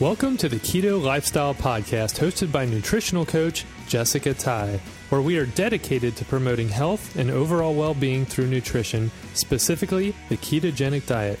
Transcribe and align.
Welcome 0.00 0.38
to 0.38 0.48
the 0.48 0.56
Keto 0.56 0.98
Lifestyle 0.98 1.54
Podcast, 1.54 2.18
hosted 2.18 2.50
by 2.50 2.64
nutritional 2.64 3.26
coach 3.26 3.66
Jessica 3.86 4.32
Tye, 4.32 4.80
where 5.10 5.20
we 5.20 5.36
are 5.36 5.44
dedicated 5.44 6.16
to 6.16 6.24
promoting 6.24 6.70
health 6.70 7.16
and 7.16 7.30
overall 7.30 7.74
well 7.74 7.92
being 7.92 8.24
through 8.24 8.46
nutrition, 8.46 9.10
specifically 9.34 10.14
the 10.30 10.38
ketogenic 10.38 11.06
diet. 11.06 11.38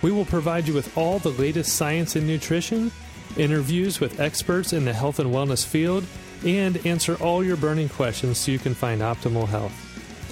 We 0.00 0.10
will 0.10 0.24
provide 0.24 0.66
you 0.66 0.72
with 0.72 0.96
all 0.96 1.18
the 1.18 1.32
latest 1.32 1.74
science 1.74 2.16
in 2.16 2.26
nutrition, 2.26 2.92
interviews 3.36 4.00
with 4.00 4.20
experts 4.20 4.72
in 4.72 4.86
the 4.86 4.94
health 4.94 5.18
and 5.18 5.30
wellness 5.30 5.66
field, 5.66 6.06
and 6.46 6.78
answer 6.86 7.16
all 7.16 7.44
your 7.44 7.58
burning 7.58 7.90
questions 7.90 8.38
so 8.38 8.50
you 8.50 8.58
can 8.58 8.72
find 8.72 9.02
optimal 9.02 9.46
health. 9.46 9.84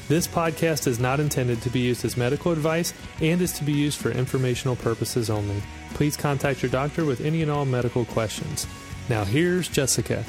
This 0.09 0.27
podcast 0.27 0.87
is 0.87 0.99
not 0.99 1.21
intended 1.21 1.61
to 1.61 1.69
be 1.69 1.81
used 1.81 2.07
as 2.07 2.17
medical 2.17 2.53
advice 2.53 2.95
and 3.21 3.43
is 3.43 3.53
to 3.53 3.65
be 3.65 3.73
used 3.73 3.99
for 4.01 4.11
informational 4.11 4.77
purposes 4.77 5.29
only. 5.29 5.61
Please 5.97 6.15
contact 6.15 6.63
your 6.63 6.71
doctor 6.71 7.07
with 7.07 7.23
any 7.23 7.41
and 7.41 7.51
all 7.51 7.65
medical 7.65 8.05
questions. 8.05 8.67
Now, 9.09 9.25
here's 9.25 9.67
Jessica. 9.67 10.25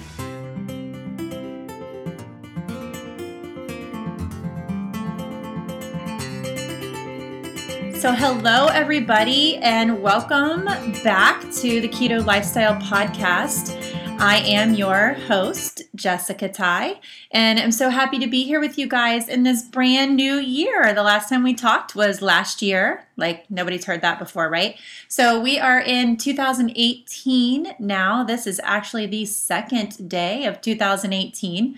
So, 8.00 8.14
hello, 8.14 8.68
everybody, 8.68 9.58
and 9.58 10.02
welcome 10.02 10.64
back 11.04 11.42
to 11.42 11.82
the 11.82 11.90
Keto 11.90 12.26
Lifestyle 12.26 12.80
Podcast. 12.82 13.87
I 14.20 14.40
am 14.40 14.74
your 14.74 15.14
host, 15.14 15.84
Jessica 15.94 16.50
Tye, 16.50 17.00
and 17.32 17.60
I'm 17.60 17.72
so 17.72 17.92
happy 17.92 18.18
to 18.18 18.26
be 18.26 18.44
here 18.46 18.60
with 18.60 18.78
you 18.78 18.88
guys 18.88 19.30
in 19.30 19.44
this 19.44 19.62
brand 19.62 20.16
new 20.16 20.36
year. 20.36 20.92
The 20.96 21.04
last 21.04 21.30
time 21.30 21.44
we 21.44 21.54
talked 21.54 21.96
was 21.96 22.20
last 22.22 22.64
year. 22.64 23.08
Like, 23.16 23.50
nobody's 23.52 23.86
heard 23.86 24.02
that 24.02 24.18
before, 24.18 24.50
right? 24.50 24.76
So, 25.08 25.40
we 25.40 25.60
are 25.60 25.80
in 25.80 26.18
2018 26.18 27.76
now. 27.78 28.24
This 28.24 28.48
is 28.48 28.60
actually 28.64 29.06
the 29.06 29.26
second 29.26 30.10
day 30.10 30.46
of 30.46 30.62
2018. 30.62 31.78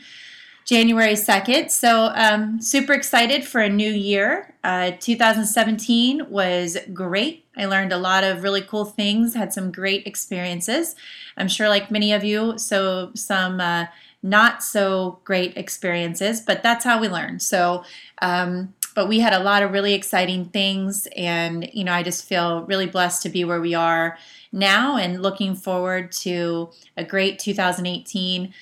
January 0.70 1.16
2nd. 1.16 1.72
So, 1.72 2.12
um, 2.14 2.62
super 2.62 2.94
excited 2.94 3.44
for 3.44 3.59
a 3.59 3.70
new 3.70 3.92
year. 3.92 4.53
Uh, 4.64 4.92
2017 5.00 6.30
was 6.30 6.78
great. 6.94 7.44
I 7.58 7.66
learned 7.66 7.92
a 7.92 7.98
lot 7.98 8.23
of 8.23 8.44
really 8.44 8.61
cool 8.61 8.86
things, 8.86 9.34
had 9.34 9.52
some 9.52 9.72
great 9.72 10.06
experiences. 10.06 10.95
I'm 11.38 11.48
sure, 11.48 11.70
like 11.70 11.89
many 11.89 12.14
of 12.14 12.23
you, 12.23 12.59
so 12.59 13.09
some 13.16 13.59
uh, 13.59 13.88
not 14.22 14.61
so 14.61 15.17
great 15.23 15.58
experiences, 15.58 16.39
but 16.39 16.61
that's 16.61 16.86
how 16.86 17.02
we 17.02 17.09
learn. 17.09 17.39
So, 17.39 17.83
um, 18.22 18.76
but 18.94 19.08
we 19.08 19.22
had 19.22 19.33
a 19.33 19.39
lot 19.39 19.64
of 19.64 19.72
really 19.72 19.95
exciting 19.95 20.45
things, 20.50 21.08
and 21.17 21.67
you 21.73 21.83
know, 21.83 21.94
I 21.94 22.04
just 22.04 22.26
feel 22.26 22.61
really 22.66 22.86
blessed 22.86 23.23
to 23.23 23.30
be 23.30 23.44
where 23.44 23.59
we 23.59 23.73
are 23.73 24.20
now 24.52 24.98
and 24.98 25.23
looking 25.23 25.56
forward 25.56 26.11
to 26.11 26.70
a 26.95 27.04
great 27.04 27.39
2018. 27.39 28.54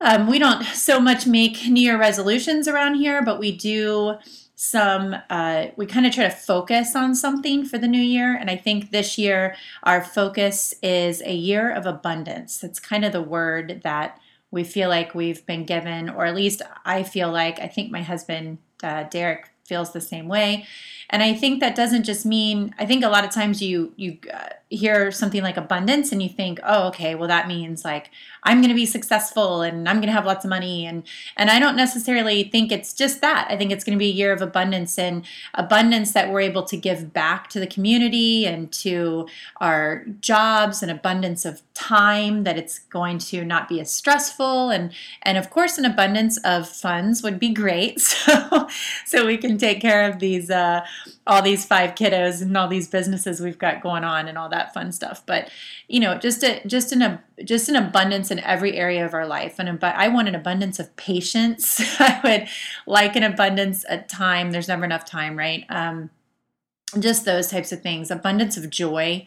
Um, 0.00 0.26
we 0.26 0.38
don't 0.38 0.64
so 0.64 0.98
much 0.98 1.26
make 1.26 1.66
New 1.66 1.82
Year 1.82 1.98
resolutions 1.98 2.66
around 2.66 2.94
here, 2.94 3.22
but 3.22 3.38
we 3.38 3.54
do 3.54 4.14
some, 4.54 5.16
uh, 5.28 5.66
we 5.76 5.86
kind 5.86 6.06
of 6.06 6.14
try 6.14 6.24
to 6.24 6.30
focus 6.30 6.96
on 6.96 7.14
something 7.14 7.64
for 7.64 7.78
the 7.78 7.88
new 7.88 8.00
year. 8.00 8.34
And 8.34 8.50
I 8.50 8.56
think 8.56 8.90
this 8.90 9.18
year 9.18 9.56
our 9.82 10.02
focus 10.02 10.74
is 10.82 11.22
a 11.22 11.34
year 11.34 11.70
of 11.70 11.86
abundance. 11.86 12.58
That's 12.58 12.80
kind 12.80 13.04
of 13.04 13.12
the 13.12 13.22
word 13.22 13.82
that 13.84 14.18
we 14.50 14.64
feel 14.64 14.88
like 14.88 15.14
we've 15.14 15.44
been 15.46 15.64
given, 15.64 16.08
or 16.08 16.24
at 16.24 16.34
least 16.34 16.62
I 16.84 17.02
feel 17.02 17.30
like, 17.30 17.60
I 17.60 17.68
think 17.68 17.90
my 17.90 18.02
husband, 18.02 18.58
uh, 18.82 19.04
Derek, 19.04 19.50
feels 19.64 19.92
the 19.92 20.00
same 20.00 20.28
way. 20.28 20.66
And 21.10 21.22
I 21.22 21.34
think 21.34 21.60
that 21.60 21.74
doesn't 21.74 22.04
just 22.04 22.24
mean, 22.24 22.74
I 22.78 22.86
think 22.86 23.04
a 23.04 23.08
lot 23.08 23.24
of 23.24 23.30
times 23.30 23.60
you, 23.60 23.92
you, 23.96 24.18
uh, 24.32 24.48
hear 24.70 25.10
something 25.10 25.42
like 25.42 25.56
abundance 25.56 26.12
and 26.12 26.22
you 26.22 26.28
think, 26.28 26.60
oh, 26.64 26.86
okay, 26.88 27.16
well 27.16 27.26
that 27.26 27.48
means 27.48 27.84
like 27.84 28.10
I'm 28.44 28.58
going 28.58 28.68
to 28.68 28.74
be 28.74 28.86
successful 28.86 29.62
and 29.62 29.88
I'm 29.88 29.96
going 29.96 30.06
to 30.06 30.12
have 30.12 30.24
lots 30.24 30.44
of 30.44 30.48
money. 30.48 30.86
And 30.86 31.02
and 31.36 31.50
I 31.50 31.58
don't 31.58 31.76
necessarily 31.76 32.44
think 32.44 32.70
it's 32.70 32.94
just 32.94 33.20
that. 33.20 33.48
I 33.50 33.56
think 33.56 33.72
it's 33.72 33.84
going 33.84 33.98
to 33.98 33.98
be 33.98 34.08
a 34.08 34.12
year 34.12 34.32
of 34.32 34.40
abundance 34.40 34.98
and 34.98 35.24
abundance 35.54 36.12
that 36.12 36.30
we're 36.30 36.40
able 36.40 36.62
to 36.64 36.76
give 36.76 37.12
back 37.12 37.50
to 37.50 37.60
the 37.60 37.66
community 37.66 38.46
and 38.46 38.72
to 38.74 39.26
our 39.60 40.04
jobs 40.20 40.82
and 40.82 40.90
abundance 40.90 41.44
of 41.44 41.62
time 41.74 42.44
that 42.44 42.56
it's 42.56 42.78
going 42.78 43.18
to 43.18 43.44
not 43.44 43.68
be 43.68 43.80
as 43.80 43.90
stressful. 43.90 44.70
And 44.70 44.92
and 45.22 45.36
of 45.36 45.50
course 45.50 45.78
an 45.78 45.84
abundance 45.84 46.38
of 46.44 46.68
funds 46.68 47.22
would 47.22 47.38
be 47.38 47.52
great. 47.52 48.00
So 48.30 48.68
so 49.06 49.26
we 49.26 49.38
can 49.38 49.56
take 49.56 49.80
care 49.80 50.08
of 50.08 50.18
these 50.18 50.50
uh 50.50 50.84
all 51.26 51.42
these 51.42 51.64
five 51.64 51.94
kiddos 51.94 52.42
and 52.42 52.56
all 52.56 52.68
these 52.68 52.88
businesses 52.88 53.40
we've 53.40 53.58
got 53.58 53.82
going 53.82 54.04
on 54.04 54.28
and 54.28 54.36
all 54.36 54.48
that 54.48 54.74
fun 54.74 54.92
stuff. 54.92 55.24
But 55.26 55.50
you 55.88 56.00
know, 56.00 56.18
just 56.18 56.42
a 56.42 56.60
just 56.66 56.92
an 56.92 57.02
a, 57.02 57.22
just 57.44 57.68
an 57.68 57.76
abundance 57.76 58.30
in 58.30 58.38
every 58.40 58.76
area 58.76 59.04
of 59.04 59.14
our 59.14 59.26
life. 59.26 59.58
And 59.58 59.78
but 59.78 59.94
I 59.96 60.08
want 60.08 60.28
an 60.28 60.34
abundance 60.34 60.78
of 60.78 60.94
patience. 60.96 61.80
I 62.00 62.20
would 62.24 62.48
like 62.86 63.16
an 63.16 63.22
abundance 63.22 63.84
of 63.84 64.06
time. 64.06 64.50
There's 64.50 64.68
never 64.68 64.84
enough 64.84 65.04
time, 65.04 65.36
right? 65.36 65.64
Um, 65.68 66.10
just 66.98 67.24
those 67.24 67.48
types 67.48 67.72
of 67.72 67.82
things. 67.82 68.10
Abundance 68.10 68.56
of 68.56 68.70
joy. 68.70 69.26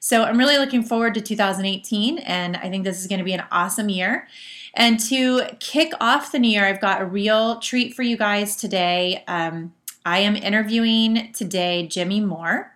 So 0.00 0.22
I'm 0.22 0.38
really 0.38 0.58
looking 0.58 0.82
forward 0.82 1.14
to 1.14 1.20
2018, 1.20 2.18
and 2.18 2.56
I 2.56 2.70
think 2.70 2.84
this 2.84 3.00
is 3.00 3.08
going 3.08 3.18
to 3.18 3.24
be 3.24 3.32
an 3.32 3.44
awesome 3.50 3.88
year. 3.88 4.28
And 4.74 5.00
to 5.08 5.42
kick 5.58 5.92
off 6.00 6.30
the 6.30 6.38
new 6.38 6.50
year, 6.50 6.64
I've 6.64 6.80
got 6.80 7.00
a 7.00 7.04
real 7.04 7.58
treat 7.58 7.94
for 7.94 8.02
you 8.02 8.16
guys 8.16 8.54
today. 8.54 9.24
Um, 9.26 9.74
I 10.08 10.20
am 10.20 10.36
interviewing 10.36 11.34
today 11.34 11.86
Jimmy 11.86 12.20
Moore. 12.20 12.74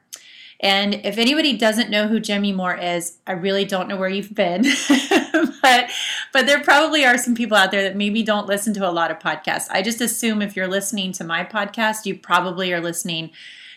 And 0.60 0.97
if 0.97 1.16
anybody 1.16 1.56
doesn't 1.56 1.88
know 1.88 2.06
who 2.06 2.20
Jimmy 2.20 2.53
Moore 2.53 2.76
is, 2.76 3.16
I 3.26 3.32
really 3.32 3.65
don't 3.65 3.88
know 3.88 3.97
where 3.97 4.10
you've 4.10 4.34
been. 4.34 4.62
but 5.62 5.91
but 6.34 6.47
there 6.47 6.62
probably 6.62 7.06
are 7.06 7.16
some 7.16 7.34
people 7.34 7.56
out 7.56 7.70
there 7.70 7.84
that 7.84 7.97
maybe 7.97 8.22
don't 8.22 8.47
listen 8.47 8.75
to 8.75 8.87
a 8.87 8.93
lot 8.93 9.10
of 9.10 9.19
podcasts. 9.19 9.66
I 9.70 9.81
just 9.81 10.03
assume 10.03 10.43
if 10.43 10.54
you're 10.54 10.69
listening 10.69 11.12
to 11.12 11.25
my 11.25 11.43
podcast, 11.43 12.04
you 12.04 12.16
probably 12.16 12.70
are 12.70 12.82
listening 12.82 13.31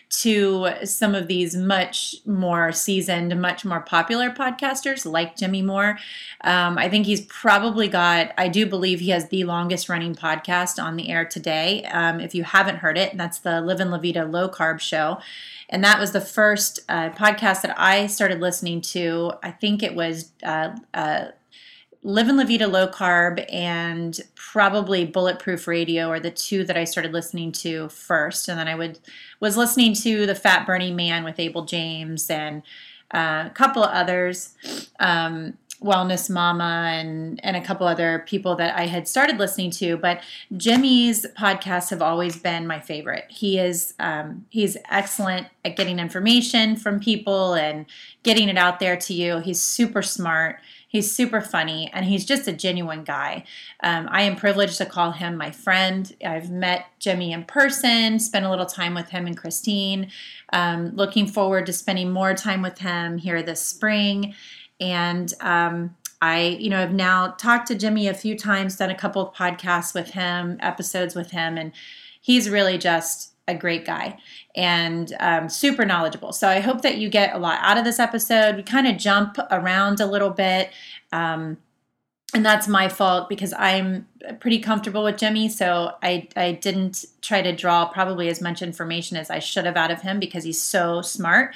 to 0.08 0.68
some 0.84 1.14
of 1.14 1.26
these 1.26 1.56
much 1.56 2.16
more 2.24 2.70
seasoned, 2.72 3.38
much 3.40 3.64
more 3.64 3.80
popular 3.80 4.30
podcasters 4.30 5.04
like 5.04 5.36
Jimmy 5.36 5.62
Moore. 5.62 5.98
Um, 6.42 6.78
I 6.78 6.88
think 6.88 7.06
he's 7.06 7.22
probably 7.22 7.88
got, 7.88 8.32
I 8.38 8.48
do 8.48 8.66
believe 8.66 9.00
he 9.00 9.10
has 9.10 9.28
the 9.28 9.44
longest 9.44 9.88
running 9.88 10.14
podcast 10.14 10.82
on 10.82 10.96
the 10.96 11.10
air 11.10 11.24
today. 11.24 11.84
Um, 11.86 12.20
if 12.20 12.34
you 12.34 12.44
haven't 12.44 12.76
heard 12.76 12.96
it, 12.96 13.16
that's 13.16 13.38
the 13.38 13.60
Livin' 13.60 13.90
La 13.90 13.98
Vida 13.98 14.24
Low 14.24 14.48
Carb 14.48 14.78
Show. 14.80 15.18
And 15.68 15.82
that 15.82 15.98
was 15.98 16.12
the 16.12 16.20
first 16.20 16.80
uh, 16.88 17.10
podcast 17.10 17.62
that 17.62 17.74
I 17.76 18.06
started 18.06 18.40
listening 18.40 18.80
to. 18.82 19.32
I 19.42 19.50
think 19.50 19.82
it 19.82 19.96
was 19.96 20.30
uh, 20.44 20.76
uh, 20.94 21.26
Livin' 22.06 22.36
La 22.36 22.44
Vida 22.44 22.68
Low 22.68 22.86
Carb 22.86 23.44
and 23.52 24.20
probably 24.36 25.04
Bulletproof 25.04 25.66
Radio 25.66 26.08
are 26.08 26.20
the 26.20 26.30
two 26.30 26.62
that 26.62 26.76
I 26.76 26.84
started 26.84 27.12
listening 27.12 27.50
to 27.52 27.88
first, 27.88 28.48
and 28.48 28.56
then 28.56 28.68
I 28.68 28.76
would 28.76 29.00
was 29.40 29.56
listening 29.56 29.92
to 29.96 30.24
the 30.24 30.36
Fat 30.36 30.68
Burning 30.68 30.94
Man 30.94 31.24
with 31.24 31.40
Abel 31.40 31.64
James 31.64 32.30
and 32.30 32.62
uh, 33.12 33.46
a 33.48 33.52
couple 33.52 33.82
of 33.82 33.90
others, 33.90 34.54
um, 35.00 35.58
Wellness 35.82 36.30
Mama, 36.30 36.92
and 36.94 37.40
and 37.42 37.56
a 37.56 37.60
couple 37.60 37.88
other 37.88 38.22
people 38.24 38.54
that 38.54 38.78
I 38.78 38.86
had 38.86 39.08
started 39.08 39.38
listening 39.38 39.72
to. 39.72 39.96
But 39.96 40.22
Jimmy's 40.56 41.26
podcasts 41.36 41.90
have 41.90 42.02
always 42.02 42.36
been 42.36 42.68
my 42.68 42.78
favorite. 42.78 43.24
He 43.30 43.58
is 43.58 43.94
um, 43.98 44.46
he's 44.50 44.76
excellent 44.92 45.48
at 45.64 45.74
getting 45.74 45.98
information 45.98 46.76
from 46.76 47.00
people 47.00 47.54
and 47.54 47.84
getting 48.22 48.48
it 48.48 48.56
out 48.56 48.78
there 48.78 48.96
to 48.96 49.12
you. 49.12 49.38
He's 49.38 49.60
super 49.60 50.02
smart. 50.02 50.60
He's 50.96 51.12
super 51.12 51.42
funny 51.42 51.90
and 51.92 52.06
he's 52.06 52.24
just 52.24 52.48
a 52.48 52.54
genuine 52.54 53.04
guy. 53.04 53.44
Um, 53.82 54.08
I 54.10 54.22
am 54.22 54.34
privileged 54.34 54.78
to 54.78 54.86
call 54.86 55.10
him 55.10 55.36
my 55.36 55.50
friend. 55.50 56.10
I've 56.24 56.50
met 56.50 56.86
Jimmy 57.00 57.32
in 57.32 57.44
person, 57.44 58.18
spent 58.18 58.46
a 58.46 58.48
little 58.48 58.64
time 58.64 58.94
with 58.94 59.10
him 59.10 59.26
and 59.26 59.36
Christine. 59.36 60.10
Um, 60.54 60.96
looking 60.96 61.26
forward 61.26 61.66
to 61.66 61.74
spending 61.74 62.10
more 62.10 62.32
time 62.32 62.62
with 62.62 62.78
him 62.78 63.18
here 63.18 63.42
this 63.42 63.60
spring. 63.60 64.34
And 64.80 65.34
um, 65.42 65.94
I, 66.22 66.56
you 66.58 66.70
know, 66.70 66.78
have 66.78 66.94
now 66.94 67.32
talked 67.32 67.68
to 67.68 67.74
Jimmy 67.74 68.08
a 68.08 68.14
few 68.14 68.34
times, 68.34 68.78
done 68.78 68.90
a 68.90 68.96
couple 68.96 69.20
of 69.20 69.34
podcasts 69.34 69.94
with 69.94 70.12
him, 70.12 70.56
episodes 70.60 71.14
with 71.14 71.30
him, 71.32 71.58
and 71.58 71.72
he's 72.22 72.48
really 72.48 72.78
just 72.78 73.35
a 73.48 73.54
great 73.54 73.84
guy 73.84 74.18
and 74.54 75.14
um, 75.20 75.48
super 75.48 75.84
knowledgeable. 75.84 76.32
So 76.32 76.48
I 76.48 76.60
hope 76.60 76.82
that 76.82 76.98
you 76.98 77.08
get 77.08 77.34
a 77.34 77.38
lot 77.38 77.58
out 77.62 77.78
of 77.78 77.84
this 77.84 77.98
episode. 77.98 78.56
We 78.56 78.62
kind 78.62 78.86
of 78.86 78.96
jump 78.96 79.38
around 79.50 80.00
a 80.00 80.06
little 80.06 80.30
bit. 80.30 80.70
Um, 81.12 81.58
and 82.34 82.44
that's 82.44 82.66
my 82.66 82.88
fault 82.88 83.28
because 83.28 83.54
I'm 83.56 84.08
pretty 84.40 84.58
comfortable 84.58 85.04
with 85.04 85.16
Jimmy. 85.16 85.48
So 85.48 85.92
I, 86.02 86.28
I 86.36 86.52
didn't 86.52 87.04
try 87.22 87.40
to 87.40 87.54
draw 87.54 87.86
probably 87.86 88.28
as 88.28 88.40
much 88.40 88.62
information 88.62 89.16
as 89.16 89.30
I 89.30 89.38
should 89.38 89.64
have 89.64 89.76
out 89.76 89.92
of 89.92 90.02
him 90.02 90.18
because 90.18 90.42
he's 90.44 90.60
so 90.60 91.02
smart 91.02 91.54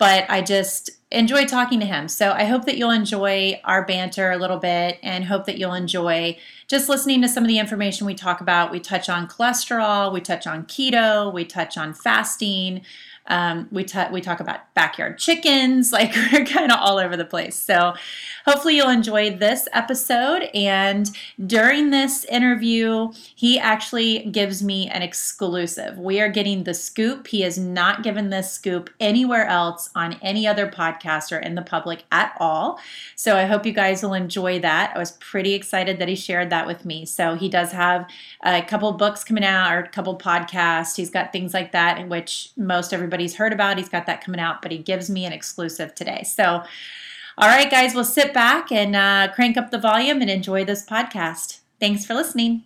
but 0.00 0.24
I 0.30 0.40
just 0.40 0.88
enjoy 1.10 1.44
talking 1.44 1.78
to 1.80 1.84
him. 1.86 2.08
So 2.08 2.32
I 2.32 2.44
hope 2.44 2.64
that 2.64 2.78
you'll 2.78 2.90
enjoy 2.90 3.60
our 3.64 3.84
banter 3.84 4.30
a 4.30 4.38
little 4.38 4.56
bit 4.56 4.98
and 5.02 5.26
hope 5.26 5.44
that 5.44 5.58
you'll 5.58 5.74
enjoy 5.74 6.38
just 6.68 6.88
listening 6.88 7.20
to 7.20 7.28
some 7.28 7.44
of 7.44 7.48
the 7.48 7.58
information 7.58 8.06
we 8.06 8.14
talk 8.14 8.40
about. 8.40 8.70
We 8.70 8.80
touch 8.80 9.10
on 9.10 9.28
cholesterol, 9.28 10.10
we 10.10 10.22
touch 10.22 10.46
on 10.46 10.64
keto, 10.64 11.30
we 11.30 11.44
touch 11.44 11.76
on 11.76 11.92
fasting. 11.92 12.80
Um, 13.30 13.68
we, 13.70 13.86
we 14.12 14.20
talk 14.20 14.40
about 14.40 14.74
backyard 14.74 15.16
chickens, 15.18 15.92
like 16.00 16.14
we're 16.32 16.44
kind 16.44 16.70
of 16.70 16.78
all 16.80 16.98
over 16.98 17.16
the 17.16 17.24
place. 17.24 17.56
So 17.56 17.94
hopefully 18.44 18.76
you'll 18.76 18.90
enjoy 18.90 19.36
this 19.36 19.68
episode. 19.72 20.50
And 20.52 21.08
during 21.46 21.90
this 21.90 22.24
interview, 22.24 23.12
he 23.34 23.58
actually 23.58 24.26
gives 24.26 24.62
me 24.62 24.88
an 24.88 25.02
exclusive. 25.02 25.98
We 25.98 26.20
are 26.20 26.28
getting 26.28 26.64
the 26.64 26.74
scoop. 26.74 27.28
He 27.28 27.42
has 27.42 27.56
not 27.56 28.02
given 28.02 28.30
this 28.30 28.52
scoop 28.52 28.90
anywhere 28.98 29.46
else 29.46 29.88
on 29.94 30.14
any 30.20 30.46
other 30.46 30.66
podcast 30.66 31.34
or 31.34 31.38
in 31.38 31.54
the 31.54 31.62
public 31.62 32.04
at 32.10 32.36
all. 32.38 32.80
So 33.14 33.36
I 33.36 33.44
hope 33.44 33.64
you 33.64 33.72
guys 33.72 34.02
will 34.02 34.14
enjoy 34.14 34.58
that. 34.60 34.92
I 34.94 34.98
was 34.98 35.12
pretty 35.12 35.54
excited 35.54 35.98
that 35.98 36.08
he 36.08 36.16
shared 36.16 36.50
that 36.50 36.66
with 36.66 36.84
me. 36.84 37.06
So 37.06 37.34
he 37.34 37.48
does 37.48 37.72
have 37.72 38.08
a 38.42 38.62
couple 38.62 38.92
books 38.92 39.22
coming 39.22 39.44
out 39.44 39.72
or 39.72 39.78
a 39.80 39.88
couple 39.88 40.18
podcasts. 40.18 40.96
He's 40.96 41.10
got 41.10 41.32
things 41.32 41.54
like 41.54 41.72
that 41.72 41.98
in 41.98 42.08
which 42.08 42.50
most 42.56 42.92
everybody's 43.20 43.36
heard 43.36 43.52
about. 43.52 43.76
He's 43.76 43.88
got 43.88 44.06
that 44.06 44.24
coming 44.24 44.40
out, 44.40 44.62
but 44.62 44.72
he 44.72 44.78
gives 44.78 45.10
me 45.10 45.26
an 45.26 45.32
exclusive 45.32 45.94
today. 45.94 46.22
So 46.24 46.62
all 47.38 47.48
right, 47.48 47.70
guys, 47.70 47.94
we'll 47.94 48.04
sit 48.04 48.34
back 48.34 48.70
and 48.70 48.94
uh, 48.94 49.32
crank 49.34 49.56
up 49.56 49.70
the 49.70 49.78
volume 49.78 50.20
and 50.20 50.30
enjoy 50.30 50.64
this 50.64 50.84
podcast. 50.84 51.60
Thanks 51.78 52.04
for 52.04 52.12
listening. 52.12 52.64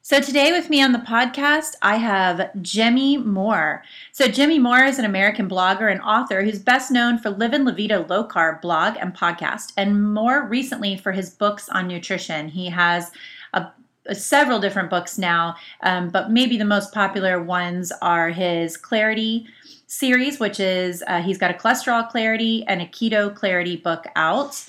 So, 0.00 0.20
today 0.20 0.52
with 0.52 0.70
me 0.70 0.82
on 0.82 0.92
the 0.92 1.00
podcast, 1.00 1.74
I 1.82 1.96
have 1.96 2.50
Jimmy 2.62 3.18
Moore. 3.18 3.82
So, 4.12 4.26
Jimmy 4.26 4.58
Moore 4.58 4.84
is 4.84 4.98
an 4.98 5.04
American 5.04 5.48
blogger 5.50 5.90
and 5.90 6.00
author 6.00 6.42
who's 6.42 6.58
best 6.58 6.90
known 6.90 7.18
for 7.18 7.28
Livin' 7.28 7.66
La 7.66 7.72
Vida 7.72 8.06
Low 8.08 8.26
Carb 8.26 8.62
blog 8.62 8.96
and 8.98 9.14
podcast, 9.14 9.72
and 9.76 10.14
more 10.14 10.46
recently 10.46 10.96
for 10.96 11.12
his 11.12 11.30
books 11.30 11.68
on 11.68 11.86
nutrition. 11.86 12.48
He 12.48 12.70
has 12.70 13.10
a, 13.52 13.66
a 14.06 14.14
several 14.14 14.60
different 14.60 14.88
books 14.88 15.18
now, 15.18 15.56
um, 15.82 16.08
but 16.08 16.30
maybe 16.30 16.56
the 16.56 16.64
most 16.64 16.94
popular 16.94 17.42
ones 17.42 17.92
are 18.00 18.30
his 18.30 18.78
Clarity 18.78 19.46
series, 19.90 20.38
which 20.38 20.60
is 20.60 21.02
uh, 21.08 21.20
he's 21.20 21.36
got 21.36 21.50
a 21.50 21.54
cholesterol 21.54 22.08
clarity 22.08 22.64
and 22.68 22.80
a 22.80 22.86
keto 22.86 23.34
clarity 23.34 23.76
book 23.76 24.06
out. 24.14 24.64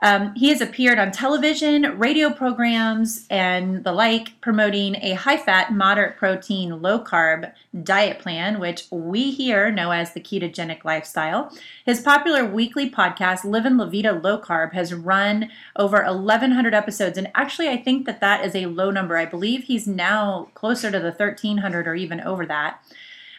Um, 0.00 0.34
he 0.34 0.48
has 0.48 0.60
appeared 0.60 0.98
on 0.98 1.12
television, 1.12 1.96
radio 1.96 2.30
programs, 2.30 3.24
and 3.30 3.84
the 3.84 3.92
like, 3.92 4.40
promoting 4.40 4.96
a 4.96 5.12
high 5.12 5.36
fat, 5.36 5.72
moderate 5.72 6.16
protein, 6.16 6.82
low 6.82 6.98
carb 6.98 7.52
diet 7.84 8.18
plan, 8.18 8.58
which 8.58 8.86
we 8.90 9.30
here 9.30 9.70
know 9.70 9.92
as 9.92 10.12
the 10.12 10.20
ketogenic 10.20 10.84
lifestyle. 10.84 11.56
His 11.84 12.00
popular 12.00 12.44
weekly 12.44 12.90
podcast, 12.90 13.44
Livin' 13.44 13.76
La 13.76 13.86
Vida 13.86 14.12
Low 14.12 14.40
Carb, 14.40 14.72
has 14.72 14.92
run 14.92 15.50
over 15.76 16.02
1,100 16.02 16.74
episodes. 16.74 17.16
And 17.16 17.30
actually, 17.36 17.68
I 17.68 17.76
think 17.76 18.06
that 18.06 18.20
that 18.20 18.44
is 18.44 18.56
a 18.56 18.66
low 18.66 18.90
number. 18.90 19.16
I 19.16 19.26
believe 19.26 19.64
he's 19.64 19.86
now 19.86 20.48
closer 20.54 20.90
to 20.90 20.98
the 20.98 21.12
1,300 21.12 21.86
or 21.86 21.94
even 21.94 22.20
over 22.22 22.44
that. 22.46 22.82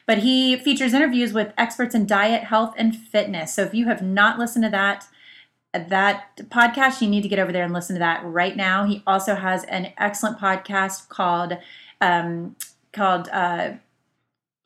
But 0.06 0.20
he 0.20 0.58
features 0.58 0.94
interviews 0.94 1.34
with 1.34 1.54
experts 1.58 1.96
in 1.96 2.06
diet, 2.06 2.44
health, 2.44 2.74
and 2.78 2.96
fitness. 2.96 3.54
So 3.54 3.64
if 3.64 3.74
you 3.74 3.86
have 3.88 4.02
not 4.02 4.38
listened 4.38 4.64
to 4.66 4.70
that, 4.72 5.08
that 5.74 6.38
podcast, 6.50 7.02
you 7.02 7.08
need 7.08 7.24
to 7.24 7.30
get 7.30 7.40
over 7.40 7.52
there 7.52 7.64
and 7.64 7.74
listen 7.74 7.96
to 7.96 8.00
that 8.00 8.24
right 8.26 8.56
now. 8.56 8.86
He 8.86 9.02
also 9.08 9.36
has 9.36 9.64
an 9.66 9.94
excellent 9.98 10.40
podcast 10.40 11.10
called 11.10 11.58
um, 12.02 12.56
called 12.92 13.30
uh, 13.30 13.74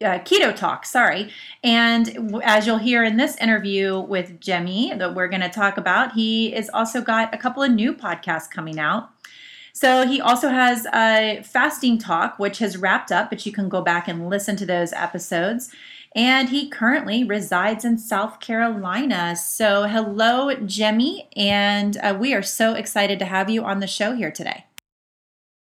uh, 0.02 0.20
Keto 0.20 0.56
Talk, 0.56 0.86
sorry. 0.86 1.32
And 1.64 2.40
as 2.44 2.68
you'll 2.68 2.78
hear 2.78 3.04
in 3.04 3.18
this 3.18 3.36
interview 3.38 4.00
with 4.00 4.40
Jimmy 4.40 4.94
that 4.96 5.16
we're 5.16 5.28
going 5.28 5.42
to 5.42 5.50
talk 5.50 5.78
about, 5.78 6.14
he 6.14 6.52
has 6.52 6.70
also 6.70 7.02
got 7.02 7.34
a 7.34 7.38
couple 7.38 7.64
of 7.64 7.72
new 7.72 7.94
podcasts 7.94 8.50
coming 8.50 8.80
out. 8.80 9.10
So 9.80 10.08
he 10.08 10.20
also 10.20 10.50
has 10.50 10.88
a 10.88 11.44
fasting 11.46 12.00
talk, 12.00 12.40
which 12.40 12.58
has 12.58 12.78
wrapped 12.78 13.12
up, 13.12 13.30
but 13.30 13.46
you 13.46 13.52
can 13.52 13.70
go 13.70 13.80
back 13.80 14.08
and 14.08 14.28
listen 14.28 14.56
to 14.56 14.66
those 14.66 14.92
episodes. 14.92 15.72
And 16.16 16.50
he 16.50 16.68
currently 16.68 17.24
resides 17.24 17.86
in 17.86 18.00
South 18.00 18.40
Carolina. 18.40 19.36
So, 19.36 19.84
hello, 19.84 20.52
Jimmy, 20.66 21.30
and 21.36 21.96
uh, 21.98 22.18
we 22.20 22.34
are 22.34 22.42
so 22.42 22.74
excited 22.74 23.20
to 23.20 23.26
have 23.26 23.52
you 23.52 23.64
on 23.66 23.80
the 23.80 23.86
show 23.86 24.16
here 24.16 24.32
today. 24.32 24.66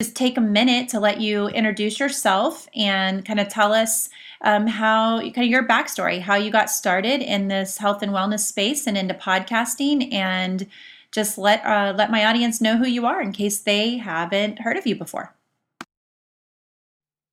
Just 0.02 0.16
take 0.16 0.38
a 0.38 0.42
minute 0.42 0.88
to 0.90 1.00
let 1.02 1.20
you 1.20 1.50
introduce 1.50 2.00
yourself 2.00 2.70
and 2.74 3.26
kind 3.26 3.42
of 3.42 3.50
tell 3.50 3.74
us 3.74 4.08
um, 4.40 4.66
how 4.66 5.20
kind 5.20 5.40
of 5.40 5.48
your 5.48 5.68
backstory, 5.68 6.22
how 6.22 6.36
you 6.36 6.52
got 6.52 6.70
started 6.70 7.22
in 7.22 7.50
this 7.50 7.80
health 7.80 8.02
and 8.02 8.14
wellness 8.14 8.48
space 8.48 8.88
and 8.88 8.98
into 8.98 9.14
podcasting, 9.14 10.14
and 10.14 10.68
just 11.12 11.38
let 11.38 11.66
uh, 11.66 11.94
let 11.98 12.12
my 12.12 12.26
audience 12.26 12.62
know 12.62 12.78
who 12.78 12.88
you 12.88 13.06
are 13.06 13.22
in 13.22 13.32
case 13.32 13.60
they 13.60 13.98
haven't 13.98 14.60
heard 14.60 14.78
of 14.78 14.86
you 14.86 14.96
before. 14.96 15.34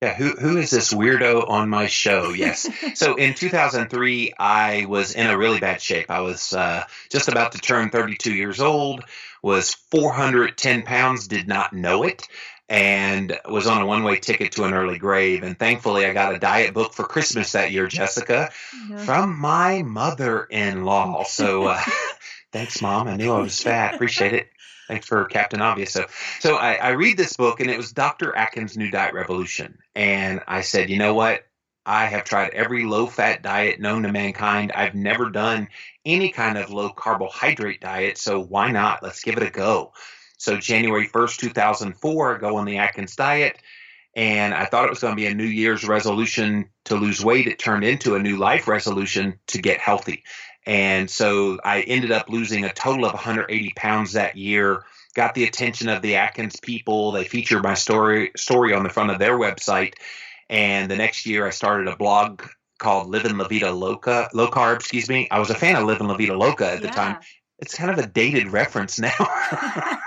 Yeah, 0.02 0.14
who 0.14 0.30
who 0.32 0.58
is 0.58 0.70
this 0.70 0.92
weirdo 0.92 1.48
on 1.48 1.70
my 1.70 1.86
show? 1.86 2.30
Yes. 2.30 2.68
so 2.98 3.14
in 3.14 3.34
2003, 3.34 4.34
I 4.38 4.84
was 4.86 5.14
in 5.14 5.26
a 5.26 5.38
really 5.38 5.58
bad 5.58 5.80
shape. 5.80 6.10
I 6.10 6.20
was 6.20 6.52
uh, 6.52 6.84
just 7.10 7.28
about 7.28 7.52
to 7.52 7.58
turn 7.58 7.90
32 7.90 8.34
years 8.34 8.60
old. 8.60 9.04
Was 9.42 9.74
410 9.74 10.82
pounds. 10.82 11.28
Did 11.28 11.48
not 11.48 11.72
know 11.72 12.02
it. 12.02 12.28
And 12.68 13.38
was 13.48 13.66
on 13.66 13.80
a 13.80 13.86
one 13.86 14.02
way 14.02 14.18
ticket 14.18 14.52
to 14.52 14.64
an 14.64 14.74
early 14.74 14.98
grave. 14.98 15.44
And 15.44 15.58
thankfully, 15.58 16.04
I 16.04 16.12
got 16.12 16.34
a 16.34 16.38
diet 16.38 16.74
book 16.74 16.92
for 16.92 17.04
Christmas 17.04 17.52
that 17.52 17.70
year, 17.70 17.86
Jessica, 17.86 18.50
yeah. 18.90 18.98
from 18.98 19.38
my 19.38 19.82
mother 19.82 20.44
in 20.44 20.84
law. 20.84 21.22
So 21.22 21.68
uh, 21.68 21.80
Thanks, 22.56 22.80
Mom. 22.80 23.06
I 23.06 23.16
knew 23.16 23.34
I 23.34 23.40
was 23.40 23.60
fat. 23.62 23.94
Appreciate 23.94 24.32
it. 24.32 24.48
Thanks 24.88 25.06
for 25.06 25.26
Captain 25.26 25.60
Obvious. 25.60 25.92
So, 25.92 26.06
so 26.40 26.56
I, 26.56 26.76
I 26.76 26.88
read 26.90 27.18
this 27.18 27.36
book, 27.36 27.60
and 27.60 27.68
it 27.68 27.76
was 27.76 27.92
Dr. 27.92 28.34
Atkins' 28.34 28.78
New 28.78 28.90
Diet 28.90 29.12
Revolution. 29.12 29.76
And 29.94 30.40
I 30.48 30.62
said, 30.62 30.88
you 30.88 30.96
know 30.96 31.12
what? 31.12 31.42
I 31.84 32.06
have 32.06 32.24
tried 32.24 32.54
every 32.54 32.86
low 32.86 33.08
fat 33.08 33.42
diet 33.42 33.78
known 33.78 34.04
to 34.04 34.12
mankind. 34.12 34.72
I've 34.72 34.94
never 34.94 35.28
done 35.28 35.68
any 36.06 36.30
kind 36.30 36.56
of 36.56 36.70
low 36.70 36.88
carbohydrate 36.88 37.82
diet. 37.82 38.16
So 38.16 38.40
why 38.42 38.70
not? 38.70 39.02
Let's 39.02 39.22
give 39.22 39.36
it 39.36 39.42
a 39.42 39.50
go. 39.50 39.92
So 40.38 40.56
January 40.56 41.08
1st, 41.08 41.36
2004, 41.36 42.36
I 42.36 42.38
go 42.38 42.56
on 42.56 42.64
the 42.64 42.78
Atkins 42.78 43.16
diet. 43.16 43.58
And 44.16 44.54
I 44.54 44.64
thought 44.64 44.86
it 44.86 44.90
was 44.90 45.00
going 45.00 45.12
to 45.12 45.20
be 45.20 45.26
a 45.26 45.34
New 45.34 45.44
Year's 45.44 45.86
resolution 45.86 46.70
to 46.86 46.94
lose 46.94 47.22
weight. 47.22 47.48
It 47.48 47.58
turned 47.58 47.84
into 47.84 48.14
a 48.14 48.18
new 48.18 48.38
life 48.38 48.66
resolution 48.66 49.38
to 49.48 49.60
get 49.60 49.78
healthy. 49.78 50.24
And 50.66 51.08
so 51.08 51.58
I 51.64 51.82
ended 51.82 52.10
up 52.10 52.28
losing 52.28 52.64
a 52.64 52.72
total 52.72 53.06
of 53.06 53.12
180 53.12 53.72
pounds 53.76 54.12
that 54.12 54.36
year. 54.36 54.82
Got 55.14 55.34
the 55.34 55.44
attention 55.44 55.88
of 55.88 56.02
the 56.02 56.16
Atkins 56.16 56.58
people. 56.60 57.12
They 57.12 57.24
featured 57.24 57.62
my 57.62 57.74
story 57.74 58.32
story 58.36 58.74
on 58.74 58.82
the 58.82 58.90
front 58.90 59.10
of 59.10 59.18
their 59.18 59.38
website. 59.38 59.94
And 60.50 60.90
the 60.90 60.96
next 60.96 61.24
year, 61.24 61.46
I 61.46 61.50
started 61.50 61.88
a 61.88 61.96
blog 61.96 62.42
called 62.78 63.08
Livin' 63.08 63.38
La 63.38 63.48
Vida 63.48 63.70
Loca, 63.70 64.28
low 64.34 64.48
carb. 64.48 64.76
Excuse 64.76 65.08
me. 65.08 65.28
I 65.30 65.38
was 65.38 65.50
a 65.50 65.54
fan 65.54 65.76
of 65.76 65.84
Livin' 65.84 66.08
La 66.08 66.16
Vida 66.16 66.36
Loca 66.36 66.70
at 66.72 66.80
the 66.80 66.88
yeah. 66.88 66.92
time. 66.92 67.16
It's 67.58 67.74
kind 67.74 67.90
of 67.90 67.98
a 67.98 68.06
dated 68.06 68.48
reference 68.48 68.98
now. 68.98 69.14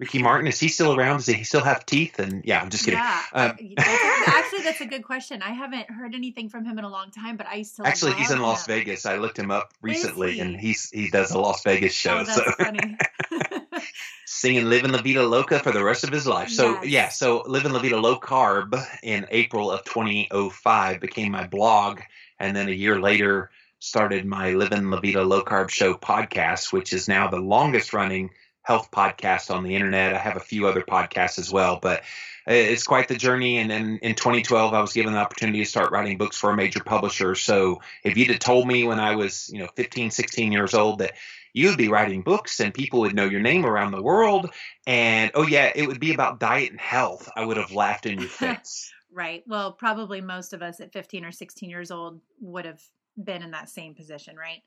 Ricky 0.00 0.22
Martin 0.22 0.46
is 0.46 0.58
he 0.58 0.68
still 0.68 0.98
around? 0.98 1.18
Does 1.18 1.26
he 1.26 1.44
still 1.44 1.62
have 1.62 1.84
teeth? 1.84 2.18
And 2.18 2.42
yeah, 2.46 2.62
I'm 2.62 2.70
just 2.70 2.86
kidding. 2.86 2.98
Yeah, 2.98 3.22
um, 3.34 3.58
actually, 3.76 4.62
that's 4.62 4.80
a 4.80 4.86
good 4.86 5.04
question. 5.04 5.42
I 5.42 5.50
haven't 5.50 5.90
heard 5.90 6.14
anything 6.14 6.48
from 6.48 6.64
him 6.64 6.78
in 6.78 6.84
a 6.84 6.88
long 6.88 7.10
time, 7.10 7.36
but 7.36 7.46
I 7.46 7.56
used 7.56 7.76
to. 7.76 7.86
Actually, 7.86 8.14
he's 8.14 8.30
in 8.30 8.40
Las 8.40 8.66
him. 8.66 8.76
Vegas. 8.76 9.04
I 9.04 9.16
looked 9.16 9.38
him 9.38 9.50
up 9.50 9.74
recently, 9.82 10.32
he? 10.32 10.40
and 10.40 10.58
he's 10.58 10.88
he 10.88 11.10
does 11.10 11.32
a 11.32 11.38
Las 11.38 11.62
Vegas 11.64 11.92
show. 11.92 12.14
Oh, 12.14 12.24
that's 12.24 12.34
so. 12.34 12.50
funny. 12.52 12.96
Singing 14.24 14.70
"Living 14.70 14.92
La 14.92 15.02
Vida 15.02 15.22
Loca" 15.22 15.58
for 15.58 15.70
the 15.70 15.84
rest 15.84 16.02
of 16.02 16.10
his 16.10 16.26
life. 16.26 16.48
So 16.48 16.82
yes. 16.82 16.84
yeah, 16.86 17.08
so 17.10 17.42
"Living 17.46 17.72
La 17.72 17.80
Vida 17.80 17.98
Low 17.98 18.18
Carb" 18.18 18.82
in 19.02 19.26
April 19.30 19.70
of 19.70 19.84
2005 19.84 21.00
became 21.00 21.30
my 21.30 21.46
blog, 21.46 22.00
and 22.38 22.56
then 22.56 22.68
a 22.68 22.72
year 22.72 22.98
later 22.98 23.50
started 23.80 24.24
my 24.24 24.52
"Living 24.52 24.88
La 24.88 24.98
Vida 24.98 25.22
Low 25.22 25.42
Carb" 25.42 25.68
show 25.68 25.92
podcast, 25.92 26.72
which 26.72 26.94
is 26.94 27.06
now 27.06 27.28
the 27.28 27.38
longest 27.38 27.92
running 27.92 28.30
health 28.62 28.90
podcast 28.90 29.54
on 29.54 29.64
the 29.64 29.74
internet. 29.74 30.14
I 30.14 30.18
have 30.18 30.36
a 30.36 30.40
few 30.40 30.66
other 30.66 30.82
podcasts 30.82 31.38
as 31.38 31.52
well, 31.52 31.78
but 31.80 32.02
it's 32.46 32.84
quite 32.84 33.08
the 33.08 33.16
journey. 33.16 33.58
And 33.58 33.70
then 33.70 33.98
in 34.02 34.14
2012, 34.14 34.74
I 34.74 34.80
was 34.80 34.92
given 34.92 35.12
the 35.12 35.18
opportunity 35.18 35.60
to 35.60 35.64
start 35.64 35.92
writing 35.92 36.18
books 36.18 36.36
for 36.36 36.50
a 36.50 36.56
major 36.56 36.82
publisher. 36.82 37.34
So 37.34 37.80
if 38.04 38.16
you'd 38.16 38.30
have 38.30 38.38
told 38.38 38.66
me 38.66 38.84
when 38.84 39.00
I 39.00 39.16
was, 39.16 39.50
you 39.52 39.60
know, 39.60 39.68
15, 39.76 40.10
16 40.10 40.52
years 40.52 40.74
old 40.74 40.98
that 40.98 41.12
you'd 41.52 41.78
be 41.78 41.88
writing 41.88 42.22
books 42.22 42.60
and 42.60 42.72
people 42.72 43.00
would 43.00 43.14
know 43.14 43.24
your 43.24 43.40
name 43.40 43.66
around 43.66 43.92
the 43.92 44.02
world, 44.02 44.50
and 44.86 45.30
oh 45.34 45.46
yeah, 45.46 45.70
it 45.74 45.86
would 45.86 46.00
be 46.00 46.12
about 46.14 46.40
diet 46.40 46.70
and 46.70 46.80
health, 46.80 47.28
I 47.34 47.44
would 47.44 47.56
have 47.56 47.72
laughed 47.72 48.06
in 48.06 48.18
your 48.18 48.28
face. 48.28 48.92
right. 49.12 49.42
Well, 49.46 49.72
probably 49.72 50.20
most 50.20 50.52
of 50.52 50.62
us 50.62 50.80
at 50.80 50.92
15 50.92 51.24
or 51.24 51.32
16 51.32 51.68
years 51.68 51.90
old 51.90 52.20
would 52.40 52.64
have 52.64 52.80
been 53.16 53.42
in 53.42 53.50
that 53.50 53.68
same 53.68 53.94
position, 53.94 54.36
right? 54.36 54.62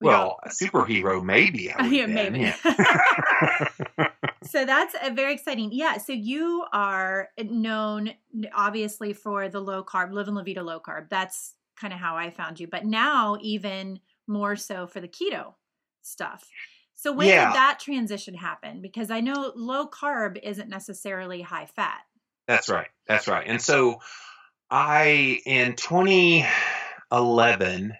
We 0.00 0.08
well, 0.08 0.38
a 0.44 0.50
superhero, 0.50 1.22
maybe. 1.24 1.72
yeah, 1.84 2.06
maybe. 2.06 2.52
Yeah. 3.98 4.08
so 4.44 4.64
that's 4.64 4.94
a 5.02 5.10
very 5.10 5.32
exciting. 5.32 5.70
Yeah. 5.72 5.98
So 5.98 6.12
you 6.12 6.64
are 6.72 7.28
known, 7.38 8.12
obviously, 8.54 9.12
for 9.12 9.48
the 9.48 9.60
low 9.60 9.82
carb, 9.82 10.12
Livin' 10.12 10.34
La 10.34 10.42
Vida 10.42 10.62
low 10.62 10.80
carb. 10.80 11.08
That's 11.08 11.54
kind 11.80 11.92
of 11.92 11.98
how 11.98 12.16
I 12.16 12.30
found 12.30 12.60
you. 12.60 12.66
But 12.66 12.84
now, 12.84 13.38
even 13.40 14.00
more 14.26 14.56
so 14.56 14.86
for 14.86 15.00
the 15.00 15.08
keto 15.08 15.54
stuff. 16.02 16.48
So 16.94 17.12
when 17.12 17.28
yeah. 17.28 17.48
did 17.48 17.56
that 17.56 17.78
transition 17.78 18.34
happen? 18.34 18.80
Because 18.80 19.10
I 19.10 19.20
know 19.20 19.52
low 19.54 19.86
carb 19.86 20.38
isn't 20.42 20.68
necessarily 20.68 21.42
high 21.42 21.66
fat. 21.66 22.00
That's 22.48 22.68
right. 22.68 22.88
That's 23.06 23.28
right. 23.28 23.46
And 23.46 23.60
so 23.60 24.00
I 24.70 25.40
in 25.44 25.76
20 25.76 26.46
11, 27.12 27.94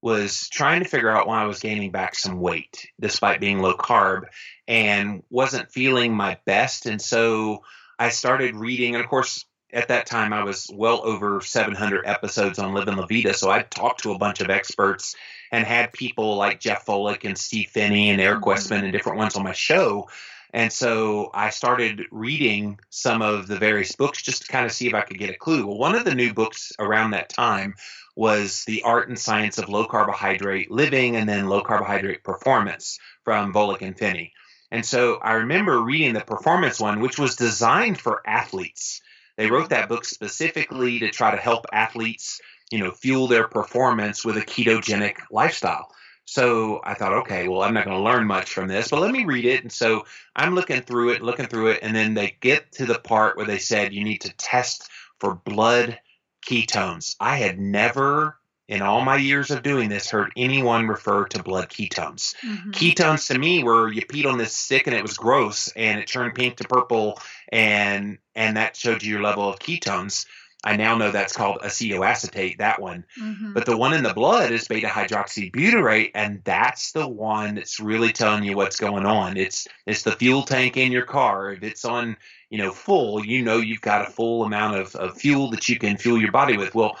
was 0.00 0.48
trying 0.48 0.82
to 0.82 0.88
figure 0.88 1.10
out 1.10 1.26
why 1.26 1.42
I 1.42 1.46
was 1.46 1.60
gaining 1.60 1.90
back 1.90 2.14
some 2.14 2.40
weight 2.40 2.88
despite 3.00 3.40
being 3.40 3.60
low 3.60 3.74
carb 3.74 4.26
and 4.66 5.22
wasn't 5.30 5.72
feeling 5.72 6.14
my 6.14 6.38
best. 6.44 6.86
And 6.86 7.02
so 7.02 7.64
I 7.98 8.10
started 8.10 8.54
reading. 8.54 8.94
And 8.94 9.02
of 9.02 9.10
course, 9.10 9.44
at 9.72 9.88
that 9.88 10.06
time, 10.06 10.32
I 10.32 10.44
was 10.44 10.70
well 10.72 11.00
over 11.04 11.40
700 11.40 12.06
episodes 12.06 12.58
on 12.58 12.74
Living 12.74 12.96
La 12.96 13.06
Vida. 13.06 13.34
So 13.34 13.50
I 13.50 13.62
talked 13.62 14.02
to 14.04 14.12
a 14.12 14.18
bunch 14.18 14.40
of 14.40 14.50
experts 14.50 15.14
and 15.50 15.64
had 15.64 15.92
people 15.92 16.36
like 16.36 16.60
Jeff 16.60 16.86
Volek 16.86 17.24
and 17.24 17.36
Steve 17.36 17.68
Phinney 17.68 18.10
and 18.10 18.20
Eric 18.20 18.40
mm-hmm. 18.40 18.50
Westman 18.50 18.84
and 18.84 18.92
different 18.92 19.18
ones 19.18 19.36
on 19.36 19.42
my 19.42 19.52
show. 19.52 20.08
And 20.52 20.72
so 20.72 21.30
I 21.34 21.50
started 21.50 22.06
reading 22.10 22.80
some 22.90 23.20
of 23.20 23.46
the 23.48 23.58
various 23.58 23.92
books 23.92 24.22
just 24.22 24.42
to 24.42 24.48
kind 24.48 24.64
of 24.64 24.72
see 24.72 24.86
if 24.86 24.94
I 24.94 25.02
could 25.02 25.18
get 25.18 25.30
a 25.30 25.36
clue. 25.36 25.66
Well, 25.66 25.78
one 25.78 25.94
of 25.94 26.04
the 26.04 26.14
new 26.14 26.32
books 26.32 26.72
around 26.78 27.10
that 27.10 27.28
time 27.28 27.74
was 28.16 28.64
The 28.64 28.82
Art 28.82 29.08
and 29.08 29.18
Science 29.18 29.58
of 29.58 29.68
Low 29.68 29.86
Carbohydrate 29.86 30.70
Living 30.70 31.16
and 31.16 31.28
then 31.28 31.48
Low 31.48 31.60
Carbohydrate 31.60 32.24
Performance 32.24 32.98
from 33.24 33.52
Volek 33.52 33.82
and 33.82 33.96
Phinney. 33.96 34.32
And 34.70 34.84
so 34.84 35.16
I 35.16 35.34
remember 35.34 35.80
reading 35.80 36.14
the 36.14 36.20
performance 36.20 36.80
one, 36.80 37.00
which 37.00 37.18
was 37.18 37.36
designed 37.36 38.00
for 38.00 38.22
athletes. 38.26 39.02
They 39.36 39.50
wrote 39.50 39.70
that 39.70 39.88
book 39.88 40.04
specifically 40.04 40.98
to 40.98 41.10
try 41.10 41.30
to 41.30 41.40
help 41.40 41.66
athletes, 41.72 42.40
you 42.70 42.80
know, 42.80 42.90
fuel 42.90 43.28
their 43.28 43.46
performance 43.46 44.24
with 44.24 44.36
a 44.36 44.42
ketogenic 44.42 45.18
lifestyle. 45.30 45.92
So 46.30 46.82
I 46.84 46.92
thought, 46.92 47.14
okay, 47.14 47.48
well, 47.48 47.62
I'm 47.62 47.72
not 47.72 47.86
going 47.86 47.96
to 47.96 48.02
learn 48.02 48.26
much 48.26 48.50
from 48.50 48.68
this, 48.68 48.88
but 48.88 49.00
let 49.00 49.12
me 49.12 49.24
read 49.24 49.46
it. 49.46 49.62
And 49.62 49.72
so 49.72 50.04
I'm 50.36 50.54
looking 50.54 50.82
through 50.82 51.12
it, 51.12 51.22
looking 51.22 51.46
through 51.46 51.68
it, 51.68 51.78
and 51.80 51.96
then 51.96 52.12
they 52.12 52.36
get 52.42 52.70
to 52.72 52.84
the 52.84 52.98
part 52.98 53.38
where 53.38 53.46
they 53.46 53.56
said 53.56 53.94
you 53.94 54.04
need 54.04 54.20
to 54.20 54.36
test 54.36 54.90
for 55.20 55.34
blood 55.34 55.98
ketones. 56.46 57.16
I 57.18 57.36
had 57.36 57.58
never 57.58 58.36
in 58.68 58.82
all 58.82 59.00
my 59.00 59.16
years 59.16 59.50
of 59.50 59.62
doing 59.62 59.88
this 59.88 60.10
heard 60.10 60.30
anyone 60.36 60.86
refer 60.86 61.24
to 61.28 61.42
blood 61.42 61.70
ketones. 61.70 62.34
Mm-hmm. 62.44 62.72
Ketones 62.72 63.28
to 63.28 63.38
me 63.38 63.64
were 63.64 63.90
you 63.90 64.02
peed 64.02 64.30
on 64.30 64.36
this 64.36 64.54
stick 64.54 64.86
and 64.86 64.94
it 64.94 65.00
was 65.00 65.16
gross 65.16 65.72
and 65.76 65.98
it 65.98 66.08
turned 66.08 66.34
pink 66.34 66.58
to 66.58 66.64
purple 66.64 67.18
and 67.50 68.18
and 68.34 68.58
that 68.58 68.76
showed 68.76 69.02
you 69.02 69.12
your 69.12 69.22
level 69.22 69.48
of 69.48 69.58
ketones. 69.60 70.26
I 70.68 70.76
now 70.76 70.98
know 70.98 71.10
that's 71.10 71.32
called 71.32 71.62
acetoacetate, 71.62 72.58
that 72.58 72.78
one. 72.78 73.06
Mm-hmm. 73.18 73.54
But 73.54 73.64
the 73.64 73.74
one 73.74 73.94
in 73.94 74.02
the 74.02 74.12
blood 74.12 74.52
is 74.52 74.68
beta 74.68 74.86
hydroxybutyrate, 74.86 76.10
and 76.14 76.42
that's 76.44 76.92
the 76.92 77.08
one 77.08 77.54
that's 77.54 77.80
really 77.80 78.12
telling 78.12 78.44
you 78.44 78.54
what's 78.54 78.78
going 78.78 79.06
on. 79.06 79.38
It's 79.38 79.66
it's 79.86 80.02
the 80.02 80.12
fuel 80.12 80.42
tank 80.42 80.76
in 80.76 80.92
your 80.92 81.06
car. 81.06 81.52
If 81.52 81.62
it's 81.62 81.86
on, 81.86 82.18
you 82.50 82.58
know, 82.58 82.70
full, 82.70 83.24
you 83.24 83.42
know 83.42 83.56
you've 83.56 83.80
got 83.80 84.06
a 84.06 84.10
full 84.10 84.44
amount 84.44 84.76
of, 84.76 84.94
of 84.94 85.16
fuel 85.16 85.48
that 85.52 85.70
you 85.70 85.78
can 85.78 85.96
fuel 85.96 86.20
your 86.20 86.32
body 86.32 86.58
with. 86.58 86.74
Well, 86.74 86.98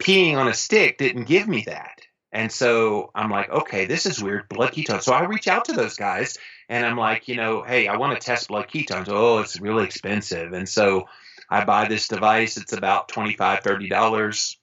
peeing 0.00 0.36
on 0.36 0.46
a 0.46 0.54
stick 0.54 0.98
didn't 0.98 1.24
give 1.24 1.48
me 1.48 1.64
that. 1.66 2.00
And 2.30 2.52
so 2.52 3.10
I'm 3.16 3.30
like, 3.30 3.50
okay, 3.50 3.86
this 3.86 4.06
is 4.06 4.22
weird, 4.22 4.48
blood 4.48 4.70
ketones. 4.70 5.02
So 5.02 5.12
I 5.12 5.24
reach 5.24 5.48
out 5.48 5.64
to 5.64 5.72
those 5.72 5.96
guys 5.96 6.38
and 6.68 6.86
I'm 6.86 6.98
like, 6.98 7.26
you 7.26 7.34
know, 7.34 7.62
hey, 7.62 7.88
I 7.88 7.96
want 7.96 8.20
to 8.20 8.24
test 8.24 8.46
blood 8.46 8.68
ketones. 8.68 9.08
Oh, 9.08 9.38
it's 9.38 9.60
really 9.60 9.84
expensive. 9.84 10.52
And 10.52 10.68
so 10.68 11.08
I 11.50 11.64
buy 11.64 11.88
this 11.88 12.08
device. 12.08 12.56
It's 12.56 12.72
about 12.72 13.08
$25, 13.08 13.62
$30. 13.62 14.56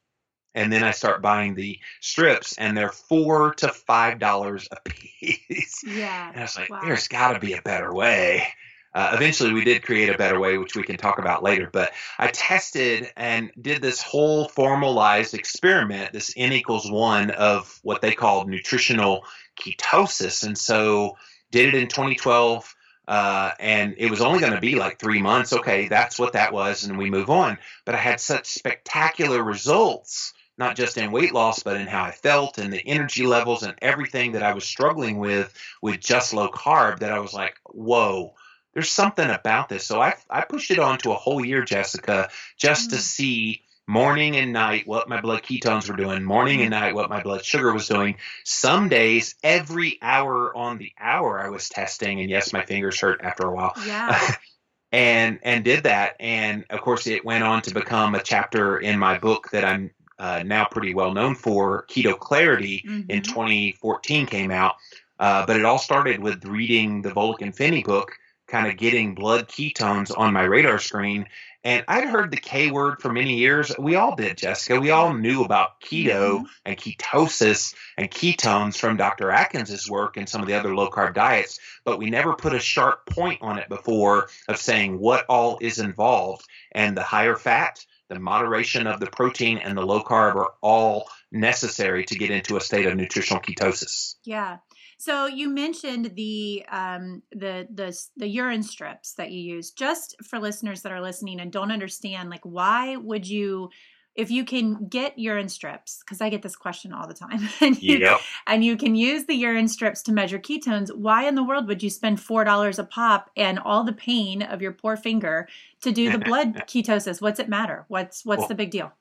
And 0.54 0.72
then 0.72 0.84
I 0.84 0.92
start 0.92 1.22
buying 1.22 1.54
the 1.54 1.80
strips, 2.00 2.58
and 2.58 2.78
they're 2.78 2.92
four 2.92 3.54
to 3.56 3.68
five 3.68 4.20
dollars 4.20 4.68
a 4.72 4.78
piece. 4.90 5.84
Yeah. 5.86 6.30
And 6.30 6.40
I 6.40 6.42
was 6.44 6.58
like, 6.58 6.70
wow. 6.70 6.82
there's 6.84 7.08
got 7.08 7.34
to 7.34 7.40
be 7.40 7.54
a 7.54 7.62
better 7.62 7.94
way. 7.94 8.48
Uh, 8.94 9.12
eventually, 9.14 9.52
we 9.52 9.66
did 9.66 9.84
create 9.84 10.10
a 10.10 10.18
better 10.18 10.40
way, 10.40 10.58
which 10.58 10.76
we 10.76 10.84
can 10.84 10.96
talk 10.96 11.20
about 11.20 11.44
later. 11.44 11.70
But 11.72 11.92
I 12.18 12.28
tested 12.28 13.12
and 13.18 13.52
did 13.60 13.82
this 13.82 14.02
whole 14.02 14.48
formalized 14.48 15.34
experiment, 15.34 16.14
this 16.14 16.34
N 16.38 16.54
equals 16.54 16.90
one 16.90 17.32
of 17.32 17.78
what 17.84 18.02
they 18.02 18.14
called 18.14 18.50
nutritional 18.50 19.26
ketosis. 19.60 20.46
And 20.46 20.58
so 20.58 21.18
did 21.52 21.74
it 21.74 21.76
in 21.76 21.88
2012 21.90 22.75
uh, 23.08 23.52
and 23.60 23.96
it 23.98 24.10
was 24.10 24.22
only 24.22 24.40
going 24.40 24.54
to 24.54 24.62
be 24.62 24.76
like 24.76 25.00
three 25.00 25.22
months. 25.22 25.54
Okay, 25.54 25.88
that's 25.88 26.18
what 26.18 26.34
that 26.34 26.54
was, 26.54 26.84
and 26.84 26.98
we 26.98 27.10
move 27.10 27.30
on. 27.30 27.58
But 27.86 27.96
I 27.96 28.00
had 28.00 28.20
such 28.20 28.48
spectacular 28.48 29.44
results, 29.44 30.34
not 30.58 30.76
just 30.76 30.98
in 30.98 31.12
weight 31.12 31.34
loss, 31.34 31.64
but 31.64 31.78
in 31.78 31.88
how 31.88 32.04
I 32.04 32.12
felt 32.12 32.58
and 32.58 32.72
the 32.72 32.86
energy 32.86 33.26
levels 33.26 33.64
and 33.64 33.76
everything 33.82 34.34
that 34.34 34.44
I 34.44 34.54
was 34.54 34.64
struggling 34.64 35.18
with 35.18 35.54
with 35.82 36.00
just 36.00 36.34
low 36.34 36.50
carb 36.50 37.00
that 37.00 37.12
I 37.12 37.20
was 37.20 37.34
like, 37.34 37.56
whoa. 37.66 38.34
There's 38.74 38.90
something 38.90 39.30
about 39.30 39.70
this. 39.70 39.86
So 39.86 40.02
I, 40.02 40.16
I 40.30 40.42
pushed 40.42 40.70
it 40.70 40.80
on 40.80 40.98
to 40.98 41.14
a 41.14 41.16
whole 41.16 41.46
year, 41.46 41.64
Jessica, 41.64 42.30
just 42.58 42.90
mm-hmm. 42.90 42.98
to 42.98 43.02
mm. 43.02 43.06
see 43.06 43.65
morning 43.88 44.36
and 44.36 44.52
night 44.52 44.88
what 44.88 45.08
my 45.08 45.22
blood 45.22 45.44
ketones 45.44 45.90
were 45.90 45.96
doing, 45.96 46.24
morning 46.24 46.62
and 46.62 46.72
night 46.72 46.96
what 46.96 47.10
my 47.10 47.22
blood 47.22 47.46
sugar 47.46 47.74
was 47.74 47.88
doing. 47.88 48.16
Some 48.44 48.90
days, 48.90 49.36
every 49.44 50.00
hour 50.02 50.56
on 50.56 50.78
the 50.78 50.92
hour, 51.00 51.40
I 51.40 51.50
was 51.50 51.70
testing, 51.70 52.20
and 52.22 52.30
yes, 52.30 52.54
my 52.54 52.66
fingers 52.66 53.00
hurt 53.00 53.22
after 53.24 53.48
a 53.48 53.54
while. 53.54 53.74
Yeah. 53.86 54.20
and 54.92 55.40
and 55.44 55.64
did 55.64 55.84
that, 55.84 56.16
and 56.20 56.66
of 56.70 56.82
course, 56.82 57.08
it 57.08 57.26
went 57.26 57.44
on 57.44 57.62
to 57.64 57.74
become 57.74 58.16
a 58.16 58.24
chapter 58.24 58.78
in 58.78 58.98
my 58.98 59.18
book 59.18 59.50
that 59.52 59.66
I'm 59.66 59.92
uh, 60.18 60.44
now 60.46 60.66
pretty 60.66 60.94
well 60.94 61.14
known 61.14 61.36
for. 61.36 61.86
Keto 61.88 62.18
Clarity 62.18 62.84
mm-hmm. 62.88 63.12
in 63.12 63.22
2014 63.22 64.26
came 64.26 64.52
out, 64.52 64.76
uh, 65.20 65.46
but 65.46 65.58
it 65.58 65.66
all 65.66 65.78
started 65.78 66.20
with 66.20 66.46
reading 66.46 67.02
the 67.02 67.12
Volek 67.12 67.42
and 67.42 67.56
Phinney 67.56 67.84
book 67.84 68.18
kind 68.56 68.68
of 68.68 68.78
getting 68.78 69.16
blood 69.16 69.50
ketones 69.50 70.18
on 70.18 70.32
my 70.32 70.44
radar 70.44 70.80
screen 70.80 71.28
and 71.66 71.84
I'd 71.88 72.08
heard 72.08 72.30
the 72.30 72.38
K 72.38 72.70
word 72.70 73.02
for 73.02 73.12
many 73.12 73.38
years. 73.38 73.74
We 73.78 73.96
all 73.96 74.16
did, 74.16 74.38
Jessica. 74.38 74.80
We 74.80 74.92
all 74.92 75.16
knew 75.16 75.44
about 75.44 75.82
keto 75.82 76.38
mm-hmm. 76.38 76.46
and 76.64 76.78
ketosis 76.78 77.74
and 77.98 78.10
ketones 78.10 78.78
from 78.78 78.98
Dr. 78.98 79.32
Atkins' 79.32 79.90
work 79.90 80.16
and 80.16 80.30
some 80.30 80.42
of 80.42 80.48
the 80.48 80.54
other 80.54 80.76
low 80.76 80.92
carb 80.92 81.16
diets, 81.16 81.60
but 81.84 81.98
we 81.98 82.12
never 82.12 82.34
put 82.34 82.54
a 82.54 82.60
sharp 82.60 83.08
point 83.08 83.42
on 83.42 83.58
it 83.58 83.68
before 83.68 84.30
of 84.48 84.58
saying 84.58 85.00
what 85.00 85.26
all 85.28 85.58
is 85.60 85.80
involved. 85.80 86.46
And 86.72 86.96
the 86.96 87.04
higher 87.04 87.36
fat, 87.36 87.84
the 88.10 88.20
moderation 88.20 88.86
of 88.86 89.00
the 89.00 89.08
protein, 89.08 89.58
and 89.58 89.76
the 89.76 89.86
low 89.86 90.04
carb 90.04 90.36
are 90.36 90.54
all 90.62 91.10
necessary 91.32 92.06
to 92.06 92.16
get 92.16 92.30
into 92.30 92.58
a 92.58 92.62
state 92.62 92.86
of 92.86 92.96
nutritional 92.96 93.42
ketosis. 93.42 94.16
Yeah. 94.24 94.58
So 95.06 95.28
you 95.28 95.50
mentioned 95.50 96.16
the 96.16 96.66
um, 96.72 97.22
the 97.32 97.68
the 97.72 97.96
the 98.18 98.28
urine 98.28 98.64
strips 98.64 99.14
that 99.14 99.32
you 99.32 99.40
use. 99.40 99.70
Just 99.70 100.16
for 100.24 100.40
listeners 100.40 100.82
that 100.82 100.92
are 100.92 101.00
listening 101.00 101.40
and 101.40 101.52
don't 101.52 101.72
understand, 101.72 102.32
like 102.32 102.42
why 102.42 102.96
would 102.96 103.28
you? 103.28 103.70
If 104.16 104.32
you 104.32 104.46
can 104.46 104.88
get 104.88 105.20
urine 105.20 105.50
strips, 105.50 106.00
because 106.00 106.22
I 106.22 106.30
get 106.30 106.42
this 106.42 106.56
question 106.56 106.92
all 106.92 107.06
the 107.06 107.14
time, 107.14 107.48
and 107.62 107.80
you, 107.84 108.00
yep. 108.00 108.20
and 108.48 108.64
you 108.64 108.78
can 108.78 108.96
use 108.96 109.26
the 109.26 109.36
urine 109.36 109.68
strips 109.68 110.02
to 110.04 110.12
measure 110.12 110.40
ketones, 110.40 110.90
why 110.96 111.28
in 111.28 111.36
the 111.36 111.44
world 111.44 111.68
would 111.68 111.84
you 111.84 111.92
spend 111.92 112.20
four 112.20 112.44
dollars 112.44 112.80
a 112.80 112.84
pop 112.84 113.30
and 113.38 113.60
all 113.60 113.84
the 113.84 113.94
pain 113.94 114.42
of 114.42 114.60
your 114.60 114.72
poor 114.72 114.98
finger 114.98 115.48
to 115.82 115.92
do 115.92 116.12
the 116.12 116.18
blood 116.26 116.64
ketosis? 116.66 117.22
What's 117.22 117.40
it 117.40 117.48
matter? 117.48 117.86
What's 117.90 118.26
what's 118.26 118.40
well, 118.40 118.48
the 118.48 118.56
big 118.56 118.72
deal? 118.72 118.92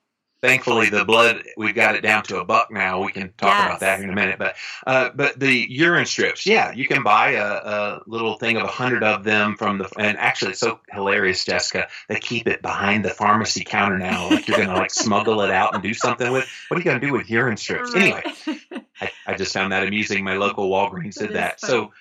Thankfully 0.41 0.89
the 0.89 1.05
blood 1.05 1.43
we've 1.57 1.75
got 1.75 1.95
it 1.95 2.01
down 2.01 2.23
to 2.23 2.39
a 2.39 2.45
buck 2.45 2.71
now. 2.71 3.03
We 3.03 3.11
can 3.11 3.33
talk 3.37 3.49
yes. 3.49 3.65
about 3.65 3.79
that 3.81 4.01
in 4.01 4.09
a 4.09 4.13
minute. 4.13 4.37
But 4.39 4.55
uh, 4.85 5.09
but 5.15 5.39
the 5.39 5.67
urine 5.69 6.05
strips 6.05 6.45
yeah 6.45 6.71
you 6.71 6.87
can 6.87 7.03
buy 7.03 7.31
a, 7.31 7.45
a 7.45 8.01
little 8.07 8.35
thing 8.35 8.57
of 8.57 8.63
a 8.63 8.67
hundred 8.67 9.03
of 9.03 9.23
them 9.23 9.55
from 9.55 9.77
the 9.77 9.89
and 9.97 10.17
actually 10.17 10.51
it's 10.51 10.59
so 10.59 10.79
hilarious 10.91 11.43
jessica 11.45 11.87
they 12.07 12.19
keep 12.19 12.47
it 12.47 12.61
behind 12.61 13.03
the 13.03 13.09
pharmacy 13.09 13.63
counter 13.63 13.97
now 13.97 14.29
like 14.29 14.47
you're 14.47 14.57
gonna 14.57 14.73
like 14.73 14.91
smuggle 14.91 15.41
it 15.41 15.51
out 15.51 15.73
and 15.73 15.83
do 15.83 15.93
something 15.93 16.31
with. 16.31 16.47
What 16.67 16.77
are 16.77 16.79
you 16.79 16.85
gonna 16.85 16.99
do 16.99 17.13
with 17.13 17.29
urine 17.29 17.57
strips? 17.57 17.93
Right. 17.93 18.25
anyway 18.47 18.59
I, 19.01 19.11
I 19.27 19.35
just 19.35 19.53
found 19.53 19.73
that 19.73 19.85
amusing. 19.85 20.23
My 20.23 20.37
local 20.37 20.69
walgreens 20.69 21.17
did 21.17 21.29
that, 21.29 21.59
that. 21.59 21.61
so 21.61 21.91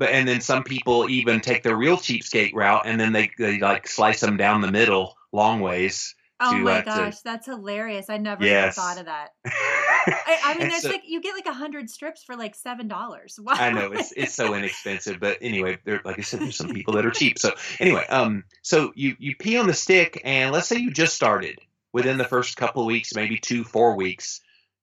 but 0.00 0.10
and 0.10 0.26
then 0.26 0.40
some 0.40 0.64
people 0.64 1.08
even 1.10 1.40
take 1.40 1.62
the 1.62 1.76
real 1.76 1.96
cheapskate 1.96 2.54
route 2.54 2.82
and 2.86 2.98
then 2.98 3.12
they, 3.12 3.30
they 3.38 3.58
like 3.58 3.86
slice 3.86 4.20
them 4.20 4.36
down 4.36 4.62
the 4.62 4.70
middle 4.70 5.16
long 5.32 5.60
ways 5.60 6.14
Oh 6.42 6.52
to, 6.52 6.58
my 6.58 6.78
uh, 6.78 6.82
gosh, 6.82 7.18
to, 7.18 7.24
that's 7.24 7.46
hilarious! 7.46 8.08
I 8.08 8.16
never 8.16 8.44
yes. 8.44 8.74
thought 8.74 8.98
of 8.98 9.04
that. 9.04 9.30
I, 9.44 10.40
I, 10.44 10.58
mean, 10.58 10.68
there's 10.70 10.82
so, 10.82 10.88
like 10.88 11.02
you 11.06 11.20
get 11.20 11.34
like 11.34 11.46
a 11.46 11.52
hundred 11.52 11.90
strips 11.90 12.24
for 12.24 12.34
like 12.34 12.54
seven 12.54 12.88
dollars. 12.88 13.38
Wow. 13.40 13.54
I 13.58 13.70
know 13.70 13.92
it's 13.92 14.12
it's 14.12 14.34
so 14.34 14.54
inexpensive, 14.54 15.20
but 15.20 15.36
anyway, 15.42 15.78
there 15.84 16.00
like 16.04 16.18
I 16.18 16.22
said, 16.22 16.40
there's 16.40 16.56
some 16.56 16.72
people 16.72 16.94
that 16.94 17.04
are 17.04 17.10
cheap. 17.10 17.38
So 17.38 17.52
anyway, 17.78 18.06
um, 18.08 18.44
so 18.62 18.92
you 18.96 19.16
you 19.18 19.36
pee 19.36 19.58
on 19.58 19.66
the 19.66 19.74
stick, 19.74 20.22
and 20.24 20.50
let's 20.52 20.66
say 20.66 20.76
you 20.76 20.90
just 20.90 21.14
started 21.14 21.58
within 21.92 22.16
the 22.16 22.24
first 22.24 22.56
couple 22.56 22.82
of 22.82 22.86
weeks, 22.86 23.14
maybe 23.14 23.36
two, 23.36 23.62
four 23.62 23.96
weeks. 23.96 24.40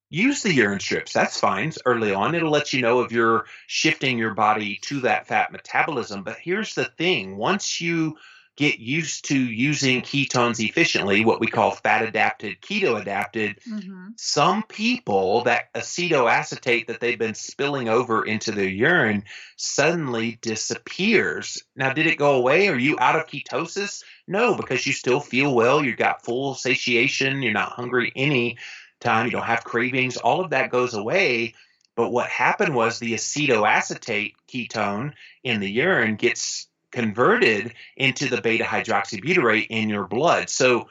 Use 0.10 0.44
the 0.44 0.54
urine 0.54 0.80
strips. 0.80 1.12
That's 1.12 1.40
fine. 1.40 1.74
Early 1.86 2.14
on, 2.14 2.34
it'll 2.34 2.52
let 2.52 2.72
you 2.72 2.82
know 2.82 3.02
if 3.02 3.12
you're 3.12 3.46
shifting 3.66 4.18
your 4.18 4.36
body 4.36 4.80
to 4.84 5.02
that 5.02 5.28
fat 5.28 5.52
metabolism. 5.52 6.24
But 6.24 6.38
here's 6.40 6.76
the 6.76 6.86
thing: 6.86 7.36
once 7.36 7.82
you 7.82 8.16
get 8.58 8.80
used 8.80 9.26
to 9.26 9.38
using 9.38 10.02
ketones 10.02 10.60
efficiently, 10.60 11.24
what 11.24 11.40
we 11.40 11.48
call 11.48 11.72
fat 11.72 12.04
adapted, 12.04 12.60
keto 12.60 13.00
adapted, 13.00 13.60
mm-hmm. 13.70 14.08
some 14.18 14.64
people 14.64 15.44
that 15.44 15.72
acetoacetate 15.74 16.88
that 16.88 17.00
they've 17.00 17.20
been 17.20 17.36
spilling 17.36 17.88
over 17.88 18.26
into 18.26 18.52
their 18.52 18.68
urine 18.68 19.24
suddenly 19.56 20.40
disappears. 20.42 21.64
Now, 21.76 21.94
did 21.94 22.08
it 22.08 22.18
go 22.18 22.36
away? 22.36 22.68
Are 22.68 22.78
you 22.78 22.98
out 23.00 23.16
of 23.16 23.28
ketosis? 23.28 24.04
No, 24.28 24.56
because 24.56 24.86
you 24.86 24.92
still 24.92 25.20
feel 25.20 25.54
well. 25.56 25.84
You've 25.84 25.98
got 25.98 26.26
full 26.26 26.56
satiation. 26.56 27.42
You're 27.42 27.54
not 27.54 27.72
hungry 27.72 28.12
any. 28.16 28.58
time. 29.00 29.26
You 29.26 29.32
don't 29.32 29.44
have 29.44 29.64
cravings. 29.64 30.18
All 30.18 30.44
of 30.44 30.50
that 30.50 30.72
goes 30.72 30.96
away. 30.96 31.54
But 31.96 32.12
what 32.12 32.30
happened 32.30 32.76
was 32.76 33.00
the 33.00 33.14
acetoacetate 33.14 34.34
ketone 34.52 35.14
in 35.44 35.60
the 35.60 35.70
urine 35.70 36.16
gets 36.16 36.67
converted 36.98 37.76
into 37.96 38.28
the 38.28 38.42
beta 38.42 38.64
hydroxybutyrate 38.64 39.68
in 39.70 39.88
your 39.88 40.08
blood. 40.08 40.50
So 40.50 40.90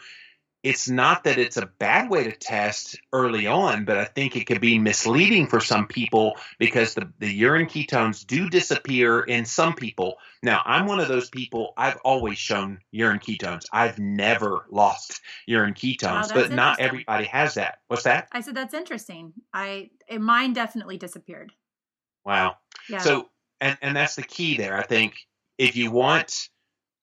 it's 0.63 0.89
not 0.89 1.25
that 1.25 1.37
it's 1.37 1.57
a 1.57 1.67
bad 1.67 2.09
way 2.09 2.23
to 2.23 2.31
test 2.31 2.97
early 3.13 3.49
on, 3.49 3.85
but 3.85 3.99
I 3.99 4.05
think 4.05 4.37
it 4.37 4.47
could 4.47 4.61
be 4.61 4.79
misleading 4.79 5.49
for 5.49 5.59
some 5.59 5.89
people 5.89 6.37
because 6.61 6.95
the, 6.95 7.13
the 7.19 7.29
urine 7.29 7.67
ketones 7.67 8.25
do 8.25 8.49
disappear 8.49 9.23
in 9.23 9.45
some 9.45 9.75
people. 9.75 10.19
Now, 10.45 10.63
I'm 10.65 10.87
one 10.87 11.01
of 11.01 11.09
those 11.09 11.29
people, 11.29 11.75
I've 11.77 11.99
always 12.05 12.39
shown 12.39 12.79
urine 12.93 13.19
ketones. 13.19 13.65
I've 13.73 13.99
never 13.99 14.67
lost 14.71 15.21
urine 15.49 15.75
ketones, 15.75 16.33
but 16.33 16.53
not 16.53 16.79
everybody 16.79 17.25
has 17.25 17.55
that. 17.55 17.79
What's 17.89 18.05
that? 18.05 18.29
I 18.31 18.43
said 18.43 18.55
that's 18.55 18.75
interesting. 18.75 19.33
I 19.53 19.91
eh, 20.09 20.19
mine 20.19 20.53
definitely 20.53 20.99
disappeared. 20.99 21.53
Wow. 22.25 22.59
Yeah. 22.89 22.99
So 22.99 23.29
and 23.61 23.77
and 23.83 23.97
that's 23.97 24.15
the 24.15 24.23
key 24.23 24.57
there. 24.57 24.77
I 24.77 24.83
think 24.83 25.17
if 25.59 25.77
you 25.77 25.91
want 25.91 26.49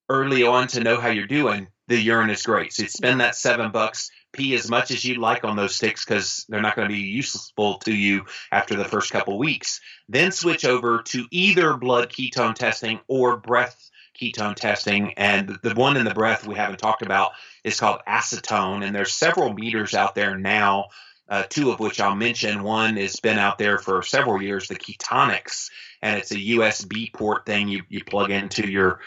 early 0.10 0.43
on 0.43 0.67
to 0.67 0.83
know 0.83 1.00
how 1.00 1.10
you're 1.10 1.27
doing, 1.27 1.67
the 1.88 2.00
urine 2.00 2.29
is 2.29 2.43
great. 2.43 2.74
So 2.74 2.86
spend 2.86 3.22
that 3.22 3.36
seven 3.36 3.72
bucks, 3.72 4.10
pee 4.31 4.55
as 4.55 4.69
much 4.69 4.91
as 4.91 5.03
you 5.03 5.15
like 5.15 5.43
on 5.43 5.55
those 5.55 5.75
sticks 5.75 6.05
because 6.05 6.45
they're 6.50 6.62
not 6.62 6.75
going 6.75 6.88
to 6.88 6.93
be 6.93 7.01
useful 7.01 7.77
to 7.79 7.93
you 7.93 8.25
after 8.51 8.75
the 8.75 8.86
first 8.86 9.12
couple 9.12 9.38
weeks. 9.38 9.81
Then 10.07 10.31
switch 10.31 10.65
over 10.65 11.01
to 11.03 11.25
either 11.31 11.75
blood 11.77 12.10
ketone 12.10 12.55
testing 12.55 13.00
or 13.07 13.38
breath 13.38 13.89
ketone 14.19 14.55
testing. 14.55 15.13
And 15.13 15.57
the 15.62 15.74
one 15.74 15.98
in 15.98 16.05
the 16.05 16.13
breath 16.13 16.48
we 16.48 16.55
haven't 16.55 16.79
talked 16.79 17.01
about 17.01 17.31
is 17.63 17.79
called 17.79 18.01
acetone. 18.07 18.86
And 18.86 18.95
there's 18.95 19.13
several 19.13 19.53
meters 19.53 19.93
out 19.93 20.15
there 20.15 20.38
now. 20.38 20.86
Uh, 21.34 21.42
two 21.50 21.72
of 21.72 21.80
which 21.80 22.00
I'll 22.00 22.13
mention. 22.13 22.62
One 22.62 22.96
has 22.98 23.16
been 23.20 23.40
out 23.40 23.58
there 23.58 23.80
for 23.80 24.04
several 24.04 24.40
years, 24.40 24.68
the 24.68 24.75
Ketonix, 24.75 25.72
and 26.04 26.16
it's 26.16 26.30
a 26.30 26.36
USB 26.36 27.12
port 27.12 27.48
thing 27.48 27.68
you, 27.68 27.82
you 27.90 28.04
plug 28.04 28.30
into 28.30 28.70
your 28.70 29.00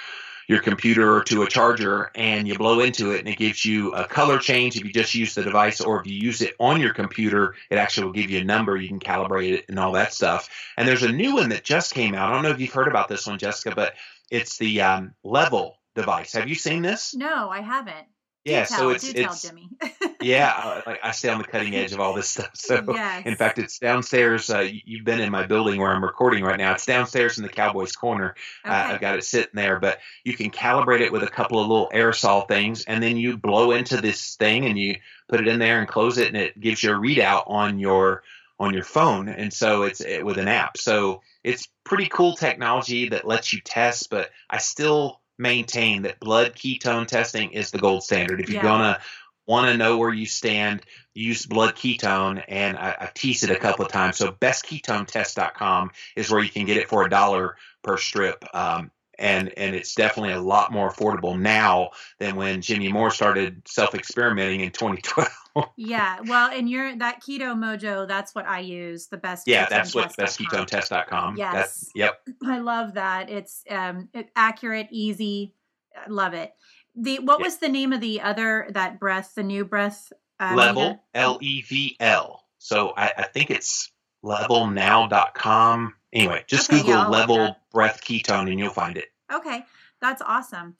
your 0.48 0.58
computer 0.60 1.18
or 1.18 1.22
to 1.22 1.44
a 1.44 1.48
charger 1.48 2.10
and 2.16 2.48
you 2.48 2.58
blow 2.58 2.80
into 2.80 3.12
it 3.12 3.20
and 3.20 3.28
it 3.28 3.38
gives 3.38 3.64
you 3.64 3.92
a 3.92 4.08
color 4.08 4.40
change. 4.40 4.76
If 4.76 4.84
you 4.84 4.92
just 4.92 5.14
use 5.14 5.36
the 5.36 5.44
device 5.44 5.80
or 5.80 6.00
if 6.00 6.08
you 6.08 6.14
use 6.14 6.42
it 6.42 6.54
on 6.58 6.80
your 6.80 6.94
computer 6.94 7.54
it 7.70 7.76
actually 7.76 8.06
will 8.06 8.12
give 8.12 8.30
you 8.30 8.40
a 8.40 8.44
number. 8.44 8.76
You 8.76 8.88
can 8.88 8.98
calibrate 8.98 9.52
it 9.52 9.66
and 9.68 9.78
all 9.78 9.92
that 9.92 10.12
stuff. 10.12 10.48
And 10.76 10.88
there's 10.88 11.04
a 11.04 11.12
new 11.12 11.34
one 11.34 11.50
that 11.50 11.62
just 11.62 11.94
came 11.94 12.16
out. 12.16 12.30
I 12.30 12.34
don't 12.34 12.42
know 12.42 12.50
if 12.50 12.60
you've 12.60 12.72
heard 12.72 12.88
about 12.88 13.06
this 13.06 13.28
one 13.28 13.38
jessica 13.38 13.72
but 13.76 13.94
it's 14.32 14.58
the 14.58 14.80
um, 14.80 15.14
LEVL 15.24 15.74
device. 15.94 16.32
Have 16.32 16.48
you 16.48 16.56
seen 16.56 16.82
this? 16.82 17.14
No 17.14 17.48
i 17.50 17.60
haven't 17.60 18.08
yeah, 18.46 18.64
tell, 18.64 18.78
so 18.78 18.88
it's 18.90 19.08
it's 19.08 19.42
tell, 19.42 19.52
Jimmy. 19.52 19.68
yeah, 20.20 20.52
I, 20.86 20.98
I 21.02 21.10
stay 21.10 21.28
on 21.28 21.38
the 21.38 21.44
cutting 21.44 21.74
edge 21.74 21.92
of 21.92 22.00
all 22.00 22.14
this 22.14 22.28
stuff. 22.28 22.50
So 22.54 22.82
yes. 22.94 23.26
in 23.26 23.34
fact, 23.36 23.58
it's 23.58 23.78
downstairs. 23.78 24.48
Uh, 24.48 24.68
you've 24.84 25.04
been 25.04 25.20
in 25.20 25.30
my 25.30 25.46
building 25.46 25.80
where 25.80 25.90
I'm 25.90 26.04
recording 26.04 26.44
right 26.44 26.58
now. 26.58 26.72
It's 26.72 26.86
downstairs 26.86 27.38
in 27.38 27.42
the 27.42 27.48
Cowboys 27.48 27.92
corner. 27.92 28.36
Okay. 28.64 28.74
Uh, 28.74 28.92
I've 28.94 29.00
got 29.00 29.16
it 29.16 29.24
sitting 29.24 29.50
there, 29.54 29.80
but 29.80 29.98
you 30.24 30.34
can 30.34 30.50
calibrate 30.50 31.00
it 31.00 31.12
with 31.12 31.22
a 31.22 31.28
couple 31.28 31.60
of 31.60 31.66
little 31.66 31.90
aerosol 31.92 32.46
things, 32.46 32.84
and 32.84 33.02
then 33.02 33.16
you 33.16 33.36
blow 33.36 33.72
into 33.72 34.00
this 34.00 34.36
thing 34.36 34.66
and 34.66 34.78
you 34.78 34.96
put 35.28 35.40
it 35.40 35.48
in 35.48 35.58
there 35.58 35.80
and 35.80 35.88
close 35.88 36.18
it, 36.18 36.28
and 36.28 36.36
it 36.36 36.58
gives 36.58 36.82
you 36.82 36.92
a 36.92 36.98
readout 36.98 37.44
on 37.50 37.78
your 37.78 38.22
on 38.58 38.72
your 38.72 38.84
phone, 38.84 39.28
and 39.28 39.52
so 39.52 39.82
it's 39.82 40.00
it, 40.00 40.24
with 40.24 40.38
an 40.38 40.48
app. 40.48 40.78
So 40.78 41.20
it's 41.44 41.68
pretty 41.84 42.06
cool 42.06 42.36
technology 42.36 43.10
that 43.10 43.26
lets 43.26 43.52
you 43.52 43.60
test, 43.60 44.08
but 44.08 44.30
I 44.48 44.58
still 44.58 45.20
maintain 45.38 46.02
that 46.02 46.20
blood 46.20 46.54
ketone 46.54 47.06
testing 47.06 47.52
is 47.52 47.70
the 47.70 47.78
gold 47.78 48.02
standard. 48.02 48.40
If 48.40 48.48
you're 48.48 48.62
yeah. 48.62 48.68
gonna 48.68 49.00
want 49.46 49.68
to 49.70 49.76
know 49.76 49.96
where 49.96 50.12
you 50.12 50.26
stand, 50.26 50.82
use 51.14 51.46
blood 51.46 51.74
ketone, 51.74 52.42
and 52.48 52.76
I, 52.76 52.96
have 52.98 53.14
teased 53.14 53.44
it 53.44 53.50
a 53.50 53.56
couple 53.56 53.84
of 53.84 53.92
times. 53.92 54.16
So 54.16 54.32
bestketonetest.com 54.32 55.90
is 56.16 56.30
where 56.30 56.42
you 56.42 56.50
can 56.50 56.66
get 56.66 56.76
it 56.76 56.88
for 56.88 57.04
a 57.04 57.10
dollar 57.10 57.56
per 57.82 57.96
strip. 57.96 58.44
Um, 58.54 58.90
and 59.18 59.56
and 59.56 59.74
it's 59.74 59.94
definitely 59.94 60.32
a 60.32 60.40
lot 60.40 60.72
more 60.72 60.90
affordable 60.90 61.38
now 61.38 61.90
than 62.18 62.36
when 62.36 62.60
Jimmy 62.60 62.92
Moore 62.92 63.10
started 63.10 63.62
self 63.66 63.94
experimenting 63.94 64.60
in 64.60 64.70
2012. 64.70 65.28
yeah, 65.76 66.18
well, 66.26 66.50
and 66.50 66.68
you're 66.68 66.96
that 66.96 67.22
Keto-Mojo. 67.22 68.06
That's 68.06 68.34
what 68.34 68.46
I 68.46 68.60
use. 68.60 69.06
The 69.06 69.16
best. 69.16 69.46
Yeah, 69.46 69.66
that's 69.68 69.94
what 69.94 70.16
bestketonetest.com. 70.16 71.36
Yes. 71.36 71.54
That's, 71.54 71.90
yep. 71.94 72.20
I 72.44 72.58
love 72.58 72.94
that. 72.94 73.30
It's 73.30 73.64
um 73.70 74.08
accurate, 74.34 74.88
easy. 74.90 75.54
I 75.96 76.10
love 76.10 76.34
it. 76.34 76.52
The 76.94 77.18
what 77.20 77.40
yep. 77.40 77.46
was 77.46 77.58
the 77.58 77.68
name 77.68 77.92
of 77.92 78.00
the 78.00 78.20
other 78.20 78.68
that 78.70 78.98
breath? 78.98 79.34
The 79.34 79.42
new 79.42 79.64
breath. 79.64 80.12
Uh, 80.38 80.52
level 80.54 81.02
L 81.14 81.38
E 81.40 81.62
V 81.62 81.96
L. 81.98 82.44
So 82.58 82.92
I, 82.96 83.12
I 83.16 83.22
think 83.22 83.50
it's 83.50 83.90
levelnow.com. 84.26 85.94
Anyway, 86.12 86.44
just 86.46 86.70
okay, 86.70 86.80
Google 86.80 86.94
yeah, 86.94 87.06
LEVL 87.06 87.56
breath 87.70 88.02
ketone 88.02 88.50
and 88.50 88.58
you'll 88.58 88.70
find 88.70 88.96
it. 88.96 89.06
Okay, 89.32 89.64
that's 90.00 90.22
awesome. 90.22 90.76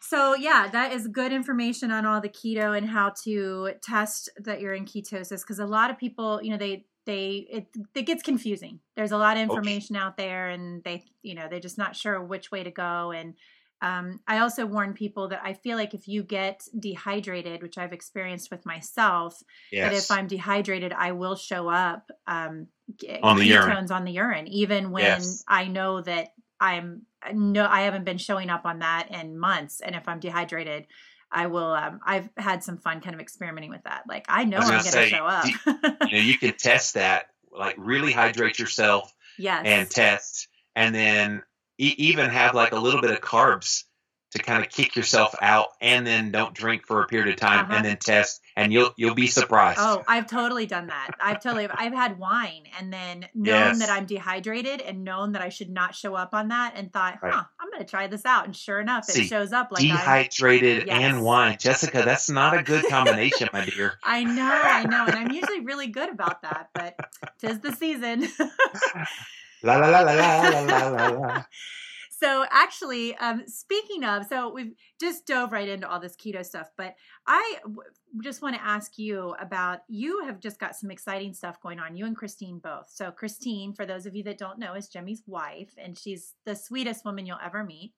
So 0.00 0.34
yeah, 0.34 0.68
that 0.70 0.92
is 0.92 1.08
good 1.08 1.32
information 1.32 1.90
on 1.90 2.04
all 2.04 2.20
the 2.20 2.28
keto 2.28 2.76
and 2.76 2.88
how 2.88 3.12
to 3.24 3.72
test 3.82 4.28
that 4.38 4.60
you're 4.60 4.74
in 4.74 4.84
ketosis 4.84 5.40
because 5.40 5.58
a 5.58 5.66
lot 5.66 5.90
of 5.90 5.98
people, 5.98 6.42
you 6.42 6.50
know, 6.50 6.58
they 6.58 6.84
they 7.06 7.46
it 7.50 7.66
it 7.94 8.02
gets 8.02 8.22
confusing. 8.22 8.80
There's 8.96 9.12
a 9.12 9.18
lot 9.18 9.36
of 9.36 9.42
information 9.42 9.96
okay. 9.96 10.04
out 10.04 10.16
there 10.16 10.48
and 10.50 10.82
they 10.84 11.04
you 11.22 11.34
know, 11.34 11.46
they're 11.48 11.60
just 11.60 11.78
not 11.78 11.96
sure 11.96 12.22
which 12.22 12.50
way 12.50 12.62
to 12.62 12.70
go 12.70 13.12
and 13.12 13.34
um, 13.82 14.20
I 14.26 14.38
also 14.38 14.64
warn 14.66 14.94
people 14.94 15.28
that 15.28 15.40
I 15.44 15.52
feel 15.52 15.76
like 15.76 15.94
if 15.94 16.08
you 16.08 16.22
get 16.22 16.66
dehydrated, 16.78 17.62
which 17.62 17.76
I've 17.76 17.92
experienced 17.92 18.50
with 18.50 18.64
myself, 18.64 19.42
yes. 19.70 19.90
that 19.90 19.96
if 19.96 20.18
I'm 20.18 20.26
dehydrated, 20.26 20.92
I 20.92 21.12
will 21.12 21.36
show 21.36 21.68
up 21.68 22.10
um, 22.26 22.68
on 23.22 23.36
the 23.36 23.46
urine. 23.46 23.90
on 23.90 24.04
the 24.04 24.12
urine, 24.12 24.48
even 24.48 24.90
when 24.90 25.04
yes. 25.04 25.44
I 25.46 25.66
know 25.66 26.00
that 26.00 26.32
I'm 26.60 27.02
no, 27.32 27.66
I 27.66 27.82
haven't 27.82 28.04
been 28.04 28.18
showing 28.18 28.50
up 28.50 28.64
on 28.64 28.80
that 28.80 29.08
in 29.10 29.38
months. 29.38 29.80
And 29.80 29.94
if 29.94 30.08
I'm 30.08 30.20
dehydrated, 30.20 30.86
I 31.30 31.46
will. 31.46 31.72
Um, 31.72 32.00
I've 32.04 32.28
had 32.36 32.62
some 32.62 32.78
fun 32.78 33.00
kind 33.00 33.14
of 33.14 33.20
experimenting 33.20 33.70
with 33.70 33.82
that. 33.84 34.04
Like 34.08 34.26
I 34.28 34.44
know 34.44 34.58
I 34.58 34.62
am 34.62 34.68
going 34.68 34.82
to 34.82 35.06
show 35.06 35.26
up. 35.26 35.46
you, 35.46 35.56
you 35.66 36.18
know, 36.18 36.24
you 36.24 36.38
can 36.38 36.54
test 36.58 36.94
that. 36.94 37.26
Like 37.50 37.76
really 37.78 38.12
hydrate 38.12 38.58
yourself. 38.58 39.12
Yes. 39.38 39.62
And 39.64 39.90
test, 39.90 40.48
and 40.76 40.94
then 40.94 41.42
e- 41.78 41.94
even 41.98 42.30
have 42.30 42.54
like 42.54 42.72
a 42.72 42.78
little 42.78 43.00
bit 43.00 43.10
of 43.10 43.20
carbs 43.20 43.84
to 44.34 44.42
kind 44.42 44.64
of 44.64 44.70
kick 44.70 44.96
yourself 44.96 45.34
out 45.40 45.68
and 45.80 46.04
then 46.04 46.32
don't 46.32 46.54
drink 46.54 46.84
for 46.86 47.02
a 47.02 47.06
period 47.06 47.28
of 47.32 47.36
time 47.36 47.66
uh-huh. 47.66 47.74
and 47.74 47.84
then 47.84 47.96
test 47.96 48.40
and 48.56 48.72
you'll 48.72 48.92
you'll 48.96 49.14
be 49.14 49.28
surprised. 49.28 49.78
Oh, 49.80 50.02
I've 50.08 50.26
totally 50.26 50.66
done 50.66 50.88
that. 50.88 51.10
I've 51.20 51.40
totally 51.40 51.68
I've 51.68 51.92
had 51.92 52.18
wine 52.18 52.64
and 52.78 52.92
then 52.92 53.28
known 53.32 53.44
yes. 53.44 53.78
that 53.78 53.90
I'm 53.90 54.06
dehydrated 54.06 54.80
and 54.80 55.04
known 55.04 55.32
that 55.32 55.42
I 55.42 55.50
should 55.50 55.70
not 55.70 55.94
show 55.94 56.16
up 56.16 56.34
on 56.34 56.48
that 56.48 56.74
and 56.76 56.92
thought, 56.92 57.18
"Huh, 57.20 57.26
right. 57.28 57.44
I'm 57.60 57.70
going 57.70 57.82
to 57.84 57.88
try 57.88 58.08
this 58.08 58.26
out." 58.26 58.44
And 58.44 58.54
sure 58.56 58.80
enough, 58.80 59.04
See, 59.04 59.22
it 59.22 59.28
shows 59.28 59.52
up 59.52 59.70
like 59.70 59.82
dehydrated 59.82 60.88
yes. 60.88 61.00
and 61.00 61.22
wine. 61.22 61.56
Jessica, 61.58 62.02
that's 62.04 62.28
not 62.28 62.56
a 62.56 62.62
good 62.62 62.84
combination, 62.88 63.48
my 63.52 63.64
dear. 63.64 63.98
I 64.04 64.24
know, 64.24 64.60
I 64.64 64.84
know, 64.84 65.04
and 65.06 65.14
I'm 65.14 65.30
usually 65.30 65.60
really 65.60 65.88
good 65.88 66.10
about 66.10 66.42
that, 66.42 66.70
but 66.74 66.96
tis 67.38 67.60
the 67.60 67.72
season. 67.72 68.28
la 69.64 69.76
la 69.76 69.88
la 69.88 70.00
la 70.00 70.14
la 70.14 70.60
la 70.60 70.88
la 70.88 71.08
la. 71.08 71.44
So 72.16 72.46
actually, 72.50 73.14
um, 73.16 73.42
speaking 73.46 74.04
of, 74.04 74.24
so 74.26 74.50
we've 74.50 74.72
just 75.00 75.26
dove 75.26 75.52
right 75.52 75.68
into 75.68 75.86
all 75.90 76.00
this 76.00 76.16
keto 76.16 76.42
stuff, 76.42 76.70
but 76.78 76.94
I 77.26 77.58
w- 77.64 77.82
just 78.22 78.40
want 78.40 78.54
to 78.54 78.64
ask 78.64 78.98
you 78.98 79.34
about. 79.40 79.80
You 79.88 80.24
have 80.24 80.38
just 80.38 80.58
got 80.58 80.76
some 80.76 80.90
exciting 80.90 81.34
stuff 81.34 81.60
going 81.60 81.80
on. 81.80 81.96
You 81.96 82.06
and 82.06 82.16
Christine 82.16 82.60
both. 82.60 82.88
So 82.88 83.10
Christine, 83.10 83.74
for 83.74 83.84
those 83.84 84.06
of 84.06 84.14
you 84.14 84.22
that 84.24 84.38
don't 84.38 84.58
know, 84.58 84.74
is 84.74 84.88
Jimmy's 84.88 85.22
wife, 85.26 85.74
and 85.76 85.98
she's 85.98 86.34
the 86.46 86.54
sweetest 86.54 87.04
woman 87.04 87.26
you'll 87.26 87.36
ever 87.44 87.64
meet. 87.64 87.92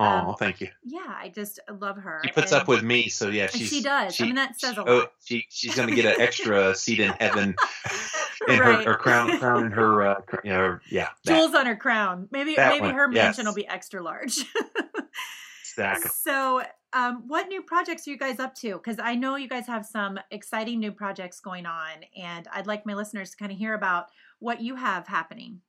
Oh, 0.00 0.30
um, 0.30 0.34
thank 0.36 0.62
you. 0.62 0.68
Yeah, 0.82 1.00
I 1.06 1.28
just 1.28 1.60
love 1.78 1.98
her. 1.98 2.22
She 2.24 2.32
puts 2.32 2.52
and, 2.52 2.62
up 2.62 2.68
with 2.68 2.82
me, 2.82 3.10
so 3.10 3.28
yeah, 3.28 3.48
she 3.48 3.82
does. 3.82 4.14
She, 4.14 4.24
I 4.24 4.26
mean, 4.28 4.36
that 4.36 4.58
says 4.58 4.78
a 4.78 4.80
oh, 4.80 4.84
lot. 4.84 4.88
Oh, 4.88 5.10
she 5.22 5.44
she's 5.50 5.74
going 5.74 5.90
to 5.90 5.94
get 5.94 6.06
an 6.06 6.14
extra 6.18 6.74
seat 6.74 7.00
in 7.00 7.10
heaven, 7.20 7.54
in 8.48 8.58
right. 8.58 8.78
her, 8.78 8.92
her, 8.92 8.94
crown, 8.94 9.38
crown 9.38 9.66
in 9.66 9.72
her, 9.72 10.02
uh, 10.02 10.20
you 10.42 10.52
know, 10.52 10.78
yeah, 10.88 11.08
jewels 11.26 11.54
on 11.54 11.66
her 11.66 11.76
crown. 11.76 12.28
Maybe 12.30 12.54
maybe 12.56 12.80
one. 12.80 12.94
her 12.94 13.08
mansion 13.08 13.44
yes. 13.44 13.46
will 13.46 13.54
be 13.54 13.68
extra 13.68 14.02
large. 14.02 14.38
exactly. 15.62 16.10
So, 16.14 16.62
um, 16.94 17.24
what 17.28 17.48
new 17.48 17.60
projects 17.60 18.08
are 18.08 18.10
you 18.10 18.16
guys 18.16 18.40
up 18.40 18.54
to? 18.56 18.78
Because 18.78 18.98
I 18.98 19.16
know 19.16 19.36
you 19.36 19.48
guys 19.48 19.66
have 19.66 19.84
some 19.84 20.18
exciting 20.30 20.80
new 20.80 20.92
projects 20.92 21.40
going 21.40 21.66
on, 21.66 21.90
and 22.16 22.48
I'd 22.54 22.66
like 22.66 22.86
my 22.86 22.94
listeners 22.94 23.32
to 23.32 23.36
kind 23.36 23.52
of 23.52 23.58
hear 23.58 23.74
about 23.74 24.06
what 24.38 24.62
you 24.62 24.76
have 24.76 25.06
happening. 25.08 25.60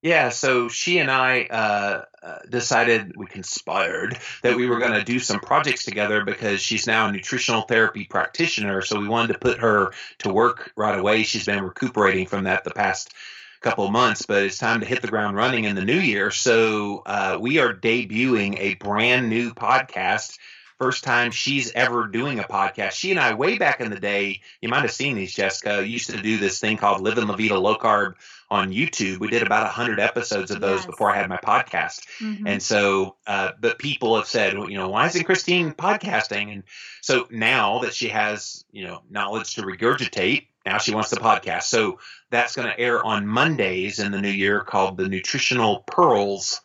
Yeah, 0.00 0.28
so 0.28 0.68
she 0.68 0.98
and 0.98 1.10
I 1.10 1.42
uh, 1.50 2.04
uh, 2.22 2.38
decided, 2.48 3.16
we 3.16 3.26
conspired 3.26 4.16
that 4.42 4.56
we 4.56 4.68
were 4.68 4.78
going 4.78 4.92
to 4.92 5.02
do 5.04 5.18
some 5.18 5.40
projects 5.40 5.84
together 5.84 6.24
because 6.24 6.60
she's 6.60 6.86
now 6.86 7.08
a 7.08 7.12
nutritional 7.12 7.62
therapy 7.62 8.04
practitioner. 8.04 8.80
So 8.82 9.00
we 9.00 9.08
wanted 9.08 9.32
to 9.32 9.38
put 9.40 9.58
her 9.58 9.92
to 10.18 10.32
work 10.32 10.72
right 10.76 10.96
away. 10.96 11.24
She's 11.24 11.46
been 11.46 11.64
recuperating 11.64 12.26
from 12.26 12.44
that 12.44 12.62
the 12.62 12.70
past 12.70 13.12
couple 13.60 13.90
months, 13.90 14.24
but 14.24 14.44
it's 14.44 14.58
time 14.58 14.78
to 14.80 14.86
hit 14.86 15.02
the 15.02 15.08
ground 15.08 15.36
running 15.36 15.64
in 15.64 15.74
the 15.74 15.84
new 15.84 15.98
year. 15.98 16.30
So 16.30 17.02
uh, 17.04 17.38
we 17.40 17.58
are 17.58 17.74
debuting 17.74 18.56
a 18.60 18.74
brand 18.74 19.28
new 19.28 19.52
podcast 19.52 20.38
first 20.78 21.02
time 21.02 21.32
she's 21.32 21.72
ever 21.72 22.06
doing 22.06 22.38
a 22.38 22.44
podcast. 22.44 22.92
She 22.92 23.10
and 23.10 23.18
I, 23.18 23.34
way 23.34 23.58
back 23.58 23.80
in 23.80 23.90
the 23.90 23.98
day, 23.98 24.42
you 24.60 24.68
might 24.68 24.82
have 24.82 24.92
seen 24.92 25.16
these, 25.16 25.34
Jessica, 25.34 25.86
used 25.86 26.10
to 26.10 26.22
do 26.22 26.38
this 26.38 26.60
thing 26.60 26.76
called 26.76 27.00
Living 27.00 27.26
La 27.26 27.34
Vida 27.34 27.58
Low 27.58 27.76
Carb 27.76 28.14
on 28.50 28.72
YouTube. 28.72 29.18
We 29.18 29.28
did 29.28 29.42
about 29.42 29.64
100 29.64 30.00
episodes 30.00 30.50
of 30.50 30.60
those 30.60 30.78
Yes. 30.80 30.86
before 30.86 31.10
I 31.10 31.16
had 31.16 31.28
my 31.28 31.36
podcast. 31.36 32.06
Mhm. 32.20 32.44
And 32.46 32.62
so, 32.62 33.16
uh, 33.26 33.52
but 33.60 33.78
people 33.78 34.16
have 34.16 34.26
said, 34.26 34.56
well, 34.56 34.70
you 34.70 34.78
know, 34.78 34.88
why 34.88 35.06
isn't 35.06 35.24
Christine 35.24 35.72
podcasting? 35.72 36.52
And 36.52 36.62
so 37.02 37.26
now 37.30 37.80
that 37.80 37.92
she 37.94 38.08
has, 38.08 38.64
you 38.72 38.84
know, 38.84 39.02
knowledge 39.10 39.54
to 39.56 39.62
regurgitate, 39.62 40.46
now 40.64 40.78
she 40.78 40.94
wants 40.94 41.10
the 41.10 41.16
podcast. 41.20 41.64
So 41.64 41.98
that's 42.30 42.56
going 42.56 42.68
to 42.68 42.78
air 42.80 43.04
on 43.04 43.26
Mondays 43.26 43.98
in 43.98 44.12
the 44.12 44.20
new 44.20 44.30
year 44.30 44.60
called 44.60 44.96
the 44.96 45.08
Nutritional 45.08 45.80
Pearls 45.86 46.60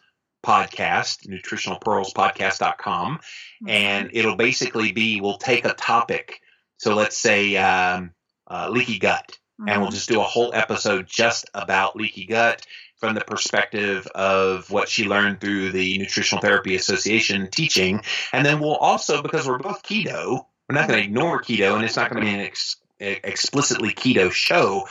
podcast, 0.45 1.27
nutritionalpearlspodcast.com. 1.27 3.19
And 3.67 4.09
it'll 4.13 4.35
basically 4.35 4.91
be, 4.91 5.21
we'll 5.21 5.37
take 5.37 5.65
a 5.65 5.73
topic. 5.73 6.41
So 6.77 6.95
let's 6.95 7.17
say 7.17 7.55
um, 7.57 8.11
uh, 8.47 8.69
leaky 8.69 8.99
gut 8.99 9.37
and 9.67 9.81
we'll 9.81 9.89
Mhm. 9.91 9.95
just 9.95 10.09
do 10.09 10.19
a 10.19 10.23
whole 10.25 10.51
episode 10.53 11.07
just 11.07 11.49
about 11.53 11.95
leaky 11.95 12.25
gut 12.25 12.65
from 12.97 13.15
the 13.15 13.21
perspective 13.21 14.07
of 14.15 14.69
what 14.71 14.87
she 14.87 15.05
learned 15.05 15.41
through 15.41 15.71
the 15.71 15.97
Nutritional 15.97 16.41
Therapy 16.41 16.75
Association 16.75 17.49
teaching. 17.51 18.01
And 18.31 18.45
then 18.45 18.59
we'll 18.59 18.75
also, 18.75 19.21
because 19.21 19.47
we're 19.47 19.57
both 19.57 19.83
keto, 19.83 20.45
we're 20.69 20.75
not 20.75 20.87
going 20.87 20.99
to 20.99 21.05
ignore 21.05 21.41
keto, 21.41 21.75
and 21.75 21.83
it's 21.83 21.97
not 21.97 22.09
going 22.09 22.23
to 22.23 22.29
be 22.31 22.33
an 22.33 22.39
ex- 22.39 22.77
explicitly 22.99 23.89
keto 23.91 24.31
show. 24.31 24.87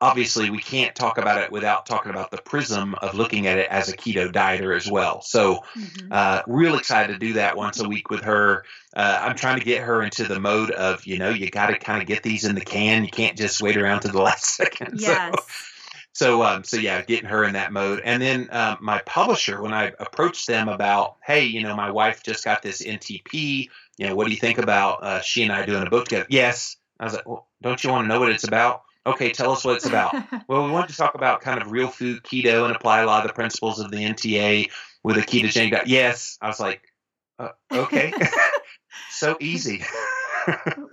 Obviously, 0.00 0.50
we 0.50 0.58
can't 0.58 0.94
talk 0.94 1.16
about 1.16 1.40
it 1.42 1.50
without 1.50 1.86
talking 1.86 2.10
about 2.10 2.30
the 2.30 2.36
prism 2.36 2.94
of 2.96 3.14
looking 3.14 3.46
at 3.46 3.58
it 3.58 3.68
as 3.70 3.88
a 3.88 3.96
keto 3.96 4.30
dieter 4.30 4.76
as 4.76 4.90
well. 4.90 5.22
So, 5.22 5.64
Mhm. 5.74 6.08
uh, 6.10 6.42
real 6.46 6.76
excited 6.76 7.14
to 7.14 7.18
do 7.18 7.32
that 7.34 7.56
once 7.56 7.80
a 7.80 7.88
week 7.88 8.10
with 8.10 8.22
her. 8.22 8.64
Uh, 8.94 9.20
I'm 9.22 9.36
trying 9.36 9.58
to 9.58 9.64
get 9.64 9.82
her 9.82 10.02
into 10.02 10.24
the 10.24 10.38
mode 10.38 10.70
of, 10.70 11.06
you 11.06 11.18
know, 11.18 11.30
you 11.30 11.50
got 11.50 11.68
to 11.68 11.78
kind 11.78 12.02
of 12.02 12.08
get 12.08 12.22
these 12.22 12.44
in 12.44 12.54
the 12.54 12.60
can. 12.60 13.04
You 13.04 13.10
can't 13.10 13.38
just 13.38 13.62
wait 13.62 13.76
around 13.76 14.00
to 14.00 14.08
the 14.08 14.20
last 14.22 14.44
second. 14.44 15.00
Yes. 15.00 15.34
So, 15.34 15.44
so, 16.12 16.42
um, 16.42 16.64
so 16.64 16.78
yeah, 16.78 17.02
getting 17.02 17.28
her 17.28 17.44
in 17.44 17.52
that 17.54 17.72
mode. 17.72 18.00
And 18.04 18.22
then 18.22 18.48
uh, 18.50 18.76
my 18.80 19.00
publisher, 19.04 19.60
when 19.60 19.74
I 19.74 19.92
approached 19.98 20.46
them 20.46 20.68
about, 20.68 21.16
hey, 21.24 21.44
you 21.44 21.62
know, 21.62 21.76
my 21.76 21.90
wife 21.90 22.22
just 22.22 22.42
got 22.44 22.62
this 22.62 22.82
NTP. 22.82 23.68
You 23.98 24.08
know, 24.08 24.14
what 24.14 24.26
do 24.26 24.30
you 24.30 24.38
think 24.38 24.58
about 24.58 25.02
uh, 25.02 25.20
she 25.20 25.42
and 25.42 25.52
I 25.52 25.64
doing 25.66 25.86
a 25.86 25.90
book 25.90 26.04
together? 26.08 26.26
Yes. 26.30 26.76
I 26.98 27.04
was 27.04 27.12
like, 27.12 27.26
well, 27.28 27.46
don't 27.62 27.82
you 27.84 27.90
want 27.90 28.04
to 28.04 28.08
know 28.08 28.20
what 28.20 28.30
it's 28.30 28.44
about? 28.44 28.82
Okay, 29.06 29.30
tell 29.30 29.52
us 29.52 29.64
what 29.64 29.76
it's 29.76 29.86
about. 29.86 30.14
Well, 30.48 30.64
we 30.64 30.70
wanted 30.70 30.90
to 30.90 30.96
talk 30.96 31.14
about 31.14 31.40
kind 31.40 31.60
of 31.60 31.72
real 31.72 31.88
food 31.88 32.22
keto 32.22 32.66
and 32.66 32.76
apply 32.76 33.00
a 33.00 33.06
lot 33.06 33.24
of 33.24 33.28
the 33.28 33.34
principles 33.34 33.80
of 33.80 33.90
the 33.90 33.96
NTA 33.96 34.70
with 35.02 35.16
a 35.16 35.20
ketogenic 35.20 35.72
diet. 35.72 35.86
Yes, 35.88 36.38
I 36.40 36.46
was 36.46 36.60
like, 36.60 36.82
uh, 37.38 37.48
okay, 37.72 38.12
so 39.10 39.36
easy. 39.40 39.82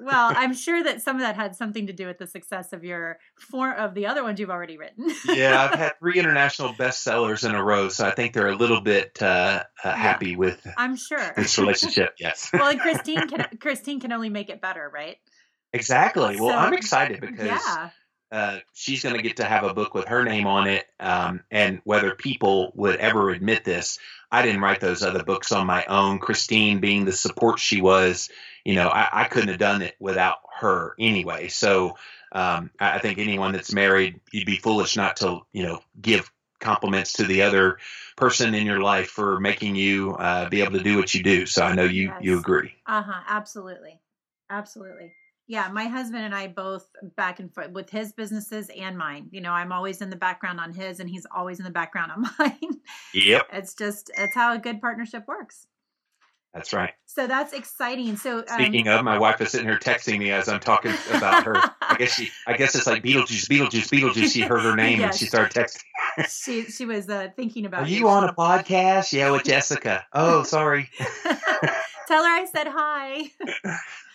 well, 0.02 0.34
I'm 0.36 0.54
sure 0.56 0.84
that 0.84 1.02
some 1.02 1.18
of 1.18 1.22
that 1.22 1.36
had 1.36 1.56
something 1.56 1.86
to 1.88 1.94
do 1.94 2.08
with 2.08 2.18
the 2.18 2.26
success 2.26 2.74
of 2.74 2.84
your 2.84 3.20
four 3.38 3.74
of 3.74 3.94
the 3.94 4.08
other 4.08 4.24
ones 4.24 4.40
you've 4.40 4.50
already 4.50 4.78
written. 4.78 5.14
yeah, 5.26 5.62
I've 5.62 5.78
had 5.78 5.94
three 6.00 6.18
international 6.18 6.74
bestsellers 6.74 7.48
in 7.48 7.54
a 7.54 7.64
row, 7.64 7.90
so 7.90 8.08
I 8.08 8.12
think 8.12 8.34
they're 8.34 8.48
a 8.48 8.56
little 8.56 8.82
bit 8.82 9.22
uh, 9.22 9.64
uh, 9.84 9.94
happy 9.94 10.36
with 10.36 10.66
I'm 10.78 10.96
sure. 10.96 11.34
this 11.36 11.60
relationship. 11.60 12.16
Yes, 12.20 12.50
well, 12.54 12.70
and 12.70 12.80
Christine 12.80 13.28
can 13.28 13.48
Christine 13.60 14.00
can 14.00 14.12
only 14.12 14.30
make 14.30 14.50
it 14.50 14.62
better, 14.62 14.90
right? 14.92 15.18
exactly. 15.74 16.40
Well, 16.40 16.50
So, 16.50 16.58
I'm 16.58 16.74
excited 16.74 17.22
because 17.22 17.46
Yeah. 17.46 17.90
Uh, 18.34 18.60
she's 18.74 19.04
going 19.04 19.16
to 19.16 19.22
get 19.22 19.38
to 19.38 19.46
have 19.46 19.64
a 19.64 19.76
book 19.76 19.94
with 19.94 20.08
her 20.08 20.24
name 20.24 20.48
on 20.48 20.68
it. 20.68 20.88
Um, 21.00 21.42
and 21.52 21.82
whether 21.84 22.16
people 22.16 22.72
would 22.74 22.96
ever 22.96 23.30
admit 23.30 23.64
this, 23.64 24.00
I 24.32 24.42
didn't 24.42 24.62
write 24.62 24.80
those 24.80 25.04
other 25.04 25.24
books 25.24 25.52
on 25.52 25.68
my 25.68 25.86
own. 25.86 26.18
Christine, 26.18 26.80
being 26.80 27.06
the 27.06 27.12
support 27.12 27.60
she 27.60 27.80
was, 27.80 28.30
you 28.66 28.74
know, 28.74 28.88
I, 28.88 29.08
I 29.14 29.24
couldn't 29.26 29.50
have 29.50 29.60
done 29.60 29.84
it 29.84 29.96
without 30.00 30.38
her 30.60 30.96
anyway. 31.00 31.50
So 31.50 31.98
um, 32.32 32.72
I, 32.80 32.96
I 32.96 33.00
think 33.00 33.20
anyone 33.20 33.52
that's 33.52 33.72
married, 33.72 34.20
you'd 34.32 34.48
be 34.48 34.58
foolish 34.58 34.98
not 34.98 35.18
to, 35.18 35.42
you 35.52 35.62
know, 35.62 35.82
give 36.02 36.32
compliments 36.60 37.14
to 37.14 37.26
the 37.26 37.44
other 37.44 37.78
person 38.18 38.56
in 38.56 38.66
your 38.66 38.82
life 38.82 39.10
for 39.10 39.40
making 39.40 39.76
you 39.76 40.16
uh, 40.16 40.50
be 40.50 40.62
able 40.62 40.72
to 40.72 40.84
do 40.84 40.98
what 40.98 41.14
you 41.14 41.22
do. 41.22 41.46
So 41.46 41.64
I 41.64 41.76
know 41.76 41.84
you 41.84 42.12
you 42.20 42.40
agree. 42.40 42.74
Uh 42.88 43.04
huh. 43.04 43.22
Absolutely. 43.28 44.00
Absolutely. 44.50 45.14
Yeah, 45.48 45.68
my 45.70 45.86
husband 45.86 46.24
and 46.24 46.34
I 46.34 46.48
both 46.48 46.88
back 47.18 47.40
and 47.40 47.54
forth 47.54 47.72
with 47.72 47.90
his 47.90 48.14
businesses 48.14 48.70
and 48.78 48.98
mine. 48.98 49.28
You 49.32 49.42
know, 49.42 49.52
I'm 49.52 49.72
always 49.74 50.02
in 50.02 50.10
the 50.10 50.16
background 50.16 50.60
on 50.60 50.72
his, 50.74 51.00
and 51.00 51.10
he's 51.10 51.26
always 51.36 51.60
in 51.60 51.66
the 51.66 51.72
background 51.72 52.12
on 52.14 52.22
mine. 52.40 52.80
Yep, 53.14 53.48
it's 53.52 53.74
just 53.74 54.10
it's 54.18 54.34
how 54.36 54.54
a 54.54 54.58
good 54.60 54.80
partnership 54.80 55.28
works. 55.28 55.68
that's 56.54 56.72
right. 56.72 56.94
So 57.06 57.28
that's 57.28 57.52
exciting. 57.54 58.16
So 58.16 58.40
um, 58.40 58.46
Speaking 58.48 58.88
of, 58.88 59.04
my 59.04 59.20
wife 59.20 59.42
is 59.42 59.52
sitting 59.52 59.68
here 59.68 59.78
texting 59.78 60.18
me 60.18 60.32
as 60.32 60.48
I'm 60.48 60.60
talking 60.60 60.94
about 61.14 61.44
her. 61.44 61.56
I 61.82 61.96
guess 62.00 62.14
she, 62.16 62.32
I 62.48 62.56
guess 62.58 62.74
it's 62.74 62.88
like 62.88 63.04
Beetlejuice, 63.04 63.48
Beetlejuice, 63.48 63.90
Beetlejuice. 63.90 64.32
She 64.34 64.42
heard 64.42 64.62
her 64.62 64.76
name 64.76 65.02
and 65.02 65.14
she 65.14 65.26
started 65.26 65.54
texting. 65.66 65.84
she 66.30 66.64
she 66.72 66.86
was 66.86 67.10
uh, 67.10 67.28
thinking 67.36 67.66
about 67.66 67.84
Are 67.84 67.88
you 67.88 68.08
on 68.08 68.24
a 68.28 68.34
podcast? 68.34 69.12
Yeah, 69.14 69.30
with 69.32 69.44
Jessica. 69.44 70.06
Oh, 70.14 70.44
sorry. 70.44 70.90
Tell 72.08 72.24
her 72.24 72.30
I 72.30 72.46
said 72.52 72.68
hi, 72.68 73.32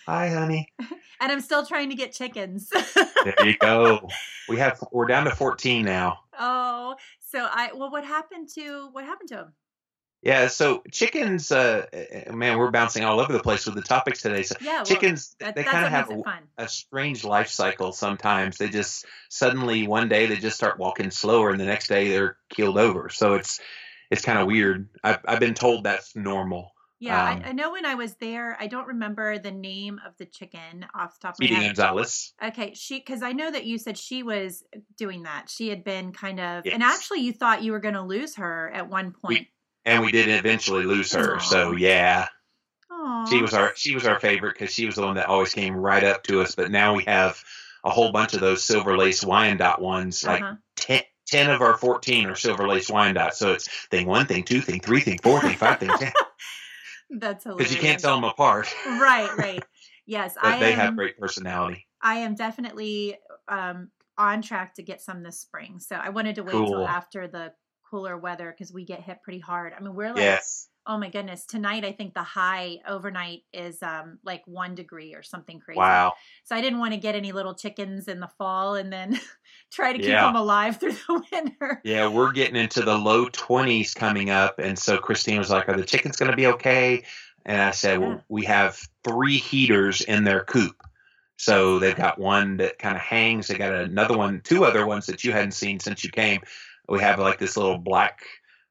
Hi, 0.09 0.29
honey. 0.29 0.73
and 0.79 1.31
I'm 1.31 1.39
still 1.39 1.63
trying 1.63 1.91
to 1.91 1.95
get 1.95 2.11
chickens. 2.13 2.71
There 3.23 3.47
you 3.47 3.57
go. 3.57 4.07
We 4.47 4.57
have 4.57 4.81
we're 4.91 5.05
down 5.05 5.25
to 5.25 5.31
14 5.31 5.85
now. 5.85 6.21
oh, 6.39 6.95
so 7.19 7.45
I 7.51 7.71
well, 7.75 7.91
what 7.91 8.03
happened 8.03 8.49
to 8.55 8.89
what 8.91 9.03
happened 9.03 9.29
to 9.29 9.35
him? 9.35 9.53
Yeah. 10.23 10.47
So 10.47 10.81
chickens, 10.89 11.51
uh, 11.51 11.85
uh, 11.93 12.31
man, 12.33 12.57
we're 12.57 12.71
bouncing 12.71 13.03
all 13.03 13.19
over 13.19 13.31
the 13.33 13.41
place 13.41 13.65
with 13.67 13.75
the 13.75 13.83
topics 13.83 14.21
today. 14.21 14.41
So 14.41 14.55
Yeah, 14.61 14.77
well, 14.77 14.85
chickens, 14.85 15.35
that, 15.41 15.55
they 15.55 15.63
kind 15.63 15.85
of 15.85 15.91
have 15.91 16.09
a, 16.09 16.63
a 16.63 16.67
strange 16.67 17.23
life 17.23 17.49
cycle. 17.49 17.91
Sometimes 17.91 18.57
they 18.57 18.69
just 18.69 19.05
suddenly 19.29 19.85
one 19.85 20.07
day 20.09 20.25
they 20.25 20.37
just 20.37 20.55
start 20.57 20.79
walking 20.79 21.11
slower, 21.11 21.51
and 21.51 21.59
the 21.59 21.65
next 21.65 21.87
day 21.87 22.09
they're 22.09 22.37
keeled 22.49 22.79
over. 22.79 23.09
So 23.09 23.35
it's 23.35 23.59
it's 24.09 24.23
kind 24.23 24.39
of 24.39 24.47
weird. 24.47 24.89
I've 25.03 25.19
I've 25.27 25.39
been 25.39 25.53
told 25.53 25.83
that's 25.83 26.15
normal. 26.15 26.71
Yeah, 27.01 27.31
Um, 27.31 27.41
I, 27.45 27.49
I 27.49 27.51
know 27.53 27.71
when 27.71 27.85
I 27.85 27.95
was 27.95 28.15
there, 28.15 28.57
I 28.59 28.67
don't 28.67 28.87
remember 28.87 29.37
the 29.39 29.51
name 29.51 29.99
of 30.05 30.17
the 30.17 30.25
chicken 30.25 30.85
off 30.93 31.13
the 31.19 31.27
top 31.27 31.35
of 31.35 31.39
my 31.39 31.47
head. 31.55 31.75
Gonzalez. 31.75 32.33
Okay, 32.43 32.73
she 32.75 32.99
because 32.99 33.23
I 33.23 33.31
know 33.31 33.49
that 33.49 33.65
you 33.65 33.77
said 33.77 33.97
she 33.97 34.21
was 34.23 34.63
doing 34.97 35.23
that. 35.23 35.49
She 35.49 35.69
had 35.69 35.83
been 35.83 36.11
kind 36.11 36.39
of, 36.39 36.65
Yes. 36.65 36.73
and 36.73 36.83
actually, 36.83 37.21
you 37.21 37.31
thought 37.31 37.63
you 37.63 37.71
were 37.71 37.79
going 37.79 37.93
to 37.93 38.01
lose 38.01 38.35
her 38.35 38.69
at 38.73 38.89
one 38.89 39.11
point. 39.13 39.47
and 39.85 40.03
we 40.03 40.11
did 40.11 40.27
eventually 40.27 40.83
lose 40.83 41.13
her. 41.13 41.39
So 41.39 41.71
yeah, 41.71 42.27
Aw. 42.91 43.25
she 43.27 43.41
was 43.41 43.53
our 43.53 43.71
she 43.75 43.95
was 43.95 44.05
our 44.05 44.19
favorite 44.19 44.55
because 44.59 44.73
she 44.73 44.85
was 44.85 44.95
the 44.95 45.03
one 45.03 45.15
that 45.15 45.27
always 45.27 45.53
came 45.53 45.73
right 45.75 46.03
up 46.03 46.23
to 46.23 46.41
us. 46.41 46.55
But 46.55 46.69
now 46.69 46.95
we 46.95 47.05
have 47.05 47.41
a 47.85 47.89
whole 47.89 48.11
bunch 48.11 48.33
of 48.33 48.41
those 48.41 48.61
silver 48.63 48.97
lace 48.97 49.23
Wyandotte 49.23 49.79
ones. 49.81 50.23
Like 50.25 50.41
Uh-huh. 50.41 50.55
10, 50.75 51.01
10 51.27 51.49
of 51.49 51.61
our 51.61 51.77
fourteen 51.77 52.25
are 52.27 52.35
silver 52.35 52.67
lace 52.67 52.89
Wyandotte. 52.89 53.35
So 53.35 53.53
it's 53.53 53.69
thing 53.87 54.05
one, 54.05 54.25
thing 54.25 54.43
two, 54.43 54.59
thing 54.61 54.81
three, 54.81 54.99
thing 54.99 55.19
four, 55.23 55.39
thing 55.39 55.55
five, 55.55 55.79
thing 55.79 55.89
ten. 55.97 56.11
That's 57.09 57.43
hilarious. 57.43 57.69
Because 57.69 57.75
you 57.75 57.81
can't 57.81 57.99
tell 57.99 58.15
them 58.15 58.23
apart. 58.23 58.73
Right, 58.85 59.29
right. 59.37 59.63
Yes, 60.05 60.35
But 60.41 60.45
I 60.55 60.59
they 60.59 60.73
am. 60.73 60.79
have 60.79 60.95
great 60.95 61.19
personality. 61.19 61.85
I 62.01 62.15
am 62.19 62.33
definitely 62.35 63.17
um, 63.47 63.91
on 64.17 64.41
track 64.41 64.75
to 64.75 64.83
get 64.83 65.01
some 65.01 65.21
this 65.23 65.39
spring. 65.39 65.79
So 65.79 65.95
I 65.95 66.09
wanted 66.09 66.35
to 66.35 66.43
wait 66.43 66.51
Cool. 66.53 66.67
till 66.67 66.87
after 66.87 67.27
the 67.27 67.53
cooler 67.89 68.17
weather 68.17 68.51
because 68.55 68.71
we 68.73 68.85
get 68.85 69.01
hit 69.01 69.19
pretty 69.23 69.39
hard. 69.39 69.73
I 69.77 69.81
mean, 69.81 69.95
we're 69.95 70.09
like, 70.09 70.17
Yes. 70.17 70.67
Oh 70.89 70.97
my 70.97 71.07
goodness, 71.07 71.45
tonight 71.45 71.85
I 71.85 71.91
think 71.91 72.15
the 72.15 72.23
high 72.23 72.79
overnight 72.87 73.43
is 73.53 73.81
um, 73.83 74.17
like 74.25 74.41
one 74.47 74.73
degree 74.73 75.13
or 75.13 75.21
something 75.21 75.59
crazy. 75.59 75.77
Wow. 75.77 76.13
So 76.43 76.55
I 76.55 76.61
didn't 76.61 76.79
want 76.79 76.93
to 76.93 76.99
get 76.99 77.13
any 77.13 77.31
little 77.31 77.53
chickens 77.53 78.07
in 78.07 78.19
the 78.19 78.27
fall 78.39 78.73
and 78.73 78.91
then 78.91 79.19
try 79.71 79.93
to 79.93 79.99
keep 79.99 80.07
Yeah. 80.07 80.25
them 80.25 80.35
alive 80.35 80.77
through 80.79 80.93
the 80.93 81.23
winter. 81.31 81.79
Yeah, 81.83 82.07
we're 82.07 82.31
getting 82.31 82.55
into 82.61 82.81
the 82.81 82.97
low 82.97 83.27
20s 83.27 83.93
coming 83.93 84.31
up. 84.31 84.57
And 84.57 84.77
so 84.77 84.97
Christine 84.97 85.37
was 85.37 85.51
like, 85.51 85.69
Are 85.69 85.77
the 85.77 85.85
chickens 85.85 86.15
going 86.17 86.31
to 86.31 86.35
be 86.35 86.47
okay? 86.47 87.03
And 87.45 87.61
I 87.61 87.69
said, 87.71 87.99
Yeah. 88.01 88.07
Well, 88.07 88.23
we 88.27 88.45
have 88.45 88.79
three 89.03 89.37
heaters 89.37 90.01
in 90.01 90.23
their 90.23 90.43
coop. 90.43 90.75
So 91.37 91.77
they've 91.77 91.95
got 91.95 92.17
one 92.19 92.57
that 92.57 92.79
kind 92.79 92.95
of 92.95 93.01
hangs. 93.01 93.47
They 93.47 93.57
got 93.59 93.73
another 93.73 94.17
one, 94.17 94.41
two 94.43 94.65
other 94.65 94.87
ones 94.87 95.05
that 95.05 95.23
you 95.23 95.33
hadn't 95.33 95.53
seen 95.53 95.79
since 95.79 96.03
you 96.03 96.09
came. 96.09 96.41
We 96.89 96.99
have 97.01 97.19
like 97.19 97.37
this 97.37 97.55
little 97.55 97.77
black, 97.77 98.25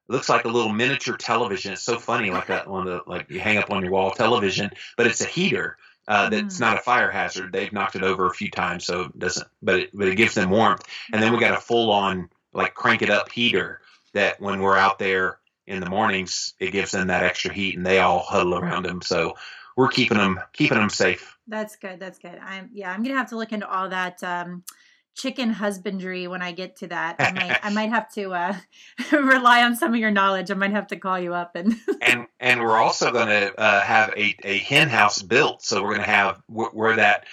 looks 0.08 0.28
like 0.28 0.44
a 0.44 0.48
little 0.48 0.72
miniature 0.72 1.16
television. 1.16 1.72
It's 1.72 1.82
so 1.82 1.98
funny, 1.98 2.30
like 2.30 2.46
that 2.48 2.66
one 2.66 2.86
the 2.86 3.00
like 3.06 3.30
you 3.30 3.40
hang 3.40 3.58
up 3.58 3.70
on 3.70 3.82
your 3.82 3.92
wall 3.92 4.10
television, 4.10 4.70
but 4.96 5.06
it's 5.06 5.20
a 5.20 5.26
heater. 5.26 5.76
Uh, 6.06 6.30
that's 6.30 6.56
Mm. 6.56 6.60
not 6.60 6.78
a 6.78 6.80
fire 6.80 7.10
hazard. 7.10 7.52
They've 7.52 7.72
knocked 7.72 7.94
it 7.94 8.02
over 8.02 8.26
a 8.26 8.32
few 8.34 8.50
times, 8.50 8.86
so 8.86 9.02
it 9.02 9.18
doesn't. 9.18 9.46
But 9.60 9.74
it, 9.80 9.90
but 9.92 10.08
it 10.08 10.16
gives 10.16 10.34
them 10.34 10.48
warmth. 10.48 10.82
And 11.12 11.22
then 11.22 11.32
we 11.32 11.38
got 11.38 11.56
a 11.56 11.60
full 11.60 11.90
on 11.90 12.30
like 12.54 12.72
crank 12.74 13.02
it 13.02 13.10
up 13.10 13.30
heater 13.30 13.82
that 14.14 14.40
when 14.40 14.60
we're 14.60 14.78
out 14.78 14.98
there 14.98 15.38
in 15.66 15.80
the 15.80 15.90
mornings, 15.90 16.54
it 16.58 16.70
gives 16.70 16.92
them 16.92 17.08
that 17.08 17.24
extra 17.24 17.52
heat, 17.52 17.76
and 17.76 17.84
they 17.84 17.98
all 17.98 18.20
huddle 18.20 18.54
around 18.54 18.86
them. 18.86 19.02
So 19.02 19.36
we're 19.76 19.88
keeping 19.88 20.16
them 20.16 20.40
keeping 20.54 20.78
them 20.78 20.88
safe. 20.88 21.36
That's 21.46 21.76
good. 21.76 22.00
That's 22.00 22.18
good. 22.18 22.38
I'm 22.42 22.70
yeah. 22.72 22.90
I'm 22.90 23.02
gonna 23.02 23.18
have 23.18 23.28
to 23.30 23.36
look 23.36 23.52
into 23.52 23.68
all 23.68 23.90
that. 23.90 24.22
Um, 24.24 24.64
chicken 25.18 25.50
husbandry 25.50 26.26
when 26.28 26.40
I 26.40 26.52
get 26.52 26.76
to 26.76 26.86
that. 26.88 27.16
I 27.18 27.32
might 27.32 27.58
I 27.64 27.70
might 27.70 27.90
have 27.96 28.10
to 28.14 28.32
uh, 28.32 28.54
rely 29.12 29.62
on 29.64 29.76
some 29.76 29.92
of 29.92 30.00
your 30.00 30.10
knowledge. 30.10 30.50
I 30.50 30.54
might 30.54 30.70
have 30.70 30.86
to 30.88 30.96
call 30.96 31.18
you 31.18 31.34
up 31.34 31.56
and 31.56 31.74
and 32.00 32.26
and 32.40 32.60
we're 32.62 32.78
also 32.78 33.10
going 33.10 33.28
to 33.28 33.60
uh, 33.60 33.80
have 33.82 34.10
a, 34.16 34.34
a 34.44 34.58
hen 34.58 34.88
house 34.88 35.20
built. 35.20 35.62
So 35.62 35.82
we're 35.82 35.94
going 35.96 36.04
to 36.06 36.10
have 36.10 36.40
wh- 36.46 36.74
where 36.74 36.96
that 36.96 37.26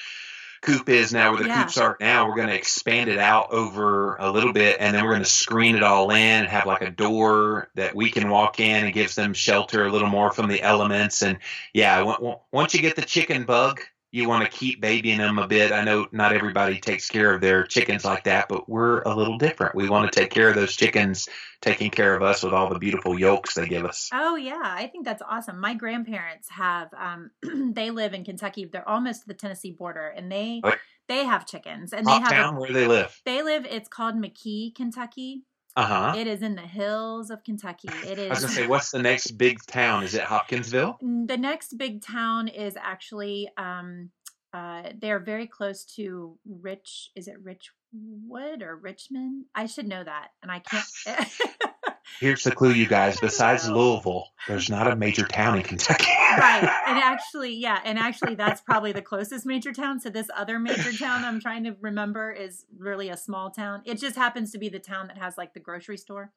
coop 0.62 0.90
is 0.90 1.14
now, 1.14 1.32
where 1.32 1.44
the 1.44 1.48
Yeah. 1.48 1.62
coops 1.62 1.78
are 1.78 1.96
now. 2.00 2.28
We're 2.28 2.36
going 2.38 2.48
to 2.48 2.56
expand 2.56 3.08
it 3.08 3.20
out 3.20 3.52
over 3.52 4.16
a 4.16 4.32
little 4.32 4.52
bit, 4.52 4.78
and 4.80 4.96
then 4.96 5.04
we're 5.04 5.12
going 5.12 5.22
to 5.24 5.30
screen 5.30 5.76
it 5.76 5.84
all 5.84 6.10
in 6.10 6.18
and 6.18 6.48
have 6.48 6.66
like 6.66 6.82
a 6.82 6.90
door 6.90 7.70
that 7.76 7.94
we 7.96 8.10
can 8.10 8.30
walk 8.30 8.60
in 8.60 8.84
and 8.86 8.92
gives 8.92 9.14
them 9.14 9.34
shelter 9.36 9.86
a 9.86 9.92
little 9.92 10.08
more 10.10 10.32
from 10.32 10.48
the 10.48 10.64
elements. 10.64 11.22
And 11.22 11.38
yeah, 11.74 12.02
on- 12.02 12.08
on- 12.16 12.40
once 12.52 12.74
you 12.74 12.82
get 12.82 12.96
the 12.96 13.04
chicken 13.04 13.44
bug, 13.44 13.80
you 14.16 14.30
want 14.30 14.50
to 14.50 14.58
keep 14.58 14.80
babying 14.80 15.18
them 15.18 15.38
a 15.38 15.46
bit. 15.46 15.74
I 15.74 15.84
know 15.84 16.08
not 16.14 16.32
everybody 16.32 16.80
takes 16.80 17.10
care 17.10 17.34
of 17.34 17.42
their 17.42 17.66
chickens 17.66 18.06
like 18.06 18.24
that, 18.24 18.48
but 18.48 18.70
we're 18.70 19.02
a 19.02 19.14
little 19.14 19.38
different. 19.38 19.76
We 19.76 19.90
want 19.90 20.10
to 20.10 20.18
take 20.18 20.30
care 20.30 20.48
of 20.48 20.56
those 20.56 20.74
chickens, 20.74 21.28
taking 21.60 21.92
care 21.92 22.16
of 22.16 22.24
us 22.24 22.42
with 22.42 22.54
all 22.54 22.70
the 22.70 22.80
beautiful 22.80 23.20
yolks 23.20 23.56
they 23.56 23.68
give 23.68 23.84
us. 23.84 24.10
Oh 24.14 24.38
yeah, 24.38 24.62
I 24.64 24.88
think 24.88 25.04
that's 25.04 25.22
awesome. 25.22 25.60
My 25.60 25.74
grandparents 25.74 26.50
have 26.50 26.94
um 26.98 27.32
they 27.74 27.92
live 27.92 28.14
in 28.14 28.24
Kentucky. 28.24 28.64
They're 28.64 28.88
almost 28.88 29.24
to 29.24 29.28
the 29.28 29.34
Tennessee 29.34 29.72
border 29.72 30.08
and 30.08 30.32
they 30.32 30.62
they 31.10 31.26
have 31.26 31.46
chickens 31.46 31.92
and 31.92 32.08
they 32.08 32.12
Hot 32.12 32.32
have 32.32 32.56
a, 32.56 32.58
where 32.58 32.72
they 32.72 32.88
live. 32.88 33.20
they 33.26 33.44
live 33.44 33.66
it's 33.70 33.90
called 33.90 34.16
McKee, 34.16 34.74
Kentucky. 34.74 35.44
Uh 35.78 35.86
huh. 35.86 36.14
It 36.18 36.28
is 36.28 36.42
in 36.42 36.56
the 36.56 36.62
hills 36.62 37.30
of 37.30 37.44
Kentucky. 37.44 37.90
It 38.06 38.18
is 38.18 38.28
I 38.28 38.30
was 38.30 38.40
gonna 38.42 38.54
say, 38.54 38.68
what's 38.68 38.92
the 38.92 39.02
next 39.02 39.32
big 39.32 39.60
town? 39.68 40.04
Is 40.04 40.14
it 40.14 40.24
Hopkinsville? 40.24 40.98
the 41.02 41.38
next 41.38 41.78
big 41.78 42.02
town 42.02 42.48
is 42.48 42.78
actually 42.78 43.50
um 43.58 44.10
uh 44.54 44.84
they're 45.02 45.20
very 45.20 45.48
close 45.48 45.84
to 45.96 46.38
Rich 46.46 47.12
is 47.16 47.28
it 47.28 47.44
Richwood 47.44 48.62
or 48.62 48.78
Richmond? 48.78 49.46
I 49.54 49.66
should 49.66 49.88
know 49.88 50.04
that 50.04 50.30
and 50.42 50.52
I 50.52 50.60
can't 50.60 50.86
Here's 52.20 52.44
the 52.44 52.52
clue, 52.52 52.72
you 52.72 52.88
guys. 52.88 53.20
Besides 53.20 53.68
Louisville, 53.70 54.28
there's 54.48 54.70
not 54.70 54.92
a 54.92 54.96
major 54.96 55.26
town 55.26 55.58
in 55.58 55.64
Kentucky. 55.64 56.06
right 56.38 56.64
and 56.88 56.98
actually 57.00 57.56
yeah 57.56 57.80
and 57.86 57.98
actually 57.98 58.36
that's 58.36 58.62
probably 58.62 58.92
the 58.92 59.02
closest 59.02 59.46
major 59.46 59.72
town 59.72 60.00
so 60.00 60.10
this 60.10 60.28
other 60.36 60.60
major 60.60 60.92
town 60.92 61.24
i'm 61.24 61.40
trying 61.40 61.64
to 61.64 61.76
remember 61.82 62.32
is 62.32 62.66
really 62.78 63.10
a 63.10 63.18
small 63.18 63.50
town 63.50 63.82
it 63.86 64.00
just 64.00 64.16
happens 64.16 64.52
to 64.52 64.58
be 64.58 64.70
the 64.70 64.80
town 64.80 65.08
that 65.08 65.18
has 65.18 65.38
like 65.38 65.54
the 65.54 65.60
grocery 65.60 65.98
store 65.98 66.32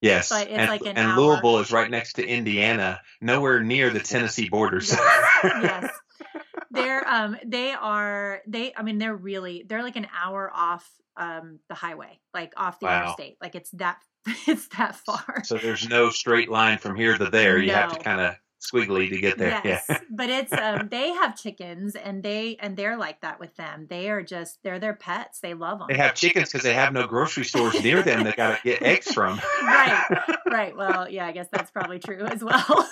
yes, 0.00 0.28
But 0.28 0.48
it's 0.48 0.58
and, 0.58 0.68
like 0.68 0.82
an 0.82 0.88
and 0.88 0.98
hour. 0.98 1.16
Louisville 1.16 1.58
is 1.58 1.72
right 1.72 1.90
next 1.90 2.14
to 2.14 2.26
Indiana, 2.26 3.00
nowhere 3.20 3.62
near 3.62 3.90
the 3.90 4.00
Tennessee 4.00 4.48
borders. 4.48 4.92
yes 4.92 5.62
yes 5.62 5.90
they're 6.76 7.08
um 7.08 7.36
they 7.44 7.72
are 7.72 8.40
they 8.46 8.72
i 8.76 8.82
mean 8.82 8.98
they're 8.98 9.16
really 9.16 9.64
they're 9.68 9.82
like 9.82 9.96
an 9.96 10.06
hour 10.16 10.50
off 10.54 10.88
um 11.16 11.58
the 11.68 11.74
highway 11.74 12.18
like 12.34 12.52
off 12.56 12.78
the 12.78 12.86
Wow. 12.86 13.02
interstate 13.02 13.36
like 13.40 13.54
it's 13.54 13.70
that 13.72 13.98
it's 14.46 14.68
that 14.76 14.94
far 14.96 15.42
so 15.44 15.56
there's 15.56 15.88
no 15.88 16.10
straight 16.10 16.48
line 16.50 16.78
from 16.78 16.96
here 16.96 17.16
to 17.16 17.26
there. 17.30 17.58
You 17.58 17.72
have 17.72 17.96
to 17.96 18.02
kind 18.02 18.20
of 18.20 18.34
squiggly 18.60 19.08
to 19.10 19.18
get 19.20 19.38
there. 19.38 19.60
Yes, 19.64 19.84
Yeah. 19.88 19.98
but 20.10 20.28
it's 20.28 20.52
um 20.52 20.88
they 20.90 21.10
have 21.12 21.36
chickens 21.36 21.94
and 21.94 22.22
they 22.22 22.56
and 22.58 22.76
they're 22.76 22.96
like 22.96 23.20
that 23.20 23.38
with 23.38 23.54
them. 23.56 23.86
They 23.88 24.10
are 24.10 24.22
just 24.22 24.58
they're 24.64 24.80
their 24.80 24.94
pets. 24.94 25.38
They 25.40 25.54
love 25.54 25.78
them. 25.78 25.88
They 25.88 25.96
have 25.96 26.14
chickens 26.14 26.48
because 26.50 26.64
they 26.64 26.74
have 26.74 26.92
no 26.92 27.06
grocery 27.06 27.44
stores 27.44 27.80
near 27.84 28.02
them. 28.02 28.24
They 28.24 28.32
got 28.32 28.56
to 28.56 28.62
get 28.64 28.82
eggs 28.82 29.12
from. 29.12 29.40
right, 29.62 30.04
right. 30.50 30.76
Well, 30.76 31.08
yeah, 31.08 31.26
I 31.26 31.32
guess 31.32 31.46
that's 31.52 31.70
probably 31.70 31.98
true 32.00 32.24
as 32.24 32.42
well. 32.42 32.88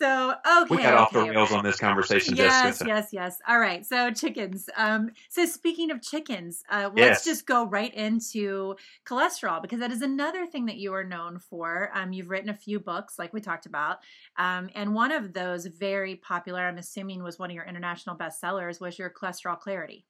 So 0.00 0.34
okay, 0.62 0.76
We 0.76 0.82
got 0.82 0.94
off 0.94 1.12
the 1.12 1.20
rails 1.24 1.52
on 1.52 1.64
this 1.64 1.76
conversation, 1.78 2.34
Yes, 2.36 2.62
Jessica. 2.62 2.84
yes, 2.86 3.08
yes. 3.12 3.38
All 3.48 3.58
right. 3.58 3.84
So 3.84 4.10
chickens. 4.12 4.68
Um, 4.76 5.10
so 5.28 5.44
speaking 5.46 5.90
of 5.90 6.02
chickens, 6.02 6.62
uh, 6.70 6.90
let's 6.94 7.22
Yes. 7.22 7.24
just 7.24 7.46
go 7.46 7.66
right 7.66 7.92
into 7.94 8.76
cholesterol 9.06 9.60
because 9.62 9.80
that 9.80 9.90
is 9.90 10.02
another 10.02 10.46
thing 10.46 10.66
that 10.66 10.76
you 10.76 10.92
are 10.94 11.04
known 11.04 11.38
for. 11.38 11.90
Um, 11.94 12.12
you've 12.12 12.30
written 12.30 12.50
a 12.50 12.54
few 12.54 12.78
books, 12.78 13.18
like 13.18 13.32
we 13.32 13.40
talked 13.40 13.66
about, 13.66 13.98
um, 14.36 14.70
and 14.74 14.94
one 14.94 15.12
of 15.12 15.32
those 15.32 15.66
very 15.66 16.16
popular, 16.16 16.60
I'm 16.66 16.78
assuming, 16.78 17.22
was 17.22 17.38
one 17.38 17.50
of 17.50 17.54
your 17.54 17.64
international 17.64 18.16
bestsellers, 18.16 18.80
was 18.80 18.98
your 18.98 19.10
cholesterol 19.10 19.58
clarity. 19.58 20.06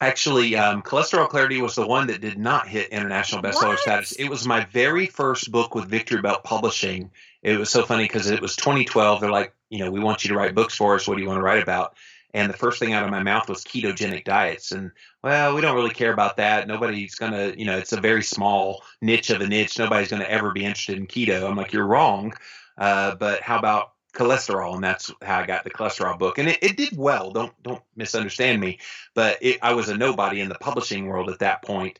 Actually, 0.00 0.54
um, 0.56 0.82
Cholesterol 0.82 1.28
Clarity 1.28 1.62
was 1.62 1.74
the 1.74 1.86
one 1.86 2.06
that 2.08 2.20
did 2.20 2.38
not 2.38 2.68
hit 2.68 2.90
international 2.90 3.42
bestseller 3.42 3.68
What? 3.68 3.78
status. 3.78 4.12
It 4.12 4.28
was 4.28 4.46
my 4.46 4.64
very 4.66 5.06
first 5.06 5.50
book 5.50 5.74
with 5.74 5.86
Victory 5.86 6.20
Belt 6.20 6.44
Publishing. 6.44 7.10
It 7.42 7.58
was 7.58 7.70
so 7.70 7.82
funny 7.82 8.04
because 8.04 8.28
it 8.28 8.42
was 8.42 8.56
2012. 8.56 9.20
They're 9.20 9.30
like, 9.30 9.54
you 9.70 9.78
know, 9.78 9.90
we 9.90 10.00
want 10.00 10.22
you 10.22 10.28
to 10.28 10.36
write 10.36 10.54
books 10.54 10.76
for 10.76 10.94
us. 10.94 11.08
What 11.08 11.16
do 11.16 11.22
you 11.22 11.28
want 11.28 11.38
to 11.38 11.42
write 11.42 11.62
about? 11.62 11.96
And 12.34 12.52
the 12.52 12.56
first 12.56 12.78
thing 12.78 12.92
out 12.92 13.04
of 13.04 13.10
my 13.10 13.22
mouth 13.22 13.48
was 13.48 13.64
ketogenic 13.64 14.24
diets. 14.24 14.70
And 14.70 14.90
well, 15.22 15.54
we 15.54 15.62
don't 15.62 15.74
really 15.74 15.94
care 15.94 16.12
about 16.12 16.36
that. 16.36 16.68
Nobody's 16.68 17.14
going 17.14 17.32
to, 17.32 17.58
you 17.58 17.64
know, 17.64 17.78
it's 17.78 17.94
a 17.94 18.00
very 18.00 18.22
small 18.22 18.82
niche 19.00 19.30
of 19.30 19.40
a 19.40 19.46
niche. 19.46 19.78
Nobody's 19.78 20.08
going 20.08 20.20
to 20.20 20.30
ever 20.30 20.52
be 20.52 20.64
interested 20.64 20.98
in 20.98 21.06
keto. 21.06 21.48
I'm 21.48 21.56
like, 21.56 21.72
you're 21.72 21.86
wrong. 21.86 22.34
Uh, 22.76 23.14
but 23.14 23.40
how 23.40 23.58
about 23.58 23.92
cholesterol? 24.16 24.74
And 24.74 24.82
that's 24.82 25.12
how 25.22 25.40
I 25.40 25.46
got 25.46 25.64
the 25.64 25.70
cholesterol 25.70 26.18
book. 26.18 26.38
And 26.38 26.48
it, 26.48 26.58
it 26.62 26.76
did 26.76 26.96
well. 26.96 27.30
Don't 27.30 27.52
don't 27.62 27.82
misunderstand 27.96 28.60
me 28.60 28.78
but 29.16 29.38
it, 29.40 29.58
I 29.62 29.72
was 29.72 29.88
a 29.88 29.96
nobody 29.96 30.40
in 30.40 30.48
the 30.48 30.54
publishing 30.54 31.06
world 31.06 31.30
at 31.30 31.40
that 31.40 31.62
point. 31.62 31.98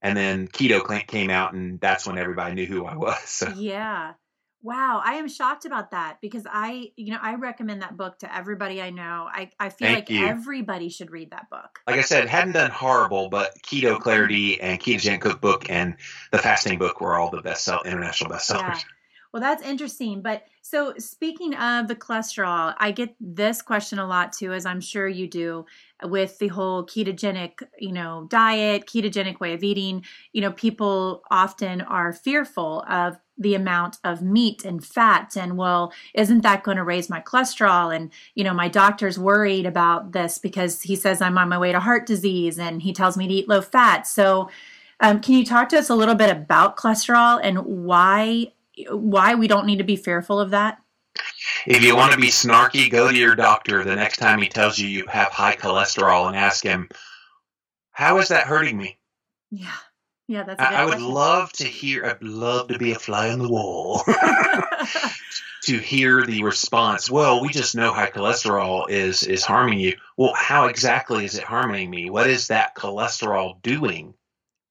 And 0.00 0.16
then 0.16 0.46
Keto 0.46 0.86
came 1.08 1.30
out, 1.30 1.54
and 1.54 1.80
that's 1.80 2.06
when 2.06 2.18
everybody 2.18 2.54
knew 2.54 2.66
who 2.66 2.86
I 2.86 2.94
was. 2.94 3.18
So 3.26 3.52
Yeah. 3.56 4.12
Wow, 4.60 5.00
I 5.04 5.14
am 5.14 5.28
shocked 5.28 5.66
about 5.66 5.92
that 5.92 6.18
because 6.20 6.44
I, 6.50 6.90
you 6.96 7.12
know, 7.12 7.20
I 7.22 7.36
recommend 7.36 7.82
that 7.82 7.96
book 7.96 8.18
to 8.18 8.36
everybody 8.36 8.82
I 8.82 8.90
know. 8.90 9.28
I, 9.32 9.50
I 9.58 9.68
feel 9.68 9.86
Thank 9.86 10.10
like 10.10 10.10
you. 10.10 10.26
everybody 10.26 10.88
should 10.88 11.12
read 11.12 11.30
that 11.30 11.48
book. 11.48 11.78
like 11.86 11.96
I 11.96 12.02
said, 12.02 12.28
hadn't 12.28 12.54
done 12.54 12.72
horrible, 12.72 13.28
but 13.28 13.54
Keto 13.62 14.00
Clarity 14.00 14.60
and 14.60 14.80
Ketogenic 14.80 15.20
Cookbook 15.20 15.70
and 15.70 15.96
the 16.32 16.38
Fasting 16.38 16.76
Book 16.76 17.00
were 17.00 17.16
all 17.16 17.30
the 17.30 17.40
best 17.40 17.64
sell 17.64 17.82
international 17.84 18.30
bestsellers. 18.30 18.58
Yeah. 18.58 18.80
Well, 19.32 19.42
that's 19.42 19.62
interesting. 19.62 20.22
But 20.22 20.44
so 20.62 20.94
speaking 20.98 21.54
of 21.54 21.86
the 21.86 21.94
cholesterol, 21.94 22.74
I 22.78 22.92
get 22.92 23.14
this 23.20 23.60
question 23.60 23.98
a 23.98 24.06
lot 24.06 24.32
too, 24.32 24.52
as 24.52 24.64
I'm 24.64 24.80
sure 24.80 25.06
you 25.06 25.28
do, 25.28 25.66
with 26.02 26.38
the 26.38 26.48
whole 26.48 26.84
ketogenic, 26.86 27.62
you 27.78 27.92
know, 27.92 28.26
diet, 28.30 28.86
ketogenic 28.86 29.38
way 29.38 29.52
of 29.52 29.62
eating. 29.62 30.04
You 30.32 30.40
know, 30.40 30.52
people 30.52 31.22
often 31.30 31.82
are 31.82 32.12
fearful 32.12 32.84
of 32.88 33.18
the 33.36 33.54
amount 33.54 33.98
of 34.02 34.20
meat 34.20 34.64
and 34.64 34.84
fat 34.84 35.36
and 35.36 35.56
well 35.56 35.92
isn't 36.12 36.40
that 36.40 36.64
going 36.64 36.76
to 36.76 36.82
raise 36.82 37.08
my 37.08 37.20
cholesterol 37.20 37.94
and 37.94 38.10
you 38.34 38.42
know 38.42 38.52
my 38.52 38.66
doctor's 38.66 39.16
worried 39.16 39.64
about 39.64 40.10
this 40.10 40.38
because 40.38 40.82
he 40.82 40.96
says 40.96 41.22
i'm 41.22 41.38
on 41.38 41.48
my 41.48 41.56
way 41.56 41.70
to 41.70 41.78
heart 41.78 42.04
disease 42.04 42.58
and 42.58 42.82
he 42.82 42.92
tells 42.92 43.16
me 43.16 43.28
to 43.28 43.34
eat 43.34 43.48
low 43.48 43.62
fat 43.62 44.08
so 44.08 44.50
um, 45.00 45.20
can 45.20 45.34
you 45.34 45.44
talk 45.44 45.68
to 45.68 45.78
us 45.78 45.88
a 45.88 45.94
little 45.94 46.16
bit 46.16 46.30
about 46.30 46.76
cholesterol 46.76 47.38
and 47.40 47.58
why 47.60 48.48
why 48.90 49.34
we 49.34 49.48
don't 49.48 49.66
need 49.66 49.78
to 49.78 49.84
be 49.84 49.96
fearful 49.96 50.40
of 50.40 50.50
that? 50.50 50.78
If 51.66 51.82
you 51.82 51.96
want 51.96 52.12
to 52.12 52.18
be 52.18 52.28
snarky, 52.28 52.90
go 52.90 53.10
to 53.10 53.16
your 53.16 53.34
doctor 53.34 53.84
the 53.84 53.96
next 53.96 54.18
time 54.18 54.40
he 54.40 54.48
tells 54.48 54.78
you 54.78 54.88
you 54.88 55.06
have 55.06 55.28
high 55.28 55.56
cholesterol 55.56 56.28
and 56.28 56.36
ask 56.36 56.64
him, 56.64 56.88
How 57.90 58.18
is 58.18 58.28
that 58.28 58.46
hurting 58.46 58.76
me? 58.76 58.98
Yeah. 59.50 59.72
Yeah, 60.28 60.42
that's 60.42 60.60
a 60.60 60.66
good 60.66 60.74
I, 60.74 60.82
I 60.82 60.84
would 60.84 60.92
question. 60.94 61.12
love 61.12 61.52
to 61.54 61.64
hear, 61.64 62.04
I'd 62.04 62.22
love 62.22 62.68
to 62.68 62.78
be 62.78 62.92
a 62.92 62.98
fly 62.98 63.30
on 63.30 63.38
the 63.38 63.48
wall. 63.48 64.02
to 65.62 65.78
hear 65.78 66.24
the 66.24 66.42
response 66.44 67.10
well 67.10 67.42
we 67.42 67.48
just 67.48 67.74
know 67.74 67.92
high 67.92 68.08
cholesterol 68.08 68.88
is 68.88 69.24
is 69.24 69.44
harming 69.44 69.80
you 69.80 69.92
well 70.16 70.32
how 70.34 70.66
exactly 70.66 71.24
is 71.24 71.36
it 71.36 71.42
harming 71.42 71.90
me 71.90 72.08
what 72.08 72.30
is 72.30 72.46
that 72.46 72.74
cholesterol 72.76 73.60
doing 73.60 74.14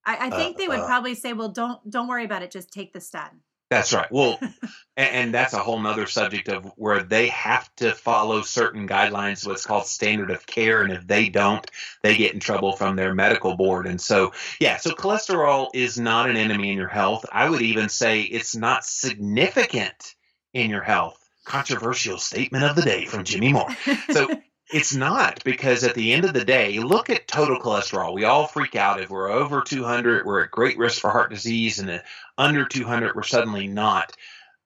I, 0.07 0.27
I 0.27 0.29
think 0.29 0.57
they 0.57 0.69
would 0.69 0.79
Uh, 0.79 0.87
probably 0.87 1.15
say, 1.15 1.33
well, 1.33 1.49
don't 1.49 1.87
don't 1.89 2.07
worry 2.07 2.23
about 2.23 2.41
it, 2.41 2.49
just 2.49 2.71
take 2.71 2.93
the 2.93 3.01
statin. 3.01 3.41
That's 3.69 3.93
right. 3.93 4.11
Well 4.11 4.39
and, 4.97 5.09
and 5.09 5.33
that's 5.33 5.53
a 5.53 5.59
whole 5.59 5.79
nother 5.79 6.07
subject 6.07 6.49
of 6.49 6.65
where 6.75 7.03
they 7.03 7.27
have 7.27 7.73
to 7.77 7.93
follow 7.93 8.41
certain 8.41 8.87
guidelines 8.87 9.45
what's 9.45 9.65
called 9.65 9.85
standard 9.85 10.31
of 10.31 10.45
care 10.45 10.81
and 10.81 10.93
if 10.93 11.05
they 11.07 11.29
don't 11.29 11.69
they 12.03 12.15
get 12.15 12.33
in 12.33 12.39
trouble 12.39 12.73
from 12.73 12.95
their 12.95 13.13
medical 13.13 13.55
board. 13.55 13.87
And 13.87 13.99
so 13.99 14.33
yeah 14.59 14.77
so 14.77 14.91
cholesterol 14.91 15.69
is 15.73 15.99
not 15.99 16.29
an 16.29 16.37
enemy 16.37 16.71
in 16.71 16.77
your 16.77 16.87
health. 16.87 17.25
I 17.31 17.49
would 17.49 17.61
even 17.61 17.89
say 17.89 18.21
it's 18.21 18.55
not 18.55 18.85
significant 18.85 20.15
in 20.53 20.69
your 20.69 20.83
health. 20.83 21.23
Controversial 21.45 22.17
statement 22.17 22.63
of 22.63 22.75
the 22.75 22.81
day 22.81 23.05
from 23.05 23.23
jimmy 23.23 23.53
moore. 23.53 23.69
So 24.11 24.29
it's 24.71 24.93
not 24.93 25.43
because 25.43 25.83
at 25.83 25.95
the 25.95 26.13
end 26.13 26.25
of 26.25 26.33
the 26.33 26.45
day, 26.45 26.79
look 26.79 27.09
at 27.09 27.27
total 27.27 27.59
cholesterol. 27.59 28.13
We 28.13 28.25
all 28.25 28.47
freak 28.47 28.75
out 28.75 29.01
if 29.01 29.09
we're 29.09 29.29
over 29.29 29.61
200, 29.61 30.25
we're 30.25 30.43
at 30.43 30.51
great 30.51 30.77
risk 30.77 31.01
for 31.01 31.09
heart 31.09 31.29
disease, 31.29 31.79
and 31.79 32.01
under 32.37 32.65
200, 32.65 33.15
we're 33.15 33.23
suddenly 33.23 33.67
not. 33.67 34.11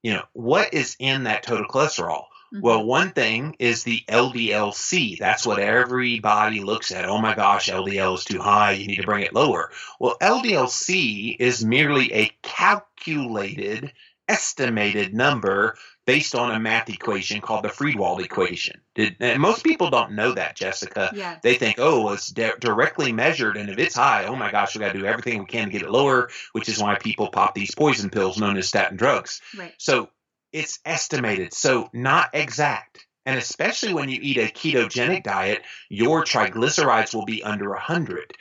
You 0.01 0.13
know, 0.13 0.23
what 0.33 0.73
is 0.73 0.95
in 0.99 1.25
that 1.25 1.43
total 1.43 1.67
cholesterol? 1.67 2.23
Mhm. 2.53 2.61
Well, 2.61 2.83
one 2.83 3.11
thing 3.11 3.55
is 3.59 3.83
the 3.83 4.03
LDLC. 4.09 5.17
That's 5.19 5.45
what 5.45 5.59
everybody 5.59 6.61
looks 6.61 6.91
at. 6.91 7.05
Oh 7.05 7.19
my 7.19 7.35
gosh, 7.35 7.69
LDL 7.69 8.15
is 8.15 8.25
too 8.25 8.41
high. 8.41 8.71
You 8.71 8.87
need 8.87 8.97
to 8.97 9.03
bring 9.03 9.23
it 9.23 9.33
lower. 9.35 9.71
Well, 9.99 10.17
LDLC 10.19 11.35
is 11.39 11.63
merely 11.63 12.11
a 12.13 12.31
calculated, 12.41 13.93
estimated 14.27 15.13
number 15.13 15.77
based 16.05 16.35
on 16.35 16.51
a 16.51 16.59
math 16.59 16.89
equation 16.89 17.41
called 17.41 17.63
the 17.63 17.69
Friedewald 17.69 18.23
equation. 18.23 18.81
Did, 18.95 19.17
and 19.19 19.41
most 19.41 19.63
people 19.63 19.89
don't 19.89 20.13
know 20.13 20.33
that, 20.33 20.55
Jessica. 20.55 21.11
Yeah. 21.13 21.37
They 21.41 21.55
think, 21.55 21.75
oh, 21.79 22.11
it's 22.11 22.27
di- 22.27 22.53
directly 22.59 23.11
measured, 23.11 23.57
and 23.57 23.69
if 23.69 23.77
it's 23.77 23.95
high, 23.95 24.25
oh 24.25 24.35
my 24.35 24.51
gosh, 24.51 24.75
we 24.75 24.79
got 24.79 24.93
to 24.93 24.99
do 24.99 25.05
everything 25.05 25.39
we 25.39 25.45
can 25.45 25.67
to 25.67 25.71
get 25.71 25.83
it 25.83 25.91
lower, 25.91 26.29
which 26.53 26.69
is 26.69 26.79
why 26.79 26.95
people 26.95 27.29
pop 27.29 27.53
these 27.53 27.75
poison 27.75 28.09
pills 28.09 28.39
known 28.39 28.57
as 28.57 28.67
statin 28.67 28.97
drugs. 28.97 29.41
Right. 29.57 29.73
So 29.77 30.09
it's 30.51 30.79
estimated, 30.85 31.53
so 31.53 31.89
not 31.93 32.31
exact. 32.33 33.05
And 33.25 33.37
especially 33.37 33.93
when 33.93 34.09
you 34.09 34.19
eat 34.21 34.37
a 34.37 34.47
ketogenic 34.47 35.23
diet, 35.23 35.61
your 35.89 36.23
triglycerides 36.23 37.13
will 37.13 37.25
be 37.25 37.43
under 37.43 37.69
100, 37.69 38.33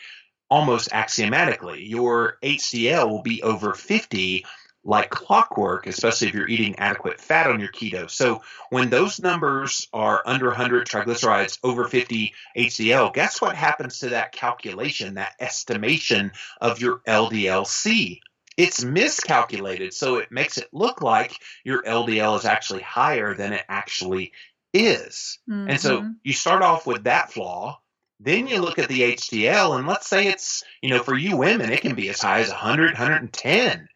almost 0.49 0.89
axiomatically. 0.93 1.85
Your 1.85 2.39
HDL 2.43 3.09
will 3.09 3.23
be 3.23 3.43
over 3.43 3.75
50, 3.75 4.47
like 4.85 5.11
clockwork, 5.11 5.87
especially 5.87 6.29
if 6.29 6.35
you're 6.35 6.49
eating 6.49 6.79
adequate 6.79 7.21
fat 7.21 7.47
on 7.47 7.61
your 7.61 7.71
keto. 7.71 8.11
So 8.11 8.43
when 8.71 8.91
those 8.91 9.21
numbers 9.21 9.89
are 9.93 10.23
under 10.27 10.47
100 10.47 10.87
triglycerides, 10.87 11.59
over 11.63 11.87
50 11.87 12.35
HDL, 12.57 13.13
guess 13.13 13.41
what 13.41 13.57
happens 13.57 13.99
to 14.01 14.11
that 14.11 14.33
calculation, 14.33 15.15
that 15.15 15.35
estimation 15.41 16.33
of 16.61 16.81
your 16.81 17.03
LDLC? 17.07 18.21
It's 18.57 18.83
miscalculated, 18.83 19.95
so 19.95 20.17
it 20.17 20.33
makes 20.33 20.59
it 20.59 20.69
look 20.73 21.03
like 21.03 21.35
your 21.65 21.83
LDL 21.83 22.37
is 22.39 22.45
actually 22.45 22.83
higher 22.83 23.35
than 23.35 23.53
it 23.53 23.65
actually 23.69 24.33
is. 24.73 25.39
And 25.67 25.81
so 25.81 26.07
Mhm. 26.07 26.21
you 26.25 26.33
start 26.33 26.63
off 26.63 26.87
with 26.87 27.05
that 27.05 27.33
flaw. 27.33 27.81
Then 28.19 28.47
you 28.47 28.61
look 28.61 28.79
at 28.79 28.89
the 28.89 29.03
HDL, 29.03 29.79
and 29.79 29.87
let's 29.87 30.09
say 30.09 30.27
it's, 30.29 30.65
you 30.83 30.91
know, 30.91 31.03
for 31.03 31.17
you 31.17 31.37
women, 31.37 31.71
it 31.71 31.83
can 31.83 31.95
be 31.95 32.09
as 32.11 32.21
high 32.21 32.41
as 32.41 32.51
100, 32.51 32.93
110. 32.95 33.89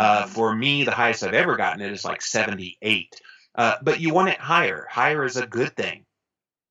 Uh, 0.00 0.26
for 0.26 0.54
me, 0.54 0.84
the 0.84 0.90
highest 0.92 1.22
I've 1.22 1.34
ever 1.34 1.56
gotten 1.56 1.82
it 1.82 1.92
is 1.92 2.06
like 2.06 2.22
78. 2.22 3.20
Uh, 3.54 3.74
but 3.82 4.00
you 4.00 4.14
want 4.14 4.30
it 4.30 4.38
higher. 4.38 4.86
Higher 4.90 5.24
is 5.24 5.36
a 5.36 5.46
good 5.46 5.76
thing. 5.76 6.06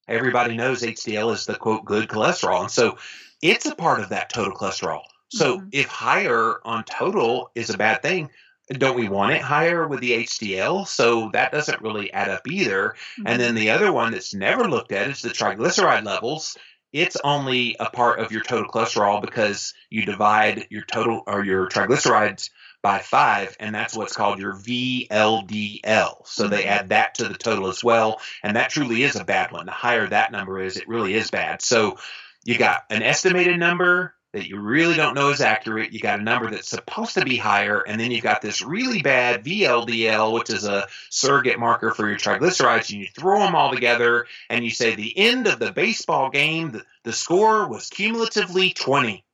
Everybody 0.07 0.57
knows 0.57 0.81
HDL 0.81 1.31
is 1.33 1.45
the 1.45 1.53
quote 1.55 1.85
good 1.85 2.09
cholesterol. 2.09 2.61
And 2.61 2.71
so 2.71 2.97
it's 3.41 3.67
a 3.67 3.75
part 3.75 3.99
of 3.99 4.09
that 4.09 4.31
total 4.31 4.57
cholesterol. 4.57 5.03
So 5.31 5.59
Mhm. 5.59 5.69
if 5.71 5.87
higher 5.87 6.59
on 6.65 6.83
total 6.85 7.51
is 7.53 7.69
a 7.69 7.77
bad 7.77 8.01
thing, 8.01 8.31
don't 8.71 8.97
we 8.97 9.09
want 9.09 9.33
it 9.33 9.43
higher 9.43 9.87
with 9.87 9.99
the 9.99 10.13
HDL? 10.13 10.85
So 10.85 11.29
that 11.33 11.51
doesn't 11.51 11.83
really 11.83 12.11
add 12.11 12.29
up 12.29 12.47
either. 12.47 12.95
And 13.23 13.39
then 13.39 13.53
the 13.53 13.69
other 13.69 13.91
one 13.91 14.13
that's 14.13 14.33
never 14.33 14.67
looked 14.67 14.91
at 14.91 15.07
is 15.07 15.21
the 15.21 15.29
triglyceride 15.29 16.03
levels. 16.03 16.57
It's 16.91 17.17
only 17.23 17.75
a 17.79 17.91
part 17.91 18.19
of 18.19 18.31
your 18.31 18.41
total 18.41 18.71
cholesterol 18.71 19.21
because 19.21 19.75
you 19.91 20.05
divide 20.05 20.65
your 20.71 20.83
total 20.83 21.21
or 21.27 21.45
your 21.45 21.67
triglycerides 21.67 22.49
by 22.81 22.99
five, 22.99 23.55
and 23.59 23.75
that's 23.75 23.95
what's 23.95 24.15
called 24.15 24.39
your 24.39 24.53
VLDL. 24.53 26.25
So 26.25 26.47
they 26.47 26.65
add 26.65 26.89
that 26.89 27.15
to 27.15 27.27
the 27.27 27.35
total 27.35 27.67
as 27.67 27.83
well, 27.83 28.21
and 28.43 28.55
that 28.55 28.69
truly 28.69 29.03
is 29.03 29.15
a 29.15 29.25
bad 29.25 29.51
one. 29.51 29.65
The 29.65 29.71
higher 29.71 30.07
that 30.07 30.31
number 30.31 30.59
is, 30.59 30.77
it 30.77 30.87
really 30.87 31.13
is 31.13 31.29
bad. 31.29 31.61
So 31.61 31.97
you 32.45 32.57
got 32.57 32.85
an 32.89 33.03
estimated 33.03 33.59
number 33.59 34.15
that 34.31 34.47
you 34.47 34.59
really 34.59 34.95
don't 34.95 35.15
know 35.15 35.29
is 35.29 35.41
accurate. 35.41 35.91
You 35.91 35.99
got 35.99 36.19
a 36.19 36.23
number 36.23 36.51
that's 36.51 36.69
supposed 36.69 37.15
to 37.15 37.25
be 37.25 37.35
higher, 37.35 37.81
and 37.81 37.99
then 37.99 38.11
you've 38.11 38.23
got 38.23 38.41
this 38.41 38.61
really 38.61 39.01
bad 39.01 39.43
VLDL, 39.43 40.33
which 40.33 40.49
is 40.51 40.65
a 40.65 40.87
surrogate 41.09 41.59
marker 41.59 41.91
for 41.91 42.07
your 42.07 42.19
triglycerides, 42.19 42.91
and 42.91 43.01
you 43.01 43.07
throw 43.07 43.39
them 43.39 43.55
all 43.55 43.73
together, 43.73 44.27
and 44.49 44.63
you 44.63 44.69
say 44.69 44.93
the 44.93 45.17
end 45.17 45.47
of 45.47 45.59
the 45.59 45.71
baseball 45.71 46.29
game, 46.29 46.71
the, 46.71 46.83
the 47.03 47.13
score 47.13 47.67
was 47.67 47.89
cumulatively 47.89 48.71
20. 48.71 49.25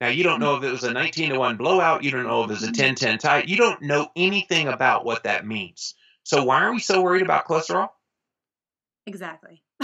Now, 0.00 0.08
you 0.08 0.22
don't 0.22 0.38
know 0.38 0.56
if 0.56 0.62
it 0.62 0.70
was 0.70 0.84
a 0.84 0.92
19 0.92 1.30
to 1.30 1.38
1 1.38 1.56
blowout. 1.56 2.04
You 2.04 2.10
don't 2.10 2.24
know 2.26 2.44
if 2.44 2.50
it 2.50 2.54
was 2.54 2.62
a 2.62 2.72
10 2.72 2.94
10 2.94 3.18
tie. 3.18 3.42
You 3.46 3.56
don't 3.56 3.82
know 3.82 4.08
anything 4.14 4.68
about 4.68 5.04
what 5.04 5.24
that 5.24 5.46
means. 5.46 5.94
So, 6.22 6.44
why 6.44 6.62
are 6.62 6.72
we 6.72 6.78
so 6.78 7.02
worried 7.02 7.22
about 7.22 7.46
cholesterol? 7.46 7.88
Exactly. 9.06 9.62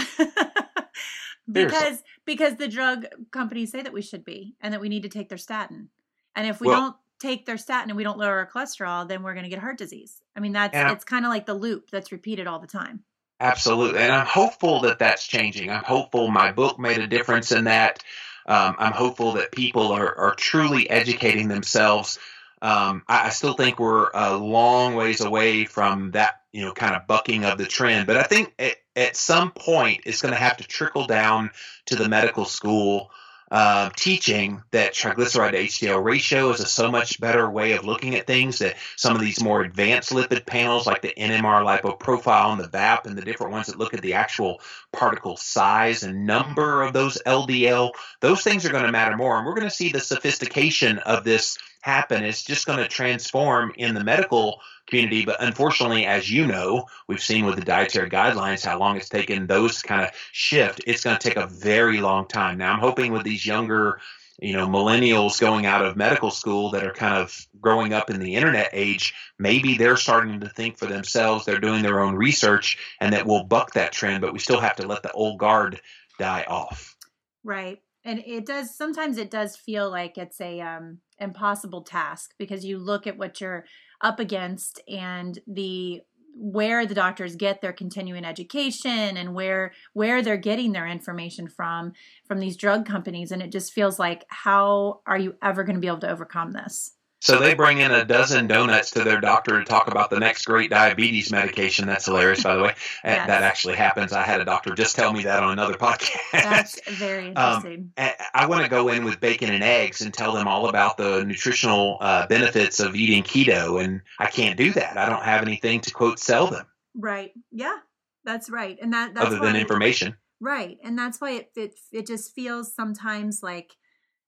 Seriously. 1.53 1.77
because 1.77 2.03
because 2.25 2.55
the 2.55 2.67
drug 2.67 3.05
companies 3.31 3.71
say 3.71 3.81
that 3.81 3.93
we 3.93 4.01
should 4.01 4.25
be 4.25 4.55
and 4.61 4.73
that 4.73 4.81
we 4.81 4.89
need 4.89 5.03
to 5.03 5.09
take 5.09 5.29
their 5.29 5.37
statin. 5.37 5.89
And 6.35 6.47
if 6.47 6.59
we 6.59 6.67
Well- 6.67 6.79
don't 6.79 6.95
take 7.19 7.45
their 7.45 7.57
statin 7.57 7.89
and 7.89 7.97
we 7.97 8.03
don't 8.03 8.17
lower 8.17 8.39
our 8.39 8.49
cholesterol, 8.49 9.07
then 9.07 9.23
we're 9.23 9.33
going 9.33 9.43
to 9.43 9.49
get 9.49 9.59
heart 9.59 9.77
disease. 9.77 10.21
I 10.35 10.39
mean, 10.39 10.51
that's 10.53 10.75
it's 10.75 11.05
kind 11.05 11.25
of 11.25 11.29
like 11.29 11.45
the 11.45 11.53
loop 11.53 11.89
that's 11.89 12.11
repeated 12.11 12.45
all 12.45 12.59
the 12.59 12.67
time. 12.67 13.03
Absolutely. 13.39 13.99
And 13.99 14.11
I'm 14.11 14.25
hopeful 14.25 14.81
that 14.81 14.99
that's 14.99 15.25
changing. 15.25 15.69
I'm 15.69 15.83
hopeful 15.83 16.29
my 16.29 16.51
book 16.51 16.79
made 16.79 16.99
a 16.99 17.07
difference 17.07 17.51
in 17.51 17.65
that. 17.65 18.03
Um, 18.45 18.75
I'm 18.77 18.93
hopeful 18.93 19.33
that 19.33 19.51
people 19.51 19.91
are, 19.91 20.15
are 20.17 20.35
truly 20.35 20.89
educating 20.89 21.47
themselves. 21.47 22.19
Um, 22.61 23.03
I, 23.07 23.27
I 23.27 23.29
still 23.29 23.53
think 23.53 23.79
we're 23.79 24.09
a 24.13 24.35
long 24.37 24.95
ways 24.95 25.21
away 25.21 25.65
from 25.65 26.11
that, 26.11 26.41
you 26.51 26.61
know, 26.63 26.71
kind 26.71 26.95
of 26.95 27.07
bucking 27.07 27.43
of 27.43 27.57
the 27.57 27.65
trend. 27.65 28.07
But 28.07 28.17
I 28.17 28.23
think 28.23 28.53
at, 28.59 28.75
at 28.95 29.15
some 29.15 29.51
point 29.51 30.01
it's 30.05 30.21
going 30.21 30.33
to 30.33 30.39
have 30.39 30.57
to 30.57 30.63
trickle 30.63 31.07
down 31.07 31.51
to 31.87 31.95
the 31.95 32.07
medical 32.07 32.45
school 32.45 33.09
uh, 33.55 33.89
teaching 33.95 34.61
that 34.71 34.93
triglyceride 34.93 35.51
to 35.51 35.63
HDL 35.63 36.03
ratio 36.03 36.49
is 36.49 36.59
a 36.59 36.65
so 36.65 36.91
much 36.91 37.21
better 37.21 37.49
way 37.49 37.71
of 37.71 37.85
looking 37.85 38.15
at 38.15 38.27
things. 38.27 38.59
That 38.59 38.75
some 38.97 39.15
of 39.15 39.21
these 39.21 39.41
more 39.41 39.61
advanced 39.61 40.11
lipid 40.11 40.45
panels, 40.45 40.85
like 40.85 41.01
the 41.01 41.13
NMR 41.17 41.63
lipoprofile 41.63 42.51
and 42.51 42.59
the 42.59 42.67
VAP, 42.67 43.05
and 43.05 43.17
the 43.17 43.21
different 43.21 43.53
ones 43.53 43.67
that 43.67 43.79
look 43.79 43.93
at 43.93 44.01
the 44.01 44.15
actual 44.15 44.59
particle 44.91 45.37
size 45.37 46.03
and 46.03 46.25
number 46.27 46.81
of 46.81 46.91
those 46.91 47.17
LDL, 47.25 47.91
those 48.19 48.43
things 48.43 48.65
are 48.65 48.73
going 48.73 48.83
to 48.83 48.91
matter 48.91 49.15
more. 49.15 49.37
And 49.37 49.45
we're 49.45 49.55
going 49.55 49.69
to 49.69 49.73
see 49.73 49.89
the 49.89 50.01
sophistication 50.01 50.97
of 50.99 51.23
this 51.23 51.57
happen. 51.85 52.23
It's 52.23 52.43
just 52.43 52.65
going 52.65 52.79
to 52.79 52.87
transform 52.87 53.71
in 53.77 53.93
the 53.93 54.03
medical 54.03 54.59
community. 54.87 55.23
But 55.23 55.37
unfortunately, 55.39 56.07
as 56.07 56.31
you 56.31 56.47
know, 56.47 56.87
we've 57.07 57.21
seen 57.21 57.45
with 57.45 57.57
the 57.57 57.63
dietary 57.63 58.09
guidelines 58.09 58.65
how 58.65 58.79
long 58.79 58.97
it's 58.97 59.07
taken 59.07 59.45
those 59.45 59.83
kind 59.83 60.03
of 60.03 60.09
shift. 60.31 60.81
It's 60.87 61.03
going 61.03 61.15
to 61.15 61.21
take 61.21 61.37
a 61.37 61.45
very 61.45 62.01
long 62.01 62.27
time. 62.27 62.57
Now, 62.57 62.73
I'm 62.73 62.79
hoping 62.79 63.11
with 63.11 63.21
these 63.21 63.45
younger, 63.45 63.99
you 64.39 64.53
know, 64.53 64.67
millennials 64.67 65.39
going 65.39 65.67
out 65.67 65.85
of 65.85 65.95
medical 65.95 66.31
school 66.31 66.71
that 66.71 66.83
are 66.83 66.91
kind 66.91 67.17
of 67.17 67.45
growing 67.61 67.93
up 67.93 68.09
in 68.09 68.19
the 68.19 68.33
internet 68.33 68.71
age, 68.73 69.13
maybe 69.37 69.77
they're 69.77 69.95
starting 69.95 70.39
to 70.39 70.49
think 70.49 70.79
for 70.79 70.87
themselves. 70.87 71.45
They're 71.45 71.59
doing 71.59 71.83
their 71.83 71.99
own 71.99 72.15
research, 72.15 72.79
and 72.99 73.13
that 73.13 73.27
will 73.27 73.43
buck 73.43 73.73
that 73.73 73.91
trend. 73.91 74.21
But 74.21 74.33
we 74.33 74.39
still 74.39 74.59
have 74.59 74.77
to 74.77 74.87
let 74.87 75.03
the 75.03 75.11
old 75.11 75.37
guard 75.37 75.79
die 76.17 76.45
off. 76.47 76.95
Right. 77.43 77.79
And 78.03 78.23
it 78.25 78.47
does 78.47 78.75
sometimes 78.75 79.19
it 79.19 79.29
does 79.29 79.55
feel 79.55 79.91
like 79.91 80.17
it's 80.17 80.41
a 80.41 80.61
um 80.61 80.99
impossible 81.19 81.81
task 81.81 82.33
because 82.37 82.65
you 82.65 82.77
look 82.77 83.07
at 83.07 83.17
what 83.17 83.39
you're 83.41 83.65
up 84.01 84.19
against 84.19 84.81
and 84.87 85.39
the 85.47 86.01
where 86.37 86.85
the 86.85 86.93
doctors 86.93 87.37
get 87.37 87.61
their 87.61 87.71
continuing 87.71 88.25
education 88.25 89.15
and 89.15 89.33
where 89.33 89.71
where 89.93 90.21
they're 90.21 90.35
getting 90.35 90.73
their 90.73 90.87
information 90.87 91.47
from 91.47 91.93
from 92.27 92.39
these 92.39 92.57
drug 92.57 92.85
companies. 92.85 93.31
And 93.31 93.41
it 93.41 93.51
just 93.51 93.71
feels 93.71 93.97
like 93.97 94.25
how 94.27 95.01
are 95.07 95.17
you 95.17 95.35
ever 95.41 95.63
going 95.63 95.75
to 95.75 95.81
be 95.81 95.87
able 95.87 95.99
to 95.99 96.11
overcome 96.11 96.51
this 96.51 96.94
So 97.25 97.39
they 97.39 97.55
bring 97.55 97.79
in 97.79 97.91
a 97.91 98.05
dozen 98.05 98.47
donuts 98.47 98.91
to 98.91 99.03
their 99.03 99.19
doctor 99.19 99.57
to 99.59 99.65
talk 99.65 99.87
about 99.87 100.09
the 100.11 100.19
next 100.19 100.45
great 100.45 100.69
diabetes 100.69 101.31
medication. 101.31 101.87
That's 101.87 102.05
hilarious, 102.05 102.43
by 102.43 102.55
the 102.55 102.61
way. 102.61 102.75
Yes. 103.03 103.27
That 103.27 103.41
actually 103.41 103.75
happens. 103.75 104.13
I 104.13 104.21
had 104.23 104.41
a 104.41 104.45
doctor 104.45 104.75
just 104.75 104.95
tell 104.95 105.11
me 105.11 105.23
that 105.23 105.41
on 105.41 105.51
another 105.53 105.73
podcast. 105.73 106.11
that's 106.31 106.79
very 106.99 107.35
Um, 107.35 107.55
interesting 107.55 107.91
I- 107.97 108.15
I 108.33 108.45
want 108.47 108.63
to 108.63 108.69
go 108.69 108.89
in 108.89 109.03
with 109.05 109.19
bacon 109.19 109.49
and 109.51 109.63
eggs 109.63 110.01
and 110.01 110.13
tell 110.13 110.33
them 110.33 110.47
all 110.47 110.67
about 110.69 110.97
the 110.97 111.23
nutritional 111.25 111.97
uh, 111.99 112.27
benefits 112.27 112.79
of 112.79 112.95
eating 112.95 113.23
keto, 113.23 113.83
and 113.83 114.01
I 114.19 114.27
can't 114.27 114.55
do 114.57 114.71
that. 114.73 114.97
I 114.97 115.09
don't 115.09 115.23
have 115.23 115.41
anything 115.41 115.81
to 115.81 115.91
quote 115.91 116.19
sell 116.19 116.47
them 116.47 116.65
right 116.97 117.31
yeah 117.51 117.75
that's 118.23 118.49
right 118.49 118.77
and 118.81 118.93
that 118.93 119.13
that's 119.13 119.27
other 119.27 119.39
than 119.39 119.55
information. 119.55 120.15
Right. 120.41 120.77
And 120.83 120.97
that's 120.97 121.19
why 121.19 121.31
it 121.31 121.51
it 121.55 121.75
it 121.91 122.07
just 122.07 122.35
feels 122.35 122.73
sometimes 122.73 123.41
like 123.41 123.73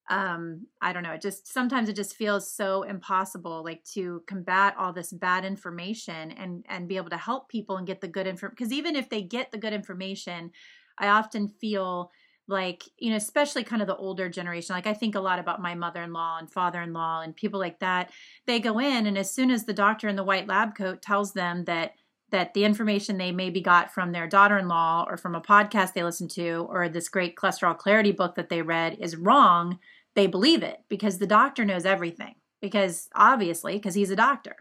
um 0.09 0.67
I 0.81 0.93
don't 0.93 1.03
know, 1.03 1.11
it 1.11 1.21
just 1.21 1.51
sometimes 1.51 1.89
it 1.89 1.95
just 1.95 2.15
feels 2.15 2.51
so 2.51 2.83
impossible 2.83 3.63
like 3.63 3.83
to 3.93 4.23
combat 4.27 4.75
all 4.77 4.93
this 4.93 5.11
bad 5.11 5.45
information 5.45 6.31
and 6.31 6.65
and 6.69 6.87
be 6.87 6.97
able 6.97 7.09
to 7.09 7.17
help 7.17 7.49
people 7.49 7.77
and 7.77 7.87
get 7.87 8.01
the 8.01 8.07
good 8.07 8.27
info 8.27 8.49
because 8.49 8.71
even 8.71 8.95
if 8.95 9.09
they 9.09 9.21
get 9.21 9.51
the 9.51 9.57
good 9.57 9.73
information, 9.73 10.51
I 10.97 11.09
often 11.09 11.47
feel 11.47 12.11
like 12.47 12.83
you 12.97 13.09
know 13.09 13.17
especially 13.17 13.63
kind 13.63 13.81
of 13.81 13.87
the 13.87 13.95
older 13.97 14.29
generation 14.29 14.73
like 14.73 14.87
i 14.87 14.93
think 14.93 15.15
a 15.15 15.19
lot 15.19 15.39
about 15.39 15.61
my 15.61 15.75
mother-in-law 15.75 16.37
and 16.39 16.51
father-in-law 16.51 17.21
and 17.21 17.35
people 17.35 17.59
like 17.59 17.79
that 17.79 18.09
they 18.45 18.59
go 18.59 18.79
in 18.79 19.05
and 19.05 19.17
as 19.17 19.29
soon 19.29 19.51
as 19.51 19.65
the 19.65 19.73
doctor 19.73 20.07
in 20.07 20.15
the 20.15 20.23
white 20.23 20.47
lab 20.47 20.75
coat 20.75 21.01
tells 21.01 21.33
them 21.33 21.65
that 21.65 21.93
that 22.29 22.53
the 22.53 22.65
information 22.65 23.17
they 23.17 23.31
maybe 23.31 23.61
got 23.61 23.93
from 23.93 24.11
their 24.11 24.27
daughter-in-law 24.27 25.05
or 25.07 25.17
from 25.17 25.35
a 25.35 25.41
podcast 25.41 25.93
they 25.93 26.03
listened 26.03 26.31
to 26.31 26.65
or 26.69 26.89
this 26.89 27.09
great 27.09 27.35
cholesterol 27.35 27.77
clarity 27.77 28.11
book 28.11 28.35
that 28.35 28.49
they 28.49 28.61
read 28.61 28.97
is 28.99 29.15
wrong 29.15 29.77
they 30.17 30.27
believe 30.27 30.63
it 30.63 30.79
because 30.89 31.19
the 31.19 31.27
doctor 31.27 31.63
knows 31.63 31.85
everything 31.85 32.35
because 32.61 33.07
obviously 33.15 33.73
because 33.73 33.95
he's 33.95 34.09
a 34.09 34.15
doctor 34.15 34.55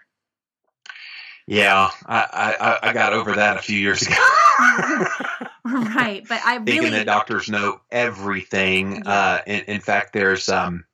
Yeah, 1.48 1.90
I, 2.06 2.78
I 2.82 2.90
I 2.90 2.92
got 2.92 3.12
over 3.12 3.32
that 3.34 3.56
a 3.56 3.62
few 3.62 3.78
years 3.78 4.02
ago. 4.02 4.14
right 5.64 6.24
but 6.28 6.40
i 6.44 6.58
Thinking 6.58 6.92
that 6.92 7.06
doctors 7.06 7.48
know 7.48 7.80
everything. 7.90 8.96
Yeah. 8.96 9.10
Uh, 9.10 9.40
in, 9.46 9.60
in 9.62 9.80
fact, 9.80 10.12
there's 10.12 10.48
um, 10.48 10.84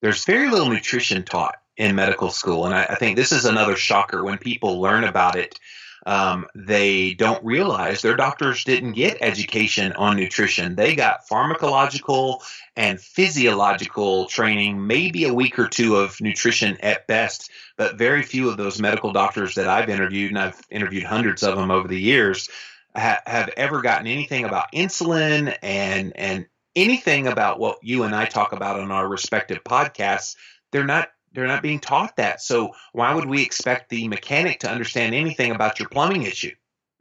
there's 0.00 0.24
very 0.24 0.50
little 0.50 0.68
nutrition 0.68 1.22
taught 1.24 1.56
in 1.76 1.94
medical 1.94 2.30
school, 2.30 2.66
and 2.66 2.74
I, 2.74 2.84
I 2.84 2.94
think 2.96 3.16
this 3.16 3.32
is 3.32 3.44
another 3.44 3.76
shocker 3.76 4.24
when 4.24 4.38
people 4.38 4.80
learn 4.80 5.04
about 5.04 5.36
it. 5.36 5.58
Um, 6.04 6.46
they 6.54 7.14
don't 7.14 7.44
realize 7.44 8.02
their 8.02 8.16
doctors 8.16 8.64
didn't 8.64 8.92
get 8.92 9.18
education 9.20 9.92
on 9.92 10.16
nutrition. 10.16 10.74
They 10.74 10.96
got 10.96 11.28
pharmacological 11.28 12.42
and 12.76 13.00
physiological 13.00 14.26
training, 14.26 14.86
maybe 14.86 15.24
a 15.24 15.34
week 15.34 15.58
or 15.58 15.68
two 15.68 15.96
of 15.96 16.20
nutrition 16.20 16.76
at 16.80 17.06
best, 17.06 17.50
but 17.76 17.98
very 17.98 18.22
few 18.22 18.48
of 18.48 18.56
those 18.56 18.80
medical 18.80 19.12
doctors 19.12 19.54
that 19.54 19.68
I've 19.68 19.88
interviewed, 19.88 20.30
and 20.30 20.38
I've 20.38 20.60
interviewed 20.70 21.04
hundreds 21.04 21.42
of 21.42 21.56
them 21.56 21.70
over 21.70 21.86
the 21.86 22.00
years, 22.00 22.48
ha- 22.96 23.22
have 23.26 23.50
ever 23.56 23.80
gotten 23.80 24.06
anything 24.06 24.44
about 24.44 24.72
insulin 24.72 25.56
and 25.62 26.12
and 26.16 26.46
anything 26.74 27.26
about 27.26 27.58
what 27.60 27.78
you 27.82 28.04
and 28.04 28.14
I 28.14 28.24
talk 28.24 28.52
about 28.52 28.80
on 28.80 28.90
our 28.90 29.06
respective 29.06 29.62
podcasts. 29.62 30.36
They're 30.72 30.84
not 30.84 31.11
they're 31.32 31.46
not 31.46 31.62
being 31.62 31.80
taught 31.80 32.16
that. 32.16 32.40
So 32.40 32.72
why 32.92 33.14
would 33.14 33.28
we 33.28 33.42
expect 33.42 33.88
the 33.88 34.08
mechanic 34.08 34.60
to 34.60 34.70
understand 34.70 35.14
anything 35.14 35.52
about 35.52 35.78
your 35.78 35.88
plumbing 35.88 36.22
issue? 36.22 36.52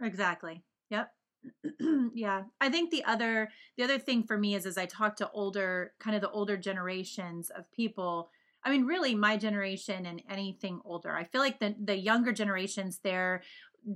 Exactly. 0.01 0.63
Yep. 0.89 1.11
yeah. 2.13 2.43
I 2.59 2.69
think 2.69 2.91
the 2.91 3.03
other 3.05 3.49
the 3.77 3.83
other 3.83 3.99
thing 3.99 4.23
for 4.23 4.37
me 4.37 4.55
is 4.55 4.65
as 4.65 4.77
I 4.77 4.85
talk 4.85 5.15
to 5.17 5.29
older 5.31 5.93
kind 5.99 6.15
of 6.15 6.21
the 6.21 6.29
older 6.29 6.57
generations 6.57 7.49
of 7.49 7.71
people, 7.71 8.29
I 8.63 8.69
mean 8.71 8.85
really 8.85 9.15
my 9.15 9.37
generation 9.37 10.05
and 10.05 10.21
anything 10.29 10.81
older. 10.85 11.15
I 11.15 11.23
feel 11.25 11.41
like 11.41 11.59
the 11.59 11.75
the 11.83 11.97
younger 11.97 12.31
generations 12.31 12.99
they're 13.03 13.41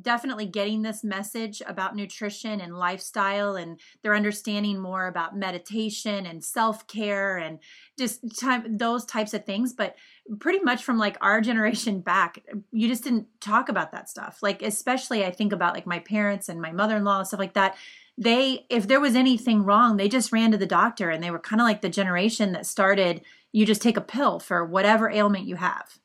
definitely 0.02 0.46
getting 0.46 0.82
this 0.82 1.04
message 1.04 1.62
about 1.66 1.96
nutrition 1.96 2.60
and 2.60 2.78
lifestyle 2.78 3.56
and 3.56 3.80
they're 4.02 4.16
understanding 4.16 4.80
more 4.80 5.08
about 5.08 5.38
meditation 5.38 6.26
and 6.26 6.44
self-care 6.44 7.38
and 7.38 7.60
just 7.98 8.40
time 8.40 8.78
those 8.78 9.06
types 9.06 9.34
of 9.34 9.46
things. 9.46 9.74
But 9.74 9.96
pretty 10.40 10.60
much 10.60 10.84
from 10.84 10.98
like 10.98 11.18
our 11.22 11.40
generation 11.50 12.02
back 12.02 12.44
you 12.72 12.88
just 12.88 13.04
didn't 13.04 13.28
talk 13.40 13.70
about 13.70 13.92
that 13.92 14.10
stuff. 14.10 14.40
Like 14.42 14.62
especially 14.62 15.24
i 15.24 15.32
think 15.32 15.54
about 15.54 15.74
like 15.74 15.86
my 15.86 16.00
parents 16.00 16.50
and 16.50 16.62
my 16.62 16.72
mother-in-law 16.72 17.20
and 17.20 17.28
stuff 17.28 17.40
like 17.40 17.54
that. 17.54 17.76
They 18.18 18.66
if 18.70 18.88
there 18.88 19.00
was 19.00 19.16
anything 19.16 19.64
wrong 19.64 19.98
they 19.98 20.10
just 20.10 20.32
ran 20.32 20.52
to 20.52 20.58
the 20.58 20.66
doctor 20.66 21.10
and 21.10 21.24
they 21.24 21.32
were 21.32 21.40
kind 21.40 21.62
of 21.62 21.66
like 21.66 21.82
the 21.82 21.90
generation 21.90 22.54
that 22.54 22.66
started 22.66 23.22
you 23.52 23.66
just 23.66 23.82
take 23.82 23.98
a 23.98 24.02
pill 24.02 24.40
for 24.40 24.66
whatever 24.66 25.10
ailment 25.10 25.46
you 25.46 25.58
have 25.58 26.00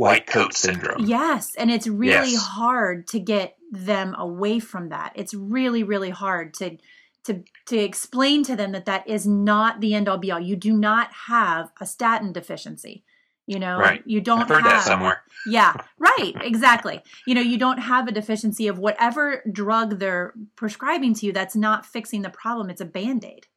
white 0.00 0.26
coat 0.26 0.54
syndrome. 0.54 1.04
Yes, 1.04 1.54
and 1.56 1.70
it's 1.70 1.86
really 1.86 2.32
yes. 2.32 2.42
hard 2.42 3.06
to 3.08 3.20
get 3.20 3.56
them 3.70 4.14
away 4.18 4.58
from 4.58 4.88
that. 4.88 5.12
It's 5.14 5.34
really 5.34 5.82
really 5.82 6.08
hard 6.08 6.54
to 6.54 6.78
to 7.24 7.44
to 7.66 7.76
explain 7.76 8.42
to 8.44 8.56
them 8.56 8.72
that 8.72 8.86
that 8.86 9.06
is 9.06 9.26
not 9.26 9.80
the 9.80 9.94
end 9.94 10.08
all 10.08 10.16
be 10.16 10.32
all. 10.32 10.40
You 10.40 10.56
do 10.56 10.72
not 10.72 11.12
have 11.28 11.70
a 11.80 11.86
statin 11.86 12.32
deficiency. 12.32 13.04
You 13.46 13.58
know, 13.58 13.78
right. 13.78 14.02
you 14.06 14.20
don't 14.20 14.42
I've 14.42 14.48
heard 14.48 14.62
have 14.62 14.84
that 14.84 14.84
somewhere. 14.84 15.22
Yeah, 15.46 15.74
right, 15.98 16.34
exactly. 16.40 17.02
You 17.26 17.34
know, 17.34 17.40
you 17.40 17.58
don't 17.58 17.78
have 17.78 18.08
a 18.08 18.12
deficiency 18.12 18.68
of 18.68 18.78
whatever 18.78 19.42
drug 19.52 19.98
they're 19.98 20.32
prescribing 20.56 21.14
to 21.14 21.26
you 21.26 21.32
that's 21.32 21.56
not 21.56 21.84
fixing 21.84 22.22
the 22.22 22.30
problem. 22.30 22.70
It's 22.70 22.80
a 22.80 22.84
band-aid. 22.84 23.48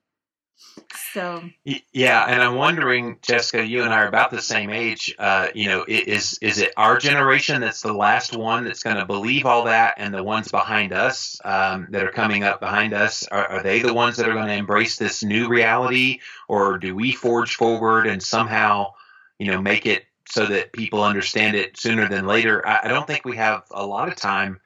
So 1.12 1.44
yeah, 1.92 2.26
and 2.28 2.42
I'm 2.42 2.56
wondering, 2.56 3.20
Jessica, 3.22 3.64
you 3.64 3.84
and 3.84 3.94
I 3.94 4.02
are 4.02 4.08
about 4.08 4.32
the 4.32 4.42
same 4.42 4.70
age. 4.70 5.14
Uh, 5.20 5.48
you 5.54 5.68
know, 5.68 5.86
is 5.88 6.40
is 6.42 6.58
it 6.58 6.74
our 6.76 6.98
generation 6.98 7.62
that's 7.62 7.82
the 7.82 7.94
last 7.94 8.36
one 8.36 8.64
that's 8.64 8.84
going 8.84 8.96
to 8.96 9.06
believe 9.06 9.46
all 9.46 9.66
that, 9.66 9.96
and 9.98 10.14
the 10.14 10.24
ones 10.24 10.50
behind 10.50 10.92
us 10.92 11.40
um, 11.44 11.88
that 11.92 12.04
are 12.04 12.12
coming 12.12 12.44
up 12.44 12.60
behind 12.60 12.94
us 12.94 13.28
are, 13.28 13.46
are 13.48 13.64
they 13.64 13.80
the 13.80 13.94
ones 13.94 14.18
that 14.18 14.28
are 14.28 14.34
going 14.34 14.48
to 14.48 14.54
embrace 14.54 14.98
this 14.98 15.24
new 15.24 15.48
reality, 15.48 16.20
or 16.48 16.78
do 16.78 16.96
we 16.96 17.12
forge 17.12 17.56
forward 17.56 18.08
and 18.08 18.22
somehow, 18.22 18.94
you 19.38 19.52
know, 19.52 19.62
make 19.62 19.86
it 19.86 20.06
so 20.28 20.46
that 20.48 20.74
people 20.74 21.04
understand 21.04 21.56
it 21.56 21.78
sooner 21.78 22.10
than 22.10 22.26
later? 22.26 22.68
I, 22.68 22.82
I 22.84 22.88
don't 22.88 23.06
think 23.06 23.26
we 23.26 23.38
have 23.38 23.64
a 23.72 23.86
lot 23.86 24.08
of 24.08 24.16
time 24.16 24.60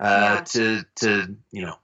uh, 0.00 0.38
yeah. 0.38 0.44
to 0.44 0.84
to 0.96 1.36
you 1.52 1.62
know 1.62 1.76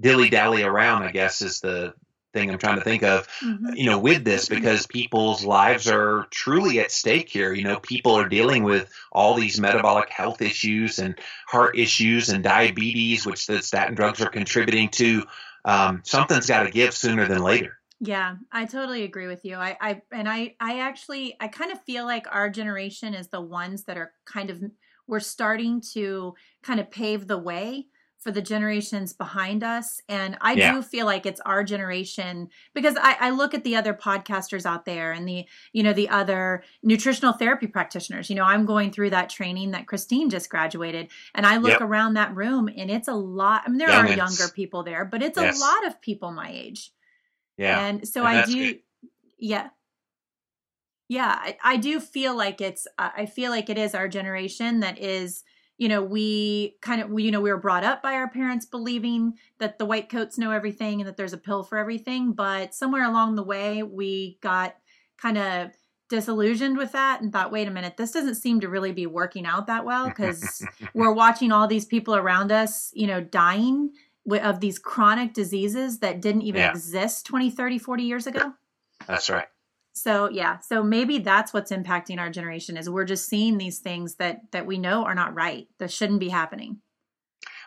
dilly 0.00 0.30
dally 0.30 0.62
around. 0.62 1.04
I 1.04 1.12
guess 1.12 1.42
is 1.42 1.60
the 1.60 1.94
thing 2.36 2.50
I'm 2.50 2.58
trying 2.58 2.78
to 2.78 2.84
think 2.84 3.02
of, 3.02 3.26
mm-hmm. 3.42 3.74
you 3.74 3.86
know, 3.86 3.98
with 3.98 4.24
this 4.24 4.48
because 4.48 4.86
people's 4.86 5.44
lives 5.44 5.88
are 5.88 6.26
truly 6.30 6.80
at 6.80 6.92
stake 6.92 7.30
here. 7.30 7.52
You 7.52 7.64
know, 7.64 7.78
people 7.80 8.12
are 8.12 8.28
dealing 8.28 8.62
with 8.62 8.92
all 9.10 9.34
these 9.34 9.58
metabolic 9.58 10.10
health 10.10 10.42
issues 10.42 10.98
and 10.98 11.18
heart 11.46 11.78
issues 11.78 12.28
and 12.28 12.44
diabetes, 12.44 13.24
which 13.24 13.46
the 13.46 13.62
statin 13.62 13.94
drugs 13.94 14.20
are 14.20 14.28
contributing 14.28 14.90
to. 14.90 15.24
Um, 15.64 16.02
something's 16.04 16.46
got 16.46 16.64
to 16.64 16.70
give 16.70 16.94
sooner 16.94 17.26
than 17.26 17.42
later. 17.42 17.78
Yeah, 17.98 18.36
I 18.52 18.66
totally 18.66 19.04
agree 19.04 19.26
with 19.26 19.44
you. 19.46 19.56
I, 19.56 19.76
I 19.80 20.02
and 20.12 20.28
I, 20.28 20.54
I 20.60 20.80
actually, 20.80 21.34
I 21.40 21.48
kind 21.48 21.72
of 21.72 21.82
feel 21.84 22.04
like 22.04 22.26
our 22.30 22.50
generation 22.50 23.14
is 23.14 23.28
the 23.28 23.40
ones 23.40 23.84
that 23.84 23.96
are 23.96 24.12
kind 24.26 24.50
of 24.50 24.62
we're 25.06 25.20
starting 25.20 25.80
to 25.92 26.34
kind 26.62 26.80
of 26.80 26.90
pave 26.90 27.26
the 27.26 27.38
way 27.38 27.86
for 28.26 28.32
the 28.32 28.42
generations 28.42 29.12
behind 29.12 29.62
us. 29.62 30.00
And 30.08 30.36
I 30.40 30.54
yeah. 30.54 30.72
do 30.72 30.82
feel 30.82 31.06
like 31.06 31.26
it's 31.26 31.40
our 31.42 31.62
generation 31.62 32.48
because 32.74 32.96
I, 33.00 33.16
I, 33.20 33.30
look 33.30 33.54
at 33.54 33.62
the 33.62 33.76
other 33.76 33.94
podcasters 33.94 34.66
out 34.66 34.84
there 34.84 35.12
and 35.12 35.28
the, 35.28 35.46
you 35.72 35.84
know, 35.84 35.92
the 35.92 36.08
other 36.08 36.64
nutritional 36.82 37.34
therapy 37.34 37.68
practitioners. 37.68 38.28
You 38.28 38.34
know, 38.34 38.42
I'm 38.42 38.66
going 38.66 38.90
through 38.90 39.10
that 39.10 39.30
training 39.30 39.70
that 39.70 39.86
Christine 39.86 40.28
just 40.28 40.50
graduated. 40.50 41.08
And 41.36 41.46
I 41.46 41.58
look 41.58 41.70
yep. 41.70 41.82
around 41.82 42.14
that 42.14 42.34
room 42.34 42.68
and 42.76 42.90
it's 42.90 43.06
a 43.06 43.14
lot. 43.14 43.62
I 43.64 43.68
mean, 43.68 43.78
there 43.78 43.90
Young 43.90 44.06
are 44.08 44.12
younger 44.12 44.48
people 44.52 44.82
there, 44.82 45.04
but 45.04 45.22
it's 45.22 45.38
yes. 45.38 45.56
a 45.56 45.60
lot 45.60 45.86
of 45.86 46.00
people 46.00 46.32
my 46.32 46.50
age. 46.50 46.90
Yeah. 47.56 47.86
And 47.86 48.08
so 48.08 48.26
and 48.26 48.38
I 48.40 48.44
do, 48.44 48.72
good. 48.72 48.80
yeah. 49.38 49.68
Yeah, 51.08 51.32
I, 51.40 51.56
I 51.62 51.76
do 51.76 52.00
feel 52.00 52.36
like 52.36 52.60
it's, 52.60 52.88
I 52.98 53.26
feel 53.26 53.52
like 53.52 53.70
it 53.70 53.78
is 53.78 53.94
our 53.94 54.08
generation 54.08 54.80
that 54.80 54.98
is, 54.98 55.44
you 55.78 55.88
know 55.88 56.02
we 56.02 56.76
kind 56.80 57.00
of 57.00 57.18
you 57.18 57.30
know 57.30 57.40
we 57.40 57.50
were 57.50 57.58
brought 57.58 57.84
up 57.84 58.02
by 58.02 58.14
our 58.14 58.28
parents 58.28 58.66
believing 58.66 59.34
that 59.58 59.78
the 59.78 59.84
white 59.84 60.08
coats 60.08 60.38
know 60.38 60.50
everything 60.50 61.00
and 61.00 61.08
that 61.08 61.16
there's 61.16 61.32
a 61.32 61.38
pill 61.38 61.62
for 61.62 61.78
everything 61.78 62.32
but 62.32 62.74
somewhere 62.74 63.04
along 63.04 63.34
the 63.34 63.42
way 63.42 63.82
we 63.82 64.38
got 64.40 64.76
kind 65.18 65.38
of 65.38 65.70
disillusioned 66.08 66.76
with 66.76 66.92
that 66.92 67.20
and 67.20 67.32
thought 67.32 67.50
wait 67.50 67.66
a 67.66 67.70
minute 67.70 67.96
this 67.96 68.12
doesn't 68.12 68.36
seem 68.36 68.60
to 68.60 68.68
really 68.68 68.92
be 68.92 69.06
working 69.06 69.44
out 69.44 69.66
that 69.66 69.84
well 69.84 70.06
because 70.08 70.64
we're 70.94 71.12
watching 71.12 71.50
all 71.50 71.66
these 71.66 71.84
people 71.84 72.14
around 72.14 72.52
us 72.52 72.90
you 72.94 73.06
know 73.06 73.20
dying 73.20 73.90
of 74.42 74.60
these 74.60 74.78
chronic 74.78 75.34
diseases 75.34 75.98
that 76.00 76.20
didn't 76.20 76.42
even 76.42 76.60
yeah. 76.60 76.70
exist 76.70 77.26
20 77.26 77.50
30 77.50 77.78
40 77.78 78.02
years 78.04 78.26
ago 78.26 78.52
that's 79.06 79.28
right 79.30 79.48
so 79.96 80.28
yeah, 80.30 80.58
so 80.58 80.82
maybe 80.82 81.18
that's 81.18 81.54
what's 81.54 81.72
impacting 81.72 82.18
our 82.18 82.30
generation 82.30 82.76
is 82.76 82.90
we're 82.90 83.04
just 83.04 83.28
seeing 83.28 83.56
these 83.56 83.78
things 83.78 84.16
that 84.16 84.40
that 84.52 84.66
we 84.66 84.78
know 84.78 85.04
are 85.04 85.14
not 85.14 85.34
right, 85.34 85.66
that 85.78 85.90
shouldn't 85.90 86.20
be 86.20 86.28
happening. 86.28 86.78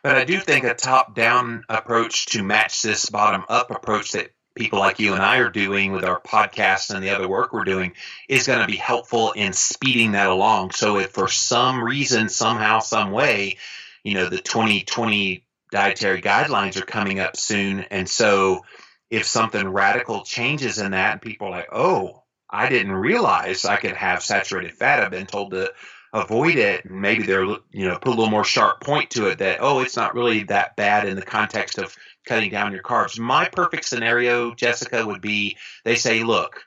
But 0.03 0.15
I 0.15 0.23
do 0.23 0.39
think 0.39 0.63
a 0.63 0.73
top-down 0.73 1.63
approach 1.67 2.27
to 2.27 2.43
match 2.43 2.81
this 2.81 3.09
bottom-up 3.09 3.71
approach 3.71 4.13
that 4.13 4.31
people 4.55 4.79
like 4.79 4.99
you 4.99 5.13
and 5.13 5.21
I 5.21 5.37
are 5.37 5.49
doing 5.49 5.91
with 5.91 6.05
our 6.05 6.21
podcast 6.21 6.93
and 6.93 7.03
the 7.03 7.09
other 7.09 7.27
work 7.27 7.51
we're 7.51 7.63
doing 7.63 7.93
is 8.27 8.47
going 8.47 8.59
to 8.59 8.67
be 8.67 8.77
helpful 8.77 9.31
in 9.31 9.53
speeding 9.53 10.13
that 10.13 10.27
along. 10.27 10.71
So 10.71 10.97
if 10.99 11.11
for 11.11 11.27
some 11.27 11.83
reason, 11.83 12.29
somehow, 12.29 12.79
some 12.79 13.11
way, 13.11 13.57
you 14.03 14.13
know, 14.13 14.29
the 14.29 14.37
2020 14.37 15.43
dietary 15.71 16.21
guidelines 16.21 16.77
are 16.77 16.85
coming 16.85 17.19
up 17.19 17.37
soon, 17.37 17.81
and 17.91 18.07
so 18.07 18.65
if 19.09 19.25
something 19.25 19.67
radical 19.67 20.23
changes 20.23 20.77
in 20.77 20.91
that 20.91 21.13
and 21.13 21.21
people 21.21 21.47
are 21.47 21.51
like, 21.51 21.69
oh, 21.71 22.23
I 22.49 22.69
didn't 22.69 22.93
realize 22.93 23.65
I 23.65 23.77
could 23.77 23.93
have 23.93 24.23
saturated 24.23 24.73
fat. 24.73 25.01
I've 25.01 25.11
been 25.11 25.25
told 25.25 25.51
to 25.51 25.71
avoid 26.13 26.55
it. 26.55 26.85
And 26.85 27.01
maybe 27.01 27.23
they're, 27.23 27.43
you 27.43 27.87
know, 27.87 27.97
put 27.99 28.07
a 28.07 28.17
little 28.17 28.29
more 28.29 28.43
sharp 28.43 28.81
point 28.81 29.11
to 29.11 29.27
it 29.27 29.39
that, 29.39 29.59
oh, 29.61 29.79
it's 29.79 29.95
not 29.95 30.15
really 30.15 30.43
that 30.43 30.75
bad 30.75 31.07
in 31.07 31.15
the 31.15 31.21
context 31.21 31.77
of 31.77 31.95
cutting 32.25 32.49
down 32.51 32.71
your 32.71 32.83
carbs. 32.83 33.19
My 33.19 33.47
perfect 33.49 33.85
scenario, 33.85 34.53
Jessica, 34.53 35.05
would 35.05 35.21
be 35.21 35.57
they 35.83 35.95
say, 35.95 36.23
look, 36.23 36.63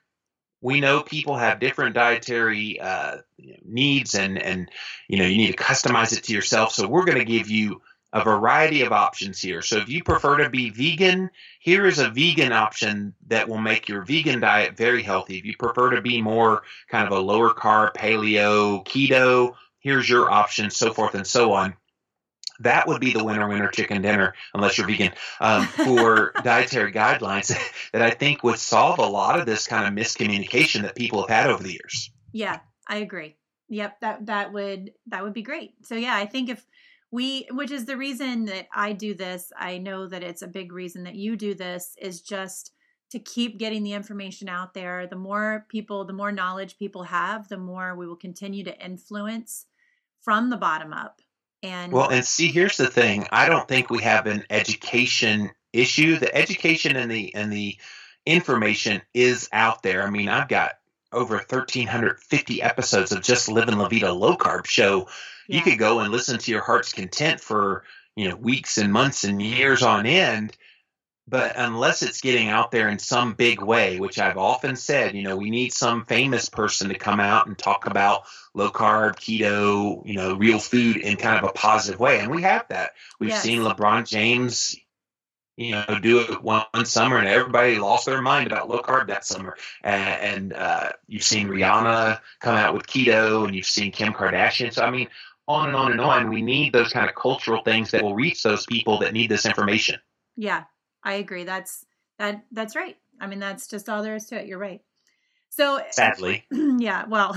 we 0.61 0.81
know 0.81 1.03
people 1.03 1.37
have 1.37 1.59
different 1.59 1.97
dietary 1.97 2.79
uh, 2.81 3.19
needs 3.65 4.15
and, 4.15 4.39
and, 4.39 4.71
you 5.09 5.19
know, 5.19 5.27
you 5.27 5.37
need 5.37 5.51
to 5.51 5.57
customize 5.57 6.17
it 6.17 6.25
to 6.25 6.33
yourself. 6.33 6.73
So 6.73 6.87
we're 6.87 7.05
going 7.05 7.19
to 7.19 7.25
give 7.25 7.51
you 7.51 7.83
a 8.13 8.23
variety 8.23 8.83
of 8.83 8.93
options 8.93 9.41
here. 9.41 9.63
So 9.63 9.79
if 9.79 9.89
you 9.89 10.05
prefer 10.05 10.39
to 10.39 10.51
be 10.51 10.71
vegan, 10.71 11.31
here 11.61 11.87
is 11.87 11.99
a 11.99 12.11
vegan 12.11 12.53
option 12.53 13.15
that 13.29 13.49
will 13.49 13.59
make 13.59 13.89
your 13.89 14.03
vegan 14.03 14.41
diet 14.41 14.77
very 14.77 15.03
healthy. 15.03 15.39
If 15.39 15.45
you 15.45 15.57
prefer 15.57 15.91
to 15.91 16.03
be 16.03 16.21
more 16.21 16.63
kind 16.89 17.07
of 17.07 17.17
a 17.17 17.21
lower 17.21 17.51
carb, 17.51 17.95
paleo, 17.95 18.85
keto, 18.85 19.55
here's 19.81 20.09
your 20.09 20.31
option, 20.31 20.71
so 20.71 20.93
forth 20.93 21.15
and 21.15 21.27
so 21.27 21.53
on. 21.53 21.75
That 22.61 22.87
would 22.87 23.01
be 23.01 23.13
the 23.13 23.25
winner 23.25 23.49
winner 23.49 23.69
chicken 23.69 24.03
dinner, 24.03 24.35
unless 24.55 24.79
you're 24.79 24.87
vegan, 24.87 25.13
um, 25.41 25.67
for 25.67 26.33
dietary 26.45 26.93
guidelines 26.93 27.49
that 27.93 28.03
I 28.03 28.11
think 28.11 28.45
would 28.45 28.59
solve 28.59 28.99
a 28.99 29.07
lot 29.07 29.41
of 29.41 29.47
this 29.47 29.67
kind 29.67 29.87
of 29.87 30.05
miscommunication 30.05 30.83
that 30.83 30.95
people 30.95 31.27
have 31.27 31.31
had 31.31 31.51
over 31.51 31.63
the 31.63 31.73
years. 31.73 32.11
Yeah, 32.31 32.61
I 32.87 32.99
agree. 32.99 33.37
Yep, 33.69 34.01
that 34.01 34.27
that 34.27 34.53
would 34.53 34.93
that 35.07 35.25
would 35.25 35.33
be 35.33 35.43
great. 35.43 35.73
So 35.85 35.97
yeah, 35.97 36.15
I 36.15 36.27
think 36.27 36.51
if 36.51 36.65
we 37.13 37.47
which 37.51 37.71
is 37.71 37.85
the 37.85 37.97
reason 37.97 38.47
that 38.47 38.67
I 38.75 38.93
do 38.93 39.15
this. 39.15 39.53
I 39.57 39.79
know 39.79 40.09
that 40.09 40.25
it's 40.25 40.43
a 40.43 40.49
big 40.49 40.73
reason 40.73 41.05
that 41.05 41.15
you 41.15 41.37
do 41.37 41.55
this 41.55 41.95
is 42.01 42.23
just 42.23 42.73
to 43.11 43.19
keep 43.19 43.59
getting 43.59 43.83
the 43.83 43.93
information 43.93 44.49
out 44.49 44.73
there. 44.73 45.07
The 45.07 45.17
more 45.17 45.67
people, 45.69 46.07
the 46.07 46.15
more 46.15 46.33
knowledge 46.33 46.79
people 46.79 47.03
have, 47.03 47.49
the 47.49 47.59
more 47.59 47.95
we 47.95 48.09
will 48.09 48.17
continue 48.17 48.65
to 48.65 48.85
influence 48.85 49.67
from 50.23 50.49
the 50.49 50.57
bottom 50.57 50.95
up 50.95 51.21
And 51.63 51.93
Well, 51.93 52.09
and 52.11 52.25
see, 52.25 52.49
here's 52.49 52.79
the 52.79 52.87
thing. 52.87 53.27
I 53.31 53.49
don't 53.49 53.69
think 53.69 53.91
we 53.91 54.03
have 54.03 54.27
an 54.27 54.45
education 54.49 55.51
issue. 55.75 56.19
The 56.19 56.35
education 56.35 56.97
and 56.97 57.11
the 57.11 57.35
and 57.35 57.53
the 57.53 57.77
information 58.25 59.03
is 59.13 59.51
out 59.53 59.83
there. 59.83 60.07
I 60.07 60.11
mean, 60.11 60.31
I've 60.31 60.49
got 60.49 60.73
over 61.13 61.37
1350 61.37 62.63
episodes 62.63 63.13
of 63.13 63.23
just 63.23 63.49
living 63.49 63.77
la 63.79 63.89
vida 63.89 64.13
low 64.13 64.37
carb 64.37 64.65
show 64.67 65.09
you 65.49 65.61
could 65.61 65.79
go 65.79 66.01
and 66.01 66.13
listen 66.13 66.39
to 66.39 66.51
your 66.51 66.63
heart's 66.63 66.93
content 66.93 67.41
for 67.41 67.85
you 68.17 68.29
know 68.29 68.37
weeks 68.37 68.79
and 68.79 68.93
months 68.93 69.25
and 69.25 69.41
years 69.43 69.83
on 69.83 70.07
end. 70.07 70.57
But 71.29 71.55
unless 71.57 72.03
it's 72.03 72.21
getting 72.21 72.49
out 72.49 72.73
there 72.73 72.89
in 72.89 72.99
some 72.99 73.35
big 73.35 73.63
way 73.63 74.01
which 74.01 74.19
i've 74.19 74.37
often 74.39 74.75
said 74.77 75.15
you 75.15 75.23
know 75.23 75.37
we 75.37 75.51
need 75.51 75.73
some 75.73 76.05
famous 76.05 76.49
person 76.49 76.89
to 76.89 76.99
come 76.99 77.21
out 77.21 77.47
and 77.47 77.57
talk 77.57 77.87
about 77.87 78.23
low 78.55 78.71
carb 78.71 79.15
keto 79.17 80.05
you 80.05 80.15
know 80.15 80.35
real 80.35 80.59
food 80.59 80.97
in 80.97 81.17
kind 81.17 81.43
of 81.43 81.49
a 81.49 81.53
positive 81.53 82.01
way. 82.01 82.19
And 82.19 82.31
we 82.31 82.43
have 82.43 82.67
that. 82.69 82.93
We've 83.21 83.31
Yes. 83.31 83.43
seen 83.43 83.61
lebron 83.61 84.07
james 84.07 84.77
you 85.57 85.73
know 85.73 85.85
do 86.01 86.21
it 86.21 86.43
one, 86.43 86.65
one 86.73 86.87
summer 86.87 87.19
and 87.19 87.29
everybody 87.29 87.79
lost 87.79 88.07
their 88.07 88.23
mind 88.23 88.47
about 88.47 88.69
low 88.69 88.81
carb 88.81 89.09
that 89.09 89.25
summer 89.25 89.57
and, 89.83 90.21
and 90.23 90.53
uh, 90.55 90.91
you've 91.07 91.23
seen 91.23 91.49
rihanna 91.49 92.21
come 92.41 92.57
out 92.57 92.75
with 92.75 92.87
keto 92.87 93.45
and 93.45 93.55
you've 93.55 93.67
seen 93.67 93.93
kim 93.93 94.13
kardashian 94.13 94.73
so 94.73 94.83
i 94.83 94.91
mean 94.91 95.09
on 95.49 95.69
and 95.69 95.77
on 95.77 95.93
and 95.93 96.01
on. 96.01 96.29
We 96.29 96.43
need 96.43 96.73
those 96.73 96.93
kind 96.93 97.09
of 97.09 97.15
cultural 97.15 97.63
things 97.63 97.91
that 97.91 98.03
will 98.03 98.15
reach 98.15 98.43
those 98.43 98.67
people 98.67 98.99
that 99.01 99.13
need 99.13 99.31
this 99.31 99.47
information. 99.47 100.01
Yeah, 100.37 100.65
I 101.03 101.15
agree. 101.15 101.45
That's 101.45 101.85
that 102.19 102.45
that's 102.53 102.77
right. 102.77 102.97
I 103.21 103.27
mean, 103.27 103.39
that's 103.39 103.67
just 103.67 103.89
all 103.89 104.03
there 104.03 104.17
is 104.17 104.27
to 104.27 104.41
it. 104.41 104.47
You're 104.47 104.59
right. 104.59 104.81
So 105.51 105.81
Sadly, 105.91 106.47
yeah, 106.51 107.05
well, 107.07 107.35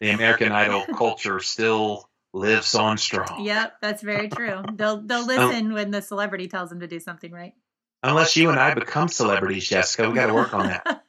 the 0.00 0.10
American 0.10 0.52
Idol 0.52 0.84
culture 0.96 1.38
still 1.40 2.08
lives 2.32 2.74
on 2.74 2.98
strong. 2.98 3.44
yep, 3.44 3.74
that's 3.80 4.02
very 4.02 4.28
true. 4.28 4.62
They'll 4.74 5.00
they'll 5.00 5.26
listen 5.26 5.72
when 5.72 5.90
the 5.90 6.02
celebrity 6.02 6.48
tells 6.48 6.70
them 6.70 6.80
to 6.80 6.86
do 6.86 7.00
something, 7.00 7.32
right? 7.32 7.54
Unless 8.02 8.36
you 8.36 8.50
and 8.50 8.60
I 8.60 8.74
become 8.74 9.08
celebrities, 9.08 9.68
Jessica, 9.68 10.08
we 10.08 10.14
got 10.14 10.26
to 10.26 10.34
work 10.34 10.54
on 10.54 10.68
that. 10.68 11.02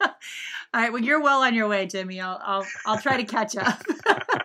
All 0.74 0.80
right. 0.80 0.92
Well, 0.92 1.02
you're 1.02 1.22
well 1.22 1.42
on 1.42 1.54
your 1.54 1.68
way, 1.68 1.86
Jimmy. 1.86 2.20
I'll 2.20 2.40
I'll 2.42 2.66
I'll 2.86 2.98
try 3.00 3.16
to 3.16 3.24
catch 3.24 3.56
up. 3.56 3.82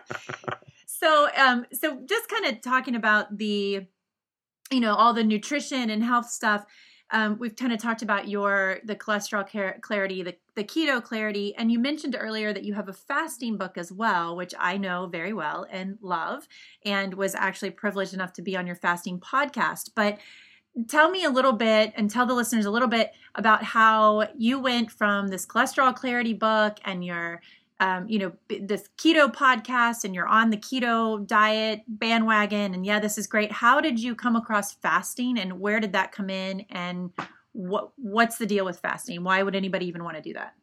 so 0.86 1.28
um 1.36 1.66
so 1.72 2.00
just 2.04 2.28
kind 2.28 2.46
of 2.46 2.60
talking 2.62 2.94
about 2.94 3.36
the 3.36 3.86
you 4.70 4.80
know 4.80 4.94
all 4.94 5.12
the 5.12 5.24
nutrition 5.24 5.90
and 5.90 6.02
health 6.02 6.28
stuff 6.28 6.64
um, 7.12 7.38
we've 7.38 7.54
kind 7.54 7.72
of 7.72 7.80
talked 7.80 8.02
about 8.02 8.28
your 8.28 8.78
the 8.84 8.96
cholesterol 8.96 9.48
clar- 9.48 9.78
clarity 9.80 10.22
the, 10.22 10.34
the 10.54 10.64
keto 10.64 11.02
clarity 11.02 11.54
and 11.56 11.70
you 11.70 11.78
mentioned 11.78 12.16
earlier 12.18 12.52
that 12.52 12.64
you 12.64 12.74
have 12.74 12.88
a 12.88 12.92
fasting 12.92 13.56
book 13.56 13.78
as 13.78 13.92
well 13.92 14.36
which 14.36 14.54
i 14.58 14.76
know 14.76 15.06
very 15.06 15.32
well 15.32 15.66
and 15.70 15.98
love 16.00 16.46
and 16.84 17.14
was 17.14 17.34
actually 17.34 17.70
privileged 17.70 18.14
enough 18.14 18.32
to 18.34 18.42
be 18.42 18.56
on 18.56 18.66
your 18.66 18.76
fasting 18.76 19.18
podcast. 19.20 19.90
But 19.94 20.18
tell 20.88 21.10
me 21.10 21.24
a 21.24 21.30
little 21.30 21.52
bit 21.52 21.92
and 21.96 22.10
tell 22.10 22.26
the 22.26 22.34
listeners 22.34 22.66
a 22.66 22.70
little 22.70 22.88
bit 22.88 23.12
about 23.34 23.62
how 23.62 24.28
you 24.36 24.58
went 24.58 24.90
from 24.90 25.28
this 25.28 25.46
cholesterol 25.46 25.94
clarity 25.94 26.34
book 26.34 26.78
and 26.84 27.04
your 27.04 27.40
um, 27.80 28.08
you 28.08 28.18
know 28.18 28.32
this 28.48 28.88
keto 28.98 29.32
podcast 29.32 30.04
and 30.04 30.14
you're 30.14 30.26
on 30.26 30.50
the 30.50 30.56
keto 30.56 31.26
diet 31.26 31.82
bandwagon 31.88 32.74
and 32.74 32.86
yeah 32.86 32.98
this 32.98 33.18
is 33.18 33.26
great 33.26 33.52
how 33.52 33.80
did 33.80 34.00
you 34.00 34.14
come 34.14 34.36
across 34.36 34.74
fasting 34.74 35.38
and 35.38 35.60
where 35.60 35.80
did 35.80 35.92
that 35.92 36.12
come 36.12 36.30
in 36.30 36.64
and 36.70 37.10
what 37.52 37.90
what's 37.96 38.38
the 38.38 38.46
deal 38.46 38.64
with 38.64 38.78
fasting 38.78 39.24
why 39.24 39.42
would 39.42 39.54
anybody 39.56 39.86
even 39.86 40.04
want 40.04 40.16
to 40.16 40.22
do 40.22 40.32
that 40.34 40.54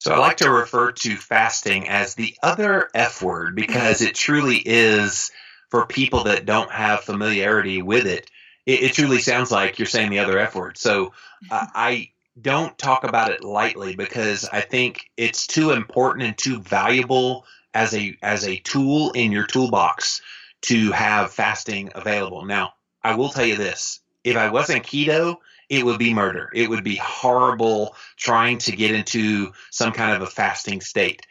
So 0.00 0.12
I 0.12 0.18
like 0.18 0.38
to 0.38 0.50
refer 0.50 0.92
to 0.92 1.16
fasting 1.16 1.88
as 1.88 2.14
the 2.14 2.34
other 2.42 2.88
F 2.94 3.22
word 3.22 3.54
because 3.54 4.00
it 4.02 4.14
truly 4.14 4.56
is 4.56 5.30
for 5.70 5.86
people 5.86 6.24
that 6.24 6.44
don't 6.44 6.70
have 6.72 7.00
familiarity 7.00 7.82
with 7.82 8.06
it. 8.06 8.30
It, 8.66 8.82
it 8.82 8.92
truly 8.94 9.18
sounds 9.20 9.50
like 9.50 9.78
you're 9.78 9.86
saying 9.86 10.10
the 10.10 10.18
other 10.18 10.38
F 10.38 10.54
word. 10.54 10.76
So 10.76 11.12
uh, 11.50 11.66
I 11.74 12.10
don't 12.40 12.76
talk 12.78 13.04
about 13.04 13.30
it 13.30 13.44
lightly 13.44 13.94
because 13.94 14.48
I 14.50 14.60
think 14.60 15.10
it's 15.16 15.46
too 15.46 15.72
important 15.72 16.26
and 16.26 16.38
too 16.38 16.60
valuable 16.60 17.44
as 17.74 17.94
a 17.94 18.16
as 18.22 18.46
a 18.46 18.58
tool 18.58 19.12
in 19.12 19.32
your 19.32 19.46
toolbox 19.46 20.22
to 20.62 20.92
have 20.92 21.32
fasting 21.32 21.90
available. 21.94 22.44
Now, 22.44 22.74
I 23.02 23.14
will 23.14 23.28
tell 23.28 23.44
you 23.44 23.56
this: 23.56 24.00
if 24.24 24.36
I 24.36 24.50
wasn't 24.50 24.84
keto, 24.84 25.36
it 25.68 25.84
would 25.84 25.98
be 25.98 26.14
murder. 26.14 26.50
It 26.54 26.70
would 26.70 26.84
be 26.84 26.96
horrible 26.96 27.96
trying 28.16 28.58
to 28.58 28.72
get 28.72 28.92
into 28.92 29.52
some 29.70 29.92
kind 29.92 30.14
of 30.14 30.22
a 30.22 30.30
fasting 30.30 30.80
state. 30.80 31.26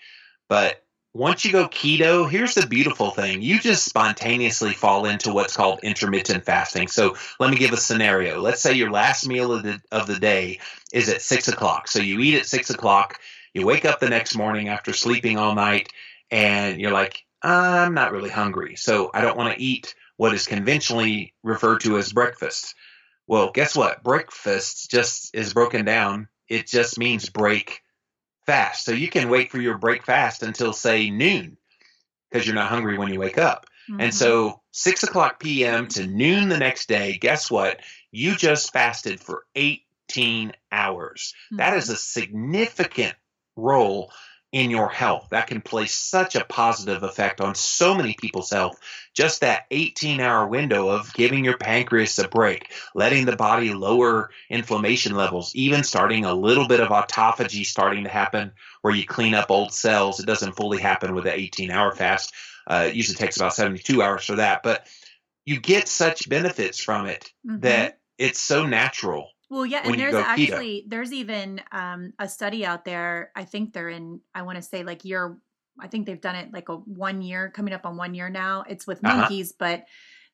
But 0.48 0.84
once 1.14 1.44
you 1.44 1.52
go 1.52 1.68
keto, 1.68 2.30
here's 2.30 2.54
the 2.54 2.66
beautiful 2.66 3.12
thing. 3.12 3.42
You 3.42 3.60
just 3.60 3.84
spontaneously 3.84 4.74
fall 4.74 5.06
into 5.06 5.34
what's 5.34 5.56
called 5.56 5.82
intermittent 5.84 6.46
fasting. 6.46 6.88
So 6.88 7.16
let 7.40 7.52
me 7.52 7.58
give 7.58 7.74
a 7.74 7.78
scenario. 7.78 8.40
Let's 8.40 8.62
say 8.62 8.74
your 8.74 8.92
last 8.92 9.28
meal 9.28 9.52
of 9.52 9.64
the, 9.64 9.82
of 9.92 10.08
the 10.08 10.20
day 10.20 10.60
is 10.94 11.10
at 11.10 11.22
six 11.22 11.50
o'clock. 11.50 11.90
So 11.90 12.00
you 12.00 12.20
eat 12.20 12.40
at 12.40 12.46
six 12.46 12.70
o'clock, 12.70 13.20
you 13.54 13.66
wake 13.66 13.84
up 13.84 14.00
the 14.00 14.10
next 14.10 14.38
morning 14.38 14.70
after 14.70 14.94
sleeping 14.94 15.38
all 15.38 15.54
night, 15.54 15.90
and 16.30 16.80
you're 16.80 16.92
like, 16.92 17.26
I'm 17.42 17.94
not 17.94 18.14
really 18.14 18.30
hungry. 18.30 18.78
So 18.78 19.12
I 19.14 19.20
don't 19.22 19.38
want 19.38 19.54
to 19.54 19.62
eat 19.62 19.96
what 20.16 20.34
is 20.34 20.48
conventionally 20.48 21.34
referred 21.44 21.82
to 21.82 21.98
as 21.98 22.14
breakfast. 22.14 22.74
Well, 23.28 23.52
guess 23.52 23.76
what? 23.76 24.04
Breakfast 24.04 24.90
just 24.90 25.36
is 25.36 25.54
broken 25.54 25.84
down. 25.84 26.30
It 26.48 26.68
just 26.68 26.98
means 26.98 27.30
break 27.30 27.82
fast. 28.46 28.86
So 28.86 28.92
you 28.92 29.10
can 29.10 29.30
wait 29.30 29.52
for 29.52 29.60
your 29.60 29.78
break 29.78 30.06
fast 30.06 30.44
until 30.44 30.74
say 30.74 31.10
noon 31.10 31.58
because 32.30 32.46
you're 32.46 32.56
not 32.56 32.70
hungry 32.70 32.98
when 32.98 33.12
you 33.14 33.20
wake 33.20 33.38
up. 33.38 33.66
Mhm. 33.90 34.02
And 34.02 34.14
so 34.14 34.62
six 34.72 35.04
o'clock 35.04 35.40
p.m. 35.40 35.88
to 35.90 36.08
noon 36.08 36.50
the 36.50 36.58
next 36.58 36.88
day, 36.88 37.18
guess 37.18 37.52
what? 37.52 37.80
You 38.12 38.36
just 38.36 38.74
fasted 38.74 39.20
for 39.20 39.46
18 39.56 40.54
hours. 40.72 41.34
That 41.52 41.76
is 41.78 41.90
a 41.90 41.98
significant 41.98 43.16
role 43.56 44.12
in 44.52 44.70
your 44.70 44.90
health. 44.90 45.28
That 45.30 45.48
can 45.48 45.62
play 45.62 45.86
such 45.86 46.36
a 46.36 46.44
positive 46.44 47.04
effect 47.04 47.40
on 47.40 47.56
so 47.56 47.96
many 47.96 48.16
people's 48.20 48.50
health. 48.50 48.80
Just 49.14 49.42
that 49.42 49.66
18 49.72 50.20
hour 50.20 50.48
window 50.48 50.90
of 50.90 51.14
giving 51.14 51.46
your 51.46 51.58
pancreas 51.58 52.20
a 52.20 52.28
break, 52.28 52.72
letting 52.94 53.26
the 53.26 53.36
body 53.36 53.74
lower 53.74 54.30
inflammation 54.50 55.16
levels, 55.16 55.56
even 55.56 55.84
starting 55.84 56.26
a 56.26 56.34
little 56.34 56.68
bit 56.68 56.82
of 56.82 56.90
autophagy 56.90 57.66
starting 57.66 58.04
to 58.04 58.10
happen 58.10 58.52
where 58.82 58.94
you 58.94 59.06
clean 59.06 59.34
up 59.34 59.52
old 59.52 59.74
cells. 59.74 60.20
It 60.20 60.26
doesn't 60.26 60.56
fully 60.56 60.80
happen 60.80 61.14
with 61.16 61.24
the 61.24 61.34
18 61.34 61.72
hour 61.72 61.96
fast. 61.96 62.34
Uh, 62.68 62.88
it 62.90 62.96
usually 62.96 63.16
takes 63.16 63.38
about 63.38 63.54
72 63.54 64.02
hours 64.02 64.26
for 64.26 64.36
that. 64.36 64.64
But 64.64 64.86
you 65.46 65.60
get 65.60 65.88
such 65.88 66.30
benefits 66.30 66.80
from 66.80 67.08
it 67.08 67.32
Mhm. 67.48 67.62
that 67.62 68.00
it's 68.18 68.40
so 68.40 68.66
natural. 68.66 69.30
Well, 69.52 69.66
yeah, 69.66 69.82
and 69.84 70.00
there's 70.00 70.14
go 70.14 70.24
keto. 70.24 70.28
actually 70.30 70.86
there's 70.88 71.12
even 71.12 71.62
um, 71.74 72.14
a 72.20 72.28
study 72.30 72.66
out 72.66 72.86
there. 72.86 73.32
I 73.36 73.44
think 73.44 73.74
they're 73.74 73.90
in. 73.90 74.22
I 74.34 74.44
want 74.44 74.56
to 74.56 74.62
say 74.62 74.84
like 74.84 75.04
year. 75.04 75.38
I 75.78 75.88
think 75.88 76.06
they've 76.06 76.22
done 76.22 76.36
it 76.36 76.54
like 76.54 76.70
a 76.70 76.76
one 76.78 77.22
year, 77.22 77.50
coming 77.50 77.74
up 77.74 77.86
on 77.86 77.98
one 77.98 78.14
year 78.14 78.30
now. 78.30 78.64
It's 78.70 78.88
with 78.88 79.04
Uh-huh. 79.04 79.18
monkeys, 79.18 79.52
but 79.52 79.86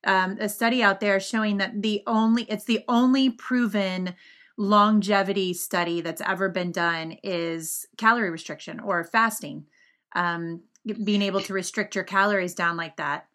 um, 0.06 0.38
a 0.40 0.48
study 0.48 0.84
out 0.84 1.00
there 1.00 1.20
showing 1.20 1.58
that 1.58 1.82
the 1.82 2.04
only 2.06 2.44
it's 2.44 2.66
the 2.66 2.84
only 2.88 3.32
proven 3.32 4.14
longevity 4.58 5.54
study 5.54 6.02
that's 6.02 6.22
ever 6.22 6.50
been 6.50 6.72
done 6.72 7.18
is 7.24 7.88
calorie 7.98 8.30
restriction 8.30 8.80
or 8.80 9.04
fasting. 9.04 9.66
Um, 10.16 10.62
being 11.04 11.22
able 11.24 11.42
to 11.42 11.54
restrict 11.54 11.96
your 11.96 12.04
calories 12.04 12.54
down 12.56 12.78
like 12.78 12.98
that. 12.98 13.28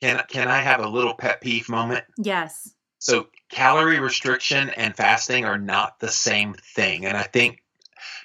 Can, 0.00 0.22
can 0.28 0.48
I 0.48 0.60
have 0.60 0.80
a 0.80 0.88
little 0.88 1.14
pet 1.14 1.40
peeve 1.40 1.68
moment? 1.68 2.04
Yes. 2.18 2.74
So 2.98 3.28
calorie 3.48 4.00
restriction 4.00 4.70
and 4.70 4.96
fasting 4.96 5.44
are 5.44 5.58
not 5.58 6.00
the 6.00 6.08
same 6.08 6.54
thing, 6.54 7.06
and 7.06 7.16
I 7.16 7.22
think 7.22 7.62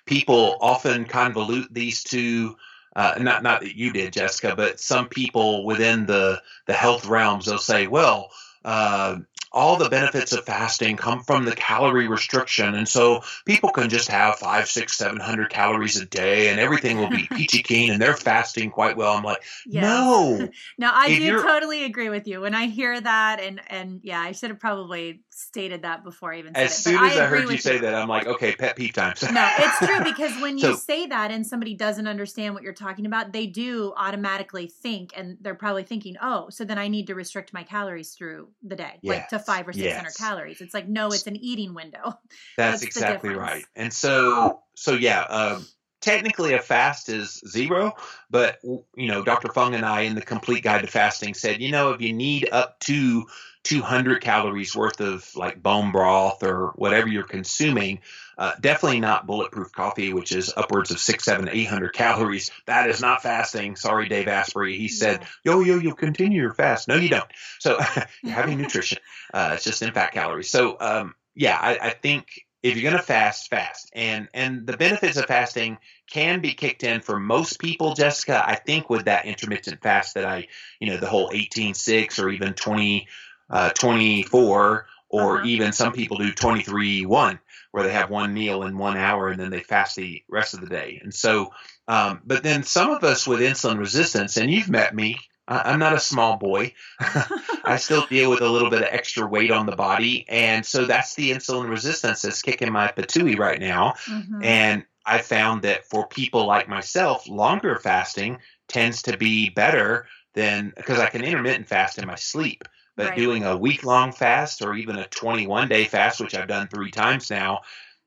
people 0.06 0.58
often 0.62 1.06
convolute 1.06 1.68
these 1.72 2.04
two. 2.04 2.58
Uh, 2.96 3.16
not 3.20 3.42
not 3.44 3.62
that 3.62 3.76
you 3.76 3.92
did, 3.92 4.14
Jessica, 4.14 4.56
but 4.56 4.80
some 4.80 5.08
people 5.10 5.66
within 5.66 6.06
the 6.06 6.42
the 6.68 6.74
health 6.74 7.06
realms 7.06 7.46
they'll 7.46 7.58
say, 7.58 7.88
well. 7.88 8.32
Uh, 8.66 9.18
all 9.54 9.78
the 9.78 9.90
benefits 9.90 10.34
of 10.34 10.46
fasting 10.46 10.98
come 10.98 11.22
from 11.22 11.46
the 11.46 11.56
calorie 11.56 12.08
restriction, 12.08 12.74
and 12.74 12.88
so 12.88 13.22
people 13.46 13.70
can 13.70 13.90
just 13.90 14.10
have 14.10 14.36
five, 14.40 14.68
six, 14.68 14.98
seven 14.98 15.20
hundred 15.20 15.50
calories 15.50 15.96
a 16.02 16.06
day, 16.06 16.50
and 16.50 16.60
everything 16.60 16.98
will 16.98 17.10
be 17.10 17.30
peachy 17.32 17.62
keen, 17.62 17.92
and 17.92 18.02
they're 18.02 18.16
fasting 18.18 18.72
quite 18.72 18.98
well. 18.98 19.14
I'm 19.14 19.24
like, 19.24 19.44
Yes. 19.66 19.84
no, 19.84 20.50
No, 20.78 20.90
I 20.92 21.20
do 21.20 21.42
totally 21.42 21.84
agree 21.84 22.10
with 22.10 22.28
you. 22.28 22.42
When 22.42 22.56
I 22.56 22.68
hear 22.68 23.00
that, 23.00 23.40
and 23.40 23.62
and 23.68 24.00
yeah, 24.04 24.20
I 24.20 24.32
should 24.32 24.50
have 24.50 24.60
probably 24.60 25.22
stated 25.34 25.82
that 25.82 26.04
before 26.04 26.34
I 26.34 26.40
even 26.40 26.54
said 26.54 26.64
as 26.64 26.72
it. 26.72 26.82
soon 26.82 26.96
as 26.96 27.18
I, 27.18 27.26
agree 27.26 27.42
heard 27.42 27.50
you 27.52 27.58
say 27.58 27.78
that, 27.80 27.94
I'm 27.96 28.08
like, 28.08 28.28
okay, 28.28 28.54
pet 28.56 28.76
peeve 28.76 28.94
time. 28.94 29.16
no, 29.34 29.50
it's 29.60 29.78
true 29.80 30.04
because 30.04 30.40
when 30.42 30.58
you 30.58 30.64
So- 30.64 30.76
say 30.76 31.08
that 31.08 31.32
and 31.32 31.46
somebody 31.46 31.74
doesn't 31.76 32.08
understand 32.08 32.54
what 32.54 32.64
you're 32.64 32.74
talking 32.74 33.06
about, 33.06 33.34
they 33.34 33.48
do 33.48 33.94
automatically 33.98 34.68
think, 34.68 35.12
and 35.16 35.38
they're 35.42 35.56
probably 35.56 35.84
thinking, 35.84 36.16
"Oh, 36.22 36.50
so 36.50 36.66
then 36.66 36.78
I 36.78 36.88
need 36.88 37.08
to 37.08 37.16
restrict 37.16 37.54
my 37.54 37.64
calories 37.64 38.14
through 38.14 38.50
the 38.64 38.76
day, 38.76 39.00
like 39.04 39.28
to 39.30 39.40
five 39.40 39.68
or 39.68 39.74
six 39.74 39.94
hundred 39.94 40.10
yes. 40.10 40.18
calories." 40.18 40.62
It's 40.62 40.74
like, 40.74 40.88
no, 40.88 41.08
it's 41.08 41.28
an 41.28 41.36
eating 41.38 41.74
window. 41.74 42.04
That's 42.58 42.82
That's 42.82 42.84
exactly 42.84 43.34
right. 43.36 43.66
And 43.76 43.92
so, 43.92 44.62
so 44.76 44.94
yeah, 44.94 45.22
um, 45.24 45.66
technically 46.02 46.54
a 46.54 46.60
fast 46.60 47.10
is 47.10 47.42
zero, 47.48 47.94
but 48.30 48.60
you 48.64 49.08
know, 49.08 49.24
Dr. 49.24 49.52
Fung 49.54 49.74
and 49.74 49.86
I 49.86 50.02
in 50.02 50.16
the 50.16 50.22
Complete 50.22 50.64
Guide 50.64 50.82
to 50.82 50.88
Fasting 50.88 51.34
said, 51.34 51.62
you 51.62 51.72
know, 51.72 51.92
if 51.92 52.02
you 52.02 52.14
need 52.14 52.50
up 52.52 52.80
to 52.82 53.26
200 53.64 54.22
calories 54.22 54.76
worth 54.76 55.00
of 55.00 55.30
like 55.36 55.62
bone 55.62 55.92
broth 55.92 56.44
or 56.44 56.74
whatever 56.76 57.08
you're 57.08 57.24
consuming, 57.24 58.00
uh, 58.38 58.54
definitely 58.60 59.00
not 59.00 59.26
bulletproof 59.26 59.72
coffee, 59.72 60.14
which 60.14 60.32
is 60.32 60.52
upwards 60.56 60.92
of 60.92 61.00
six, 61.00 61.24
seven, 61.24 61.50
eight 61.50 61.68
hundred 61.68 61.94
calories. 61.94 62.52
That 62.66 62.90
is 62.90 63.02
not 63.02 63.24
fasting. 63.24 63.76
Sorry, 63.76 64.10
Dave 64.10 64.28
Asprey. 64.28 64.78
He 64.78 64.88
said, 64.88 65.26
"Yo, 65.44 65.62
yo, 65.62 65.78
you 65.78 65.96
continue 65.96 66.42
your 66.42 66.54
fast." 66.54 66.88
No, 66.88 66.96
you 66.96 67.10
don't. 67.10 67.30
So 67.60 67.80
you're 68.24 68.34
having 68.34 68.58
nutrition. 68.62 69.00
Uh, 69.34 69.52
it's 69.54 69.64
just 69.64 69.82
in 69.82 69.94
fat 69.94 70.12
calories. 70.12 70.50
So 70.50 70.78
um, 70.80 71.16
yeah, 71.36 71.58
I, 71.60 71.78
I 71.82 71.90
think 71.92 72.46
if 72.64 72.78
you're 72.78 72.90
going 72.90 73.00
to 73.00 73.06
fast, 73.06 73.50
fast. 73.50 73.92
And 73.94 74.30
and 74.34 74.66
the 74.66 74.78
benefits 74.78 75.18
of 75.18 75.26
fasting 75.26 75.78
can 76.10 76.40
be 76.40 76.54
kicked 76.54 76.84
in 76.84 77.02
for 77.02 77.20
most 77.20 77.60
people, 77.60 77.94
Jessica. 77.94 78.42
I 78.46 78.56
think 78.56 78.90
with 78.90 79.06
that 79.06 79.26
intermittent 79.26 79.82
fast 79.82 80.16
that 80.16 80.26
I, 80.26 80.48
you 80.80 80.90
know, 80.90 80.98
the 80.98 81.10
whole 81.10 81.30
18-6 81.30 82.24
or 82.24 82.30
even 82.30 82.54
20, 82.54 83.08
uh, 83.50 83.70
24, 83.72 84.88
or 85.10 85.38
uh-huh. 85.38 85.46
even 85.46 85.72
some 85.72 85.94
people 85.94 86.18
do 86.18 86.32
23-1, 86.32 87.40
where 87.72 87.84
they 87.84 87.94
have 87.94 88.10
one 88.10 88.34
meal 88.34 88.64
in 88.64 88.78
one 88.78 88.98
hour 88.98 89.30
and 89.30 89.40
then 89.40 89.52
they 89.52 89.62
fast 89.62 89.96
the 89.96 90.24
rest 90.30 90.54
of 90.54 90.62
the 90.62 90.68
day. 90.68 91.00
And 91.04 91.14
so, 91.14 91.52
um, 91.88 92.22
but 92.26 92.44
then 92.44 92.64
some 92.64 92.92
of 92.92 93.04
us 93.04 93.28
with 93.28 93.40
insulin 93.40 93.80
resistance, 93.80 94.38
and 94.38 94.52
you've 94.52 94.70
met 94.70 94.96
me, 94.96 95.18
I'm 95.48 95.80
not 95.80 95.94
a 95.94 96.00
small 96.00 96.38
boy. 96.38 96.74
I 97.66 97.76
still 97.78 98.06
deal 98.06 98.30
with 98.30 98.42
a 98.42 98.50
little 98.50 98.70
bit 98.70 98.82
of 98.82 98.88
extra 98.90 99.28
weight 99.28 99.52
on 99.52 99.66
the 99.66 99.76
body. 99.76 100.26
And 100.30 100.66
so 100.66 100.86
that's 100.86 101.16
the 101.16 101.32
insulin 101.32 101.70
resistance 101.70 102.22
that's 102.22 102.42
kicking 102.42 102.72
my 102.72 102.88
patootie 102.88 103.38
right 103.38 103.60
now. 103.60 103.96
Mm-hmm. 104.06 104.44
And 104.44 104.86
I 105.06 105.18
found 105.18 105.64
that 105.64 105.86
for 105.86 106.08
people 106.08 106.46
like 106.46 106.70
myself, 106.70 107.28
longer 107.28 107.78
fasting 107.78 108.40
tends 108.70 109.02
to 109.04 109.18
be 109.18 109.50
better 109.50 110.08
than 110.34 110.72
because 110.76 111.00
I 111.00 111.08
can 111.08 111.24
intermittent 111.24 111.68
fast 111.68 111.98
in 111.98 112.08
my 112.08 112.16
sleep. 112.16 112.64
But 112.96 113.10
right. 113.10 113.18
doing 113.18 113.44
a 113.44 113.58
week 113.58 113.84
long 113.84 114.12
fast 114.12 114.62
or 114.62 114.76
even 114.76 114.98
a 114.98 115.08
21 115.08 115.68
day 115.68 115.86
fast, 115.86 116.22
which 116.22 116.36
I've 116.36 116.48
done 116.48 116.68
three 116.68 116.92
times 116.92 117.32
now, 117.32 117.62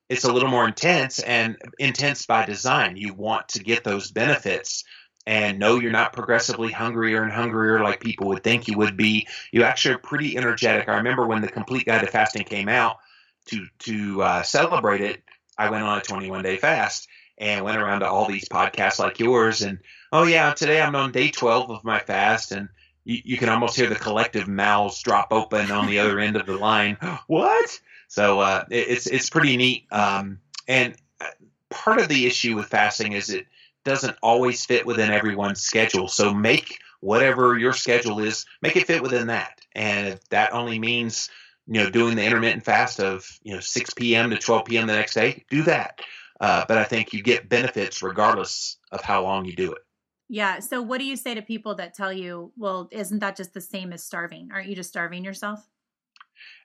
it's 0.09 0.25
a 0.25 0.33
little 0.33 0.49
more 0.49 0.67
intense 0.67 1.19
and 1.19 1.57
intense 1.79 2.27
by 2.27 2.47
design. 2.47 2.97
You 2.97 3.13
want 3.15 3.49
to 3.51 3.65
get 3.65 3.83
those 3.83 4.13
benefits 4.13 4.85
and 5.27 5.59
know 5.59 5.81
you're 5.81 5.91
not 5.91 6.13
progressively 6.13 6.71
hungrier 6.71 7.23
and 7.23 7.33
hungrier 7.33 7.83
like 7.83 8.01
people 8.01 8.29
would 8.29 8.45
think 8.45 8.69
you 8.69 8.79
would 8.79 8.97
be. 8.97 9.27
You 9.51 9.65
actually 9.65 9.97
are 9.97 9.99
pretty 9.99 10.37
energetic. 10.37 10.89
I 10.89 10.99
remember 10.99 11.27
when 11.27 11.43
the 11.43 11.49
Complete 11.49 11.87
Guide 11.87 12.03
to 12.03 12.07
Fasting 12.07 12.45
came 12.45 12.69
out 12.69 12.99
to 13.47 13.67
to 13.81 14.23
uh, 14.23 14.43
celebrate 14.43 15.01
it. 15.01 15.23
I 15.59 15.71
went 15.71 15.83
on 15.83 15.99
a 15.99 16.03
21 16.03 16.43
day 16.43 16.57
fast 16.59 17.09
and 17.39 17.65
went 17.65 17.79
around 17.79 18.01
to 18.01 18.09
all 18.09 18.27
these 18.27 18.49
podcasts 18.49 18.99
like 18.99 19.19
yours. 19.19 19.63
And 19.63 19.79
oh 20.13 20.25
yeah, 20.25 20.53
today 20.55 20.81
I'm 20.81 20.95
on 20.95 21.13
day 21.13 21.31
12 21.31 21.71
of 21.71 21.85
my 21.85 21.99
fast, 21.99 22.53
and 22.53 22.69
you, 23.07 23.23
you 23.25 23.37
can 23.39 23.49
almost 23.49 23.77
hear 23.77 23.89
the 23.89 23.95
collective 23.95 24.49
mouths 24.49 25.01
drop 25.01 25.29
open 25.31 25.71
on 25.71 25.87
the 25.87 26.01
other 26.01 26.19
end 26.19 26.37
of 26.37 26.45
the 26.45 26.57
line. 26.57 26.99
what? 27.29 27.81
So 28.09 28.41
uh, 28.41 28.65
it, 28.71 28.89
it's 28.89 29.07
it's 29.07 29.31
pretty 29.31 29.57
neat. 29.57 29.87
Um, 29.91 30.41
and 30.69 30.97
uh, 31.21 31.29
part 31.71 31.99
of 31.99 32.09
the 32.09 32.27
issue 32.27 32.57
with 32.57 32.67
fasting 32.67 33.13
is 33.13 33.31
it 33.31 33.47
doesn't 33.85 34.17
always 34.23 34.67
fit 34.67 34.85
within 34.85 35.11
everyone's 35.11 35.63
schedule. 35.63 36.09
So 36.09 36.35
make 36.35 36.79
whatever 37.01 37.57
your 37.57 37.73
schedule 37.73 38.19
is, 38.19 38.45
make 38.61 38.75
it 38.75 38.87
fit 38.87 39.03
within 39.03 39.29
that. 39.29 39.61
And 39.73 40.09
if 40.09 40.29
that 40.31 40.53
only 40.53 40.81
means, 40.81 41.31
you 41.69 41.85
know, 41.85 41.91
doing 41.91 42.17
the 42.17 42.25
intermittent 42.25 42.65
fast 42.65 42.99
of, 42.99 43.25
you 43.45 43.55
know, 43.55 43.61
6 43.61 43.95
p.m. 43.95 44.31
to 44.31 44.39
12 44.39 44.65
p.m. 44.65 44.87
the 44.89 44.95
next 44.95 45.15
day, 45.15 45.45
do 45.51 45.63
that. 45.63 46.01
Uh, 46.41 46.65
but 46.67 46.79
I 46.79 46.85
think 46.85 47.13
you 47.13 47.23
get 47.23 47.49
benefits 47.49 48.03
regardless 48.03 48.79
of 48.91 49.03
how 49.03 49.23
long 49.23 49.45
you 49.45 49.55
do 49.55 49.73
it. 49.73 49.86
Yeah. 50.29 50.59
So 50.59 50.83
what 50.83 50.99
do 50.99 51.05
you 51.05 51.17
say 51.17 51.35
to 51.35 51.43
people 51.43 51.77
that 51.77 51.95
tell 51.95 52.13
you, 52.13 52.53
well, 52.57 52.89
isn't 52.91 53.21
that 53.21 53.37
just 53.37 53.55
the 53.55 53.61
same 53.61 53.93
as 53.93 54.03
starving? 54.03 54.51
Aren't 54.53 54.69
you 54.69 54.75
just 54.75 54.89
starving 54.89 55.25
yourself? 55.25 55.67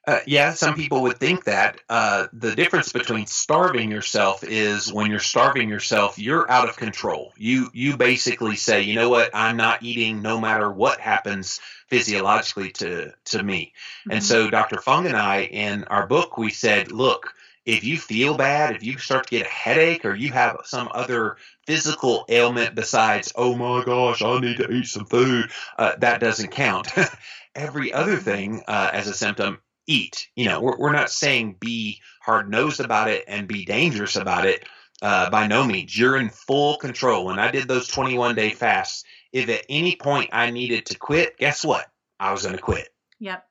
Uh, 0.07 0.19
yeah, 0.25 0.51
some 0.51 0.73
people 0.73 1.03
would 1.03 1.17
think 1.17 1.43
that. 1.43 1.79
Uh, 1.87 2.25
the 2.33 2.55
difference 2.55 2.91
between 2.91 3.27
starving 3.27 3.91
yourself 3.91 4.43
is 4.43 4.91
when 4.91 5.11
you're 5.11 5.19
starving 5.19 5.69
yourself, 5.69 6.17
you're 6.17 6.49
out 6.49 6.67
of 6.67 6.75
control. 6.75 7.31
You 7.37 7.69
you 7.71 7.97
basically 7.97 8.55
say, 8.55 8.81
you 8.81 8.95
know 8.95 9.09
what, 9.09 9.29
I'm 9.33 9.57
not 9.57 9.83
eating 9.83 10.23
no 10.23 10.41
matter 10.41 10.71
what 10.71 10.99
happens 10.99 11.59
physiologically 11.87 12.71
to 12.71 13.13
to 13.25 13.43
me. 13.43 13.73
Mm-hmm. 14.01 14.11
And 14.13 14.23
so 14.23 14.49
Dr. 14.49 14.81
Fung 14.81 15.05
and 15.05 15.15
I 15.15 15.43
in 15.43 15.83
our 15.83 16.07
book 16.07 16.35
we 16.35 16.49
said, 16.49 16.91
look, 16.91 17.35
if 17.65 17.83
you 17.83 17.97
feel 17.97 18.35
bad, 18.35 18.75
if 18.75 18.83
you 18.83 18.97
start 18.97 19.27
to 19.27 19.37
get 19.37 19.45
a 19.45 19.49
headache 19.49 20.05
or 20.05 20.15
you 20.15 20.31
have 20.31 20.57
some 20.63 20.89
other 20.93 21.37
physical 21.67 22.25
ailment 22.29 22.75
besides, 22.75 23.31
oh 23.35 23.55
my 23.55 23.83
gosh, 23.83 24.21
I 24.21 24.39
need 24.39 24.57
to 24.57 24.71
eat 24.71 24.87
some 24.87 25.05
food, 25.05 25.51
uh, 25.77 25.93
that 25.99 26.19
doesn't 26.19 26.51
count. 26.51 26.89
Every 27.55 27.93
other 27.93 28.17
thing 28.17 28.63
uh, 28.67 28.89
as 28.93 29.07
a 29.07 29.13
symptom 29.13 29.59
eat. 29.87 30.27
You 30.35 30.45
know, 30.45 30.61
we're, 30.61 30.77
we're 30.77 30.91
not 30.91 31.11
saying 31.11 31.57
be 31.59 32.01
hard 32.21 32.49
nosed 32.49 32.79
about 32.79 33.09
it 33.09 33.25
and 33.27 33.47
be 33.47 33.65
dangerous 33.65 34.15
about 34.15 34.45
it. 34.45 34.65
Uh, 35.03 35.31
by 35.31 35.47
no 35.47 35.65
means. 35.65 35.97
You're 35.97 36.17
in 36.17 36.29
full 36.29 36.77
control. 36.77 37.25
When 37.25 37.39
I 37.39 37.49
did 37.49 37.67
those 37.67 37.87
21 37.87 38.35
day 38.35 38.51
fasts, 38.51 39.03
if 39.33 39.49
at 39.49 39.65
any 39.67 39.95
point 39.95 40.29
I 40.31 40.51
needed 40.51 40.85
to 40.87 40.97
quit, 40.97 41.37
guess 41.39 41.65
what? 41.65 41.87
I 42.19 42.31
was 42.31 42.43
going 42.43 42.55
to 42.55 42.61
quit. 42.61 42.89
Yep. 43.19 43.43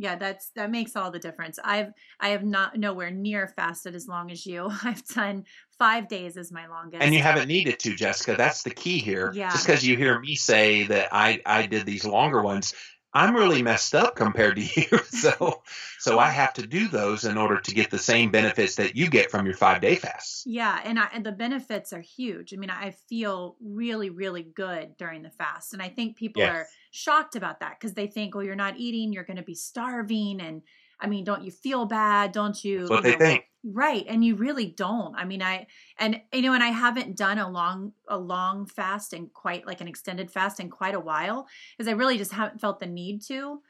Yeah, 0.00 0.16
that's 0.16 0.50
that 0.56 0.70
makes 0.70 0.96
all 0.96 1.10
the 1.10 1.18
difference. 1.18 1.58
I've 1.62 1.92
I 2.18 2.30
have 2.30 2.42
not 2.42 2.78
nowhere 2.78 3.10
near 3.10 3.48
fasted 3.48 3.94
as 3.94 4.08
long 4.08 4.30
as 4.30 4.46
you. 4.46 4.70
I've 4.82 5.04
done 5.04 5.44
five 5.78 6.08
days 6.08 6.38
as 6.38 6.50
my 6.50 6.66
longest. 6.68 7.02
And 7.02 7.14
you 7.14 7.20
haven't 7.20 7.48
needed 7.48 7.78
to, 7.80 7.94
Jessica. 7.94 8.34
That's 8.34 8.62
the 8.62 8.70
key 8.70 8.96
here. 8.96 9.30
Yeah. 9.34 9.50
Just 9.50 9.66
because 9.66 9.86
you 9.86 9.98
hear 9.98 10.18
me 10.18 10.36
say 10.36 10.84
that 10.84 11.10
I 11.12 11.42
I 11.44 11.66
did 11.66 11.84
these 11.84 12.06
longer 12.06 12.40
ones 12.40 12.72
I'm 13.12 13.34
really 13.34 13.62
messed 13.62 13.94
up 13.94 14.14
compared 14.14 14.56
to 14.56 14.62
you. 14.62 14.86
So 15.10 15.62
so 15.98 16.18
I 16.18 16.30
have 16.30 16.54
to 16.54 16.66
do 16.66 16.88
those 16.88 17.24
in 17.24 17.36
order 17.36 17.60
to 17.60 17.74
get 17.74 17.90
the 17.90 17.98
same 17.98 18.30
benefits 18.30 18.76
that 18.76 18.96
you 18.96 19.10
get 19.10 19.30
from 19.30 19.44
your 19.44 19.54
5-day 19.54 19.96
fast. 19.96 20.46
Yeah, 20.46 20.80
and 20.82 20.98
I, 20.98 21.08
and 21.12 21.26
the 21.26 21.32
benefits 21.32 21.92
are 21.92 22.00
huge. 22.00 22.54
I 22.54 22.56
mean, 22.56 22.70
I 22.70 22.92
feel 23.08 23.56
really 23.60 24.08
really 24.08 24.42
good 24.42 24.96
during 24.96 25.22
the 25.22 25.30
fast. 25.30 25.74
And 25.74 25.82
I 25.82 25.88
think 25.88 26.16
people 26.16 26.40
yes. 26.40 26.54
are 26.54 26.66
shocked 26.90 27.36
about 27.36 27.60
that 27.60 27.78
cuz 27.80 27.92
they 27.92 28.06
think, 28.06 28.34
well, 28.34 28.44
you're 28.44 28.54
not 28.54 28.78
eating, 28.78 29.12
you're 29.12 29.24
going 29.24 29.36
to 29.36 29.42
be 29.42 29.54
starving 29.54 30.40
and 30.40 30.62
I 31.00 31.06
mean, 31.06 31.24
don't 31.24 31.42
you 31.42 31.50
feel 31.50 31.86
bad? 31.86 32.32
Don't 32.32 32.62
you?" 32.62 32.80
That's 32.80 32.90
what 32.90 33.04
you 33.04 33.10
they 33.10 33.12
know, 33.12 33.18
think. 33.18 33.44
Right. 33.62 34.06
And 34.08 34.24
you 34.24 34.36
really 34.36 34.66
don't. 34.66 35.14
I 35.16 35.24
mean, 35.26 35.42
I 35.42 35.66
and 35.98 36.20
you 36.32 36.40
know, 36.40 36.54
and 36.54 36.62
I 36.62 36.68
haven't 36.68 37.16
done 37.16 37.38
a 37.38 37.48
long 37.50 37.92
a 38.08 38.16
long 38.16 38.64
fast 38.64 39.12
and 39.12 39.30
quite 39.34 39.66
like 39.66 39.82
an 39.82 39.88
extended 39.88 40.30
fast 40.30 40.60
in 40.60 40.70
quite 40.70 40.94
a 40.94 41.00
while 41.00 41.46
because 41.76 41.86
I 41.86 41.92
really 41.94 42.16
just 42.16 42.32
haven't 42.32 42.60
felt 42.60 42.80
the 42.80 42.86
need 42.86 43.20
to. 43.24 43.60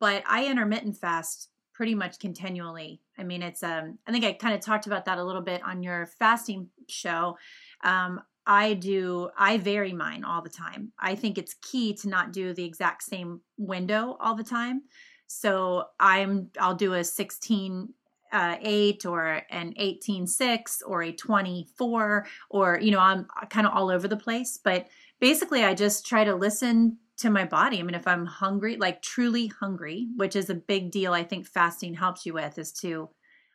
But 0.00 0.24
I 0.26 0.46
intermittent 0.46 0.96
fast 0.96 1.50
pretty 1.72 1.94
much 1.94 2.18
continually. 2.18 3.00
I 3.16 3.22
mean, 3.22 3.42
it's 3.42 3.62
um 3.62 3.98
I 4.08 4.10
think 4.10 4.24
I 4.24 4.32
kind 4.32 4.54
of 4.54 4.60
talked 4.60 4.86
about 4.86 5.04
that 5.04 5.18
a 5.18 5.24
little 5.24 5.42
bit 5.42 5.62
on 5.62 5.84
your 5.84 6.06
fasting 6.18 6.68
show. 6.88 7.38
Um 7.84 8.20
I 8.44 8.74
do 8.74 9.30
I 9.38 9.58
vary 9.58 9.92
mine 9.92 10.24
all 10.24 10.42
the 10.42 10.50
time. 10.50 10.90
I 10.98 11.14
think 11.14 11.38
it's 11.38 11.54
key 11.62 11.94
to 11.94 12.08
not 12.08 12.32
do 12.32 12.52
the 12.54 12.64
exact 12.64 13.04
same 13.04 13.40
window 13.56 14.16
all 14.18 14.34
the 14.34 14.42
time. 14.42 14.82
So 15.28 15.84
I'm 16.00 16.50
I'll 16.58 16.74
do 16.74 16.94
a 16.94 17.04
16 17.04 17.90
uh, 18.32 18.56
8 18.60 19.06
or 19.06 19.42
an 19.50 19.74
18.6 19.80 20.82
or 20.86 21.02
a 21.02 21.12
24 21.12 22.26
or 22.50 22.78
you 22.80 22.90
know 22.90 23.00
i'm 23.00 23.26
kind 23.50 23.66
of 23.66 23.72
all 23.72 23.90
over 23.90 24.08
the 24.08 24.16
place. 24.16 24.58
But 24.62 24.88
basically 25.20 25.64
i 25.64 25.74
just 25.74 26.06
try 26.06 26.24
to 26.24 26.34
listen 26.34 26.98
to 27.18 27.30
my 27.30 27.44
body. 27.44 27.80
I 27.80 27.82
mean 27.82 27.94
if 27.94 28.06
i'm 28.06 28.26
hungry 28.26 28.76
like 28.76 29.02
truly 29.02 29.48
hungry 29.48 30.08
which 30.16 30.36
is 30.36 30.50
a 30.50 30.54
big 30.54 30.90
deal 30.90 31.12
i 31.12 31.24
think 31.24 31.46
fasting 31.46 31.94
helps 31.94 32.24
you 32.26 32.34
with 32.34 32.58
is 32.58 32.72
to 32.72 33.08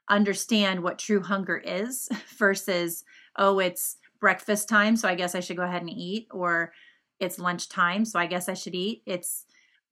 understand 0.09 0.83
what 0.83 0.99
true 0.99 1.21
hunger 1.21 1.57
is 1.57 2.09
versus 2.37 3.03
oh 3.37 3.59
it's 3.59 3.97
breakfast 4.19 4.67
time 4.67 4.95
so 4.95 5.07
i 5.07 5.15
guess 5.15 5.35
i 5.35 5.39
should 5.39 5.57
go 5.57 5.63
ahead 5.63 5.81
and 5.81 5.89
eat 5.89 6.27
or 6.31 6.73
it's 7.19 7.39
lunch 7.39 7.69
time 7.69 8.03
so 8.03 8.19
i 8.19 8.25
guess 8.25 8.49
i 8.49 8.53
should 8.53 8.75
eat. 8.75 9.01
It's 9.05 9.45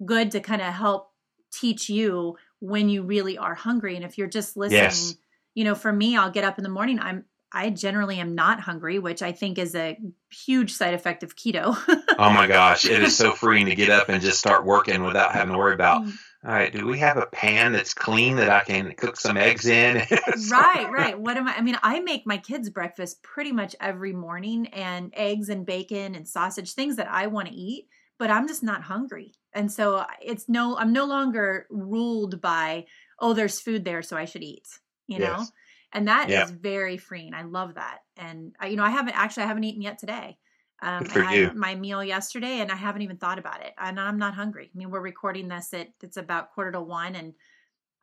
good 0.05 0.31
to 0.31 0.39
kind 0.39 0.61
of 0.61 0.73
help 0.73 1.11
teach 1.51 1.89
you 1.89 2.37
when 2.61 2.87
you 2.87 3.03
really 3.03 3.37
are 3.37 3.55
hungry. 3.55 3.95
And 3.97 4.05
if 4.05 4.17
you're 4.17 4.27
just 4.27 4.55
listening, 4.55 4.83
yes. 4.83 5.15
you 5.53 5.65
know, 5.65 5.75
for 5.75 5.91
me, 5.91 6.15
I'll 6.15 6.31
get 6.31 6.45
up 6.45 6.57
in 6.57 6.63
the 6.63 6.69
morning. 6.69 6.99
I'm 6.99 7.25
I 7.53 7.69
generally 7.69 8.19
am 8.19 8.33
not 8.33 8.61
hungry, 8.61 8.97
which 8.97 9.21
I 9.21 9.33
think 9.33 9.57
is 9.57 9.75
a 9.75 9.97
huge 10.31 10.71
side 10.71 10.93
effect 10.93 11.21
of 11.21 11.35
keto. 11.35 11.75
oh 12.17 12.29
my 12.29 12.47
gosh, 12.47 12.85
it 12.85 13.03
is 13.03 13.17
so 13.17 13.33
freeing 13.33 13.65
to 13.65 13.75
get 13.75 13.89
up 13.89 14.07
and 14.07 14.21
just 14.21 14.39
start 14.39 14.65
working 14.65 15.03
without 15.03 15.33
having 15.33 15.51
to 15.51 15.57
worry 15.57 15.73
about. 15.73 16.03
Mm. 16.03 16.13
All 16.45 16.51
right, 16.53 16.71
do 16.71 16.87
we 16.87 16.99
have 16.99 17.17
a 17.17 17.25
pan 17.25 17.73
that's 17.73 17.93
clean 17.93 18.37
that 18.37 18.49
I 18.49 18.61
can 18.61 18.93
cook 18.93 19.17
some 19.17 19.35
eggs 19.35 19.67
in? 19.67 19.97
right, 20.49 20.89
right. 20.89 21.19
What 21.19 21.35
am 21.35 21.47
I? 21.47 21.55
I 21.57 21.61
mean, 21.61 21.77
I 21.83 21.99
make 21.99 22.25
my 22.25 22.37
kids 22.37 22.69
breakfast 22.69 23.21
pretty 23.21 23.51
much 23.51 23.75
every 23.81 24.13
morning, 24.13 24.67
and 24.67 25.13
eggs 25.15 25.49
and 25.49 25.65
bacon 25.65 26.15
and 26.15 26.27
sausage, 26.27 26.73
things 26.73 26.95
that 26.95 27.09
I 27.09 27.27
want 27.27 27.49
to 27.49 27.53
eat, 27.53 27.89
but 28.17 28.31
I'm 28.31 28.47
just 28.47 28.63
not 28.63 28.81
hungry 28.81 29.33
and 29.53 29.71
so 29.71 30.05
it's 30.21 30.47
no 30.49 30.77
i'm 30.77 30.93
no 30.93 31.05
longer 31.05 31.67
ruled 31.69 32.41
by 32.41 32.85
oh 33.19 33.33
there's 33.33 33.59
food 33.59 33.83
there 33.85 34.01
so 34.01 34.17
i 34.17 34.25
should 34.25 34.43
eat 34.43 34.67
you 35.07 35.19
yes. 35.19 35.39
know 35.39 35.45
and 35.93 36.07
that 36.07 36.29
Yeah. 36.29 36.43
is 36.43 36.51
very 36.51 36.97
freeing. 36.97 37.33
I 37.33 37.43
love 37.43 37.75
that. 37.75 37.99
And 38.17 38.55
I, 38.59 38.67
you 38.67 38.77
know, 38.77 38.83
I 38.83 38.89
haven't 38.89 39.17
actually 39.17 39.43
I 39.43 39.47
haven't 39.47 39.63
eaten 39.63 39.81
yet 39.81 39.99
today. 39.99 40.37
Um, 40.81 41.03
Good 41.03 41.11
for 41.11 41.21
I 41.21 41.33
had 41.33 41.37
you. 41.37 41.51
my 41.55 41.75
meal 41.75 42.03
yesterday, 42.03 42.59
and 42.59 42.71
I 42.71 42.75
haven't 42.75 43.03
even 43.03 43.17
thought 43.17 43.37
about 43.37 43.63
it. 43.63 43.73
And 43.77 43.99
I'm 43.99 44.17
not 44.17 44.33
hungry. 44.33 44.71
I 44.73 44.77
mean, 44.77 44.89
we're 44.89 45.01
recording 45.01 45.47
this 45.47 45.73
at 45.73 45.89
it's 46.01 46.17
about 46.17 46.53
quarter 46.53 46.71
to 46.71 46.81
one, 46.81 47.15
and 47.15 47.33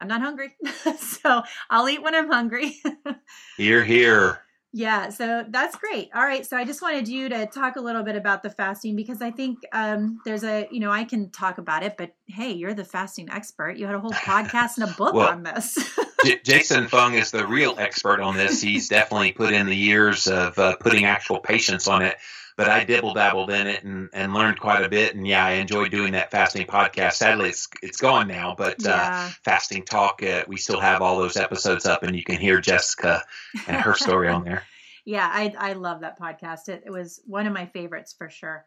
I'm 0.00 0.06
not 0.06 0.20
hungry. 0.20 0.54
so 0.98 1.42
I'll 1.70 1.88
eat 1.88 2.02
when 2.02 2.14
I'm 2.14 2.30
hungry. 2.30 2.76
You're 3.58 3.84
here. 3.84 4.42
Yeah, 4.72 5.08
so 5.08 5.46
that's 5.48 5.76
great. 5.76 6.10
All 6.14 6.22
right, 6.22 6.44
so 6.44 6.56
I 6.56 6.64
just 6.64 6.82
wanted 6.82 7.08
you 7.08 7.30
to 7.30 7.46
talk 7.46 7.76
a 7.76 7.80
little 7.80 8.02
bit 8.02 8.16
about 8.16 8.42
the 8.42 8.50
fasting 8.50 8.96
because 8.96 9.22
I 9.22 9.30
think 9.30 9.60
um, 9.72 10.20
there's 10.26 10.44
a, 10.44 10.68
you 10.70 10.80
know, 10.80 10.90
I 10.90 11.04
can 11.04 11.30
talk 11.30 11.56
about 11.56 11.82
it, 11.82 11.96
but 11.96 12.14
hey, 12.26 12.52
you're 12.52 12.74
the 12.74 12.84
fasting 12.84 13.30
expert. 13.30 13.78
You 13.78 13.86
had 13.86 13.94
a 13.94 14.00
whole 14.00 14.12
podcast 14.12 14.76
and 14.78 14.90
a 14.90 14.92
book 14.92 15.14
Well, 15.14 15.28
on 15.28 15.42
this. 15.42 15.78
J- 16.24 16.40
Jason 16.44 16.86
Fung 16.86 17.14
is 17.14 17.30
the 17.30 17.46
real 17.46 17.76
expert 17.78 18.20
on 18.20 18.36
this. 18.36 18.60
He's 18.60 18.88
definitely 18.88 19.32
put 19.32 19.54
in 19.54 19.66
the 19.66 19.76
years 19.76 20.26
of 20.26 20.58
uh, 20.58 20.76
putting 20.76 21.06
actual 21.06 21.38
patients 21.38 21.88
on 21.88 22.02
it. 22.02 22.16
But 22.58 22.68
I 22.68 22.84
dibble 22.84 23.14
dabbled 23.14 23.50
in 23.50 23.68
it 23.68 23.84
and, 23.84 24.10
and 24.12 24.34
learned 24.34 24.60
quite 24.60 24.84
a 24.84 24.88
bit. 24.88 25.14
And 25.14 25.26
yeah, 25.26 25.46
I 25.46 25.52
enjoyed 25.52 25.90
doing 25.90 26.12
that 26.12 26.30
fasting 26.30 26.66
podcast. 26.66 27.14
Sadly, 27.14 27.50
it's 27.50 27.68
it's 27.82 27.98
gone 27.98 28.28
now. 28.28 28.54
But 28.58 28.84
uh, 28.84 29.28
fasting 29.44 29.84
talk, 29.84 30.22
uh, 30.22 30.44
we 30.46 30.56
still 30.56 30.80
have 30.80 31.00
all 31.00 31.18
those 31.18 31.36
episodes 31.36 31.86
up, 31.86 32.02
and 32.02 32.14
you 32.16 32.24
can 32.24 32.36
hear 32.36 32.60
Jessica 32.60 33.22
and 33.66 33.76
her 33.76 33.94
story 33.94 34.28
on 34.28 34.44
there. 34.44 34.64
yeah, 35.08 35.30
I 35.32 35.54
I 35.58 35.72
love 35.72 36.00
that 36.00 36.20
podcast. 36.20 36.68
It, 36.68 36.82
it 36.84 36.90
was 36.90 37.22
one 37.24 37.46
of 37.46 37.52
my 37.54 37.64
favorites 37.64 38.12
for 38.12 38.28
sure. 38.28 38.66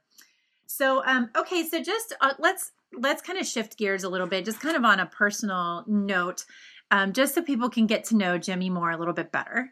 So, 0.66 1.04
um, 1.06 1.30
okay, 1.36 1.68
so 1.68 1.84
just 1.84 2.16
uh, 2.22 2.34
let's 2.40 2.72
let's 2.98 3.22
kind 3.22 3.38
of 3.38 3.46
shift 3.46 3.78
gears 3.78 4.04
a 4.04 4.10
little 4.10 4.26
bit, 4.26 4.46
just 4.46 4.62
kind 4.62 4.76
of 4.78 4.86
on 4.86 5.02
a 5.02 5.06
personal 5.06 5.84
note, 5.86 6.46
um, 6.90 7.14
just 7.14 7.36
so 7.36 7.42
people 7.42 7.70
can 7.70 7.88
get 7.88 8.06
to 8.06 8.16
know 8.16 8.38
Jimmy 8.38 8.70
more 8.70 8.90
a 8.90 8.98
little 8.98 9.14
bit 9.14 9.32
better. 9.32 9.70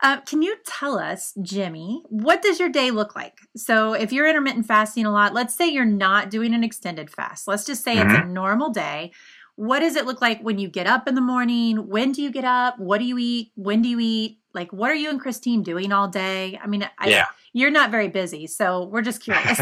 Uh, 0.00 0.20
can 0.20 0.42
you 0.42 0.56
tell 0.64 0.96
us, 0.98 1.34
Jimmy, 1.42 2.02
what 2.08 2.40
does 2.40 2.60
your 2.60 2.68
day 2.68 2.90
look 2.92 3.16
like? 3.16 3.38
So, 3.56 3.94
if 3.94 4.12
you're 4.12 4.28
intermittent 4.28 4.66
fasting 4.66 5.06
a 5.06 5.10
lot, 5.10 5.34
let's 5.34 5.54
say 5.54 5.68
you're 5.68 5.84
not 5.84 6.30
doing 6.30 6.54
an 6.54 6.62
extended 6.62 7.10
fast. 7.10 7.48
Let's 7.48 7.64
just 7.64 7.82
say 7.82 7.98
it's 7.98 8.12
a 8.14 8.24
normal 8.24 8.70
day. 8.70 9.12
What 9.56 9.80
does 9.80 9.96
it 9.96 10.06
look 10.06 10.20
like 10.20 10.40
when 10.40 10.60
you 10.60 10.68
get 10.68 10.86
up 10.86 11.08
in 11.08 11.16
the 11.16 11.20
morning? 11.20 11.88
When 11.88 12.12
do 12.12 12.22
you 12.22 12.30
get 12.30 12.44
up? 12.44 12.78
What 12.78 12.98
do 12.98 13.04
you 13.04 13.18
eat? 13.18 13.50
When 13.56 13.82
do 13.82 13.88
you 13.88 13.98
eat? 13.98 14.38
Like, 14.54 14.72
what 14.72 14.88
are 14.90 14.94
you 14.94 15.10
and 15.10 15.20
Christine 15.20 15.64
doing 15.64 15.92
all 15.92 16.06
day? 16.06 16.58
I 16.62 16.68
mean, 16.68 16.88
I, 16.98 17.08
Yeah. 17.08 17.26
you're 17.52 17.72
not 17.72 17.90
very 17.90 18.06
busy, 18.08 18.46
so 18.46 18.84
we're 18.84 19.02
just 19.02 19.20
curious. 19.24 19.58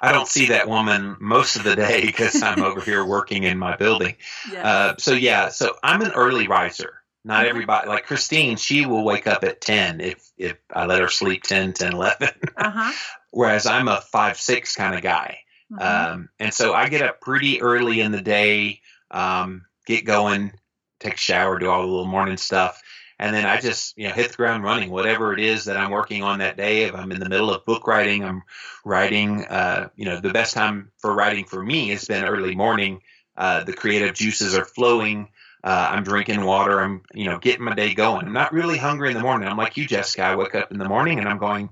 I 0.00 0.12
don't 0.12 0.28
see 0.28 0.46
that 0.46 0.66
woman 0.68 1.16
most 1.20 1.56
of 1.56 1.64
the 1.64 1.76
day 1.76 2.06
because 2.06 2.42
I'm 2.42 2.62
over 2.62 2.80
here 2.80 3.04
working 3.04 3.42
in 3.42 3.58
my 3.58 3.76
building. 3.76 4.16
yeah. 4.52 4.66
Uh, 4.66 4.94
so 4.98 5.12
yeah, 5.12 5.50
so 5.50 5.76
I'm 5.82 6.00
an 6.00 6.12
early 6.12 6.48
riser. 6.48 6.94
Not 7.28 7.44
everybody 7.44 7.86
like 7.88 8.06
Christine, 8.06 8.56
she 8.56 8.86
will 8.86 9.04
wake 9.04 9.26
up 9.26 9.44
at 9.44 9.60
10 9.60 10.00
if 10.00 10.32
if 10.38 10.56
I 10.74 10.86
let 10.86 11.02
her 11.02 11.08
sleep 11.08 11.42
10, 11.42 11.74
10, 11.74 11.92
11. 11.92 12.28
Uh 12.56 12.70
huh. 12.70 12.92
Whereas 13.30 13.66
I'm 13.66 13.86
a 13.86 14.00
5 14.00 14.40
6 14.40 14.74
kind 14.74 14.94
of 14.94 15.02
guy. 15.02 15.40
Mm-hmm. 15.70 16.12
Um, 16.14 16.28
and 16.40 16.54
so 16.54 16.72
I 16.72 16.88
get 16.88 17.02
up 17.02 17.20
pretty 17.20 17.60
early 17.60 18.00
in 18.00 18.12
the 18.12 18.22
day, 18.22 18.80
um, 19.10 19.66
get 19.86 20.06
going, 20.06 20.52
take 21.00 21.14
a 21.14 21.18
shower, 21.18 21.58
do 21.58 21.68
all 21.68 21.82
the 21.82 21.86
little 21.86 22.06
morning 22.06 22.38
stuff. 22.38 22.82
And 23.18 23.36
then 23.36 23.44
I 23.44 23.60
just, 23.60 23.98
you 23.98 24.08
know, 24.08 24.14
hit 24.14 24.30
the 24.30 24.36
ground 24.36 24.64
running, 24.64 24.90
whatever 24.90 25.34
it 25.34 25.40
is 25.40 25.66
that 25.66 25.76
I'm 25.76 25.90
working 25.90 26.22
on 26.22 26.38
that 26.38 26.56
day. 26.56 26.84
If 26.84 26.94
I'm 26.94 27.12
in 27.12 27.20
the 27.20 27.28
middle 27.28 27.52
of 27.52 27.66
book 27.66 27.86
writing, 27.86 28.24
I'm 28.24 28.42
writing, 28.86 29.44
uh, 29.44 29.90
you 29.96 30.06
know, 30.06 30.18
the 30.18 30.32
best 30.32 30.54
time 30.54 30.92
for 30.96 31.14
writing 31.14 31.44
for 31.44 31.62
me 31.62 31.90
has 31.90 32.06
been 32.06 32.24
early 32.24 32.54
morning. 32.54 33.02
Uh, 33.36 33.64
the 33.64 33.74
creative 33.74 34.14
juices 34.14 34.56
are 34.56 34.64
flowing. 34.64 35.28
Uh, 35.64 35.88
I'm 35.92 36.04
drinking 36.04 36.44
water. 36.44 36.80
I'm, 36.80 37.02
you 37.14 37.24
know, 37.24 37.38
getting 37.38 37.64
my 37.64 37.74
day 37.74 37.94
going. 37.94 38.26
I'm 38.26 38.32
not 38.32 38.52
really 38.52 38.78
hungry 38.78 39.08
in 39.10 39.16
the 39.16 39.22
morning. 39.22 39.48
I'm 39.48 39.56
like 39.56 39.76
you, 39.76 39.86
Jessica. 39.86 40.22
I 40.22 40.36
wake 40.36 40.54
up 40.54 40.70
in 40.70 40.78
the 40.78 40.88
morning 40.88 41.18
and 41.18 41.28
I'm 41.28 41.38
going, 41.38 41.70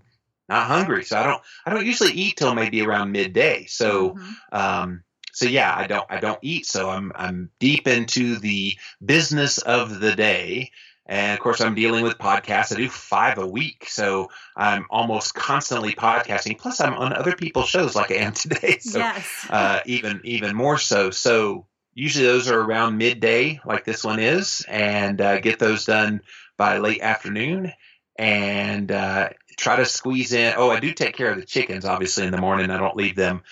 not 0.49 0.67
hungry. 0.67 1.05
So 1.05 1.19
I 1.19 1.23
don't, 1.25 1.43
I 1.65 1.71
don't 1.71 1.87
usually 1.87 2.13
eat 2.13 2.37
till 2.37 2.55
maybe 2.55 2.83
around 2.83 3.13
midday. 3.13 3.67
So, 3.67 4.11
Mhm. 4.15 4.37
um, 4.53 5.03
so 5.33 5.45
yeah, 5.47 5.75
I 5.77 5.87
don't 5.87 6.07
I 6.09 6.19
don't 6.19 6.39
eat, 6.41 6.65
so 6.65 6.89
I'm 6.89 7.13
I'm 7.15 7.51
deep 7.59 7.87
into 7.87 8.39
the 8.39 8.79
business 9.05 9.59
of 9.59 10.01
the 10.01 10.15
day. 10.15 10.71
And 11.05 11.35
of 11.35 11.41
course, 11.41 11.61
I'm 11.61 11.75
dealing 11.75 12.03
with 12.03 12.17
podcasts. 12.17 12.73
I 12.73 12.77
do 12.77 12.89
five 12.89 13.37
a 13.39 13.47
week, 13.47 13.87
so 13.89 14.31
I'm 14.57 14.87
almost 14.89 15.35
constantly 15.35 15.95
podcasting. 15.95 16.59
Plus, 16.59 16.81
I'm 16.81 16.95
on 16.95 17.13
other 17.13 17.37
people's 17.37 17.69
shows 17.69 17.95
like 17.95 18.11
I 18.11 18.15
am 18.15 18.33
today, 18.45 18.79
so 18.81 18.99
yes. 19.01 19.47
uh, 19.51 19.81
even 19.85 20.23
even 20.25 20.57
more 20.57 20.79
so. 20.79 21.11
So 21.11 21.67
usually 21.97 22.27
those 22.27 22.49
are 22.49 22.61
around 22.61 22.99
midday, 22.99 23.59
like 23.65 23.85
this 23.85 24.05
one 24.05 24.21
is, 24.21 24.65
and 24.69 25.21
uh, 25.21 25.41
get 25.41 25.59
those 25.59 25.85
done 25.87 26.21
by 26.57 26.79
late 26.79 27.01
afternoon, 27.01 27.73
and 28.19 28.93
uh, 28.93 29.31
try 29.57 29.77
to 29.77 29.85
squeeze 29.85 30.33
in. 30.33 30.55
Oh, 30.57 30.71
I 30.71 30.79
do 30.79 30.93
take 30.93 31.17
care 31.17 31.31
of 31.31 31.39
the 31.39 31.45
chickens, 31.45 31.85
obviously 31.85 32.25
in 32.25 32.31
the 32.31 32.41
morning. 32.41 32.71
I 32.71 32.79
don't 32.79 32.97
leave 32.97 33.17
them. 33.17 33.43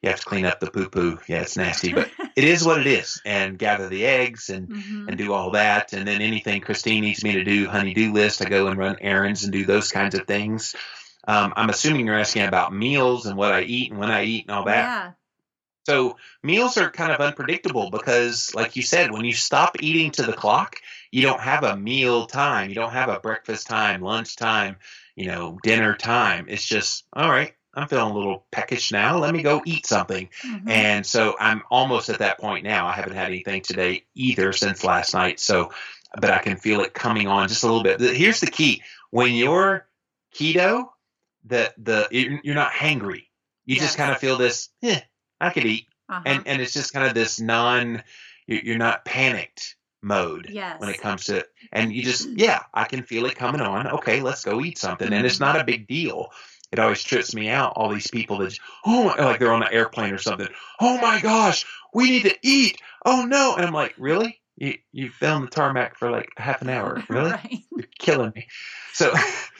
You 0.00 0.10
have 0.10 0.20
to 0.20 0.26
clean 0.26 0.46
up 0.46 0.60
the 0.60 0.70
poo 0.70 0.88
poo. 0.88 1.18
Yeah, 1.26 1.40
it's 1.40 1.56
nasty, 1.56 1.92
but 1.92 2.08
it 2.36 2.44
is 2.44 2.64
what 2.64 2.80
it 2.80 2.86
is. 2.86 3.20
And 3.24 3.58
gather 3.58 3.88
the 3.88 4.06
eggs 4.06 4.48
and 4.48 4.68
Mhm. 4.70 5.08
and 5.08 5.18
do 5.18 5.32
all 5.32 5.50
that. 5.52 5.92
And 5.92 6.06
then 6.06 6.22
anything 6.22 6.60
Christine 6.60 7.02
needs 7.02 7.24
me 7.24 7.32
to 7.32 7.44
do, 7.44 7.66
honey 7.68 7.94
do 7.94 8.12
list, 8.12 8.40
I 8.40 8.48
go 8.48 8.68
and 8.68 8.78
run 8.78 8.96
errands 9.00 9.42
and 9.42 9.52
do 9.52 9.64
those 9.64 9.90
kinds 9.90 10.14
of 10.14 10.26
things. 10.26 10.76
Um, 11.26 11.52
I'm 11.56 11.68
assuming 11.68 12.06
you're 12.06 12.18
asking 12.18 12.44
about 12.44 12.72
meals 12.72 13.26
and 13.26 13.36
what 13.36 13.52
I 13.52 13.62
eat 13.62 13.90
and 13.90 13.98
when 13.98 14.10
I 14.10 14.24
eat 14.24 14.46
and 14.46 14.56
all 14.56 14.64
that. 14.66 14.84
Yeah. 14.84 15.10
So 15.88 16.18
meals 16.42 16.76
are 16.76 16.90
kind 16.90 17.12
of 17.12 17.20
unpredictable 17.20 17.90
because, 17.90 18.54
like 18.54 18.76
you 18.76 18.82
said, 18.82 19.10
when 19.10 19.24
you 19.24 19.32
stop 19.32 19.76
eating 19.80 20.10
to 20.12 20.22
the 20.22 20.34
clock, 20.34 20.76
you 21.10 21.22
don't 21.22 21.40
have 21.40 21.64
a 21.64 21.76
meal 21.76 22.26
time. 22.26 22.68
You 22.68 22.74
don't 22.74 22.92
have 22.92 23.08
a 23.08 23.18
breakfast 23.20 23.66
time, 23.66 24.02
lunch 24.02 24.36
time, 24.36 24.76
you 25.16 25.28
know, 25.28 25.58
dinner 25.62 25.96
time. 25.96 26.44
It's 26.48 26.66
just, 26.66 27.04
all 27.14 27.30
right, 27.30 27.54
I'm 27.72 27.88
feeling 27.88 28.12
a 28.12 28.14
little 28.14 28.44
peckish 28.50 28.92
now. 28.92 29.16
Let 29.18 29.32
me 29.32 29.42
go 29.42 29.62
eat 29.64 29.86
something. 29.86 30.28
Mhm. 30.44 30.68
And 30.68 31.06
so 31.06 31.34
I'm 31.40 31.62
almost 31.70 32.10
at 32.10 32.18
that 32.18 32.38
point 32.38 32.64
now. 32.64 32.86
I 32.86 32.92
haven't 32.92 33.16
had 33.16 33.28
anything 33.28 33.62
today 33.62 34.04
either 34.14 34.52
since 34.52 34.84
last 34.84 35.14
night. 35.14 35.40
So, 35.40 35.72
but 36.20 36.30
I 36.30 36.38
can 36.40 36.58
feel 36.58 36.82
it 36.82 36.92
coming 36.92 37.28
on 37.28 37.48
just 37.48 37.62
a 37.62 37.66
little 37.66 37.82
bit. 37.82 37.98
Here's 38.14 38.40
the 38.40 38.46
key: 38.50 38.82
when 39.10 39.32
you're 39.32 39.86
keto, 40.34 40.90
the 41.46 41.72
the 41.78 42.08
you're 42.10 42.54
not 42.54 42.72
hangry. 42.72 43.24
You 43.64 43.76
Yes. 43.76 43.84
just 43.84 43.96
kind 43.96 44.12
of 44.12 44.18
feel 44.18 44.36
this. 44.36 44.68
Eh, 44.82 45.00
I 45.40 45.50
could 45.50 45.64
eat, 45.64 45.86
Uh-huh. 46.08 46.22
and 46.26 46.46
and 46.46 46.62
it's 46.62 46.72
just 46.72 46.92
kind 46.92 47.06
of 47.06 47.14
this 47.14 47.40
non. 47.40 48.02
you- 48.46 48.60
You're 48.64 48.78
not 48.78 49.04
panicked 49.04 49.76
mode 50.00 50.48
yes. 50.50 50.80
when 50.80 50.88
it 50.90 51.00
comes 51.00 51.24
to, 51.26 51.44
and 51.72 51.92
you 51.92 52.02
just 52.02 52.28
yeah, 52.30 52.62
I 52.72 52.84
can 52.84 53.02
feel 53.02 53.26
it 53.26 53.34
coming 53.36 53.60
on. 53.60 53.86
Okay, 53.88 54.20
let's 54.20 54.44
go 54.44 54.60
eat 54.60 54.78
something, 54.78 55.12
and 55.12 55.26
it's 55.26 55.40
not 55.40 55.60
a 55.60 55.64
big 55.64 55.86
deal. 55.86 56.30
It 56.70 56.78
always 56.78 57.02
trips 57.02 57.34
me 57.34 57.48
out. 57.48 57.72
All 57.76 57.88
these 57.88 58.08
people 58.10 58.38
that 58.38 58.58
oh 58.86 59.04
my, 59.04 59.24
like 59.24 59.38
they're 59.40 59.52
on 59.52 59.62
an 59.62 59.72
airplane 59.72 60.12
or 60.12 60.18
something. 60.18 60.48
Oh 60.80 61.00
my 61.00 61.20
gosh, 61.20 61.64
we 61.94 62.10
need 62.10 62.24
to 62.24 62.36
eat. 62.42 62.80
Oh 63.04 63.24
no, 63.24 63.54
and 63.56 63.64
I'm 63.66 63.72
like, 63.72 63.94
really? 63.98 64.40
You 64.56 64.74
you 64.92 65.10
on 65.22 65.42
the 65.42 65.48
tarmac 65.50 65.96
for 65.96 66.10
like 66.10 66.30
half 66.36 66.62
an 66.62 66.68
hour? 66.68 67.02
Really? 67.08 67.30
right. 67.30 67.58
You're 67.76 67.86
killing 67.98 68.32
me. 68.34 68.48
So 68.92 69.12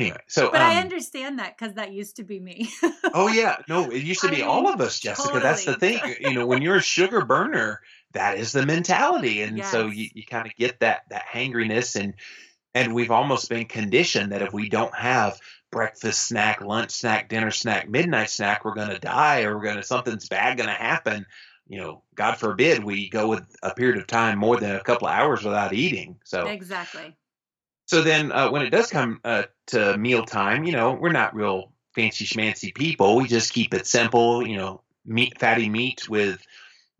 anyway, 0.00 0.20
so 0.26 0.50
But 0.50 0.60
I 0.60 0.76
um, 0.76 0.84
understand 0.84 1.38
that 1.38 1.56
because 1.56 1.74
that 1.74 1.92
used 1.92 2.16
to 2.16 2.24
be 2.24 2.40
me. 2.40 2.70
Oh 3.14 3.28
yeah, 3.32 3.56
no, 3.68 3.90
it 3.90 4.02
used 4.02 4.20
to 4.22 4.28
I 4.28 4.30
be 4.30 4.36
mean, 4.38 4.46
all 4.46 4.68
of 4.68 4.80
us, 4.80 4.98
Jessica. 4.98 5.40
That's 5.40 5.64
the 5.64 5.76
thing. 5.76 6.00
You 6.20 6.34
know, 6.34 6.46
when 6.46 6.62
you're 6.62 6.76
a 6.76 6.82
sugar 6.82 7.24
burner, 7.24 7.80
that 8.12 8.38
is 8.38 8.52
the 8.52 8.64
mentality, 8.64 9.42
and 9.42 9.64
so 9.64 9.86
you, 9.86 10.08
you 10.14 10.24
kind 10.24 10.46
of 10.46 10.54
get 10.54 10.80
that 10.80 11.02
that 11.10 11.24
hangriness, 11.26 12.00
and 12.00 12.14
and 12.74 12.94
we've 12.94 13.10
almost 13.10 13.48
been 13.48 13.66
conditioned 13.66 14.32
that 14.32 14.42
if 14.42 14.52
we 14.52 14.68
don't 14.68 14.94
have 14.94 15.40
breakfast 15.70 16.26
snack, 16.26 16.60
lunch 16.60 16.92
snack, 16.92 17.28
dinner 17.28 17.50
snack, 17.50 17.88
midnight 17.88 18.30
snack, 18.30 18.64
we're 18.64 18.74
going 18.74 18.90
to 18.90 18.98
die, 18.98 19.42
or 19.42 19.56
we're 19.56 19.64
going 19.64 19.76
to 19.76 19.82
something's 19.82 20.28
bad 20.28 20.56
going 20.56 20.68
to 20.68 20.74
happen. 20.74 21.26
You 21.66 21.80
know, 21.80 22.02
God 22.14 22.36
forbid 22.36 22.82
we 22.82 23.10
go 23.10 23.28
with 23.28 23.44
a 23.62 23.74
period 23.74 23.98
of 23.98 24.06
time 24.06 24.38
more 24.38 24.56
than 24.58 24.74
a 24.74 24.82
couple 24.82 25.08
of 25.08 25.14
hours 25.14 25.44
without 25.44 25.74
eating. 25.74 26.16
So 26.24 26.46
exactly. 26.46 27.14
So 27.88 28.02
then, 28.02 28.30
uh, 28.32 28.50
when 28.50 28.62
it 28.62 28.70
does 28.70 28.88
come 28.90 29.20
uh, 29.24 29.44
to 29.68 29.96
mealtime, 29.98 30.64
you 30.64 30.72
know, 30.72 30.92
we're 30.92 31.12
not 31.12 31.34
real 31.34 31.72
fancy 31.94 32.24
schmancy 32.26 32.74
people. 32.74 33.16
We 33.16 33.26
just 33.26 33.52
keep 33.52 33.74
it 33.74 33.86
simple. 33.86 34.46
You 34.46 34.56
know, 34.58 34.82
meat, 35.04 35.38
fatty 35.40 35.68
meat 35.68 36.08
with 36.08 36.40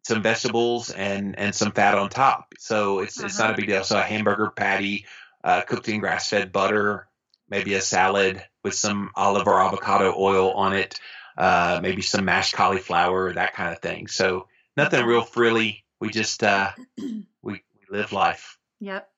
some 0.02 0.22
vegetables 0.22 0.90
and 0.90 1.38
and 1.38 1.54
some 1.54 1.72
fat 1.72 1.96
on 1.98 2.08
top. 2.08 2.54
So 2.58 3.00
it's 3.00 3.20
it's 3.22 3.38
not 3.38 3.50
Uh-huh. 3.50 3.54
a 3.54 3.56
big 3.58 3.66
deal. 3.68 3.84
So 3.84 3.98
a 3.98 4.02
hamburger 4.02 4.50
patty, 4.50 5.06
uh, 5.44 5.60
cooked 5.62 5.88
in 5.88 6.00
grass 6.00 6.30
fed 6.30 6.52
butter, 6.52 7.06
maybe 7.48 7.74
a 7.74 7.80
salad 7.82 8.42
with 8.64 8.74
some 8.74 9.10
olive 9.14 9.46
or 9.46 9.60
avocado 9.60 10.14
oil 10.18 10.52
on 10.52 10.74
it, 10.74 10.98
uh, 11.36 11.80
maybe 11.82 12.02
some 12.02 12.24
mashed 12.24 12.54
cauliflower, 12.54 13.32
that 13.34 13.54
kind 13.54 13.72
of 13.72 13.80
thing. 13.80 14.06
So 14.08 14.48
nothing 14.76 15.04
real 15.04 15.22
frilly. 15.22 15.84
We 16.00 16.10
just 16.10 16.42
uh, 16.42 16.70
we, 16.98 17.22
we 17.42 17.62
live 17.90 18.12
life. 18.12 18.58
Yep. 18.80 19.08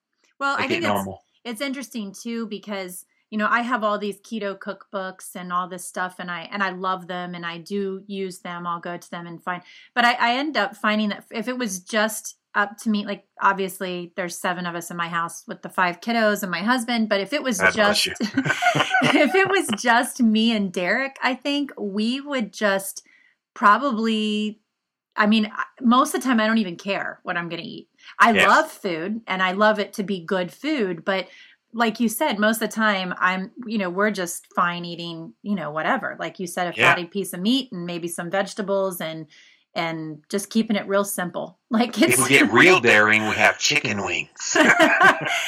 Well, 0.41 0.57
I 0.59 0.63
think 0.63 0.73
it 0.73 0.77
it's 0.79 0.87
normal. 0.87 1.23
It's 1.45 1.61
interesting 1.61 2.13
too 2.13 2.47
because 2.47 3.07
you 3.31 3.39
know 3.39 3.49
I 3.49 3.63
have 3.63 3.85
all 3.85 3.99
these 3.99 4.21
keto 4.21 4.59
cookbooks 4.59 5.35
and 5.35 5.53
all 5.53 5.69
this 5.69 5.85
stuff, 5.85 6.17
and 6.19 6.31
I 6.31 6.49
and 6.53 6.63
I 6.63 6.71
love 6.71 7.07
them, 7.07 7.35
and 7.35 7.47
I 7.47 7.59
do 7.59 8.03
use 8.07 8.41
them. 8.41 8.67
I'll 8.67 8.81
go 8.81 8.97
to 8.97 9.11
them 9.11 9.27
and 9.27 9.43
find, 9.43 9.63
but 9.95 10.05
I, 10.05 10.13
I 10.15 10.37
end 10.37 10.57
up 10.57 10.77
finding 10.77 11.11
that 11.11 11.25
if 11.31 11.49
it 11.49 11.59
was 11.59 11.81
just 11.81 12.37
up 12.55 12.77
to 12.77 12.91
me 12.91 13.07
like 13.07 13.25
obviously 13.41 14.13
there's 14.17 14.37
seven 14.37 14.67
of 14.67 14.75
us 14.75 14.91
in 14.91 14.97
my 14.97 15.09
house 15.09 15.45
with 15.47 15.63
the 15.63 15.69
five 15.69 16.01
kiddos 16.01 16.43
and 16.43 16.51
my 16.51 16.63
husband 16.63 17.09
but 17.09 17.21
if 17.21 17.33
it 17.33 17.43
was 17.43 17.61
God 17.61 17.73
just 17.73 18.09
if 18.21 19.35
it 19.35 19.49
was 19.49 19.69
just 19.79 20.21
me 20.21 20.51
and 20.53 20.73
Derek 20.73 21.17
I 21.23 21.35
think 21.35 21.73
we 21.79 22.21
would 22.21 22.53
just 22.53 23.07
probably 23.55 24.61
I 25.15 25.27
mean 25.27 25.53
most 25.81 26.13
of 26.15 26.21
the 26.23 26.27
time 26.27 26.41
I 26.41 26.47
don't 26.49 26.59
even 26.59 26.77
care 26.77 27.21
what 27.23 27.37
I'm 27.37 27.49
going 27.49 27.63
to 27.63 27.69
eat 27.69 27.89
I 28.19 28.33
Yes. 28.33 28.49
love 28.49 28.71
food 28.71 29.21
and 29.27 29.43
I 29.43 29.53
love 29.53 29.79
it 29.79 29.93
to 29.95 30.03
be 30.03 30.21
good 30.25 30.53
food 30.53 31.05
but 31.05 31.29
like 31.73 32.01
you 32.01 32.09
said 32.09 32.39
most 32.39 32.57
of 32.63 32.69
the 32.69 32.75
time 32.75 33.15
I'm 33.19 33.53
you 33.67 33.79
know 33.79 33.91
we're 33.91 34.11
just 34.11 34.47
fine 34.55 34.85
eating 34.85 35.35
you 35.43 35.55
know 35.55 35.71
whatever 35.71 36.17
like 36.19 36.41
you 36.41 36.47
said 36.47 36.73
a 36.75 36.79
Yeah. 36.79 36.91
fatty 36.91 37.07
piece 37.07 37.33
of 37.33 37.41
meat 37.41 37.71
and 37.73 37.87
maybe 37.87 38.09
some 38.09 38.31
vegetables 38.31 39.01
and 39.01 39.27
and 39.75 40.25
just 40.29 40.51
keeping 40.51 40.77
it 40.77 40.89
real 40.89 41.05
simple 41.05 41.59
like 41.71 42.01
it's 42.03 42.19
If 42.19 42.25
we 42.25 42.31
get 42.31 42.53
real 42.53 42.81
daring, 42.81 43.29
we 43.29 43.35
have 43.37 43.59
chicken 43.59 44.05
wings. 44.05 44.57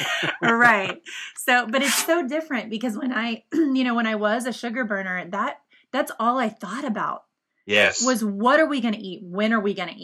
right. 0.41 1.01
So, 1.35 1.67
but 1.67 1.81
it's 1.81 2.05
so 2.05 2.25
different 2.25 2.69
because 2.69 2.97
when 2.97 3.11
I, 3.11 3.43
you 3.53 3.83
know, 3.83 3.95
when 3.95 4.07
I 4.07 4.15
was 4.15 4.45
a 4.45 4.53
sugar 4.53 4.85
burner, 4.85 5.25
that 5.29 5.57
that's 5.91 6.11
all 6.19 6.37
I 6.37 6.49
thought 6.49 6.85
about 6.85 7.23
yes. 7.65 8.03
was 8.05 8.23
what 8.23 8.59
are 8.59 8.65
we 8.67 8.81
going 8.81 8.93
to 8.93 8.99
eat? 8.99 9.21
When 9.23 9.53
are 9.53 9.59
we 9.59 9.73
going 9.73 9.89
to 9.89 9.95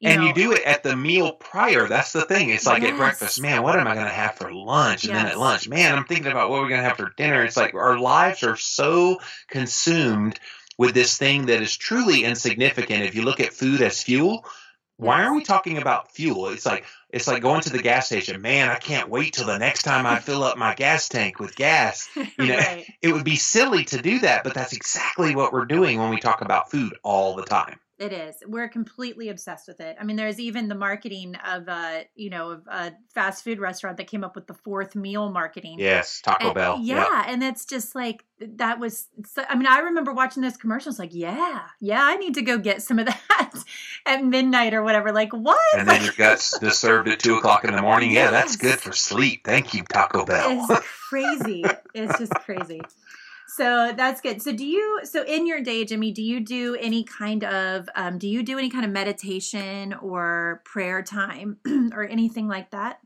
eat? 0.00 0.08
and 0.08 0.20
know, 0.20 0.26
you 0.28 0.34
do 0.34 0.52
it 0.52 0.62
at 0.64 0.82
the 0.82 0.96
meal 0.96 1.32
prior. 1.32 1.88
That's 1.88 2.12
the 2.12 2.22
thing. 2.22 2.50
It's 2.50 2.66
like 2.66 2.82
Yes. 2.82 2.92
at 2.92 2.96
breakfast, 2.96 3.40
man, 3.40 3.62
what 3.62 3.78
am 3.78 3.86
I 3.86 3.94
going 3.94 4.06
to 4.06 4.12
have 4.12 4.34
for 4.36 4.52
lunch? 4.52 5.04
And 5.04 5.14
then 5.14 5.26
at 5.26 5.38
lunch, 5.38 5.68
man, 5.68 5.94
I'm 5.96 6.04
thinking 6.04 6.30
about 6.32 6.50
what 6.50 6.60
we're 6.60 6.68
going 6.68 6.82
to 6.82 6.88
have 6.88 6.96
for 6.96 7.12
dinner. 7.16 7.44
It's 7.44 7.56
like 7.56 7.74
our 7.74 7.98
lives 7.98 8.42
are 8.42 8.56
so 8.56 9.18
consumed 9.48 10.38
with 10.78 10.94
this 10.94 11.16
thing 11.16 11.46
that 11.46 11.62
is 11.62 11.76
truly 11.76 12.24
insignificant. 12.24 13.04
If 13.04 13.14
you 13.14 13.22
look 13.22 13.40
at 13.40 13.52
food 13.52 13.80
as 13.80 14.02
fuel, 14.02 14.44
why 14.96 15.24
are 15.24 15.34
we 15.34 15.42
talking 15.42 15.78
about 15.78 16.12
fuel? 16.12 16.48
It's 16.48 16.66
like 16.66 16.84
it's 17.10 17.26
like 17.26 17.42
going 17.42 17.60
to 17.62 17.70
the 17.70 17.82
gas 17.82 18.06
station. 18.06 18.40
Man, 18.40 18.68
I 18.68 18.76
can't 18.76 19.08
wait 19.08 19.34
till 19.34 19.46
the 19.46 19.58
next 19.58 19.82
time 19.82 20.06
I 20.06 20.18
fill 20.18 20.42
up 20.42 20.56
my 20.58 20.74
gas 20.74 21.08
tank 21.08 21.38
with 21.38 21.56
gas. 21.56 22.08
You 22.16 22.48
know, 22.48 22.56
right. 22.56 22.84
it 23.00 23.12
would 23.12 23.24
be 23.24 23.36
silly 23.36 23.84
to 23.86 24.02
do 24.02 24.18
that, 24.20 24.42
but 24.44 24.54
that's 24.54 24.72
exactly 24.72 25.34
what 25.36 25.52
we're 25.52 25.66
doing 25.66 25.98
when 25.98 26.10
we 26.10 26.18
talk 26.18 26.40
about 26.42 26.70
food 26.70 26.96
all 27.02 27.36
the 27.36 27.44
time. 27.44 27.78
It 27.96 28.12
is. 28.12 28.34
We're 28.44 28.68
completely 28.68 29.28
obsessed 29.28 29.68
with 29.68 29.80
it. 29.80 29.96
I 30.00 30.04
mean, 30.04 30.16
there's 30.16 30.40
even 30.40 30.66
the 30.66 30.74
marketing 30.74 31.36
of, 31.46 31.68
uh, 31.68 32.00
you 32.16 32.28
know, 32.28 32.50
of 32.50 32.66
a 32.66 32.92
fast 33.14 33.44
food 33.44 33.60
restaurant 33.60 33.98
that 33.98 34.08
came 34.08 34.24
up 34.24 34.34
with 34.34 34.48
the 34.48 34.54
fourth 34.54 34.96
meal 34.96 35.30
marketing. 35.30 35.78
Yes, 35.78 36.20
Taco 36.20 36.46
And- 36.46 36.54
Bell. 36.54 36.78
Yeah, 36.82 37.24
and 37.28 37.42
it's 37.44 37.64
just 37.64 37.94
like 37.94 38.24
that 38.40 38.80
was. 38.80 39.06
So, 39.26 39.44
I 39.48 39.54
mean, 39.54 39.68
I 39.68 39.78
remember 39.78 40.12
watching 40.12 40.42
those 40.42 40.56
commercials. 40.56 40.98
Like, 40.98 41.14
yeah, 41.14 41.60
yeah, 41.80 42.02
I 42.02 42.16
need 42.16 42.34
to 42.34 42.42
go 42.42 42.58
get 42.58 42.82
some 42.82 42.98
of 42.98 43.06
that 43.28 43.52
at 44.06 44.24
midnight 44.24 44.74
or 44.74 44.82
whatever. 44.82 45.12
Like, 45.12 45.32
what? 45.32 45.56
and 45.78 45.86
then 45.88 46.02
your 46.02 46.12
got 46.14 46.38
just 46.38 46.80
served 46.80 47.08
at 47.08 47.20
two 47.20 47.36
o'clock 47.36 47.64
in 47.64 47.74
the 47.76 47.82
morning. 47.82 48.10
Yeah, 48.10 48.32
that's 48.32 48.56
good 48.56 48.80
for 48.80 48.92
sleep. 48.92 49.42
Thank 49.44 49.72
you, 49.72 49.84
Taco 49.84 50.24
Bell. 50.24 50.66
It's 50.68 50.80
crazy. 51.08 51.64
it's 51.94 52.18
just 52.18 52.34
crazy. 52.34 52.80
So 53.48 53.92
that's 53.96 54.20
good. 54.20 54.42
So 54.42 54.52
do 54.52 54.66
you? 54.66 55.00
So 55.04 55.22
in 55.24 55.46
your 55.46 55.60
day, 55.60 55.84
Jimmy, 55.84 56.12
do 56.12 56.22
you 56.22 56.40
do 56.40 56.76
any 56.80 57.04
kind 57.04 57.44
of? 57.44 57.88
Um, 57.94 58.18
do 58.18 58.28
you 58.28 58.42
do 58.42 58.58
any 58.58 58.70
kind 58.70 58.84
of 58.84 58.90
meditation 58.90 59.92
or 59.94 60.62
prayer 60.64 61.02
time 61.02 61.58
or 61.92 62.06
anything 62.06 62.48
like 62.48 62.70
that? 62.70 63.00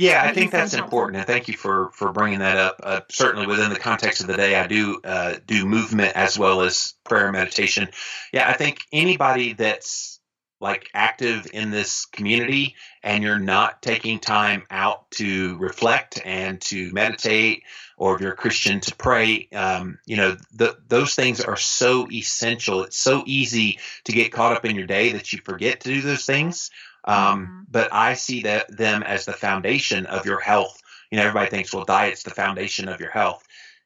yeah, 0.00 0.22
I 0.22 0.32
think 0.32 0.50
that's 0.50 0.72
important, 0.72 1.18
and 1.18 1.26
thank 1.26 1.48
you 1.48 1.56
for 1.58 1.90
for 1.92 2.10
bringing 2.10 2.38
that 2.38 2.56
up. 2.56 2.80
Uh, 2.82 3.00
certainly 3.10 3.46
within 3.46 3.70
the 3.70 3.78
context 3.78 4.22
of 4.22 4.28
the 4.28 4.36
day, 4.36 4.56
I 4.56 4.66
do 4.66 4.98
uh, 5.04 5.34
do 5.46 5.66
movement 5.66 6.16
as 6.16 6.38
well 6.38 6.62
as 6.62 6.94
prayer 7.04 7.26
and 7.26 7.32
meditation. 7.32 7.90
Yeah, 8.32 8.48
I 8.48 8.54
think 8.54 8.80
anybody 8.92 9.52
that's 9.52 10.09
like 10.60 10.90
active 10.94 11.46
in 11.52 11.70
this 11.70 12.04
community 12.06 12.76
and 13.02 13.24
you're 13.24 13.38
not 13.38 13.80
taking 13.82 14.18
time 14.20 14.64
out 14.70 15.10
to 15.10 15.56
reflect 15.58 16.20
and 16.24 16.60
to 16.60 16.92
meditate 16.92 17.62
or 17.96 18.14
if 18.14 18.20
you're 18.20 18.32
a 18.32 18.36
christian 18.36 18.80
to 18.80 18.94
pray 18.96 19.48
um, 19.54 19.98
you 20.06 20.16
know 20.16 20.36
th- 20.58 20.76
those 20.88 21.14
things 21.14 21.40
are 21.40 21.56
so 21.56 22.10
essential. 22.10 22.84
It's 22.84 22.98
so 22.98 23.22
easy 23.26 23.78
to 24.04 24.12
get 24.12 24.32
caught 24.32 24.56
up 24.56 24.64
in 24.64 24.76
your 24.76 24.86
day 24.86 25.12
that 25.12 25.32
you 25.32 25.40
forget 25.44 25.80
to 25.80 25.88
do 25.88 26.00
those 26.02 26.24
things. 26.26 26.70
Um, 27.04 27.46
Mhm. 27.46 27.66
but 27.70 27.92
i 27.92 28.14
see 28.14 28.42
that 28.42 28.76
them 28.76 29.02
as 29.02 29.24
the 29.24 29.32
foundation 29.32 30.06
of 30.06 30.26
your 30.26 30.40
health. 30.40 30.80
You 31.10 31.16
know 31.18 31.24
everybody 31.24 31.50
thinks 31.50 31.72
well 31.72 31.84
diet's 31.84 32.22
the 32.22 32.30
foundation 32.30 32.88
of 32.88 33.00
your 33.00 33.10
health. 33.10 33.42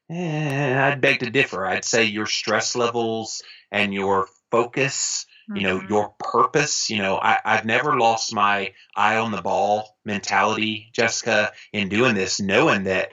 Eh, 0.09 0.77
i'd 0.87 1.01
beg 1.01 1.19
to 1.19 1.29
differ. 1.29 1.65
I'd 1.65 1.85
say 1.85 2.03
your 2.03 2.27
stress 2.27 2.75
levels 2.75 3.41
and 3.71 3.93
your 3.93 4.27
focus 4.51 5.25
you 5.53 5.67
know 5.67 5.81
Mhm. 5.81 5.89
your 5.89 6.09
purpose 6.19 6.89
you 6.89 6.97
know 6.99 7.17
I, 7.17 7.39
i've 7.45 7.65
never 7.65 7.97
lost 7.99 8.33
my 8.33 8.73
eye 8.95 9.17
on 9.17 9.31
the 9.31 9.41
ball 9.41 9.97
mentality 10.05 10.89
jessica 10.93 11.51
in 11.73 11.89
doing 11.89 12.15
this 12.15 12.39
knowing 12.39 12.83
that 12.85 13.11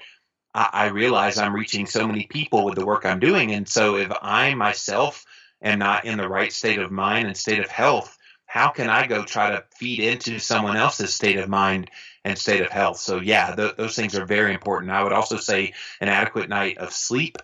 I, 0.55 0.69
I 0.73 0.87
realize 0.89 1.39
i'm 1.39 1.55
reaching 1.55 1.87
so 1.87 2.07
many 2.07 2.27
people 2.27 2.65
with 2.65 2.75
the 2.77 2.87
work 2.87 3.07
i'm 3.07 3.21
doing. 3.21 3.53
And 3.53 3.69
so 3.69 3.97
if 3.97 4.11
i 4.23 4.55
myself 4.55 5.25
am 5.63 5.79
not 5.79 6.05
in 6.05 6.19
the 6.19 6.29
right 6.29 6.53
state 6.53 6.79
of 6.79 6.91
mind 6.91 7.27
and 7.27 7.37
state 7.37 7.61
of 7.61 7.71
health 7.71 8.17
how 8.47 8.69
can 8.71 8.91
i 8.91 9.07
go 9.07 9.25
try 9.25 9.51
to 9.51 9.65
feed 9.77 10.01
into 10.01 10.39
someone 10.39 10.77
else's 10.77 11.15
state 11.15 11.39
of 11.39 11.49
mind 11.49 11.91
and 12.25 12.39
state 12.39 12.61
of 12.61 12.71
health? 12.71 12.99
So 12.99 13.21
yeah 13.21 13.55
th- 13.55 13.77
those 13.77 13.97
things 13.97 14.15
are 14.17 14.27
very 14.27 14.55
important. 14.55 14.93
I 14.93 15.03
would 15.03 15.13
also 15.13 15.37
say 15.37 15.73
an 16.01 16.09
adequate 16.09 16.49
night 16.49 16.79
of 16.79 16.93
sleep 16.93 17.39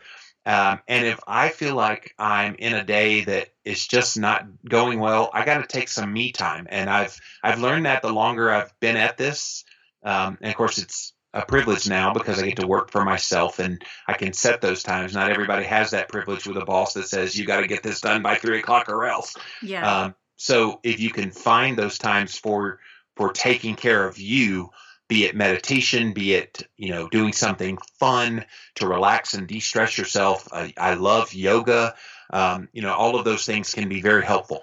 um, 0.48 0.80
and 0.88 1.06
if 1.06 1.20
I 1.26 1.50
feel 1.50 1.74
like 1.74 2.14
I'm 2.18 2.54
in 2.54 2.72
a 2.72 2.82
day 2.82 3.22
that 3.24 3.50
is 3.66 3.86
just 3.86 4.18
not 4.18 4.46
going 4.66 4.98
well, 4.98 5.28
I 5.34 5.44
got 5.44 5.58
to 5.58 5.66
take 5.66 5.88
some 5.88 6.10
me 6.10 6.32
time. 6.32 6.66
And 6.70 6.88
I've 6.88 7.20
I've 7.44 7.60
learned 7.60 7.84
that 7.84 8.00
the 8.00 8.10
longer 8.10 8.50
I've 8.50 8.72
been 8.80 8.96
at 8.96 9.18
this, 9.18 9.66
um, 10.02 10.38
and 10.40 10.50
of 10.50 10.56
course 10.56 10.78
it's 10.78 11.12
a 11.34 11.44
privilege 11.44 11.86
now 11.86 12.14
because 12.14 12.42
I 12.42 12.46
get 12.46 12.56
to 12.60 12.66
work 12.66 12.90
for 12.90 13.04
myself 13.04 13.58
and 13.58 13.84
I 14.06 14.14
can 14.14 14.32
set 14.32 14.62
those 14.62 14.82
times. 14.82 15.12
Not 15.12 15.30
everybody 15.30 15.66
has 15.66 15.90
that 15.90 16.08
privilege 16.08 16.46
with 16.46 16.56
a 16.56 16.64
boss 16.64 16.94
that 16.94 17.08
says 17.08 17.38
you 17.38 17.44
got 17.44 17.60
to 17.60 17.66
get 17.66 17.82
this 17.82 18.00
done 18.00 18.22
by 18.22 18.36
three 18.36 18.58
o'clock 18.58 18.88
or 18.88 19.04
else. 19.04 19.36
yeah. 19.60 20.04
Um, 20.04 20.14
so 20.36 20.80
if 20.82 20.98
you 20.98 21.10
can 21.10 21.30
find 21.30 21.76
those 21.76 21.98
times 21.98 22.38
for 22.38 22.80
for 23.16 23.34
taking 23.34 23.74
care 23.74 24.06
of 24.06 24.18
you, 24.18 24.70
be 25.08 25.24
it 25.24 25.34
meditation, 25.34 26.12
be 26.12 26.34
it 26.34 26.68
you 26.76 26.90
know 26.90 27.08
doing 27.08 27.32
something 27.32 27.78
fun 27.98 28.44
to 28.76 28.86
relax 28.86 29.34
and 29.34 29.48
de-stress 29.48 29.98
yourself. 29.98 30.48
I, 30.52 30.72
I 30.76 30.94
love 30.94 31.34
yoga. 31.34 31.94
Um, 32.30 32.68
you 32.72 32.82
know, 32.82 32.92
all 32.92 33.18
of 33.18 33.24
those 33.24 33.46
things 33.46 33.72
can 33.72 33.88
be 33.88 34.02
very 34.02 34.24
helpful. 34.24 34.62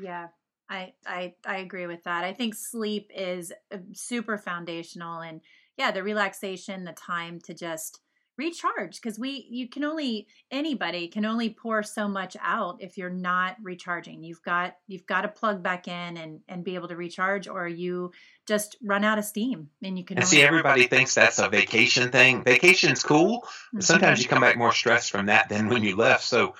Yeah, 0.00 0.28
I 0.68 0.94
I 1.06 1.34
I 1.44 1.58
agree 1.58 1.86
with 1.86 2.04
that. 2.04 2.24
I 2.24 2.32
think 2.32 2.54
sleep 2.54 3.10
is 3.14 3.52
uh, 3.72 3.78
super 3.92 4.38
foundational, 4.38 5.20
and 5.20 5.40
yeah, 5.76 5.90
the 5.90 6.02
relaxation, 6.02 6.84
the 6.84 6.92
time 6.92 7.40
to 7.40 7.54
just 7.54 8.00
recharge 8.38 9.00
because 9.00 9.18
we 9.18 9.46
you 9.50 9.68
can 9.68 9.84
only 9.84 10.26
anybody 10.50 11.08
can 11.08 11.24
only 11.24 11.50
pour 11.50 11.82
so 11.82 12.06
much 12.06 12.36
out 12.40 12.76
if 12.80 12.96
you're 12.96 13.10
not 13.10 13.56
recharging 13.62 14.22
you've 14.22 14.42
got 14.42 14.76
you've 14.86 15.06
got 15.06 15.22
to 15.22 15.28
plug 15.28 15.62
back 15.62 15.88
in 15.88 16.16
and 16.16 16.40
and 16.48 16.64
be 16.64 16.76
able 16.76 16.88
to 16.88 16.96
recharge 16.96 17.48
or 17.48 17.66
you 17.66 18.12
just 18.48 18.76
run 18.82 19.04
out 19.04 19.18
of 19.18 19.26
steam 19.26 19.68
and 19.82 19.98
you 19.98 20.04
can 20.04 20.16
And 20.16 20.24
only 20.24 20.36
see, 20.36 20.42
everybody 20.42 20.86
thinks 20.86 21.14
that's 21.14 21.38
a 21.38 21.50
vacation 21.50 22.10
thing. 22.10 22.42
Vacation's 22.42 23.02
cool, 23.02 23.40
but 23.40 23.48
mm-hmm. 23.48 23.80
sometimes 23.80 24.22
you 24.22 24.28
come 24.28 24.40
back 24.40 24.56
more 24.56 24.72
stressed 24.72 25.10
from 25.10 25.26
that 25.26 25.50
than 25.50 25.68
when 25.68 25.84
you 25.84 25.96
left. 25.96 26.24
So 26.24 26.54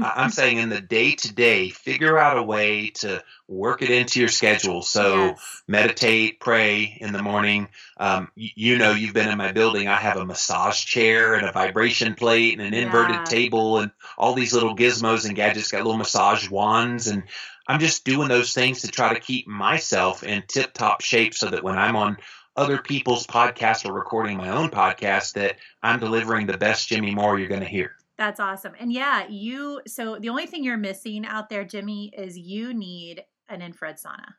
I'm 0.00 0.30
saying 0.30 0.58
in 0.58 0.68
the 0.68 0.80
day 0.80 1.12
to 1.14 1.34
day, 1.34 1.70
figure 1.70 2.18
out 2.18 2.38
a 2.38 2.42
way 2.42 2.90
to 2.96 3.22
work 3.48 3.82
it 3.82 3.90
into 3.90 4.20
your 4.20 4.28
schedule. 4.28 4.82
So 4.82 5.36
Yes. 5.38 5.62
meditate, 5.68 6.40
pray 6.40 6.96
in 7.00 7.12
the 7.12 7.22
morning. 7.22 7.68
Um, 7.98 8.28
you, 8.34 8.50
you 8.56 8.78
know, 8.78 8.92
you've 8.92 9.14
been 9.14 9.28
in 9.28 9.38
my 9.38 9.52
building. 9.52 9.88
I 9.88 9.96
have 9.96 10.16
a 10.16 10.26
massage 10.26 10.84
chair 10.84 11.34
and 11.34 11.46
a 11.46 11.52
vibration 11.52 12.14
plate 12.14 12.58
and 12.58 12.66
an 12.66 12.74
inverted 12.74 13.16
Yeah. 13.16 13.22
table 13.24 13.78
and 13.78 13.90
all 14.18 14.34
these 14.34 14.52
little 14.52 14.76
gizmos 14.76 15.26
and 15.26 15.36
gadgets. 15.36 15.70
Got 15.70 15.78
little 15.84 15.96
massage 15.98 16.48
wands, 16.50 17.06
and 17.06 17.24
I'm 17.66 17.80
just 17.80 18.04
doing 18.04 18.28
those 18.28 18.52
things 18.52 18.82
to 18.82 18.88
try 18.88 19.14
to 19.14 19.20
keep 19.20 19.46
myself 19.46 20.22
in 20.24 20.42
tip 20.48 20.72
top 20.74 21.02
shape 21.02 21.34
so 21.34 21.50
that 21.50 21.62
when 21.64 21.78
I'm 21.78 21.96
on 21.96 22.16
other 22.56 22.78
people's 22.78 23.26
podcasts 23.26 23.84
or 23.88 23.92
recording 23.92 24.36
my 24.36 24.50
own 24.50 24.70
podcast, 24.70 25.34
that 25.34 25.56
I'm 25.82 26.00
delivering 26.00 26.46
the 26.46 26.58
best 26.58 26.88
Jimmy 26.88 27.14
Moore 27.14 27.38
you're 27.38 27.48
going 27.48 27.60
to 27.60 27.66
hear. 27.66 27.96
That's 28.16 28.38
awesome. 28.38 28.74
And 28.78 28.92
yeah, 28.92 29.26
you 29.28 29.80
so 29.86 30.18
the 30.18 30.28
only 30.28 30.46
thing 30.46 30.62
you're 30.62 30.76
missing 30.76 31.26
out 31.26 31.48
there, 31.48 31.64
Jimmy, 31.64 32.12
is 32.16 32.38
you 32.38 32.72
need 32.72 33.24
an 33.48 33.60
infrared 33.60 33.96
sauna. 33.96 34.34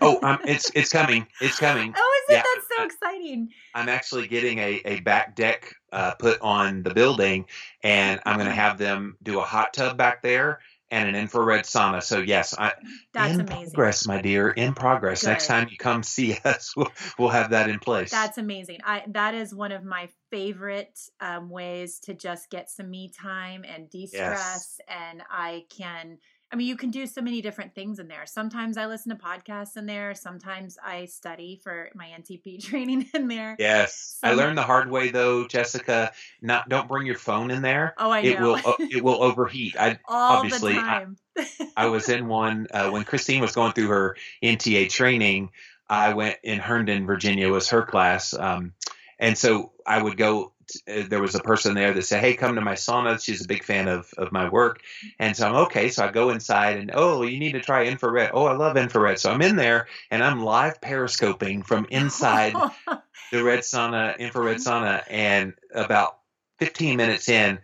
Oh, 0.00 0.18
um, 0.22 0.38
it's 0.46 0.70
it's 0.74 0.90
coming. 0.90 1.26
It's 1.40 1.58
coming. 1.58 1.92
Oh, 1.96 2.20
is 2.22 2.34
it? 2.34 2.36
Yeah. 2.38 2.42
That's 2.54 2.68
so 2.76 2.84
exciting. 2.84 3.48
I'm 3.74 3.88
actually 3.88 4.26
getting 4.28 4.58
a, 4.58 4.80
a 4.84 5.00
back 5.00 5.36
deck 5.36 5.74
uh, 5.92 6.14
put 6.14 6.40
on 6.40 6.82
the 6.82 6.94
building, 6.94 7.46
and 7.82 8.20
I'm 8.24 8.36
going 8.36 8.48
to 8.48 8.54
have 8.54 8.78
them 8.78 9.16
do 9.22 9.40
a 9.40 9.44
hot 9.44 9.74
tub 9.74 9.98
back 9.98 10.22
there 10.22 10.60
and 10.92 11.08
an 11.08 11.16
infrared 11.16 11.64
sauna. 11.64 12.02
So 12.02 12.20
yes, 12.20 12.54
I, 12.56 12.72
That's 13.14 13.34
in 13.34 13.40
amazing. 13.40 13.72
progress, 13.72 14.06
my 14.06 14.20
dear. 14.20 14.50
In 14.50 14.74
progress. 14.74 15.24
Next 15.24 15.46
time 15.46 15.68
you 15.70 15.78
come 15.78 16.02
see 16.02 16.36
us, 16.44 16.76
we'll, 16.76 16.92
we'll 17.18 17.30
have 17.30 17.50
that 17.50 17.70
in 17.70 17.78
place. 17.78 18.10
That's 18.10 18.38
amazing. 18.38 18.78
I 18.84 19.02
that 19.08 19.34
is 19.34 19.54
one 19.54 19.72
of 19.72 19.82
my 19.82 20.10
favorite 20.30 21.00
um, 21.20 21.48
ways 21.48 21.98
to 22.00 22.14
just 22.14 22.50
get 22.50 22.70
some 22.70 22.90
me 22.90 23.10
time 23.10 23.64
and 23.66 23.88
de-stress. 23.90 24.80
And 24.86 25.22
I 25.30 25.64
can, 25.70 26.18
I 26.52 26.56
mean, 26.56 26.66
you 26.66 26.76
can 26.76 26.90
do 26.90 27.06
so 27.06 27.22
many 27.22 27.40
different 27.40 27.74
things 27.74 27.98
in 27.98 28.08
there. 28.08 28.26
Sometimes 28.26 28.76
I 28.76 28.84
listen 28.84 29.16
to 29.16 29.22
podcasts 29.22 29.78
in 29.78 29.86
there. 29.86 30.14
Sometimes 30.14 30.76
I 30.84 31.06
study 31.06 31.58
for 31.64 31.88
my 31.94 32.08
NTP 32.18 32.62
training 32.68 33.08
in 33.14 33.26
there. 33.26 33.56
Yes, 33.58 34.18
I 34.22 34.34
learned 34.34 34.58
the 34.58 34.62
hard 34.62 34.90
way 34.90 35.10
though, 35.10 35.46
Jessica. 35.46 36.12
Not 36.42 36.68
don't 36.68 36.88
bring 36.88 37.06
your 37.06 37.16
phone 37.16 37.50
in 37.50 37.62
there. 37.62 37.94
Oh, 37.96 38.10
I 38.10 38.20
know. 38.22 38.28
It 38.28 38.40
will 38.40 38.76
it 38.78 39.04
will 39.04 39.22
overheat. 39.22 39.76
I 39.78 39.98
All 40.08 40.36
obviously, 40.36 40.76
I- 40.76 41.06
I 41.76 41.86
was 41.86 42.10
in 42.10 42.28
one 42.28 42.66
uh, 42.70 42.90
when 42.90 43.04
Christine 43.04 43.40
was 43.40 43.54
going 43.54 43.72
through 43.72 43.88
her 43.88 44.16
NTA 44.42 44.90
training. 44.90 45.50
I 45.88 46.12
went 46.12 46.36
in 46.42 46.58
Herndon, 46.58 47.06
Virginia, 47.06 47.48
was 47.50 47.70
her 47.70 47.82
class, 47.82 48.34
um, 48.34 48.74
and 49.18 49.36
so 49.38 49.72
I 49.86 50.02
would 50.02 50.18
go. 50.18 50.52
Uh, 50.88 51.02
there 51.08 51.20
was 51.20 51.34
a 51.34 51.40
person 51.40 51.74
there 51.74 51.92
that 51.92 52.02
said, 52.02 52.20
"Hey, 52.20 52.34
come 52.34 52.54
to 52.54 52.60
my 52.60 52.74
sauna." 52.74 53.22
She's 53.22 53.44
a 53.44 53.48
big 53.48 53.64
fan 53.64 53.88
of 53.88 54.12
of 54.16 54.32
my 54.32 54.48
work, 54.48 54.80
and 55.18 55.36
so 55.36 55.48
I'm 55.48 55.54
okay. 55.66 55.88
So 55.88 56.04
I 56.04 56.10
go 56.10 56.30
inside, 56.30 56.78
and 56.78 56.90
oh, 56.94 57.22
you 57.22 57.38
need 57.38 57.52
to 57.52 57.60
try 57.60 57.84
infrared. 57.84 58.30
Oh, 58.34 58.46
I 58.46 58.52
love 58.52 58.76
infrared. 58.76 59.18
So 59.18 59.30
I'm 59.30 59.42
in 59.42 59.56
there, 59.56 59.88
and 60.10 60.22
I'm 60.22 60.42
live 60.42 60.80
periscoping 60.80 61.62
from 61.64 61.86
inside 61.90 62.54
the 63.32 63.42
red 63.42 63.60
sauna, 63.60 64.18
infrared 64.18 64.58
sauna, 64.58 65.02
and 65.08 65.54
about 65.74 66.18
15 66.58 66.96
minutes 66.96 67.28
in, 67.28 67.58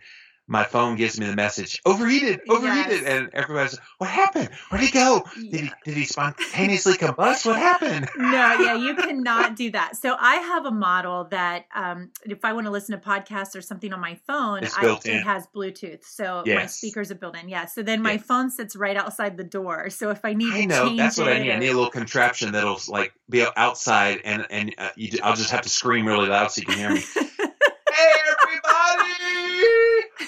my 0.49 0.63
phone 0.63 0.95
gives 0.95 1.19
me 1.19 1.27
the 1.27 1.35
message, 1.35 1.79
overheated, 1.85 2.41
overheated, 2.49 3.03
Yes. 3.03 3.03
and 3.05 3.29
everybody's, 3.33 3.77
what 3.99 4.09
happened? 4.09 4.49
Where'd 4.69 4.83
he 4.83 4.91
go? 4.91 5.23
Did 5.35 5.61
he, 5.61 5.71
did 5.85 5.95
he 5.95 6.05
spontaneously 6.05 6.93
combust? 6.93 7.45
What 7.45 7.57
happened? 7.57 8.09
no, 8.17 8.53
yeah, 8.63 8.73
you 8.73 8.95
cannot 9.07 9.55
do 9.55 9.71
that. 9.71 9.95
So 9.95 10.15
I 10.19 10.35
have 10.35 10.65
a 10.65 10.71
model 10.71 11.25
that 11.25 11.65
um, 11.75 12.09
if 12.25 12.43
I 12.43 12.53
want 12.53 12.65
to 12.65 12.71
listen 12.71 12.99
to 12.99 13.05
podcasts 13.05 13.55
or 13.55 13.61
something 13.61 13.93
on 13.93 13.99
my 13.99 14.15
phone, 14.27 14.63
I, 14.75 14.99
it 15.05 15.23
has 15.23 15.47
Bluetooth. 15.55 16.03
So 16.03 16.43
my 16.45 16.65
speakers 16.65 17.11
are 17.11 17.15
built 17.15 17.37
in. 17.37 17.47
Yeah. 17.47 17.65
So 17.65 17.83
then 17.83 18.01
my 18.01 18.13
Yeah. 18.13 18.17
phone 18.17 18.49
sits 18.49 18.75
right 18.75 18.97
outside 18.97 19.37
the 19.37 19.43
door. 19.43 19.89
So 19.89 20.09
if 20.09 20.25
I 20.25 20.33
need 20.33 20.51
I 20.53 20.61
to 20.61 20.67
know 20.67 20.85
change 20.87 20.97
that's 20.97 21.17
what 21.17 21.27
I 21.27 21.37
need. 21.39 21.51
I 21.51 21.59
need 21.59 21.69
a 21.69 21.73
little 21.73 21.89
contraption 21.91 22.51
that'll 22.53 22.79
like 22.87 23.13
be 23.29 23.45
outside, 23.55 24.21
and 24.25 24.45
and 24.49 24.73
uh, 24.77 24.89
you, 24.95 25.19
I'll 25.21 25.35
just 25.35 25.51
have 25.51 25.61
to 25.61 25.69
scream 25.69 26.07
really 26.07 26.27
loud 26.27 26.51
so 26.51 26.61
you 26.61 26.65
can 26.65 26.75
hear 26.75 26.93
me. 26.93 27.03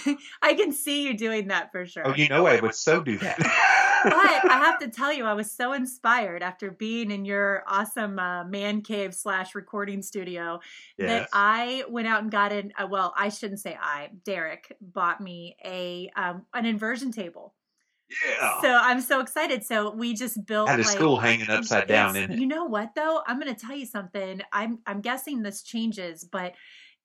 Hey, 0.03 0.11
everybody! 0.11 0.25
I 0.41 0.53
can 0.53 0.71
see 0.71 1.03
you 1.05 1.17
doing 1.17 1.47
that 1.49 1.71
for 1.71 1.85
sure. 1.85 2.07
Oh, 2.07 2.13
you 2.15 2.27
know 2.29 2.45
I 2.45 2.59
would 2.59 2.75
so 2.75 3.01
do 3.01 3.17
that. 3.19 3.37
but 4.03 4.51
I 4.51 4.57
have 4.63 4.79
to 4.79 4.87
tell 4.89 5.13
you, 5.13 5.25
I 5.25 5.33
was 5.33 5.51
so 5.51 5.73
inspired 5.73 6.41
after 6.41 6.71
being 6.71 7.11
in 7.11 7.25
your 7.25 7.63
awesome 7.67 8.17
uh, 8.19 8.43
man 8.45 8.81
cave 8.81 9.13
slash 9.13 9.53
recording 9.55 10.01
studio 10.01 10.59
that. 10.97 11.29
I 11.33 11.83
went 11.89 12.07
out 12.07 12.21
and 12.21 12.31
got 12.31 12.51
in. 12.51 12.73
Uh, 12.77 12.87
well, 12.89 13.13
I 13.17 13.29
shouldn't 13.29 13.59
say 13.59 13.77
I. 13.79 14.09
Derek 14.25 14.75
bought 14.81 15.21
me 15.21 15.55
a 15.63 16.09
um, 16.15 16.45
an 16.53 16.65
inversion 16.65 17.11
table. 17.11 17.53
yeah. 18.25 18.61
So 18.61 18.69
I'm 18.69 19.01
so 19.01 19.19
excited. 19.21 19.63
So 19.63 19.91
we 19.91 20.13
just 20.13 20.45
built 20.45 20.67
Had 20.69 20.79
a 20.79 20.83
like, 20.83 20.91
school 20.91 21.17
hanging 21.17 21.49
upside 21.49 21.87
down 21.87 22.15
it's- 22.15 22.29
in 22.29 22.35
it. 22.35 22.39
You 22.39 22.47
know 22.47 22.65
what 22.65 22.95
though? 22.95 23.21
I'm 23.25 23.39
going 23.39 23.53
to 23.53 23.59
tell 23.59 23.75
you 23.75 23.85
something. 23.85 24.41
I'm 24.51 24.79
I'm 24.85 25.01
guessing 25.01 25.41
this 25.43 25.63
changes, 25.63 26.23
but 26.23 26.53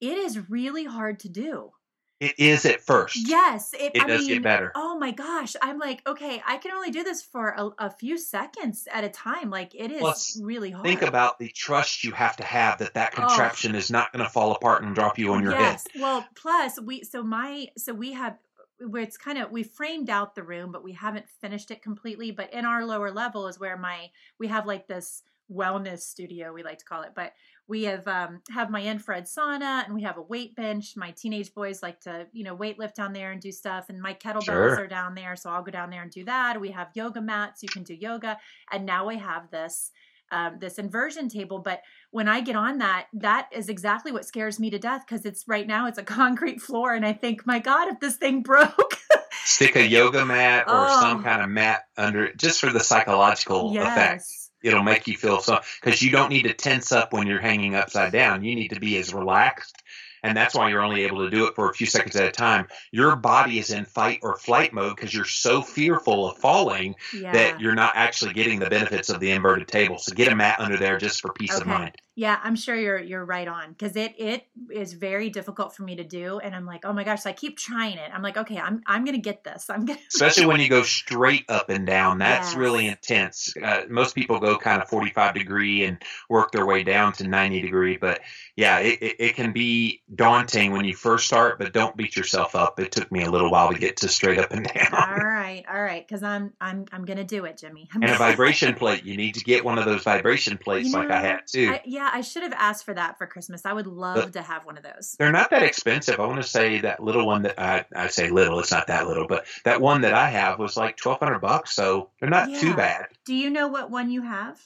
it 0.01 0.19
is 0.19 0.51
really 0.51 0.85
hard 0.85 1.21
to 1.21 1.29
do. 1.29 1.71
It 2.19 2.39
is 2.39 2.65
at 2.65 2.81
first. 2.81 3.29
Yes, 3.29 3.75
it, 3.75 3.93
It 3.95 4.03
I 4.03 4.07
does 4.07 4.21
mean, 4.23 4.37
get 4.37 4.43
better. 4.43 4.73
Oh 4.75 4.99
my 4.99 5.11
gosh, 5.11 5.55
I'm 5.61 5.79
like, 5.79 6.01
okay, 6.09 6.43
I 6.47 6.57
can 6.57 6.73
only 6.73 6.91
do 6.91 7.03
this 7.05 7.23
for 7.23 7.49
a, 7.51 7.69
a 7.79 7.91
few 7.91 8.17
seconds 8.17 8.89
at 8.91 9.05
a 9.05 9.11
time. 9.11 9.51
Like 9.51 9.75
it 9.75 9.91
is 9.93 10.01
Plus, 10.01 10.41
really 10.43 10.71
hard. 10.71 10.87
Think 10.87 11.03
about 11.03 11.39
the 11.39 11.49
trust 11.49 12.05
you 12.05 12.13
have 12.13 12.37
to 12.37 12.45
have 12.45 12.79
that 12.79 12.95
that 12.95 13.13
Oh. 13.19 13.21
contraption 13.27 13.75
is 13.75 13.91
not 13.91 14.13
going 14.13 14.25
to 14.25 14.31
fall 14.31 14.53
apart 14.53 14.83
and 14.83 14.95
drop 14.95 15.19
you 15.19 15.33
on 15.35 15.43
your 15.43 15.53
head. 15.53 15.83
yes. 15.85 15.87
Well, 15.95 16.27
plus 16.35 16.81
we 16.81 17.03
so 17.05 17.23
my 17.23 17.69
so 17.77 17.93
we 17.93 18.13
have 18.13 18.39
where 18.79 19.03
it's 19.03 19.17
kind 19.19 19.39
of 19.39 19.51
we 19.51 19.63
framed 19.63 20.09
out 20.11 20.35
the 20.35 20.43
room, 20.43 20.73
but 20.73 20.83
we 20.83 20.93
haven't 20.93 21.29
finished 21.41 21.71
it 21.71 21.83
completely. 21.83 22.31
But 22.31 22.53
in 22.53 22.65
our 22.65 22.85
lower 22.87 23.11
level 23.11 23.47
is 23.49 23.61
where 23.61 23.77
my 23.77 24.11
we 24.39 24.49
have 24.49 24.67
like 24.67 24.87
this 24.87 25.23
wellness 25.53 26.01
studio 26.01 26.53
we 26.53 26.63
like 26.65 26.79
to 26.79 26.85
call 26.85 27.03
it, 27.03 27.13
but 27.15 27.33
we 27.69 27.85
have 27.85 28.07
um 28.07 28.41
have 28.55 28.71
my 28.71 28.83
infrared 28.83 29.25
sauna 29.25 29.85
and 29.85 29.95
we 29.95 30.03
have 30.03 30.19
a 30.19 30.23
weight 30.23 30.55
bench. 30.55 30.95
My 30.97 31.11
teenage 31.11 31.53
boys 31.55 31.83
like 31.83 32.01
to 32.03 32.27
you 32.33 32.45
know 32.45 32.55
weight 32.55 32.79
lift 32.79 32.97
down 32.97 33.13
there 33.13 33.33
and 33.33 33.41
do 33.41 33.53
stuff, 33.53 33.87
and 33.89 34.01
my 34.01 34.15
kettlebells 34.15 34.45
Sure. 34.45 34.81
are 34.81 34.87
down 34.87 35.15
there, 35.15 35.37
so 35.37 35.51
I'll 35.51 35.63
go 35.63 35.73
down 35.73 35.91
there 35.91 36.03
and 36.03 36.11
do 36.11 36.25
that. 36.25 36.61
We 36.61 36.71
have 36.71 36.89
yoga 36.95 37.21
mats, 37.21 37.63
you 37.63 37.69
can 37.69 37.83
do 37.83 37.95
yoga, 37.95 38.39
and 38.73 38.87
now 38.87 39.09
I 39.09 39.15
have 39.15 39.51
this 39.51 39.91
um, 40.33 40.59
this 40.59 40.79
inversion 40.79 41.29
table. 41.29 41.61
But 41.61 41.83
when 42.11 42.27
I 42.29 42.41
get 42.41 42.57
on 42.57 42.79
that, 42.79 43.07
that 43.13 43.49
is 43.53 43.69
exactly 43.69 44.11
what 44.11 44.25
scares 44.25 44.59
me 44.59 44.71
to 44.71 44.79
death 44.79 45.05
because 45.07 45.25
it's 45.25 45.47
right 45.47 45.67
now 45.67 45.87
it's 45.87 45.99
a 45.99 46.03
concrete 46.21 46.61
floor, 46.61 46.95
and 46.95 47.05
I 47.07 47.13
think, 47.13 47.47
my 47.47 47.59
God, 47.59 47.89
if 47.89 48.01
this 48.01 48.17
thing 48.17 48.43
broke, 48.43 48.99
Stick 49.45 49.77
a 49.77 49.87
yoga 49.87 50.25
mat 50.25 50.65
or 50.67 50.87
Oh. 50.89 51.01
some 51.01 51.23
kind 51.23 51.41
of 51.43 51.49
mat 51.49 51.83
under 51.97 52.25
it 52.25 52.37
just 52.37 52.59
for 52.61 52.73
the 52.73 52.81
psychological 52.81 53.71
effect. 53.79 54.25
Yes, 54.67 54.73
It'll 54.73 54.85
make 54.85 55.07
you 55.07 55.17
feel 55.17 55.41
so 55.41 55.61
because 55.81 56.03
you 56.03 56.11
don't 56.11 56.31
need 56.31 56.43
to 56.43 56.55
tense 56.55 56.93
up 56.93 57.13
when 57.13 57.27
you're 57.27 57.41
hanging 57.41 57.75
upside 57.75 58.13
down. 58.13 58.45
You 58.45 58.55
need 58.55 58.69
to 58.69 58.81
be 58.81 58.97
as 58.99 59.15
relaxed. 59.15 59.83
And 60.23 60.37
that's 60.37 60.55
why 60.55 60.71
you're 60.71 60.83
only 60.83 61.05
able 61.05 61.19
to 61.19 61.31
do 61.31 61.47
it 61.47 61.55
for 61.55 61.71
a 61.71 61.75
few 61.75 61.87
seconds 61.87 62.17
at 62.17 62.27
a 62.27 62.33
time. 62.33 62.67
Your 62.91 63.15
body 63.15 63.61
is 63.61 63.71
in 63.71 63.85
fight 63.85 64.21
or 64.23 64.37
flight 64.37 64.73
mode 64.73 64.97
because 64.97 65.15
you're 65.15 65.25
so 65.25 65.63
fearful 65.63 66.29
of 66.29 66.39
falling 66.39 66.97
yeah, 67.15 67.33
that 67.33 67.61
you're 67.61 67.77
not 67.77 67.93
actually 67.95 68.33
getting 68.33 68.59
the 68.59 68.69
benefits 68.69 69.09
of 69.09 69.21
the 69.21 69.31
inverted 69.31 69.69
table. 69.69 69.99
So 69.99 70.15
get 70.15 70.33
a 70.33 70.35
mat 70.35 70.59
under 70.59 70.79
there 70.79 70.99
just 70.99 71.21
for 71.21 71.33
peace 71.33 71.57
of 71.57 71.67
mind. 71.67 71.93
Yeah. 72.17 72.41
I'm 72.43 72.57
sure 72.57 72.75
you're 72.75 72.99
you're 72.99 73.25
right 73.25 73.47
on 73.47 73.71
because 73.73 73.95
it 73.97 74.15
it 74.19 74.47
is 74.73 74.95
very 74.95 75.31
difficult 75.31 75.77
for 75.77 75.85
me 75.85 75.97
to 75.97 76.05
do, 76.05 76.39
and 76.41 76.55
I'm 76.57 76.67
like, 76.67 76.85
oh 76.85 76.93
my 76.93 77.05
gosh, 77.05 77.23
so 77.23 77.31
I 77.31 77.33
keep 77.35 77.57
trying 77.59 77.99
it. 77.99 78.11
I'm 78.13 78.23
like, 78.23 78.37
okay, 78.37 78.59
I'm 78.59 78.83
I'm 78.87 79.05
gonna 79.05 79.19
get 79.19 79.45
this. 79.45 79.71
I'm 79.71 79.85
gonna. 79.85 79.99
especially 80.15 80.47
when 80.47 80.61
you 80.61 80.69
go 80.69 80.83
straight 80.83 81.45
up 81.49 81.71
and 81.71 81.87
down 81.87 82.19
that's 82.19 82.55
Yes. 82.55 82.57
really 82.57 82.87
intense 82.87 83.55
uh, 83.63 83.83
most 83.89 84.15
people 84.15 84.39
go 84.41 84.57
kind 84.59 84.83
of 84.83 84.89
45 84.89 85.35
degree 85.35 85.85
and 85.85 85.99
work 86.29 86.53
their 86.53 86.67
way 86.67 86.83
down 86.83 87.13
to 87.15 87.29
90 87.29 87.61
degree 87.61 87.97
but 87.97 88.21
yeah 88.57 88.79
it, 88.79 89.03
it, 89.03 89.17
it 89.19 89.37
can 89.37 89.53
be 89.53 90.03
daunting 90.15 90.73
when 90.73 90.85
you 90.85 90.95
first 90.95 91.27
start 91.27 91.59
but 91.59 91.73
don't 91.73 91.97
beat 91.97 92.17
yourself 92.17 92.55
up 92.55 92.81
it 92.81 92.93
took 92.93 93.11
me 93.13 93.25
a 93.25 93.31
little 93.31 93.51
while 93.51 93.73
to 93.73 93.79
get 93.79 93.97
to 93.99 94.09
straight 94.09 94.39
up 94.39 94.51
and 94.53 94.65
down 94.75 94.93
All 94.93 95.17
right, 95.17 95.65
all 95.69 95.83
right, 95.83 96.07
because 96.07 96.23
I'm 96.23 96.53
I'm 96.61 96.87
I'm 96.93 97.05
gonna 97.05 97.25
do 97.25 97.45
it, 97.45 97.59
Jimmy. 97.59 97.89
I'm 97.95 98.03
and 98.03 98.13
a 98.13 98.17
vibration 98.17 98.75
plate 98.75 99.05
you 99.05 99.17
need 99.17 99.35
to 99.35 99.45
get 99.45 99.65
one 99.65 99.79
of 99.79 99.85
those 99.85 100.03
vibration 100.03 100.59
plates 100.59 100.89
You 100.89 100.95
like 100.97 101.11
i 101.11 101.21
had 101.21 101.41
too 101.47 101.69
I, 101.71 101.83
yeah, 101.85 102.06
I 102.13 102.21
should 102.21 102.43
have 102.43 102.53
asked 102.55 102.85
for 102.85 102.95
that 102.95 103.19
for 103.19 103.27
Christmas. 103.27 103.67
I 103.67 103.73
would 103.73 103.87
love 103.87 104.33
to 104.33 104.43
have 104.43 104.65
one 104.65 104.77
of 104.77 104.83
those. 104.83 105.17
they're 105.19 105.33
not 105.33 105.51
that 105.51 105.63
expensive. 105.63 106.21
I 106.21 106.27
want 106.27 106.43
to 106.43 106.49
say 106.49 106.81
that 106.81 107.03
little 107.03 107.27
one 107.27 107.43
that 107.43 107.59
I, 107.59 107.85
I 107.95 108.09
say 108.09 108.29
little, 108.31 108.59
it's 108.61 108.71
not 108.71 108.87
that 108.89 109.07
little, 109.07 109.27
but 109.27 109.47
that 109.65 109.81
one 109.81 110.01
that 110.03 110.15
I 110.15 110.29
have 110.31 110.59
was 110.59 110.77
like 110.77 110.97
twelve 110.97 111.19
hundred 111.21 111.41
bucks, 111.41 111.75
so 111.75 112.11
they're 112.21 112.31
not 112.31 112.49
too 112.61 112.75
bad. 112.75 113.07
Do 113.25 113.35
you 113.35 113.51
know 113.51 113.69
what 113.69 113.91
one 113.91 114.11
you 114.11 114.23
have? 114.23 114.61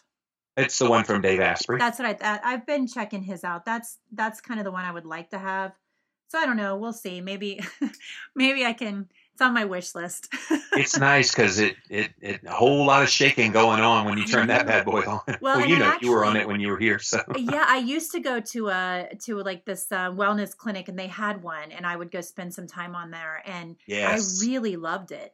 It's 0.57 0.79
the 0.79 0.91
one 0.91 1.05
from 1.05 1.23
Dave 1.23 1.41
Asprey. 1.41 1.79
That's 1.79 1.99
what 1.99 2.07
I 2.07 2.15
thought. 2.15 2.41
I've 2.45 2.67
been 2.67 2.87
checking 2.87 3.23
his 3.23 3.45
out. 3.45 3.65
That's 3.65 3.99
that's 4.13 4.41
kind 4.41 4.61
of 4.61 4.65
the 4.65 4.73
one 4.73 4.85
I 4.85 4.93
would 4.93 5.07
like 5.07 5.31
to 5.31 5.39
have. 5.39 5.73
So 6.29 6.39
I 6.39 6.47
don't 6.47 6.57
know. 6.57 6.77
We'll 6.77 6.93
see. 6.93 7.21
Maybe 7.21 7.61
maybe 8.37 8.65
I 8.65 8.73
can. 8.73 9.09
It's 9.41 9.47
on 9.47 9.55
my 9.55 9.65
wish 9.65 9.95
list. 9.95 10.29
it's 10.73 10.99
nice 10.99 11.31
because 11.35 11.59
it, 11.59 11.75
it 11.89 12.11
it 12.21 12.41
a 12.45 12.51
whole 12.51 12.85
lot 12.85 13.03
of 13.03 13.09
shaking 13.09 13.53
going 13.53 13.81
on 13.81 14.05
when 14.05 14.19
you 14.19 14.27
turn 14.27 14.49
that 14.49 14.67
bad 14.67 14.85
boy 14.85 15.01
on. 15.01 15.21
Well, 15.41 15.61
and 15.61 15.71
you 15.71 15.79
know 15.79 15.97
you 16.03 16.11
were 16.11 16.27
on 16.27 16.37
it 16.37 16.47
when 16.47 16.61
you 16.61 16.69
were 16.69 16.79
here, 16.79 16.99
so 16.99 17.23
yeah, 17.39 17.65
I 17.67 17.79
used 17.79 18.13
to 18.13 18.21
go 18.21 18.41
to 18.41 18.69
a 18.69 19.09
to 19.21 19.43
like 19.43 19.65
this 19.65 19.91
uh, 19.91 20.11
wellness 20.11 20.55
clinic, 20.55 20.89
and 20.89 20.99
they 20.99 21.07
had 21.07 21.43
one, 21.43 21.73
and 21.73 21.87
I 21.87 21.97
would 21.97 22.11
go 22.11 22.21
spend 22.21 22.53
some 22.53 22.67
time 22.67 22.95
on 22.95 23.13
there, 23.13 23.43
and 23.47 23.77
yes. 23.87 24.43
I 24.43 24.47
really 24.47 24.77
loved 24.77 25.11
it. 25.11 25.33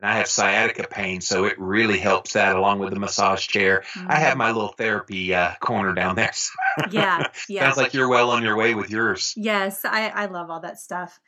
and 0.00 0.08
I 0.08 0.18
have 0.18 0.28
sciatica 0.28 0.86
pain, 0.88 1.20
so 1.20 1.44
it 1.44 1.58
really 1.58 1.98
helps 1.98 2.34
that 2.34 2.54
along 2.54 2.78
with 2.78 2.90
the 2.90 3.00
massage 3.00 3.44
chair. 3.48 3.82
I 4.06 4.20
have 4.20 4.36
my 4.36 4.52
little 4.52 4.68
therapy 4.68 5.34
uh, 5.34 5.54
corner 5.58 5.94
down 5.94 6.14
there. 6.14 6.30
Yeah, 6.92 7.26
yeah. 7.48 7.62
Sounds 7.64 7.76
like 7.76 7.92
you're 7.92 8.08
well 8.08 8.30
on 8.30 8.44
your 8.44 8.54
way 8.54 8.76
with 8.76 8.88
yours. 8.88 9.34
Yes, 9.36 9.84
I, 9.84 10.10
I 10.10 10.26
love 10.26 10.48
all 10.48 10.60
that 10.60 10.78
stuff. 10.78 11.18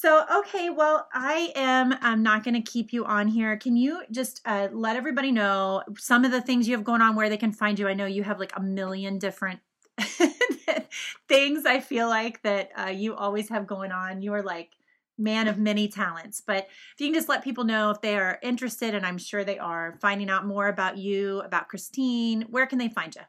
So, 0.00 0.24
okay, 0.32 0.70
well, 0.70 1.08
I 1.12 1.52
am 1.56 1.92
I'm 2.00 2.22
not 2.22 2.44
going 2.44 2.54
to 2.54 2.60
keep 2.60 2.92
you 2.92 3.04
on 3.04 3.26
here. 3.26 3.56
Can 3.56 3.74
you 3.74 4.04
just 4.12 4.40
uh, 4.44 4.68
let 4.70 4.94
everybody 4.94 5.32
know 5.32 5.82
some 5.96 6.24
of 6.24 6.30
the 6.30 6.40
things 6.40 6.68
you 6.68 6.76
have 6.76 6.84
going 6.84 7.02
on, 7.02 7.16
where 7.16 7.28
they 7.28 7.36
can 7.36 7.50
find 7.50 7.76
you? 7.76 7.88
I 7.88 7.94
know 7.94 8.06
you 8.06 8.22
have 8.22 8.38
like 8.38 8.52
a 8.54 8.62
million 8.62 9.18
different 9.18 9.58
things. 11.28 11.66
I 11.66 11.80
feel 11.80 12.08
like 12.08 12.40
that 12.42 12.70
uh, 12.78 12.90
you 12.90 13.16
always 13.16 13.48
have 13.48 13.66
going 13.66 13.90
on. 13.90 14.22
You 14.22 14.34
are 14.34 14.42
like 14.44 14.70
man 15.18 15.48
of 15.48 15.58
many 15.58 15.88
talents. 15.88 16.40
But 16.46 16.68
if 16.94 17.00
you 17.00 17.08
can 17.08 17.14
just 17.14 17.28
let 17.28 17.42
people 17.42 17.64
know 17.64 17.90
if 17.90 18.00
they 18.00 18.16
are 18.16 18.38
interested, 18.40 18.94
and 18.94 19.04
I'm 19.04 19.18
sure 19.18 19.42
they 19.42 19.58
are, 19.58 19.98
finding 20.00 20.30
out 20.30 20.46
more 20.46 20.68
about 20.68 20.96
you, 20.96 21.40
about 21.40 21.66
Christine, 21.66 22.42
where 22.50 22.68
can 22.68 22.78
they 22.78 22.88
find 22.88 23.16
you? 23.16 23.22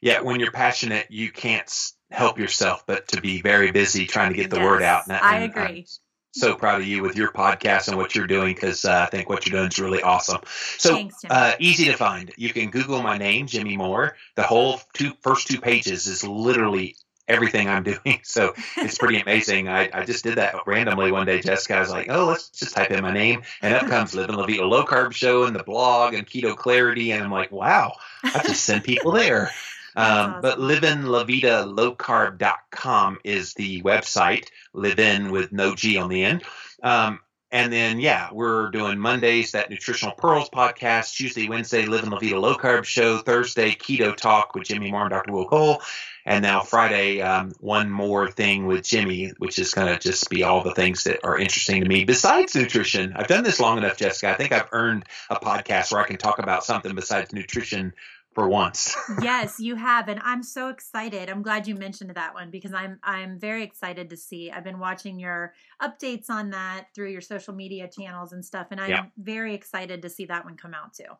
Yeah, 0.00 0.20
when 0.20 0.38
you're 0.38 0.52
passionate, 0.52 1.10
you 1.10 1.32
can't 1.32 1.66
s- 1.66 1.94
help 2.10 2.38
yourself 2.38 2.84
but 2.86 3.08
to 3.08 3.20
be 3.20 3.42
very 3.42 3.70
busy 3.70 4.06
trying 4.06 4.30
to 4.30 4.36
get 4.36 4.50
the 4.50 4.60
word 4.60 4.82
out. 4.82 5.04
Yes, 5.08 5.20
I 5.22 5.36
and 5.36 5.44
agree. 5.44 5.62
I'm 5.62 5.84
so 6.32 6.54
proud 6.54 6.80
of 6.80 6.86
you 6.86 7.02
with 7.02 7.16
your 7.16 7.32
podcast 7.32 7.88
and 7.88 7.96
what 7.96 8.14
you're 8.14 8.26
doing 8.26 8.54
because 8.54 8.84
uh, 8.84 9.06
I 9.06 9.10
think 9.10 9.28
what 9.28 9.46
you're 9.46 9.58
doing 9.58 9.68
is 9.68 9.78
really 9.78 10.02
awesome. 10.02 10.40
So 10.78 10.94
Thanks, 10.94 11.24
uh, 11.28 11.52
easy 11.58 11.86
to 11.86 11.94
find. 11.94 12.32
You 12.36 12.52
can 12.52 12.70
Google 12.70 13.02
my 13.02 13.18
name, 13.18 13.46
Jimmy 13.46 13.76
Moore. 13.76 14.16
The 14.36 14.42
whole 14.42 14.80
two 14.92 15.12
first 15.22 15.48
two 15.48 15.60
pages 15.60 16.06
is 16.06 16.22
literally 16.24 16.96
everything 17.28 17.68
I'm 17.68 17.82
doing. 18.04 18.20
So 18.22 18.54
it's 18.76 18.98
pretty 18.98 19.20
amazing. 19.20 19.68
I, 19.68 19.88
I 19.92 20.04
just 20.04 20.24
did 20.24 20.36
that 20.36 20.54
randomly 20.66 21.10
one 21.10 21.26
day. 21.26 21.40
Jessica 21.40 21.78
was 21.80 21.90
like, 21.90 22.08
"Oh, 22.10 22.26
let's 22.26 22.50
just 22.50 22.74
type 22.74 22.90
in 22.90 23.02
my 23.02 23.12
name," 23.12 23.42
and 23.62 23.74
up 23.74 23.86
comes 23.88 24.14
Living 24.14 24.36
La 24.36 24.46
Vida 24.46 24.64
Low 24.64 24.84
Carb 24.84 25.12
Show 25.12 25.44
and 25.44 25.56
the 25.56 25.62
blog 25.62 26.14
and 26.14 26.26
Keto 26.26 26.56
Clarity, 26.56 27.12
and 27.12 27.24
I'm 27.24 27.32
like, 27.32 27.52
"Wow, 27.52 27.94
I 28.22 28.42
just 28.46 28.64
send 28.64 28.84
people 28.84 29.12
there." 29.12 29.50
Um, 29.96 30.34
awesome. 30.34 30.42
But 30.42 30.58
livinlavidalowcarb.com 30.58 33.18
is 33.24 33.54
the 33.54 33.82
website. 33.82 34.48
Live 34.74 34.98
in 34.98 35.30
with 35.30 35.52
no 35.52 35.74
G 35.74 35.96
on 35.96 36.08
the 36.08 36.24
end. 36.24 36.42
Um, 36.82 37.20
and 37.52 37.72
then, 37.72 38.00
yeah, 38.00 38.28
we're 38.32 38.70
doing 38.70 38.98
Mondays, 38.98 39.52
that 39.52 39.70
Nutritional 39.70 40.14
Pearls 40.14 40.50
podcast, 40.50 41.14
Tuesday, 41.14 41.48
Wednesday, 41.48 41.86
Living 41.86 42.10
La 42.10 42.18
Vida 42.18 42.38
Low 42.38 42.56
Carb 42.56 42.84
show, 42.84 43.18
Thursday, 43.18 43.70
Keto 43.70 44.14
Talk 44.14 44.54
with 44.54 44.64
Jimmy 44.64 44.90
Moore 44.90 45.02
and 45.02 45.10
Dr. 45.10 45.32
Will 45.32 45.46
Cole. 45.46 45.80
And 46.26 46.42
now 46.42 46.60
Friday, 46.60 47.22
um, 47.22 47.52
one 47.60 47.88
more 47.88 48.28
thing 48.28 48.66
with 48.66 48.84
Jimmy, 48.84 49.32
which 49.38 49.60
is 49.60 49.72
going 49.72 49.86
to 49.86 49.98
just 49.98 50.28
be 50.28 50.42
all 50.42 50.64
the 50.64 50.74
things 50.74 51.04
that 51.04 51.24
are 51.24 51.38
interesting 51.38 51.84
to 51.84 51.88
me 51.88 52.04
besides 52.04 52.56
nutrition. 52.56 53.12
I've 53.14 53.28
done 53.28 53.44
this 53.44 53.60
long 53.60 53.78
enough, 53.78 53.96
Jessica. 53.96 54.32
I 54.32 54.34
think 54.34 54.50
I've 54.50 54.68
earned 54.72 55.04
a 55.30 55.36
podcast 55.36 55.92
where 55.92 56.02
I 56.02 56.06
can 56.06 56.16
talk 56.16 56.40
about 56.40 56.64
something 56.64 56.92
besides 56.96 57.32
nutrition 57.32 57.94
for 58.36 58.48
once. 58.50 58.94
yes, 59.22 59.58
you 59.58 59.76
have, 59.76 60.08
and 60.08 60.20
I'm 60.22 60.42
so 60.42 60.68
excited. 60.68 61.30
I'm 61.30 61.40
glad 61.40 61.66
you 61.66 61.74
mentioned 61.74 62.12
that 62.14 62.34
one 62.34 62.50
because 62.50 62.74
I'm 62.74 63.00
I'm 63.02 63.40
very 63.40 63.62
excited 63.64 64.10
to 64.10 64.16
see. 64.16 64.50
I've 64.50 64.62
been 64.62 64.78
watching 64.78 65.18
your 65.18 65.54
updates 65.82 66.28
on 66.28 66.50
that 66.50 66.88
through 66.94 67.12
your 67.12 67.22
social 67.22 67.54
media 67.54 67.88
channels 67.88 68.34
and 68.34 68.44
stuff, 68.44 68.66
and 68.72 68.80
I'm 68.80 68.90
yeah. 68.90 69.04
very 69.16 69.54
excited 69.54 70.02
to 70.02 70.10
see 70.10 70.26
that 70.26 70.44
one 70.44 70.58
come 70.58 70.74
out 70.74 70.92
too. 70.92 71.16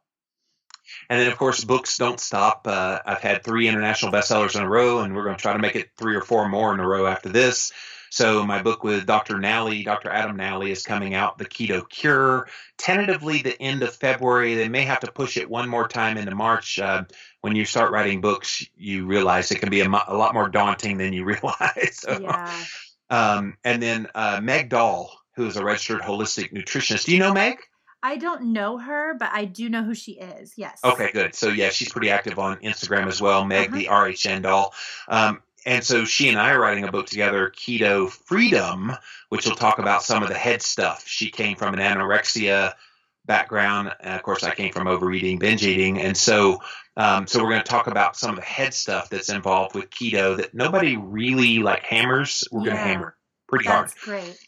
And 1.08 1.18
then, 1.18 1.32
of 1.32 1.38
course, 1.38 1.64
books 1.64 1.96
don't 1.96 2.20
stop. 2.20 2.66
Uh, 2.68 3.00
I've 3.04 3.22
had 3.22 3.42
three 3.42 3.66
international 3.66 4.12
bestsellers 4.12 4.54
in 4.54 4.62
a 4.62 4.68
row, 4.68 5.00
and 5.00 5.16
we're 5.16 5.24
going 5.24 5.36
to 5.36 5.42
try 5.42 5.54
to 5.54 5.58
make 5.58 5.74
it 5.74 5.88
three 5.96 6.14
or 6.14 6.20
four 6.20 6.46
more 6.50 6.74
in 6.74 6.80
a 6.80 6.86
row 6.86 7.06
after 7.06 7.30
this. 7.30 7.72
So 8.10 8.44
my 8.44 8.62
book 8.62 8.84
with 8.84 9.06
Dr. 9.06 9.38
Nally, 9.38 9.82
Dr. 9.82 10.10
Adam 10.10 10.36
Nally, 10.36 10.70
is 10.70 10.82
coming 10.82 11.14
out, 11.14 11.38
The 11.38 11.44
Keto 11.44 11.88
Cure, 11.88 12.48
tentatively 12.78 13.42
the 13.42 13.60
end 13.60 13.82
of 13.82 13.94
February. 13.94 14.54
They 14.54 14.68
may 14.68 14.82
have 14.82 15.00
to 15.00 15.12
push 15.12 15.36
it 15.36 15.48
one 15.48 15.68
more 15.68 15.88
time 15.88 16.16
into 16.16 16.34
March. 16.34 16.78
Uh, 16.78 17.04
when 17.40 17.56
you 17.56 17.64
start 17.64 17.92
writing 17.92 18.20
books, 18.20 18.66
you 18.76 19.06
realize 19.06 19.50
it 19.50 19.60
can 19.60 19.70
be 19.70 19.80
a, 19.80 19.88
a 19.88 20.16
lot 20.16 20.34
more 20.34 20.48
daunting 20.48 20.98
than 20.98 21.12
you 21.12 21.24
realize. 21.24 21.98
so, 22.00 22.18
yeah. 22.20 22.64
Um, 23.10 23.56
and 23.64 23.82
then 23.82 24.08
uh, 24.14 24.40
Meg 24.42 24.68
Doll, 24.68 25.10
who 25.36 25.46
is 25.46 25.56
a 25.56 25.64
registered 25.64 26.02
holistic 26.02 26.52
nutritionist. 26.52 27.04
Do 27.04 27.12
you 27.12 27.18
know 27.18 27.32
Meg? 27.32 27.58
I 28.02 28.16
don't 28.16 28.52
know 28.52 28.78
her, 28.78 29.14
but 29.18 29.30
I 29.32 29.46
do 29.46 29.68
know 29.68 29.82
who 29.82 29.94
she 29.94 30.12
is. 30.12 30.54
Yes. 30.56 30.78
Okay, 30.84 31.10
good. 31.12 31.34
So 31.34 31.48
yeah, 31.48 31.70
she's 31.70 31.90
pretty 31.90 32.10
active 32.10 32.38
on 32.38 32.58
Instagram 32.58 33.06
as 33.06 33.20
well. 33.20 33.44
Meg, 33.44 33.68
uh-huh. 33.68 33.78
the 33.78 33.86
RHN 33.86 34.42
doll. 34.42 34.74
Um, 35.08 35.42
and 35.66 35.84
so 35.84 36.04
she 36.04 36.28
and 36.28 36.38
I 36.38 36.52
are 36.52 36.60
writing 36.60 36.84
a 36.84 36.92
book 36.92 37.06
together, 37.06 37.50
Keto 37.50 38.08
Freedom, 38.08 38.92
which 39.30 39.46
will 39.46 39.56
talk 39.56 39.80
about 39.80 40.04
some 40.04 40.22
of 40.22 40.28
the 40.28 40.34
head 40.36 40.62
stuff. 40.62 41.06
She 41.06 41.28
came 41.28 41.56
from 41.56 41.74
an 41.74 41.80
anorexia 41.80 42.72
background. 43.26 43.92
And 44.00 44.14
of 44.14 44.22
course, 44.22 44.44
I 44.44 44.54
came 44.54 44.72
from 44.72 44.86
overeating, 44.86 45.40
binge 45.40 45.64
eating. 45.66 46.00
And 46.00 46.16
so, 46.16 46.62
um, 46.96 47.26
so 47.26 47.42
we're 47.42 47.50
going 47.50 47.62
to 47.62 47.68
talk 47.68 47.88
about 47.88 48.16
some 48.16 48.30
of 48.30 48.36
the 48.36 48.42
head 48.42 48.74
stuff 48.74 49.10
that's 49.10 49.28
involved 49.28 49.74
with 49.74 49.90
keto 49.90 50.36
that 50.36 50.54
nobody 50.54 50.96
really 50.96 51.58
like 51.58 51.82
hammers. 51.82 52.44
We're 52.52 52.60
yeah, 52.60 52.66
going 52.66 52.76
to 52.76 52.82
hammer 52.82 53.16
pretty 53.48 53.64
that's 53.66 53.92
hard. 54.04 54.22
Great. 54.22 54.38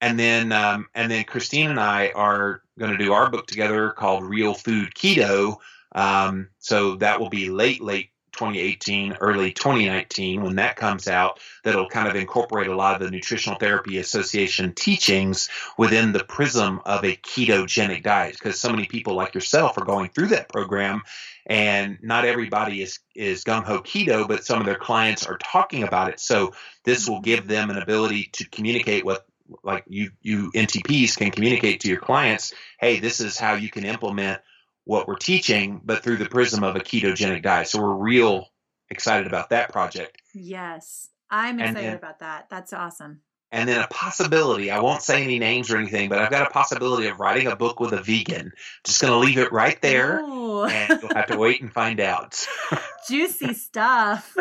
And 0.00 0.18
then, 0.18 0.52
um, 0.52 0.88
and 0.94 1.10
then 1.10 1.24
Christine 1.24 1.70
and 1.70 1.78
I 1.78 2.12
are 2.14 2.62
going 2.78 2.92
to 2.92 2.98
do 2.98 3.12
our 3.12 3.30
book 3.30 3.46
together 3.46 3.90
called 3.90 4.24
Real 4.24 4.54
Food 4.54 4.94
Keto. 4.94 5.58
Um, 5.94 6.48
so 6.58 6.96
that 6.96 7.20
will 7.20 7.28
be 7.28 7.50
late, 7.50 7.82
late 7.82 8.11
2018, 8.32 9.18
early 9.20 9.52
2019, 9.52 10.42
when 10.42 10.56
that 10.56 10.76
comes 10.76 11.08
out, 11.08 11.40
that'll 11.64 11.88
kind 11.88 12.08
of 12.08 12.16
incorporate 12.16 12.68
a 12.68 12.76
lot 12.76 12.94
of 12.94 13.00
the 13.00 13.10
Nutritional 13.10 13.58
Therapy 13.58 13.98
Association 13.98 14.72
teachings 14.74 15.48
within 15.78 16.12
the 16.12 16.24
prism 16.24 16.80
of 16.84 17.04
a 17.04 17.16
ketogenic 17.16 18.02
diet. 18.02 18.34
Because 18.34 18.58
so 18.58 18.70
many 18.70 18.86
people 18.86 19.14
like 19.14 19.34
yourself 19.34 19.78
are 19.78 19.84
going 19.84 20.10
through 20.10 20.28
that 20.28 20.48
program, 20.48 21.02
and 21.46 21.98
not 22.02 22.24
everybody 22.24 22.82
is, 22.82 23.00
is 23.14 23.44
gung 23.44 23.64
ho 23.64 23.80
keto, 23.80 24.26
but 24.26 24.44
some 24.44 24.60
of 24.60 24.66
their 24.66 24.76
clients 24.76 25.26
are 25.26 25.38
talking 25.38 25.82
about 25.82 26.10
it. 26.10 26.20
So 26.20 26.54
this 26.84 27.08
will 27.08 27.20
give 27.20 27.46
them 27.46 27.70
an 27.70 27.78
ability 27.78 28.30
to 28.32 28.48
communicate 28.48 29.04
with 29.04 29.20
like 29.62 29.84
you 29.86 30.10
you 30.22 30.50
NTPs 30.52 31.16
can 31.16 31.30
communicate 31.30 31.80
to 31.80 31.88
your 31.88 32.00
clients, 32.00 32.54
hey, 32.78 33.00
this 33.00 33.20
is 33.20 33.38
how 33.38 33.54
you 33.54 33.70
can 33.70 33.84
implement 33.84 34.40
what 34.84 35.06
we're 35.06 35.16
teaching, 35.16 35.80
but 35.84 36.02
through 36.02 36.16
the 36.16 36.28
prism 36.28 36.64
of 36.64 36.76
a 36.76 36.80
ketogenic 36.80 37.42
diet. 37.42 37.68
So 37.68 37.80
we're 37.80 37.94
real 37.94 38.48
excited 38.90 39.26
about 39.26 39.50
that 39.50 39.72
project. 39.72 40.20
Yes, 40.34 41.08
I'm 41.30 41.60
excited 41.60 41.94
about 41.94 42.20
that. 42.20 42.46
That's 42.50 42.72
awesome. 42.72 43.20
And 43.52 43.68
then 43.68 43.82
a 43.82 43.86
possibility, 43.88 44.70
I 44.70 44.80
won't 44.80 45.02
say 45.02 45.22
any 45.22 45.38
names 45.38 45.70
or 45.70 45.76
anything, 45.76 46.08
but 46.08 46.18
I've 46.18 46.30
got 46.30 46.46
a 46.46 46.50
possibility 46.50 47.08
of 47.08 47.20
writing 47.20 47.48
a 47.48 47.56
book 47.56 47.80
with 47.80 47.92
a 47.92 48.00
vegan. 48.00 48.52
Just 48.82 49.02
going 49.02 49.12
to 49.12 49.18
leave 49.18 49.36
it 49.36 49.52
right 49.52 49.80
there. 49.82 50.20
Ooh. 50.20 50.64
And 50.64 51.02
you'll 51.02 51.14
have 51.14 51.26
to 51.26 51.36
wait 51.36 51.60
and 51.60 51.70
find 51.70 52.00
out. 52.00 52.46
Juicy 53.08 53.52
stuff. 53.52 54.34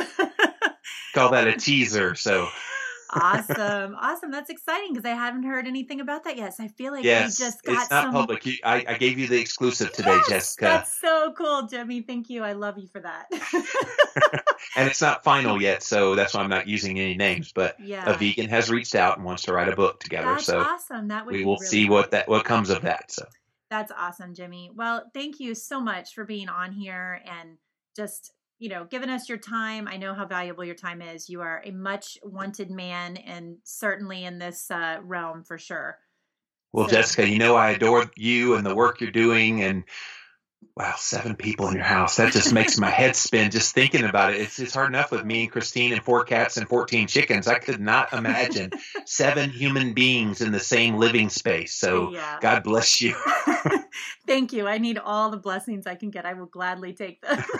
Call 1.13 1.31
that 1.31 1.47
a 1.47 1.53
teaser. 1.57 2.15
So 2.15 2.47
awesome, 3.13 3.95
awesome. 3.99 4.31
That's 4.31 4.49
exciting 4.49 4.93
because 4.93 5.05
I 5.05 5.15
haven't 5.15 5.43
heard 5.43 5.67
anything 5.67 6.01
about 6.01 6.23
that 6.23 6.37
yet. 6.37 6.55
So 6.55 6.63
I 6.63 6.67
feel 6.67 6.91
like 6.93 7.03
yes, 7.03 7.39
we 7.39 7.45
just 7.45 7.63
got 7.63 7.73
it's 7.73 7.91
not 7.91 8.03
some... 8.05 8.13
public. 8.13 8.45
You, 8.45 8.53
I, 8.63 8.85
I, 8.87 8.97
gave 8.97 9.17
you 9.17 9.27
the 9.27 9.39
exclusive 9.39 9.91
today, 9.93 10.15
yes, 10.15 10.29
Jessica. 10.29 10.65
That's 10.65 10.99
so 10.99 11.33
cool, 11.37 11.67
Jimmy. 11.67 12.01
Thank 12.01 12.29
you. 12.29 12.43
I 12.43 12.53
love 12.53 12.77
you 12.77 12.87
for 12.87 13.01
that. 13.01 13.25
and 14.75 14.87
it's 14.87 15.01
not 15.01 15.23
final 15.23 15.61
yet, 15.61 15.83
so 15.83 16.15
that's 16.15 16.33
why 16.33 16.41
I'm 16.41 16.49
not 16.49 16.67
using 16.67 16.99
any 16.99 17.15
names. 17.15 17.51
But 17.51 17.79
yeah. 17.79 18.09
a 18.09 18.17
vegan 18.17 18.49
has 18.49 18.69
reached 18.69 18.95
out 18.95 19.17
and 19.17 19.25
wants 19.25 19.43
to 19.43 19.53
write 19.53 19.69
a 19.69 19.75
book 19.75 19.99
together. 19.99 20.27
That's 20.27 20.45
so 20.45 20.59
awesome. 20.59 21.07
That 21.09 21.25
would 21.25 21.33
we 21.33 21.45
will 21.45 21.57
really 21.57 21.67
see 21.67 21.89
what 21.89 22.11
that 22.11 22.27
what 22.27 22.45
comes 22.45 22.69
of 22.69 22.81
that. 22.83 23.11
So 23.11 23.25
that's 23.69 23.91
awesome, 23.97 24.33
Jimmy. 24.33 24.69
Well, 24.73 25.09
thank 25.13 25.39
you 25.39 25.55
so 25.55 25.79
much 25.79 26.13
for 26.13 26.25
being 26.25 26.49
on 26.49 26.71
here 26.71 27.21
and 27.25 27.57
just 27.95 28.33
you 28.61 28.69
know, 28.69 28.85
given 28.85 29.09
us 29.09 29.27
your 29.27 29.39
time. 29.39 29.87
I 29.87 29.97
know 29.97 30.13
how 30.13 30.27
valuable 30.27 30.63
your 30.63 30.75
time 30.75 31.01
is. 31.01 31.27
You 31.27 31.41
are 31.41 31.63
a 31.65 31.71
much 31.71 32.19
wanted 32.23 32.69
man, 32.69 33.17
and 33.17 33.57
certainly 33.63 34.23
in 34.23 34.37
this 34.37 34.69
uh, 34.69 34.99
realm 35.01 35.43
for 35.43 35.57
sure. 35.57 35.97
Well, 36.71 36.87
so. 36.87 36.97
Jessica, 36.97 37.27
you 37.27 37.39
know 37.39 37.55
I 37.55 37.71
adore 37.71 38.11
you 38.15 38.53
and 38.53 38.63
the 38.63 38.75
work 38.75 39.01
you're 39.01 39.09
doing, 39.09 39.63
and 39.63 39.83
wow, 40.77 40.93
seven 40.95 41.35
people 41.35 41.69
in 41.69 41.73
your 41.73 41.83
house. 41.83 42.17
That 42.17 42.33
just 42.33 42.53
makes 42.53 42.77
my 42.77 42.91
head 42.91 43.15
spin 43.15 43.49
just 43.49 43.73
thinking 43.73 44.03
about 44.03 44.35
it. 44.35 44.41
It's, 44.41 44.59
it's 44.59 44.75
hard 44.75 44.89
enough 44.89 45.11
with 45.11 45.25
me 45.25 45.43
and 45.43 45.51
Christine 45.51 45.91
and 45.91 46.03
four 46.03 46.23
cats 46.23 46.57
and 46.57 46.69
14 46.69 47.07
chickens. 47.07 47.47
I 47.47 47.57
could 47.57 47.81
not 47.81 48.13
imagine 48.13 48.71
seven 49.05 49.49
human 49.49 49.93
beings 49.93 50.39
in 50.39 50.51
the 50.51 50.59
same 50.59 50.97
living 50.97 51.29
space. 51.29 51.73
So 51.73 52.13
yeah. 52.13 52.37
God 52.41 52.63
bless 52.63 53.01
you. 53.01 53.15
Thank 54.27 54.53
you. 54.53 54.67
I 54.67 54.77
need 54.77 54.99
all 54.99 55.31
the 55.31 55.37
blessings 55.37 55.87
I 55.87 55.95
can 55.95 56.11
get. 56.11 56.27
I 56.27 56.33
will 56.33 56.45
gladly 56.45 56.93
take 56.93 57.21
them. 57.21 57.43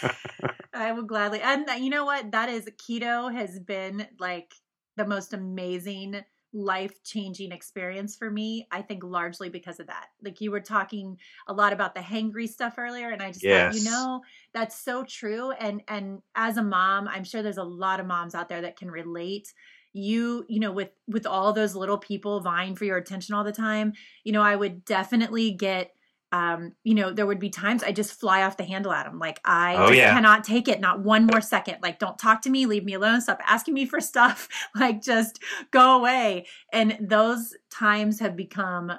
I 0.74 0.92
would 0.92 1.06
gladly. 1.06 1.40
And 1.40 1.66
you 1.82 1.90
know 1.90 2.04
what? 2.04 2.30
That 2.32 2.48
is 2.48 2.68
keto 2.78 3.32
has 3.32 3.58
been 3.58 4.06
like 4.18 4.52
the 4.96 5.06
most 5.06 5.32
amazing 5.32 6.22
life 6.54 7.02
changing 7.02 7.50
experience 7.50 8.14
for 8.16 8.30
me. 8.30 8.66
I 8.70 8.82
think 8.82 9.02
largely 9.02 9.48
because 9.48 9.80
of 9.80 9.86
that. 9.86 10.06
Like 10.22 10.40
you 10.40 10.50
were 10.50 10.60
talking 10.60 11.16
a 11.48 11.52
lot 11.52 11.72
about 11.72 11.94
the 11.94 12.00
hangry 12.00 12.48
stuff 12.48 12.74
earlier 12.78 13.10
and 13.10 13.22
I 13.22 13.28
just 13.28 13.42
yes. 13.42 13.72
thought, 13.72 13.82
you 13.82 13.90
know, 13.90 14.20
that's 14.52 14.78
so 14.78 15.04
true 15.04 15.52
and 15.52 15.82
and 15.88 16.20
as 16.34 16.58
a 16.58 16.62
mom, 16.62 17.08
I'm 17.08 17.24
sure 17.24 17.42
there's 17.42 17.56
a 17.56 17.64
lot 17.64 18.00
of 18.00 18.06
moms 18.06 18.34
out 18.34 18.48
there 18.48 18.62
that 18.62 18.76
can 18.76 18.90
relate 18.90 19.52
you 19.94 20.44
you 20.48 20.58
know 20.58 20.72
with 20.72 20.88
with 21.06 21.26
all 21.26 21.52
those 21.52 21.76
little 21.76 21.98
people 21.98 22.40
vying 22.40 22.74
for 22.74 22.86
your 22.86 22.96
attention 22.96 23.34
all 23.34 23.44
the 23.44 23.52
time 23.52 23.92
you 24.24 24.32
know 24.32 24.40
i 24.40 24.56
would 24.56 24.84
definitely 24.86 25.50
get 25.50 25.92
um, 26.32 26.72
you 26.82 26.94
know, 26.94 27.12
there 27.12 27.26
would 27.26 27.38
be 27.38 27.50
times 27.50 27.82
I 27.82 27.92
just 27.92 28.18
fly 28.18 28.42
off 28.42 28.56
the 28.56 28.64
handle 28.64 28.90
at 28.90 29.06
him. 29.06 29.18
Like 29.18 29.38
I 29.44 29.76
oh, 29.76 29.88
just 29.88 29.98
yeah. 29.98 30.14
cannot 30.14 30.44
take 30.44 30.66
it, 30.66 30.80
not 30.80 31.00
one 31.00 31.26
more 31.26 31.42
second. 31.42 31.76
Like, 31.82 31.98
don't 31.98 32.18
talk 32.18 32.40
to 32.42 32.50
me, 32.50 32.64
leave 32.64 32.84
me 32.84 32.94
alone, 32.94 33.20
stop 33.20 33.40
asking 33.46 33.74
me 33.74 33.84
for 33.84 34.00
stuff. 34.00 34.48
like, 34.74 35.02
just 35.02 35.40
go 35.70 35.98
away. 35.98 36.46
And 36.72 36.96
those 37.00 37.54
times 37.70 38.20
have 38.20 38.34
become 38.34 38.92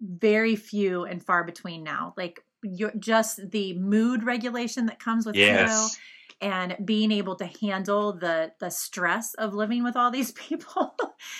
very 0.00 0.56
few 0.56 1.04
and 1.04 1.24
far 1.24 1.44
between 1.44 1.84
now. 1.84 2.14
Like, 2.16 2.44
you're 2.62 2.92
just 2.98 3.50
the 3.50 3.74
mood 3.74 4.24
regulation 4.24 4.86
that 4.86 4.98
comes 4.98 5.26
with 5.26 5.36
yes. 5.36 5.70
keto 5.70 5.98
and 6.42 6.76
being 6.84 7.12
able 7.12 7.36
to 7.36 7.48
handle 7.60 8.12
the 8.12 8.52
the 8.58 8.68
stress 8.68 9.32
of 9.34 9.54
living 9.54 9.84
with 9.84 9.96
all 9.96 10.10
these 10.10 10.32
people. 10.48 10.94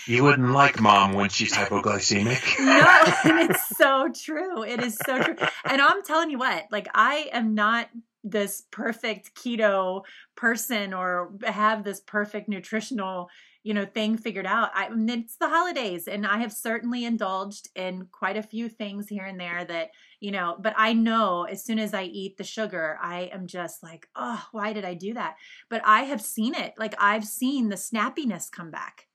you 0.07 0.23
wouldn't 0.23 0.53
like 0.53 0.81
mom 0.81 1.13
when 1.13 1.29
she's 1.29 1.53
hypoglycemic. 1.53 2.59
no, 2.61 3.31
and 3.31 3.51
it's 3.51 3.77
so 3.77 4.09
true. 4.15 4.63
It 4.63 4.81
is 4.83 4.97
so 5.05 5.21
true. 5.23 5.37
And 5.69 5.83
I'm 5.83 6.03
telling 6.05 6.31
you 6.31 6.39
what, 6.39 6.67
like 6.71 6.89
I 6.95 7.29
am 7.33 7.55
not 7.55 7.89
this 8.25 8.63
perfect 8.71 9.35
keto 9.35 10.05
person 10.37 10.95
or 10.95 11.33
have 11.45 11.83
this 11.83 12.01
perfect 12.01 12.49
nutritional 12.49 13.29
you 13.65 13.75
know 13.75 13.85
thing 13.85 14.17
figured 14.17 14.47
out 14.47 14.71
I, 14.75 14.89
it's 14.93 15.37
the 15.37 15.49
holidays 15.49 16.07
and 16.07 16.25
i 16.25 16.39
have 16.39 16.53
certainly 16.53 17.05
indulged 17.05 17.69
in 17.75 18.07
quite 18.13 18.37
a 18.37 18.43
few 18.43 18.69
things 18.69 19.09
here 19.09 19.25
and 19.25 19.41
there 19.41 19.65
that 19.65 19.91
you 20.23 20.31
know 20.31 20.57
but 20.61 20.75
i 20.77 20.93
know 20.93 21.45
as 21.45 21.65
soon 21.65 21.79
as 21.79 21.95
i 21.95 22.05
eat 22.05 22.37
the 22.37 22.45
sugar 22.45 22.99
i 23.03 23.31
am 23.33 23.47
just 23.47 23.83
like 23.83 24.09
oh 24.17 24.43
why 24.53 24.73
did 24.73 24.85
i 24.85 24.95
do 24.95 25.15
that 25.15 25.37
but 25.69 25.83
i 25.85 26.03
have 26.03 26.21
seen 26.21 26.55
it 26.55 26.75
like 26.79 26.95
i've 26.99 27.25
seen 27.25 27.69
the 27.69 27.77
snappiness 27.77 28.51
come 28.51 28.71
back 28.71 29.09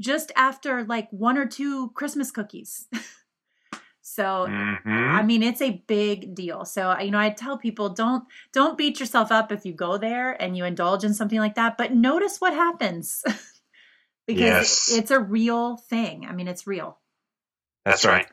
just 0.00 0.32
after 0.36 0.84
like 0.84 1.08
one 1.10 1.38
or 1.38 1.46
two 1.46 1.90
christmas 1.90 2.30
cookies 2.30 2.86
so 4.02 4.46
mm-hmm. 4.48 4.88
i 4.88 5.22
mean 5.22 5.42
it's 5.42 5.62
a 5.62 5.82
big 5.86 6.34
deal 6.34 6.64
so 6.64 6.98
you 6.98 7.10
know 7.10 7.18
i 7.18 7.30
tell 7.30 7.58
people 7.58 7.88
don't 7.88 8.24
don't 8.52 8.78
beat 8.78 9.00
yourself 9.00 9.32
up 9.32 9.50
if 9.50 9.64
you 9.64 9.72
go 9.72 9.98
there 9.98 10.40
and 10.40 10.56
you 10.56 10.64
indulge 10.64 11.04
in 11.04 11.12
something 11.12 11.38
like 11.38 11.54
that 11.54 11.76
but 11.76 11.92
notice 11.92 12.40
what 12.40 12.54
happens 12.54 13.22
because 14.26 14.88
yes. 14.88 14.90
it's 14.92 15.10
a 15.10 15.20
real 15.20 15.76
thing. 15.76 16.26
I 16.28 16.32
mean, 16.32 16.48
it's 16.48 16.66
real. 16.66 16.98
That's 17.84 18.04
right. 18.04 18.26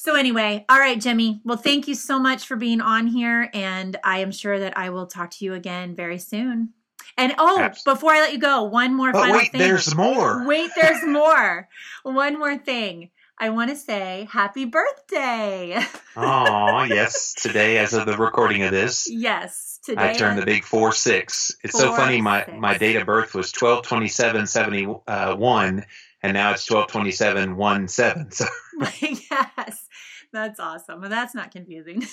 So, 0.00 0.14
anyway, 0.14 0.64
all 0.70 0.78
right, 0.78 0.98
Jimmy. 0.98 1.42
Well, 1.44 1.58
thank 1.58 1.86
you 1.86 1.94
so 1.94 2.18
much 2.18 2.46
for 2.46 2.56
being 2.56 2.80
on 2.80 3.06
here. 3.06 3.50
And 3.52 3.98
I 4.02 4.20
am 4.20 4.32
sure 4.32 4.58
that 4.58 4.78
I 4.78 4.88
will 4.88 5.06
talk 5.06 5.30
to 5.32 5.44
you 5.44 5.52
again 5.52 5.94
very 5.94 6.18
soon. 6.18 6.70
And 7.18 7.34
oh, 7.36 7.60
Absolutely. 7.60 7.98
before 7.98 8.12
I 8.12 8.20
let 8.20 8.32
you 8.32 8.38
go, 8.38 8.62
one 8.62 8.94
more 8.94 9.12
but 9.12 9.20
final 9.20 9.36
wait, 9.36 9.52
thing. 9.52 9.60
There's 9.60 9.94
more. 9.94 10.46
Wait, 10.46 10.70
there's 10.74 11.04
more. 11.04 11.68
one 12.02 12.38
more 12.38 12.56
thing. 12.56 13.10
I 13.38 13.50
want 13.50 13.68
to 13.68 13.76
say 13.76 14.26
happy 14.30 14.64
birthday. 14.64 15.78
Oh, 16.16 16.82
yes. 16.88 17.34
Today, 17.34 17.76
as 17.76 17.92
of 17.92 18.06
the 18.06 18.16
recording 18.16 18.62
of 18.62 18.70
this. 18.70 19.06
Yes 19.06 19.70
today. 19.82 20.10
I 20.10 20.12
turned 20.12 20.38
the 20.38 20.46
big 20.46 20.64
four 20.64 20.92
six. 20.92 21.56
It's 21.62 21.72
four, 21.72 21.90
so 21.90 21.96
funny. 21.96 22.20
My 22.20 22.44
six. 22.44 22.56
my 22.58 22.78
date 22.78 22.96
of 22.96 23.06
birth 23.06 23.34
was 23.34 23.52
twelve 23.52 23.86
twenty 23.86 24.08
seven 24.08 24.46
seventy 24.46 24.86
uh, 25.06 25.34
one, 25.36 25.84
and 26.22 26.34
now 26.34 26.52
it's 26.52 26.64
twelve 26.66 26.88
twenty 26.88 27.12
seven 27.12 27.56
one 27.56 27.88
seven. 27.88 28.30
So 28.30 28.46
yes, 29.00 29.88
that's 30.32 30.60
awesome. 30.60 31.00
Well, 31.00 31.10
that's 31.10 31.34
not 31.34 31.50
confusing. 31.50 32.04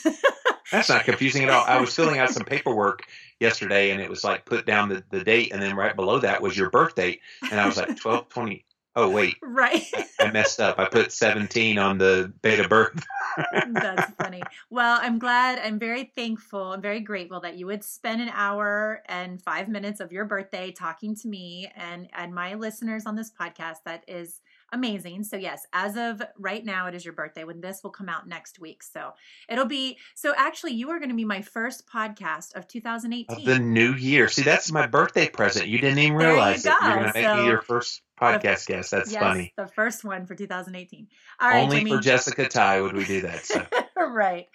that's 0.72 0.89
not 0.89 1.06
confusing 1.06 1.44
at 1.44 1.49
all. 1.49 1.64
I 1.65 1.80
was 1.80 1.95
filling 1.95 2.19
out 2.19 2.30
some 2.30 2.44
paperwork 2.45 3.03
yesterday, 3.39 3.91
and 3.91 4.02
it 4.02 4.10
was 4.10 4.23
like 4.23 4.45
put 4.45 4.65
down 4.65 4.89
the, 4.89 5.03
the 5.11 5.23
date, 5.23 5.52
and 5.53 5.61
then 5.61 5.76
right 5.76 5.95
below 5.95 6.19
that 6.19 6.41
was 6.41 6.57
your 6.57 6.69
birth 6.69 6.95
date, 6.95 7.22
and 7.52 7.60
I 7.60 7.65
was 7.65 7.77
like 7.77 7.98
12, 7.98 8.30
20. 8.30 8.65
Oh, 8.98 9.10
wait 9.11 9.35
right 9.44 9.84
I, 10.19 10.31
messed 10.31 10.60
up 10.60 10.80
i 10.80 10.85
put 10.85 11.11
17 11.11 11.77
on 11.77 11.99
the 11.99 12.34
date 12.41 12.60
of 12.60 12.68
birth 12.68 13.06
that's 13.72 14.11
funny 14.15 14.41
well 14.72 14.98
i'm 15.03 15.19
glad 15.19 15.60
i'm 15.60 15.77
very 15.77 16.11
thankful 16.15 16.73
i'm 16.73 16.81
very 16.81 16.99
grateful 16.99 17.39
that 17.41 17.57
you 17.57 17.68
would 17.68 17.84
spend 17.84 18.23
an 18.23 18.31
hour 18.34 19.03
and 19.06 19.39
five 19.39 19.69
minutes 19.69 19.99
of 19.99 20.11
your 20.11 20.26
birthday 20.26 20.72
talking 20.72 21.15
to 21.18 21.27
me 21.27 21.72
and 21.76 22.10
and 22.14 22.34
my 22.34 22.56
listeners 22.56 23.06
on 23.06 23.15
this 23.15 23.31
podcast 23.31 23.84
that 23.85 24.03
is 24.07 24.41
amazing. 24.72 25.23
So 25.23 25.38
yes, 25.38 25.65
as 25.73 25.95
of 25.95 26.22
right 26.38 26.64
now, 26.64 26.88
it 26.88 26.95
is 26.95 27.06
your 27.06 27.14
birthday 27.14 27.44
when 27.44 27.61
this 27.61 27.84
will 27.84 27.91
come 27.91 28.10
out 28.10 28.27
next 28.27 28.60
week. 28.60 28.84
So 28.84 29.14
it'll 29.49 29.65
be 29.65 29.98
so 30.15 30.34
actually 30.35 30.73
you 30.73 30.89
are 30.89 30.99
going 30.99 31.10
to 31.10 31.15
be 31.15 31.26
my 31.26 31.41
first 31.41 31.88
podcast 31.88 32.56
of 32.56 32.68
2018. 32.68 33.38
Of 33.38 33.45
the 33.45 33.60
new 33.60 33.94
year. 33.94 34.27
See, 34.27 34.41
that's 34.41 34.72
my 34.72 34.88
birthday 34.88 35.30
present. 35.30 35.68
You 35.68 35.80
didn't 35.80 35.99
even 35.99 36.18
realize 36.18 36.65
you 36.65 36.72
it. 36.72 36.77
You're 36.81 36.94
going 36.94 37.07
to 37.07 37.14
make 37.14 37.26
so, 37.26 37.35
me 37.38 37.45
your 37.45 37.61
first 37.61 38.02
podcast 38.19 38.65
the, 38.65 38.73
guest. 38.73 38.91
That's 38.91 39.11
yes, 39.11 39.22
funny. 39.22 39.53
The 39.57 39.68
first 39.68 40.03
one 40.03 40.26
for 40.26 40.35
2018. 40.35 41.07
All 41.39 41.49
right, 41.49 41.64
Only 41.64 41.77
Jimmy. 41.80 41.91
for 41.91 41.99
Jessica 41.99 42.48
Tye 42.48 42.81
would 42.81 42.95
we 42.95 43.06
do 43.06 43.22
that. 43.22 43.45
So. 43.45 43.65
right. 43.98 44.48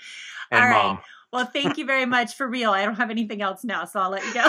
And 0.51 0.65
All 0.65 0.71
mom. 0.71 0.97
Right. 0.97 1.05
Well, 1.33 1.47
thank 1.47 1.79
you 1.79 1.87
very 1.87 2.05
much 2.05 2.35
for 2.35 2.47
real. 2.47 2.73
I 2.73 2.85
don't 2.85 2.97
have 2.97 3.11
anything 3.11 3.41
else 3.41 3.65
now, 3.65 3.87
so 3.87 4.01
I'll 4.01 4.11
let 4.11 4.23
you 4.27 4.35
go. 4.35 4.43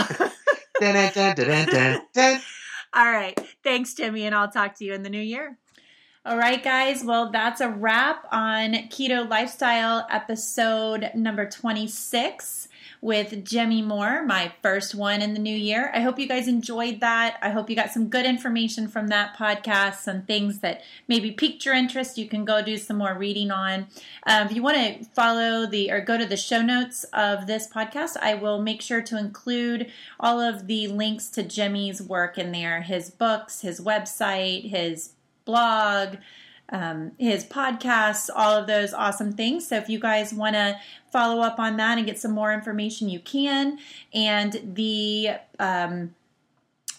dun, 0.82 1.36
dun, 1.36 2.02
dun, 2.14 2.42
All 2.94 3.12
right. 3.12 3.40
Thanks, 3.64 3.94
Jimmy, 3.94 4.24
and 4.26 4.36
I'll 4.36 4.50
talk 4.52 4.76
to 4.76 4.86
you 4.86 4.94
in 4.94 5.04
the 5.04 5.10
new 5.10 5.22
year. 5.22 5.58
All 6.26 6.38
right, 6.38 6.64
guys. 6.64 7.04
Well, 7.04 7.32
that's 7.32 7.60
a 7.60 7.68
wrap 7.68 8.26
on 8.32 8.72
Keto 8.88 9.30
Lifestyle 9.30 10.08
episode 10.10 11.12
number 11.14 11.50
26 11.50 12.70
with 13.02 13.44
Jimmy 13.44 13.82
Moore, 13.82 14.24
my 14.24 14.54
first 14.62 14.96
one 14.96 15.22
in 15.22 15.34
the 15.34 15.40
new 15.42 15.54
year. 15.54 15.92
I 15.94 16.00
hope 16.00 16.18
you 16.18 16.26
guys 16.26 16.48
enjoyed 16.48 17.02
that. 17.02 17.38
I 17.42 17.50
hope 17.50 17.70
you 17.70 17.76
got 17.76 17.92
some 17.92 18.08
good 18.08 18.26
information 18.26 18.88
from 18.88 19.08
that 19.08 19.36
podcast, 19.36 19.96
some 19.96 20.22
things 20.22 20.60
that 20.60 20.84
maybe 21.10 21.32
piqued 21.32 21.66
your 21.66 21.76
interest. 21.76 22.18
You 22.18 22.30
can 22.30 22.46
go 22.46 22.64
do 22.64 22.78
some 22.78 23.00
more 23.00 23.16
reading 23.16 23.52
on. 23.52 23.88
Um, 24.26 24.48
if 24.48 24.56
you 24.56 24.64
want 24.64 24.78
to 24.78 25.04
follow 25.14 25.66
the 25.66 25.92
or 25.92 26.00
go 26.00 26.18
to 26.18 26.26
the 26.26 26.38
show 26.38 26.62
notes 26.62 27.04
of 27.12 27.48
this 27.48 27.68
podcast, 27.68 28.16
I 28.22 28.36
will 28.36 28.62
make 28.62 28.82
sure 28.82 29.02
to 29.02 29.20
include 29.20 29.92
all 30.22 30.40
of 30.40 30.68
the 30.68 30.88
links 30.88 31.28
to 31.32 31.44
Jimmy's 31.44 32.02
work 32.02 32.38
in 32.38 32.54
there 32.54 32.84
his 32.84 33.10
books, 33.10 33.60
his 33.60 33.82
website, 33.82 34.70
his 34.70 35.10
blog, 35.46 36.18
um, 36.70 37.12
his 37.18 37.46
podcasts, 37.46 38.30
all 38.34 38.58
of 38.58 38.68
those 38.68 38.94
awesome 38.94 39.34
things. 39.34 39.68
So 39.68 39.78
if 39.78 39.90
you 39.90 40.00
guys 40.00 40.34
want 40.34 40.56
to 40.56 40.78
follow 41.12 41.42
up 41.42 41.60
on 41.60 41.78
that 41.78 41.98
and 41.98 42.08
get 42.08 42.20
some 42.20 42.32
more 42.32 42.54
information, 42.54 43.10
you 43.10 43.20
can. 43.20 43.78
And 44.14 44.74
the 44.76 45.32
um, 45.60 46.16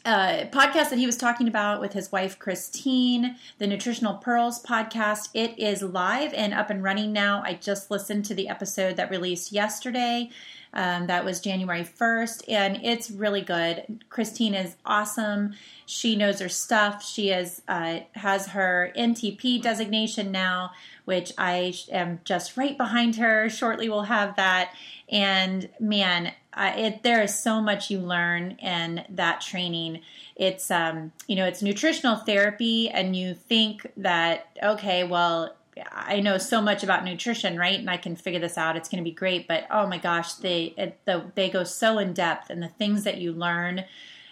uh, 0.05 0.45
podcast 0.53 0.91
that 0.91 0.99
he 0.99 1.07
was 1.07 1.17
talking 1.17 1.49
about 1.49 1.81
with 1.81 1.95
his 1.95 2.13
wife 2.13 2.39
Christine, 2.39 3.37
the 3.59 3.67
Nutritional 3.67 4.15
Pearls 4.15 4.63
podcast, 4.63 5.31
it 5.33 5.59
is 5.59 5.83
live 5.83 6.35
and 6.35 6.53
up 6.53 6.69
and 6.69 6.83
running 6.83 7.13
now. 7.13 7.43
I 7.45 7.55
just 7.55 7.91
listened 7.91 8.27
to 8.27 8.35
the 8.35 8.49
episode 8.49 8.97
that 8.97 9.11
released 9.11 9.51
yesterday. 9.51 10.31
Um, 10.75 11.07
that 11.07 11.25
was 11.25 11.41
January 11.41 11.85
1st, 11.85 12.43
and 12.49 12.81
it's 12.83 13.09
really 13.11 13.43
good. 13.43 14.05
Christine 14.09 14.55
is 14.55 14.75
awesome. 14.85 15.55
She 15.87 16.17
knows 16.17 16.41
her 16.41 16.49
stuff. 16.49 17.05
She 17.05 17.31
is 17.31 17.63
uh, 17.69 18.01
has 18.17 18.49
her 18.49 18.93
NTP 18.97 19.63
designation 19.63 20.33
now, 20.33 20.73
which 21.05 21.33
I 21.39 21.75
am 21.93 22.21
just 22.25 22.57
right 22.57 22.77
behind 22.77 23.17
her. 23.17 23.49
Shortly, 23.65 23.89
we'll 23.89 24.03
have 24.03 24.35
that. 24.37 24.73
And 25.09 25.69
man, 25.79 26.33
it 26.57 27.03
there 27.05 27.23
is 27.23 27.39
so 27.39 27.61
much 27.61 27.91
you 27.91 28.01
learn 28.01 28.53
in 28.53 29.05
that 29.11 29.41
training. 29.41 30.01
It's 30.35 30.73
um, 30.73 31.13
you 31.29 31.37
know, 31.37 31.47
it's 31.47 31.63
nutritional 31.63 32.17
therapy, 32.17 32.91
and 32.91 33.15
you 33.15 33.35
think 33.35 33.87
that 33.99 34.49
okay, 34.61 35.05
well 35.05 35.55
I 35.91 36.21
know 36.21 36.39
so 36.39 36.61
much 36.61 36.83
about 36.83 37.05
nutrition, 37.05 37.59
right? 37.59 37.79
And 37.79 37.91
I 37.91 37.97
can 37.97 38.17
figure 38.17 38.41
this 38.41 38.57
out. 38.57 38.77
It's 38.77 38.89
going 38.89 39.03
to 39.03 39.09
be 39.09 39.15
great. 39.15 39.49
But 39.49 39.67
oh 39.71 39.87
my 39.87 39.99
gosh, 39.99 40.35
they 40.35 40.75
it, 40.77 40.99
the, 41.05 41.31
they 41.35 41.51
go 41.51 41.65
so 41.65 41.99
in 41.99 42.13
depth, 42.13 42.51
and 42.51 42.63
the 42.63 42.69
things 42.69 43.05
that 43.05 43.19
you 43.19 43.33
learn, 43.33 43.85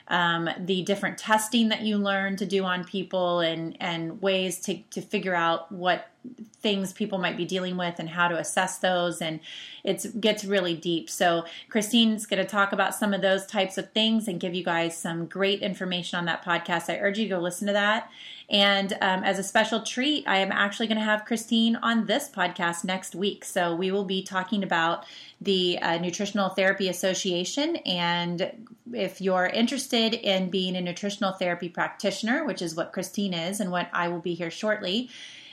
um, 0.09 0.49
the 0.59 0.83
different 0.83 1.19
testing 1.19 1.69
that 1.71 1.83
you 1.83 1.99
learn 1.99 2.37
to 2.37 2.47
do 2.47 2.65
on 2.65 2.85
people, 2.85 3.41
and 3.41 3.77
and 3.81 4.23
ways 4.23 4.61
to 4.61 4.79
to 4.91 5.01
figure 5.01 5.35
out 5.35 5.73
what 5.73 6.12
things 6.61 6.93
people 6.93 7.19
might 7.19 7.37
be 7.37 7.45
dealing 7.45 7.77
with 7.77 7.99
and 7.99 8.11
how 8.11 8.29
to 8.29 8.39
assess 8.39 8.79
those 8.79 9.21
and 9.21 9.41
it 9.83 10.21
gets 10.21 10.45
really 10.45 10.75
deep 10.75 11.11
so 11.11 11.45
christine's 11.69 12.25
going 12.25 12.41
to 12.41 12.49
talk 12.49 12.73
about 12.73 12.95
some 12.95 13.13
of 13.13 13.21
those 13.21 13.45
types 13.47 13.77
of 13.77 13.91
things 13.93 14.29
and 14.29 14.39
give 14.39 14.55
you 14.55 14.63
guys 14.63 14.97
some 14.97 15.27
great 15.27 15.61
information 15.61 16.19
on 16.19 16.25
that 16.25 16.45
podcast 16.45 16.89
i 16.89 16.99
urge 16.99 17.19
you 17.19 17.25
to 17.25 17.35
go 17.35 17.41
listen 17.41 17.67
to 17.67 17.73
that 17.73 18.09
and 18.53 18.93
um, 19.01 19.25
as 19.25 19.39
a 19.39 19.43
special 19.43 19.81
treat, 19.81 20.29
I 20.29 20.37
am 20.37 20.53
actually 20.53 20.87
going 20.87 20.99
to 20.99 21.05
have 21.05 21.25
Christine 21.25 21.77
on 21.77 22.05
this 22.05 22.29
podcast 22.29 22.85
next 22.85 23.15
week. 23.15 23.47
So 23.47 23.75
we 23.75 23.91
will 23.91 24.05
be 24.05 24.23
talking 24.23 24.63
about 24.63 25.07
the 25.41 25.79
uh, 25.79 25.97
Nutritional 25.97 26.51
Therapy 26.51 26.91
Association. 26.91 27.77
And 27.77 28.69
if 28.93 29.23
you're 29.23 29.47
interested 29.47 30.13
in 30.13 30.51
being 30.51 30.77
a 30.77 30.83
nutritional 30.83 31.33
therapy 31.33 31.71
practitioner, 31.71 32.45
which 32.45 32.61
is 32.61 32.75
what 32.75 32.93
Christine 32.93 33.33
is 33.33 33.59
and 33.59 33.71
what 33.71 33.89
I 33.91 34.09
will 34.09 34.21
be 34.21 34.35
here 34.35 34.51
shortly, 34.51 35.09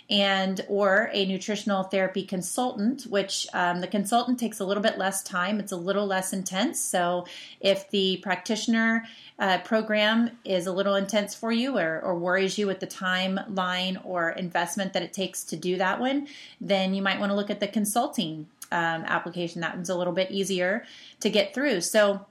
and 0.09 0.65
or 0.67 1.09
a 1.13 1.25
nutritional 1.25 1.83
therapy 1.83 2.23
consultant 2.23 3.03
which 3.03 3.47
um, 3.53 3.81
the 3.81 3.87
consultant 3.87 4.39
takes 4.39 4.59
a 4.59 4.65
little 4.65 4.83
bit 4.83 4.97
less 4.97 5.23
time 5.23 5.59
it's 5.59 5.71
a 5.71 5.77
little 5.77 6.05
less 6.05 6.33
intense 6.33 6.79
so 6.79 7.25
if 7.61 7.89
the 7.89 8.17
practitioner 8.23 9.03
uh, 9.39 9.57
program 9.59 10.31
is 10.43 10.67
a 10.67 10.71
little 10.71 10.95
intense 10.95 11.33
for 11.33 11.51
you 11.51 11.77
or, 11.77 12.01
or 12.01 12.15
worries 12.15 12.57
you 12.57 12.67
with 12.67 12.81
the 12.81 12.87
timeline 12.87 13.99
or 14.05 14.31
investment 14.31 14.93
that 14.93 15.01
it 15.01 15.13
takes 15.13 15.45
to 15.45 15.55
do 15.55 15.77
that 15.77 15.99
one, 15.99 16.27
then 16.59 16.93
you 16.93 17.01
might 17.01 17.19
want 17.19 17.31
to 17.31 17.35
look 17.35 17.49
at 17.49 17.61
the 17.61 17.67
consulting 17.67 18.47
um, 18.71 19.03
application. 19.05 19.61
That 19.61 19.75
one's 19.75 19.89
a 19.89 19.95
little 19.95 20.13
bit 20.13 20.29
easier 20.29 20.85
to 21.21 21.29
get 21.29 21.53
through. 21.53 21.81
So, 21.81 22.25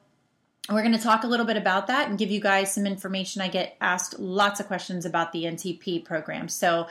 we're 0.71 0.83
going 0.83 0.93
to 0.93 1.03
talk 1.03 1.25
a 1.25 1.27
little 1.27 1.47
bit 1.47 1.57
about 1.57 1.87
that 1.87 2.11
and 2.11 2.19
give 2.19 2.31
you 2.31 2.41
guys 2.41 2.75
some 2.75 2.87
information. 2.87 3.41
I 3.41 3.49
get 3.49 3.75
asked 3.81 4.19
lots 4.19 4.61
of 4.61 4.67
questions 4.67 5.07
about 5.07 5.33
the 5.33 5.45
NTP 5.45 6.05
program. 6.05 6.47
So, 6.47 6.89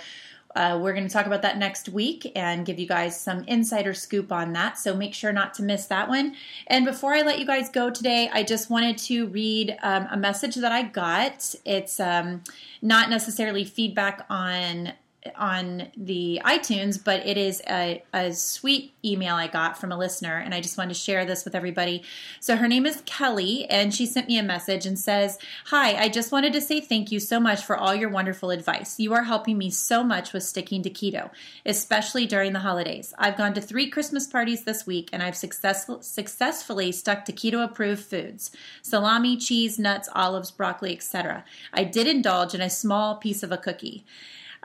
uh, 0.57 0.75
we're 0.81 0.93
going 0.93 1.07
to 1.07 1.13
talk 1.13 1.27
about 1.27 1.43
that 1.43 1.59
next 1.59 1.87
week 1.87 2.31
and 2.35 2.65
give 2.65 2.79
you 2.79 2.87
guys 2.87 3.19
some 3.19 3.43
insider 3.43 3.93
scoop 3.93 4.31
on 4.31 4.53
that. 4.53 4.79
So 4.79 4.95
make 4.95 5.13
sure 5.13 5.31
not 5.31 5.53
to 5.55 5.63
miss 5.63 5.85
that 5.85 6.09
one. 6.09 6.35
And 6.65 6.83
before 6.83 7.13
I 7.13 7.21
let 7.21 7.37
you 7.37 7.45
guys 7.45 7.69
go 7.69 7.91
today, 7.91 8.27
I 8.33 8.41
just 8.41 8.67
wanted 8.67 8.97
to 8.99 9.27
read 9.27 9.77
um, 9.83 10.07
a 10.09 10.17
message 10.17 10.55
that 10.55 10.71
I 10.71 10.81
got. 10.81 11.53
It's 11.63 11.99
um, 11.99 12.41
not 12.81 13.11
necessarily 13.11 13.65
feedback 13.65 14.25
on 14.31 14.93
on 15.35 15.91
the 15.95 16.41
iTunes, 16.45 17.03
but 17.03 17.25
it 17.25 17.37
is 17.37 17.61
a, 17.69 18.03
a 18.13 18.33
sweet 18.33 18.93
email 19.03 19.35
I 19.35 19.47
got 19.47 19.79
from 19.79 19.91
a 19.91 19.97
listener, 19.97 20.37
and 20.37 20.53
I 20.53 20.61
just 20.61 20.77
wanted 20.77 20.93
to 20.93 20.99
share 20.99 21.25
this 21.25 21.45
with 21.45 21.55
everybody. 21.55 22.03
So 22.39 22.55
her 22.55 22.67
name 22.67 22.85
is 22.85 23.01
Kelly, 23.05 23.65
and 23.69 23.93
she 23.93 24.05
sent 24.05 24.27
me 24.27 24.37
a 24.37 24.43
message 24.43 24.85
and 24.85 24.97
says, 24.97 25.37
Hi, 25.65 25.95
I 25.95 26.09
just 26.09 26.31
wanted 26.31 26.53
to 26.53 26.61
say 26.61 26.79
thank 26.79 27.11
you 27.11 27.19
so 27.19 27.39
much 27.39 27.63
for 27.63 27.75
all 27.77 27.95
your 27.95 28.09
wonderful 28.09 28.49
advice. 28.49 28.99
You 28.99 29.13
are 29.13 29.23
helping 29.23 29.57
me 29.57 29.69
so 29.69 30.03
much 30.03 30.33
with 30.33 30.43
sticking 30.43 30.83
to 30.83 30.89
keto, 30.89 31.29
especially 31.65 32.25
during 32.25 32.53
the 32.53 32.59
holidays. 32.59 33.13
I've 33.17 33.37
gone 33.37 33.53
to 33.53 33.61
three 33.61 33.89
Christmas 33.89 34.27
parties 34.27 34.63
this 34.63 34.85
week, 34.85 35.09
and 35.13 35.23
I've 35.23 35.35
successful, 35.35 36.01
successfully 36.01 36.91
stuck 36.91 37.25
to 37.25 37.33
keto 37.33 37.63
approved 37.63 38.03
foods 38.03 38.51
salami, 38.81 39.37
cheese, 39.37 39.79
nuts, 39.79 40.09
olives, 40.13 40.51
broccoli, 40.51 40.93
etc. 40.93 41.43
I 41.73 41.83
did 41.83 42.07
indulge 42.07 42.53
in 42.53 42.61
a 42.61 42.69
small 42.69 43.15
piece 43.15 43.43
of 43.43 43.51
a 43.51 43.57
cookie. 43.57 44.05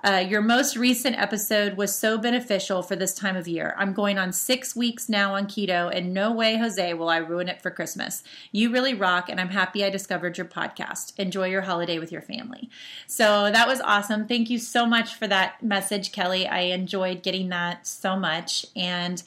Uh, 0.05 0.25
your 0.29 0.41
most 0.41 0.77
recent 0.77 1.17
episode 1.17 1.77
was 1.77 1.95
so 1.95 2.19
beneficial 2.19 2.83
for 2.83 2.97
this 2.97 3.15
time 3.15 3.37
of 3.37 3.47
year. 3.47 3.75
I'm 3.79 3.93
going 3.93 4.19
on 4.19 4.33
six 4.33 4.75
weeks 4.75 5.09
now 5.09 5.35
on 5.35 5.47
keto, 5.47 5.95
and 5.95 6.13
no 6.13 6.33
way, 6.33 6.57
Jose, 6.57 6.95
will 6.95 7.09
I 7.09 7.19
ruin 7.19 7.49
it 7.49 7.63
for 7.63 7.71
Christmas. 7.71 8.25
You 8.51 8.73
really 8.73 8.95
rock, 8.95 9.29
and 9.29 9.41
I'm 9.41 9.51
happy 9.51 9.85
I 9.85 9.91
discovered 9.91 10.37
your 10.37 10.47
podcast. 10.47 11.19
Enjoy 11.19 11.47
your 11.47 11.63
holiday 11.63 12.01
with 12.01 12.11
your 12.11 12.23
family. 12.23 12.69
So 13.07 13.51
that 13.53 13.69
was 13.69 13.81
awesome. 13.81 14.27
Thank 14.27 14.51
you 14.51 14.59
so 14.59 14.87
much 14.87 15.15
for 15.15 15.29
that 15.29 15.63
message, 15.63 16.11
Kelly. 16.11 16.49
I 16.49 16.61
enjoyed 16.61 17.23
getting 17.23 17.51
that 17.51 17.87
so 17.87 18.17
much, 18.17 18.67
and 18.75 19.23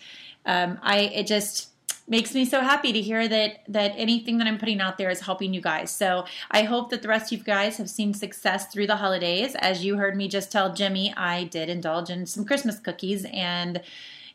um, 0.46 0.78
I 0.82 1.00
it 1.00 1.28
just 1.28 1.70
makes 2.08 2.34
me 2.34 2.46
so 2.46 2.62
happy 2.62 2.94
to 2.94 3.02
hear 3.02 3.28
that 3.28 3.62
that 3.68 3.94
anything 3.96 4.38
that 4.38 4.48
I'm 4.48 4.58
putting 4.58 4.82
out 4.82 4.98
there 4.98 5.10
is 5.10 5.22
helping 5.22 5.54
you 5.54 5.62
guys. 5.62 5.92
So 5.92 6.26
I 6.52 6.64
hope 6.64 6.90
that 6.90 7.02
the 7.02 7.08
rest 7.08 7.32
of 7.32 7.40
you 7.40 7.44
guys 7.44 7.78
have 7.78 7.90
seen 7.90 8.14
success 8.14 8.68
through 8.68 8.88
the 8.88 8.98
holidays. 8.98 9.56
As 9.56 9.84
you 9.84 9.98
heard 9.98 10.16
me 10.16 10.28
just 10.28 10.52
tell 10.52 10.74
Jimmy, 10.74 11.14
I 11.16 11.46
did 11.46 11.70
indulge 11.70 12.10
in 12.10 12.26
some 12.26 12.46
Christmas 12.46 12.80
cookies 12.80 13.26
and 13.32 13.82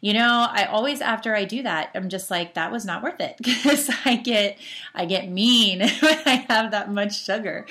you 0.01 0.15
know 0.15 0.47
i 0.51 0.65
always 0.65 1.01
after 1.01 1.35
i 1.35 1.45
do 1.45 1.63
that 1.63 1.91
i'm 1.95 2.09
just 2.09 2.31
like 2.31 2.55
that 2.55 2.73
was 2.73 2.85
not 2.85 3.03
worth 3.03 3.21
it 3.21 3.37
because 3.43 3.91
i 4.05 4.17
get 4.17 4.59
i 4.95 5.05
get 5.05 5.29
mean 5.29 5.81
when 6.01 6.19
i 6.27 6.45
have 6.49 6.71
that 6.71 6.91
much 6.91 7.23
sugar 7.23 7.67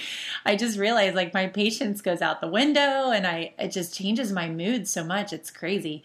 i 0.45 0.55
just 0.55 0.77
realize 0.77 1.15
like 1.15 1.33
my 1.33 1.47
patience 1.47 2.01
goes 2.01 2.21
out 2.21 2.41
the 2.41 2.47
window 2.47 3.11
and 3.11 3.25
i 3.25 3.51
it 3.57 3.71
just 3.71 3.95
changes 3.95 4.31
my 4.31 4.47
mood 4.47 4.87
so 4.87 5.03
much 5.03 5.33
it's 5.33 5.49
crazy 5.49 6.03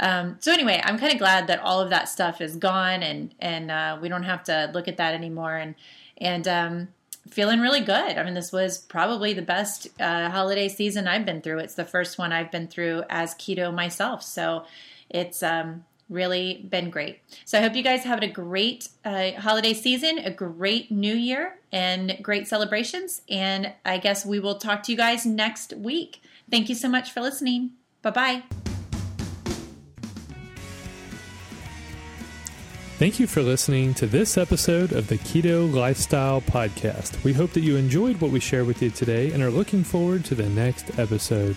um, 0.00 0.38
so 0.40 0.52
anyway, 0.52 0.80
I'm 0.82 0.98
kind 0.98 1.12
of 1.12 1.18
glad 1.18 1.46
that 1.46 1.60
all 1.60 1.80
of 1.80 1.90
that 1.90 2.08
stuff 2.08 2.40
is 2.40 2.56
gone 2.56 3.02
and 3.02 3.32
and 3.38 3.70
uh, 3.70 3.98
we 4.00 4.08
don't 4.08 4.24
have 4.24 4.42
to 4.44 4.70
look 4.74 4.88
at 4.88 4.96
that 4.96 5.14
anymore. 5.14 5.56
And 5.56 5.74
and 6.16 6.48
um, 6.48 6.88
feeling 7.28 7.60
really 7.60 7.80
good. 7.80 8.18
I 8.18 8.22
mean, 8.24 8.34
this 8.34 8.50
was 8.50 8.78
probably 8.78 9.34
the 9.34 9.42
best 9.42 9.88
uh, 10.00 10.30
holiday 10.30 10.68
season 10.68 11.06
I've 11.06 11.26
been 11.26 11.42
through. 11.42 11.58
It's 11.58 11.74
the 11.74 11.84
first 11.84 12.18
one 12.18 12.32
I've 12.32 12.50
been 12.50 12.66
through 12.66 13.04
as 13.10 13.34
keto 13.34 13.72
myself. 13.72 14.22
So 14.22 14.64
it's 15.10 15.42
um, 15.42 15.84
really 16.08 16.66
been 16.68 16.90
great. 16.90 17.20
So 17.44 17.58
I 17.58 17.62
hope 17.62 17.74
you 17.74 17.82
guys 17.82 18.04
have 18.04 18.22
a 18.22 18.28
great 18.28 18.88
uh, 19.04 19.32
holiday 19.32 19.74
season, 19.74 20.18
a 20.18 20.30
great 20.30 20.90
new 20.90 21.14
year, 21.14 21.58
and 21.72 22.18
great 22.22 22.48
celebrations. 22.48 23.22
And 23.28 23.72
I 23.84 23.98
guess 23.98 24.24
we 24.24 24.40
will 24.40 24.56
talk 24.56 24.82
to 24.84 24.92
you 24.92 24.98
guys 24.98 25.26
next 25.26 25.74
week. 25.74 26.22
Thank 26.50 26.68
you 26.68 26.74
so 26.74 26.88
much 26.88 27.12
for 27.12 27.20
listening. 27.20 27.72
Bye 28.02 28.10
bye. 28.10 28.69
Thank 33.00 33.18
you 33.18 33.26
for 33.26 33.40
listening 33.40 33.94
to 33.94 34.06
this 34.06 34.36
episode 34.36 34.92
of 34.92 35.06
the 35.08 35.16
Keto 35.16 35.72
Lifestyle 35.72 36.42
Podcast. 36.42 37.24
We 37.24 37.32
hope 37.32 37.54
that 37.54 37.62
you 37.62 37.76
enjoyed 37.76 38.20
what 38.20 38.30
we 38.30 38.40
shared 38.40 38.66
with 38.66 38.82
you 38.82 38.90
today 38.90 39.32
and 39.32 39.42
are 39.42 39.50
looking 39.50 39.82
forward 39.82 40.22
to 40.26 40.34
the 40.34 40.50
next 40.50 40.98
episode. 40.98 41.56